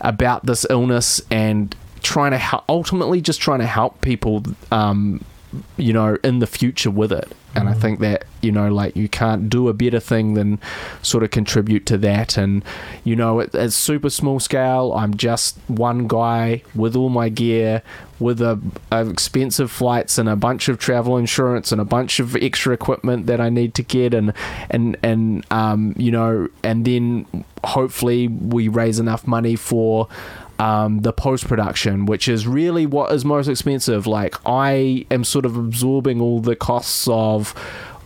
about 0.01 0.45
this 0.45 0.65
illness 0.69 1.21
and 1.31 1.75
trying 2.03 2.31
to 2.31 2.37
help, 2.37 2.63
ultimately 2.69 3.21
just 3.21 3.41
trying 3.41 3.59
to 3.59 3.65
help 3.65 4.01
people 4.01 4.43
um, 4.71 5.23
you 5.77 5.93
know 5.93 6.17
in 6.23 6.39
the 6.39 6.47
future 6.47 6.91
with 6.91 7.11
it 7.11 7.31
and 7.55 7.69
I 7.69 7.73
mm. 7.73 7.81
think 7.81 7.99
that 8.01 8.25
you 8.47 8.51
know 8.53 8.69
like 8.69 8.95
you 8.95 9.09
can't 9.09 9.49
do 9.49 9.67
a 9.67 9.73
better 9.73 9.99
thing 9.99 10.33
than 10.35 10.57
sort 11.01 11.21
of 11.21 11.29
contribute 11.31 11.85
to 11.85 11.97
that 11.97 12.37
and 12.37 12.63
you 13.03 13.13
know 13.13 13.41
it, 13.41 13.53
it's 13.53 13.75
super 13.75 14.09
small 14.09 14.39
scale 14.39 14.93
I'm 14.93 15.17
just 15.17 15.59
one 15.67 16.07
guy 16.07 16.63
with 16.73 16.95
all 16.95 17.09
my 17.09 17.27
gear 17.27 17.83
with 18.19 18.41
a, 18.41 18.59
a, 18.89 19.07
expensive 19.09 19.69
flights 19.69 20.17
and 20.17 20.29
a 20.29 20.37
bunch 20.37 20.69
of 20.69 20.79
travel 20.79 21.17
insurance 21.17 21.73
and 21.73 21.81
a 21.81 21.85
bunch 21.85 22.21
of 22.21 22.37
extra 22.37 22.73
equipment 22.73 23.27
that 23.27 23.41
I 23.41 23.49
need 23.49 23.73
to 23.75 23.83
get 23.83 24.13
and 24.13 24.33
and 24.69 24.97
and 25.03 25.45
um, 25.51 25.93
you 25.97 26.11
know 26.11 26.47
and 26.63 26.85
then 26.85 27.43
hopefully 27.65 28.29
we 28.29 28.69
raise 28.69 28.97
enough 28.97 29.27
money 29.27 29.57
for 29.57 30.07
um, 30.59 30.99
the 30.99 31.13
post 31.13 31.47
production, 31.47 32.05
which 32.05 32.27
is 32.27 32.47
really 32.47 32.85
what 32.85 33.11
is 33.11 33.23
most 33.23 33.47
expensive. 33.47 34.07
Like 34.07 34.35
I 34.45 35.05
am 35.11 35.23
sort 35.23 35.45
of 35.45 35.55
absorbing 35.55 36.21
all 36.21 36.39
the 36.39 36.55
costs 36.55 37.07
of 37.07 37.53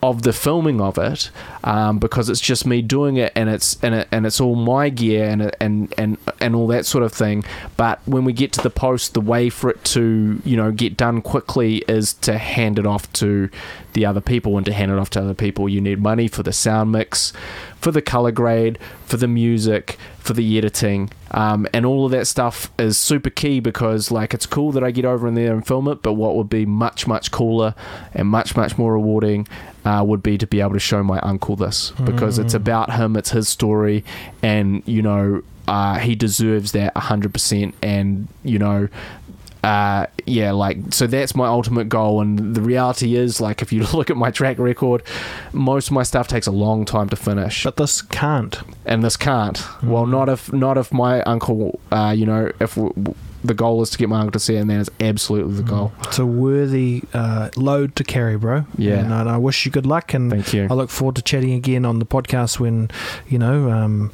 of 0.04 0.24
the 0.24 0.34
filming 0.34 0.82
of 0.82 0.98
it 0.98 1.30
um, 1.64 2.00
because 2.00 2.28
it's 2.30 2.42
just 2.42 2.66
me 2.66 2.82
doing 2.82 3.18
it 3.18 3.32
and 3.36 3.50
it's 3.50 3.82
and, 3.84 3.94
it, 3.94 4.08
and 4.12 4.26
it's 4.26 4.42
all 4.42 4.56
my 4.56 4.90
gear 4.90 5.30
and 5.30 5.56
and 5.60 5.94
and 5.98 6.18
and 6.40 6.56
all 6.56 6.68
that 6.68 6.86
sort 6.86 7.04
of 7.04 7.14
thing. 7.14 7.44
But 7.78 8.02
when 8.06 8.26
we 8.26 8.34
get 8.34 8.52
to 8.54 8.62
the 8.62 8.70
post 8.70 9.14
the 9.14 9.22
way 9.22 9.50
for 9.50 9.70
it 9.70 9.84
to 9.86 10.42
you 10.44 10.58
know 10.58 10.72
get 10.72 10.98
done 10.98 11.22
quickly 11.22 11.84
is 11.88 12.14
to 12.16 12.38
hand 12.38 12.80
it 12.80 12.88
off 12.88 13.12
to 13.14 13.50
the 13.94 14.06
other 14.06 14.22
people 14.22 14.58
and 14.58 14.66
to 14.66 14.74
hand 14.74 14.92
it 14.92 14.98
off 14.98 15.10
to 15.12 15.20
other 15.20 15.34
people 15.34 15.68
you 15.68 15.82
need 15.82 16.00
money 16.00 16.28
for 16.28 16.44
the 16.44 16.54
sound 16.54 16.92
mix 16.92 17.34
for 17.82 17.92
the 17.92 18.02
color 18.02 18.32
grade, 18.32 18.78
for 19.06 19.18
the 19.18 19.28
music, 19.28 19.98
for 20.20 20.34
the 20.34 20.58
editing, 20.58 21.10
um, 21.32 21.68
and 21.74 21.86
all 21.86 22.06
of 22.06 22.12
that 22.12 22.28
stuff 22.28 22.72
is 22.78 22.98
super 22.98 23.30
key 23.30 23.60
because 23.60 24.12
like 24.12 24.34
it's 24.34 24.46
cool 24.46 24.72
that 24.72 24.84
I 24.84 24.92
get 24.92 25.04
over 25.04 25.28
in 25.28 25.34
there 25.34 25.54
and 25.54 25.66
film 25.66 25.88
it, 25.88 26.02
but 26.02 26.14
what 26.14 26.36
would 26.36 26.50
be 26.50 26.66
much 26.66 27.08
much 27.08 27.32
cooler 27.32 27.74
and 28.14 28.28
much 28.28 28.56
much 28.56 28.78
more 28.78 28.94
rewarding 28.94 29.48
uh, 29.84 30.04
would 30.06 30.22
be 30.22 30.38
to 30.38 30.48
be 30.48 30.62
able 30.62 30.74
to 30.74 30.80
show 30.80 31.04
my 31.04 31.20
uncle 31.22 31.56
this 31.56 31.92
because 32.06 32.38
mm. 32.38 32.46
it's 32.46 32.54
about 32.54 32.94
him, 32.94 33.18
it's 33.18 33.32
his 33.32 33.50
story, 33.50 34.06
and 34.44 34.84
you 34.86 35.02
know 35.02 35.42
uh, 35.68 36.00
he 36.00 36.16
deserves 36.16 36.74
that 36.74 36.94
100% 36.96 37.74
and 37.82 38.28
you 38.44 38.60
know 38.60 38.88
uh, 39.64 40.08
yeah, 40.26 40.52
like 40.52 40.78
so 40.92 41.08
that's 41.08 41.36
my 41.36 41.48
ultimate 41.48 41.88
goal. 41.90 42.22
And 42.22 42.56
the 42.56 42.62
reality 42.62 43.16
is, 43.16 43.40
like, 43.40 43.62
if 43.62 43.72
you 43.72 43.84
look 43.94 44.10
at 44.10 44.18
my 44.18 44.32
track 44.32 44.58
record, 44.60 45.04
most 45.54 45.88
of 45.88 45.94
my 45.94 46.04
stuff 46.04 46.28
takes 46.28 46.48
a 46.48 46.52
long 46.52 46.86
time 46.86 47.10
to 47.10 47.16
finish. 47.16 47.64
But 47.64 47.78
this 47.78 48.02
can't, 48.02 48.60
and 48.86 49.04
this 49.04 49.18
can't. 49.18 49.58
Mm. 49.58 49.90
Well, 49.90 50.06
not 50.06 50.30
if 50.30 50.52
not 50.52 50.78
if 50.78 50.92
my 50.92 51.22
uncle, 51.24 51.80
uh, 51.92 52.14
you 52.16 52.26
know, 52.26 52.52
if 52.60 52.78
the 53.44 53.54
goal 53.54 53.82
is 53.82 53.90
to 53.92 53.98
get 53.98 54.10
my 54.10 54.20
uncle 54.20 54.32
to 54.32 54.40
see 54.40 54.56
it, 54.56 54.60
and 54.60 54.70
that 54.70 54.80
is 54.80 54.90
absolutely 55.00 55.56
the 55.56 55.64
goal. 55.64 55.92
It's 56.04 56.20
a 56.20 56.26
worthy 56.26 57.04
uh, 57.14 57.50
load 57.56 57.96
to 57.96 58.04
carry, 58.04 58.38
bro. 58.38 58.66
Yeah, 58.78 59.00
and, 59.00 59.12
I 59.12 59.38
wish 59.38 59.66
you 59.66 59.72
good 59.72 59.86
luck, 59.86 60.14
and 60.14 60.32
thank 60.32 60.54
you. 60.54 60.68
I 60.70 60.74
look 60.74 60.90
forward 60.90 61.16
to 61.16 61.22
chatting 61.22 61.54
again 61.54 61.86
on 61.86 62.00
the 62.00 62.06
podcast 62.06 62.60
when 62.60 62.90
you 63.28 63.40
know 63.40 63.72
um, 63.72 64.12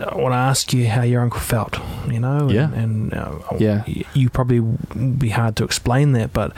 I 0.00 0.16
want 0.16 0.32
to 0.32 0.38
ask 0.38 0.72
you 0.72 0.86
how 0.88 1.02
your 1.02 1.22
uncle 1.22 1.40
felt. 1.40 1.78
You 2.08 2.20
know, 2.20 2.50
yeah, 2.50 2.72
and, 2.72 3.12
and 3.12 3.14
uh, 3.14 3.38
yeah, 3.58 3.84
you 4.12 4.30
probably 4.30 4.60
be 4.60 5.30
hard 5.30 5.56
to 5.56 5.64
explain 5.64 6.12
that, 6.12 6.32
but 6.32 6.52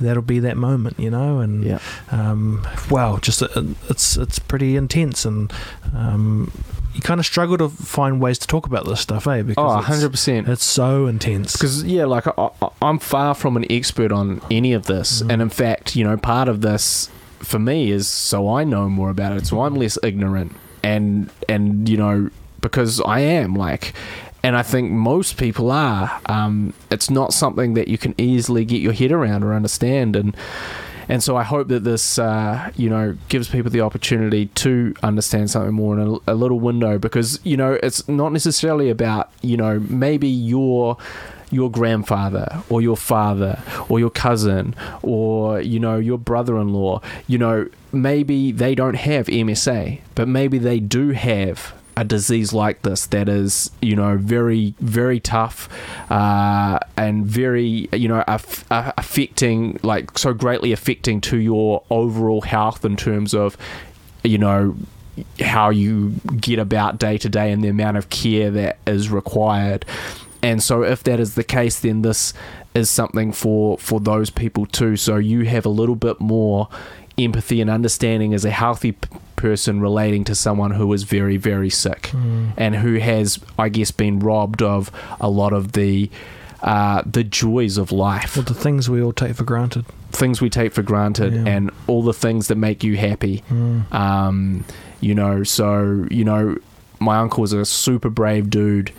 that'll 0.00 0.22
be 0.22 0.38
that 0.40 0.56
moment, 0.56 0.98
you 0.98 1.10
know, 1.10 1.40
and 1.40 1.64
yeah, 1.64 1.78
um, 2.10 2.66
well, 2.90 3.18
just 3.18 3.42
uh, 3.42 3.48
it's 3.88 4.16
it's 4.16 4.38
pretty 4.38 4.76
intense, 4.76 5.24
and 5.24 5.52
um, 5.94 6.50
you 6.94 7.00
kind 7.00 7.18
of 7.20 7.26
struggle 7.26 7.56
to 7.58 7.68
find 7.68 8.20
ways 8.20 8.38
to 8.38 8.46
talk 8.46 8.66
about 8.66 8.86
this 8.86 9.00
stuff, 9.00 9.26
eh? 9.26 9.42
Because 9.42 9.84
oh, 9.84 9.92
100%. 9.92 10.48
It's, 10.48 10.64
so 10.64 11.06
intense. 11.06 11.52
Because, 11.52 11.84
yeah, 11.84 12.04
like 12.04 12.26
I, 12.26 12.50
am 12.82 12.98
far 12.98 13.34
from 13.34 13.56
an 13.56 13.64
expert 13.70 14.12
on 14.12 14.40
any 14.50 14.72
of 14.72 14.86
this. 14.86 15.22
Mm. 15.22 15.32
And 15.32 15.42
in 15.42 15.48
fact, 15.48 15.96
you 15.96 16.04
know, 16.04 16.16
part 16.16 16.48
of 16.48 16.60
this 16.60 17.08
for 17.38 17.58
me 17.58 17.90
is 17.90 18.06
so 18.06 18.48
I 18.48 18.64
know 18.64 18.88
more 18.88 19.10
about 19.10 19.36
it. 19.36 19.46
So 19.46 19.62
I'm 19.62 19.74
less 19.74 19.98
ignorant. 20.02 20.54
And, 20.82 21.30
and 21.48 21.88
you 21.88 21.96
know, 21.96 22.30
because 22.60 23.00
I 23.00 23.20
am 23.20 23.54
like, 23.54 23.94
and 24.42 24.56
I 24.56 24.62
think 24.62 24.90
most 24.90 25.36
people 25.36 25.70
are. 25.70 26.20
Um, 26.26 26.74
it's 26.90 27.08
not 27.08 27.32
something 27.32 27.74
that 27.74 27.88
you 27.88 27.96
can 27.96 28.14
easily 28.18 28.64
get 28.64 28.80
your 28.80 28.92
head 28.92 29.12
around 29.12 29.44
or 29.44 29.54
understand. 29.54 30.16
And, 30.16 30.36
and 31.12 31.22
so 31.22 31.36
I 31.36 31.42
hope 31.42 31.68
that 31.68 31.84
this, 31.84 32.18
uh, 32.18 32.72
you 32.74 32.88
know, 32.88 33.14
gives 33.28 33.46
people 33.46 33.70
the 33.70 33.82
opportunity 33.82 34.46
to 34.46 34.94
understand 35.02 35.50
something 35.50 35.74
more 35.74 35.98
in 35.98 36.08
a, 36.26 36.32
a 36.32 36.34
little 36.34 36.58
window 36.58 36.98
because, 36.98 37.38
you 37.44 37.54
know, 37.54 37.78
it's 37.82 38.08
not 38.08 38.32
necessarily 38.32 38.88
about, 38.88 39.30
you 39.42 39.58
know, 39.58 39.78
maybe 39.78 40.26
your 40.26 40.96
your 41.50 41.70
grandfather 41.70 42.62
or 42.70 42.80
your 42.80 42.96
father 42.96 43.62
or 43.90 44.00
your 44.00 44.08
cousin 44.08 44.74
or 45.02 45.60
you 45.60 45.78
know 45.78 45.98
your 45.98 46.16
brother-in-law. 46.16 47.02
You 47.26 47.36
know 47.36 47.68
maybe 47.92 48.50
they 48.50 48.74
don't 48.74 48.94
have 48.94 49.26
MSA 49.26 50.00
but 50.14 50.28
maybe 50.28 50.56
they 50.56 50.80
do 50.80 51.10
have 51.10 51.74
a 51.96 52.04
disease 52.04 52.52
like 52.52 52.82
this 52.82 53.06
that 53.06 53.28
is 53.28 53.70
you 53.82 53.94
know 53.94 54.16
very 54.16 54.74
very 54.80 55.20
tough 55.20 55.68
uh, 56.10 56.78
and 56.96 57.26
very 57.26 57.88
you 57.92 58.08
know 58.08 58.24
aff- 58.26 58.64
affecting 58.70 59.78
like 59.82 60.16
so 60.18 60.32
greatly 60.32 60.72
affecting 60.72 61.20
to 61.20 61.38
your 61.38 61.82
overall 61.90 62.40
health 62.40 62.84
in 62.84 62.96
terms 62.96 63.34
of 63.34 63.56
you 64.24 64.38
know 64.38 64.74
how 65.40 65.70
you 65.70 66.10
get 66.40 66.58
about 66.58 66.98
day 66.98 67.18
to 67.18 67.28
day 67.28 67.52
and 67.52 67.62
the 67.62 67.68
amount 67.68 67.96
of 67.96 68.08
care 68.08 68.50
that 68.50 68.78
is 68.86 69.10
required. 69.10 69.84
And 70.42 70.62
so 70.62 70.82
if 70.82 71.04
that 71.04 71.20
is 71.20 71.34
the 71.34 71.44
case 71.44 71.80
then 71.80 72.02
this 72.02 72.32
is 72.74 72.88
something 72.88 73.32
for 73.32 73.76
for 73.78 74.00
those 74.00 74.30
people 74.30 74.66
too. 74.66 74.96
So 74.96 75.16
you 75.16 75.44
have 75.44 75.66
a 75.66 75.70
little 75.70 75.96
bit 75.96 76.20
more 76.20 76.68
empathy 77.18 77.60
and 77.60 77.68
understanding 77.68 78.32
as 78.32 78.44
a 78.44 78.50
healthy 78.50 78.96
person 79.42 79.80
relating 79.80 80.22
to 80.22 80.36
someone 80.36 80.70
who 80.70 80.90
is 80.92 81.02
very, 81.02 81.36
very 81.36 81.68
sick 81.68 82.02
mm. 82.12 82.52
and 82.56 82.76
who 82.76 82.94
has, 82.94 83.40
I 83.58 83.68
guess, 83.68 83.90
been 83.90 84.20
robbed 84.20 84.62
of 84.62 84.88
a 85.20 85.28
lot 85.28 85.52
of 85.52 85.72
the 85.72 86.08
uh, 86.62 87.02
the 87.04 87.24
joys 87.24 87.76
of 87.76 87.90
life. 87.90 88.36
Well, 88.36 88.44
the 88.44 88.54
things 88.54 88.88
we 88.88 89.02
all 89.02 89.12
take 89.12 89.34
for 89.34 89.42
granted. 89.42 89.84
Things 90.12 90.40
we 90.40 90.48
take 90.48 90.72
for 90.72 90.82
granted, 90.82 91.34
yeah. 91.34 91.44
and 91.44 91.72
all 91.88 92.04
the 92.04 92.12
things 92.12 92.46
that 92.46 92.54
make 92.54 92.84
you 92.84 92.96
happy. 92.96 93.42
Mm. 93.50 93.92
Um, 93.92 94.64
you 95.00 95.12
know, 95.12 95.42
so 95.42 96.06
you 96.08 96.24
know, 96.24 96.56
my 97.00 97.18
uncle 97.18 97.42
is 97.42 97.52
a 97.52 97.64
super 97.64 98.10
brave 98.10 98.48
dude 98.48 98.92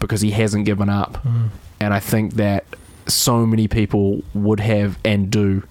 because 0.00 0.22
he 0.22 0.32
hasn't 0.32 0.64
given 0.64 0.88
up, 0.88 1.22
mm. 1.22 1.50
and 1.78 1.94
I 1.94 2.00
think 2.00 2.34
that 2.34 2.64
so 3.06 3.46
many 3.46 3.68
people 3.68 4.24
would 4.34 4.58
have 4.58 4.98
and 5.04 5.30
do 5.30 5.62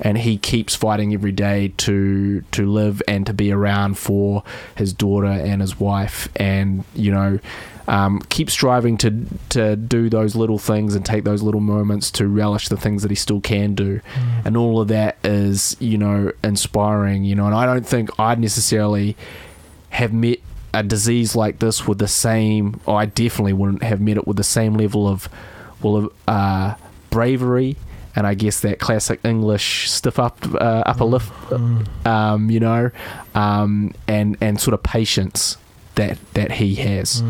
and 0.00 0.18
he 0.18 0.38
keeps 0.38 0.74
fighting 0.74 1.12
every 1.12 1.32
day 1.32 1.72
to 1.78 2.42
to 2.52 2.66
live 2.66 3.02
and 3.08 3.26
to 3.26 3.32
be 3.32 3.52
around 3.52 3.98
for 3.98 4.42
his 4.76 4.92
daughter 4.92 5.26
and 5.26 5.60
his 5.60 5.78
wife, 5.78 6.28
and 6.36 6.84
you 6.94 7.10
know. 7.10 7.38
Um, 7.90 8.20
keep 8.28 8.50
striving 8.50 8.98
to 8.98 9.24
to 9.48 9.74
do 9.74 10.10
those 10.10 10.36
little 10.36 10.58
things 10.58 10.94
and 10.94 11.06
take 11.06 11.24
those 11.24 11.42
little 11.42 11.62
moments 11.62 12.10
to 12.10 12.28
relish 12.28 12.68
the 12.68 12.76
things 12.76 13.00
that 13.00 13.10
he 13.10 13.14
still 13.14 13.40
can 13.40 13.74
do, 13.74 14.02
and 14.44 14.58
all 14.58 14.82
of 14.82 14.88
that 14.88 15.16
is 15.24 15.74
you 15.80 15.96
know 15.96 16.32
inspiring. 16.44 17.24
You 17.24 17.34
know, 17.34 17.46
and 17.46 17.54
I 17.54 17.64
don't 17.64 17.86
think 17.86 18.10
I'd 18.20 18.40
necessarily 18.40 19.16
have 19.88 20.12
met 20.12 20.40
a 20.74 20.82
disease 20.82 21.34
like 21.34 21.60
this 21.60 21.86
with 21.86 21.98
the 21.98 22.08
same. 22.08 22.78
I 22.86 23.06
definitely 23.06 23.54
wouldn't 23.54 23.82
have 23.82 24.02
met 24.02 24.18
it 24.18 24.26
with 24.26 24.36
the 24.36 24.44
same 24.44 24.74
level 24.74 25.08
of 25.08 25.30
well 25.80 25.96
of 25.96 26.12
uh, 26.26 26.74
bravery 27.08 27.76
and 28.18 28.26
I 28.26 28.34
guess 28.34 28.58
that 28.60 28.80
classic 28.80 29.20
English 29.22 29.88
stiff 29.88 30.18
up 30.18 30.36
uh, 30.54 30.82
upper 30.84 31.04
lip, 31.04 31.22
um, 32.04 32.50
you 32.50 32.58
know, 32.58 32.90
um, 33.36 33.94
and 34.08 34.36
and 34.40 34.60
sort 34.60 34.74
of 34.74 34.82
patience 34.82 35.56
that 35.94 36.18
that 36.34 36.50
he 36.50 36.74
has, 36.74 37.20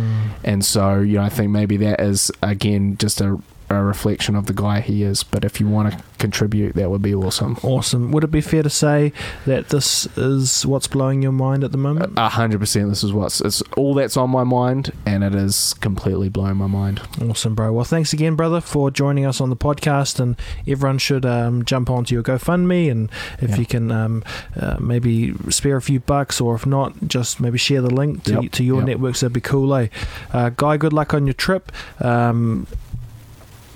and 0.44 0.64
so 0.64 1.00
you 1.00 1.16
know 1.18 1.22
I 1.24 1.28
think 1.28 1.50
maybe 1.50 1.76
that 1.76 2.00
is 2.00 2.30
again 2.42 2.96
just 2.96 3.20
a, 3.20 3.38
a 3.70 3.82
reflection 3.82 4.34
of 4.36 4.46
the 4.46 4.52
guy 4.54 4.80
he 4.80 5.02
is. 5.02 5.22
But 5.22 5.44
if 5.44 5.60
you 5.60 5.68
want 5.68 5.92
to 5.92 6.02
contribute, 6.18 6.74
that 6.74 6.90
would 6.90 7.02
be 7.02 7.14
awesome. 7.14 7.58
Awesome. 7.62 8.10
Would 8.12 8.24
it 8.24 8.30
be 8.30 8.40
fair 8.40 8.62
to 8.62 8.70
say 8.70 9.12
that 9.46 9.68
this 9.68 10.06
is 10.16 10.64
what's 10.66 10.86
blowing 10.86 11.22
your 11.22 11.32
mind 11.32 11.64
at 11.64 11.72
the 11.72 11.78
moment? 11.78 12.14
A 12.16 12.28
hundred 12.30 12.60
percent. 12.60 12.88
This 12.88 13.04
is 13.04 13.12
what's 13.12 13.40
it's 13.40 13.62
all 13.76 13.94
that's 13.94 14.16
on 14.16 14.30
my 14.30 14.44
mind, 14.44 14.92
and 15.06 15.22
it 15.22 15.34
is 15.34 15.74
completely 15.74 16.28
blowing 16.28 16.56
my 16.56 16.66
mind. 16.66 17.00
Awesome, 17.20 17.54
bro. 17.54 17.72
Well, 17.72 17.84
thanks 17.84 18.12
again, 18.12 18.34
brother, 18.36 18.60
for 18.60 18.90
joining 18.90 19.26
us 19.26 19.40
on 19.40 19.50
the 19.50 19.56
podcast. 19.56 20.18
And 20.20 20.36
everyone 20.66 20.98
should 20.98 21.26
um, 21.26 21.64
jump 21.64 21.90
onto 21.90 22.14
your 22.14 22.22
GoFundMe, 22.22 22.90
and 22.90 23.10
if 23.40 23.50
Yeah. 23.50 23.56
you 23.56 23.66
can 23.66 23.90
um, 23.92 24.24
uh, 24.58 24.76
maybe 24.80 25.34
spare 25.50 25.76
a 25.76 25.82
few 25.82 26.00
bucks, 26.00 26.40
or 26.40 26.54
if 26.54 26.64
not, 26.66 26.94
just 27.06 27.40
maybe 27.40 27.58
share 27.58 27.82
the 27.82 27.90
link 27.94 28.24
to, 28.24 28.32
Yep. 28.42 28.52
to 28.52 28.64
your 28.64 28.78
Yep. 28.78 28.86
networks. 28.86 29.20
That'd 29.20 29.32
be 29.34 29.40
cool, 29.40 29.74
eh? 29.74 29.88
Uh, 30.32 30.50
Guy, 30.56 30.76
good 30.78 30.92
luck 30.92 31.12
on 31.14 31.26
your 31.26 31.34
trip. 31.34 31.70
Um, 32.00 32.66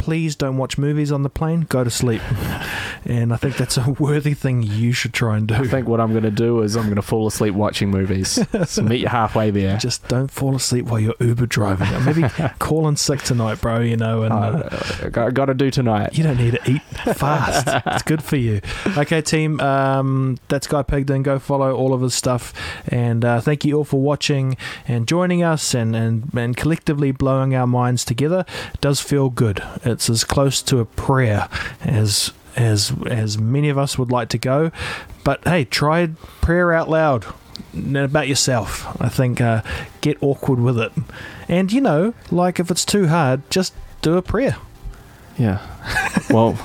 please 0.00 0.34
don't 0.34 0.56
watch 0.56 0.78
movies 0.78 1.12
on 1.12 1.22
the 1.22 1.28
plane. 1.28 1.66
Go 1.68 1.84
to 1.84 1.90
sleep. 1.90 2.22
and 3.04 3.34
I 3.34 3.36
think 3.36 3.58
that's 3.58 3.76
a 3.76 3.90
worthy 3.98 4.32
thing 4.32 4.62
you 4.62 4.92
should 4.92 5.12
try 5.12 5.36
and 5.36 5.46
do. 5.46 5.54
I 5.54 5.66
think 5.66 5.86
what 5.86 6.00
I'm 6.00 6.12
going 6.12 6.24
to 6.24 6.30
do 6.30 6.62
is 6.62 6.74
I'm 6.74 6.84
going 6.84 6.96
to 6.96 7.02
fall 7.02 7.26
asleep 7.26 7.54
watching 7.54 7.90
movies. 7.90 8.38
so 8.66 8.82
meet 8.82 9.00
you 9.00 9.08
halfway 9.08 9.50
there. 9.50 9.76
just 9.76 10.08
don't 10.08 10.30
fall 10.30 10.56
asleep 10.56 10.86
while 10.86 11.00
you're 11.00 11.14
Uber 11.20 11.44
driving. 11.44 11.86
Or 11.88 12.00
maybe 12.00 12.22
call 12.58 12.88
in 12.88 12.96
sick 12.96 13.20
tonight, 13.20 13.60
bro. 13.60 13.80
You 13.80 13.98
know, 13.98 14.22
and 14.22 14.32
uh, 14.32 14.68
Uh, 15.02 15.08
got, 15.10 15.46
to 15.46 15.54
do 15.54 15.70
tonight. 15.70 16.16
You 16.16 16.24
don't 16.24 16.38
need 16.38 16.52
to 16.52 16.70
eat 16.70 16.82
fast. 17.14 17.68
it's 17.86 18.02
good 18.02 18.22
for 18.22 18.36
you. 18.36 18.62
Okay, 18.96 19.20
team. 19.20 19.60
Um, 19.60 20.38
that's 20.48 20.66
Guy 20.66 20.82
Pigden. 20.82 21.22
Go 21.22 21.38
follow 21.38 21.76
all 21.76 21.92
of 21.92 22.00
his 22.00 22.14
stuff. 22.14 22.54
And 22.88 23.22
uh, 23.22 23.40
thank 23.42 23.66
you 23.66 23.76
all 23.76 23.84
for 23.84 24.00
watching 24.00 24.56
and 24.88 25.06
joining 25.06 25.42
us 25.42 25.74
and, 25.74 25.94
and, 25.94 26.32
and 26.34 26.56
collectively 26.56 27.12
blowing 27.12 27.54
our 27.54 27.66
minds 27.66 28.02
together. 28.04 28.46
It 28.72 28.80
does 28.80 29.00
feel 29.00 29.28
good. 29.28 29.62
It's 29.90 30.08
as 30.08 30.24
close 30.24 30.62
to 30.62 30.78
a 30.78 30.84
prayer 30.84 31.48
as 31.82 32.32
as 32.56 32.92
as 33.06 33.38
many 33.38 33.68
of 33.68 33.78
us 33.78 33.98
would 33.98 34.10
like 34.10 34.28
to 34.30 34.38
go. 34.38 34.70
But 35.24 35.44
hey, 35.44 35.64
try 35.64 36.10
prayer 36.40 36.72
out 36.72 36.88
loud 36.88 37.26
about 37.74 38.28
yourself. 38.28 39.00
I 39.00 39.08
think 39.08 39.40
uh, 39.40 39.62
get 40.00 40.18
awkward 40.22 40.60
with 40.60 40.78
it. 40.78 40.92
And 41.48 41.72
you 41.72 41.80
know, 41.80 42.14
like 42.30 42.60
if 42.60 42.70
it's 42.70 42.84
too 42.84 43.08
hard, 43.08 43.48
just 43.50 43.74
do 44.02 44.16
a 44.16 44.22
prayer. 44.22 44.56
Yeah. 45.38 45.66
Well, 46.28 46.58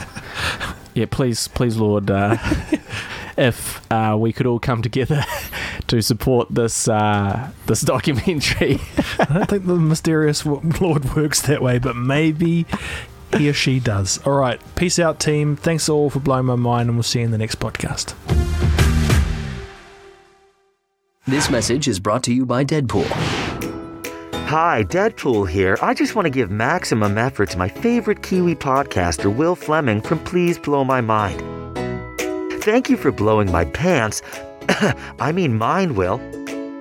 yeah, 0.93 1.05
please, 1.09 1.47
please, 1.47 1.77
Lord, 1.77 2.09
uh, 2.11 2.37
if 3.37 3.81
uh, 3.91 4.15
we 4.19 4.33
could 4.33 4.45
all 4.45 4.59
come 4.59 4.81
together 4.81 5.23
to 5.87 6.01
support 6.01 6.47
this 6.49 6.87
uh, 6.87 7.51
this 7.67 7.81
documentary. 7.81 8.79
I 9.19 9.25
don't 9.25 9.49
think 9.49 9.65
the 9.65 9.75
mysterious 9.75 10.45
Lord 10.45 11.15
works 11.15 11.41
that 11.43 11.61
way, 11.61 11.79
but 11.79 11.95
maybe 11.95 12.65
he 13.37 13.49
or 13.49 13.53
she 13.53 13.79
does. 13.79 14.19
All 14.25 14.33
right. 14.33 14.61
Peace 14.75 14.99
out, 14.99 15.19
team. 15.19 15.55
Thanks 15.55 15.89
all 15.89 16.09
for 16.09 16.19
blowing 16.19 16.45
my 16.45 16.55
mind, 16.55 16.89
and 16.89 16.97
we'll 16.97 17.03
see 17.03 17.19
you 17.19 17.25
in 17.25 17.31
the 17.31 17.37
next 17.37 17.59
podcast. 17.59 18.13
This 21.27 21.49
message 21.49 21.87
is 21.87 21.99
brought 21.99 22.23
to 22.23 22.33
you 22.33 22.45
by 22.45 22.63
Deadpool. 22.63 23.07
Hi, 24.47 24.83
Deadpool 24.83 25.49
here. 25.49 25.75
I 25.81 25.95
just 25.95 26.13
want 26.13 26.27
to 26.27 26.29
give 26.29 26.51
maximum 26.51 27.17
effort 27.17 27.49
to 27.49 27.57
my 27.57 27.67
favorite 27.67 28.21
Kiwi 28.21 28.53
podcaster, 28.53 29.35
Will 29.35 29.55
Fleming 29.55 30.01
from 30.01 30.19
Please 30.23 30.59
Blow 30.59 30.83
My 30.83 31.01
Mind. 31.01 31.41
Thank 32.61 32.89
you 32.89 32.95
for 32.95 33.11
blowing 33.11 33.51
my 33.51 33.65
pants. 33.65 34.21
I 35.19 35.31
mean 35.31 35.57
mine, 35.57 35.95
Will. 35.95 36.19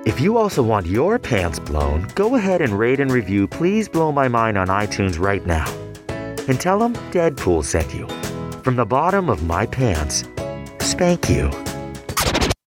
If 0.07 0.21
you 0.21 0.37
also 0.37 0.63
want 0.63 0.85
your 0.85 1.19
pants 1.19 1.59
blown, 1.59 2.07
go 2.15 2.37
ahead 2.37 2.61
and 2.61 2.79
rate 2.79 3.01
and 3.01 3.11
review 3.11 3.49
Please 3.49 3.89
Blow 3.89 4.13
My 4.13 4.29
Mind 4.29 4.59
on 4.59 4.69
iTunes 4.69 5.19
right 5.19 5.45
now. 5.47 5.65
And 6.49 6.61
tell 6.61 6.79
them 6.79 6.95
Deadpool 7.11 7.65
sent 7.65 7.95
you. 7.95 8.07
From 8.63 8.77
the 8.77 8.85
bottom 8.85 9.29
of 9.29 9.45
my 9.45 9.67
pants, 9.67 10.25
spank 10.81 11.29
you. 11.29 11.51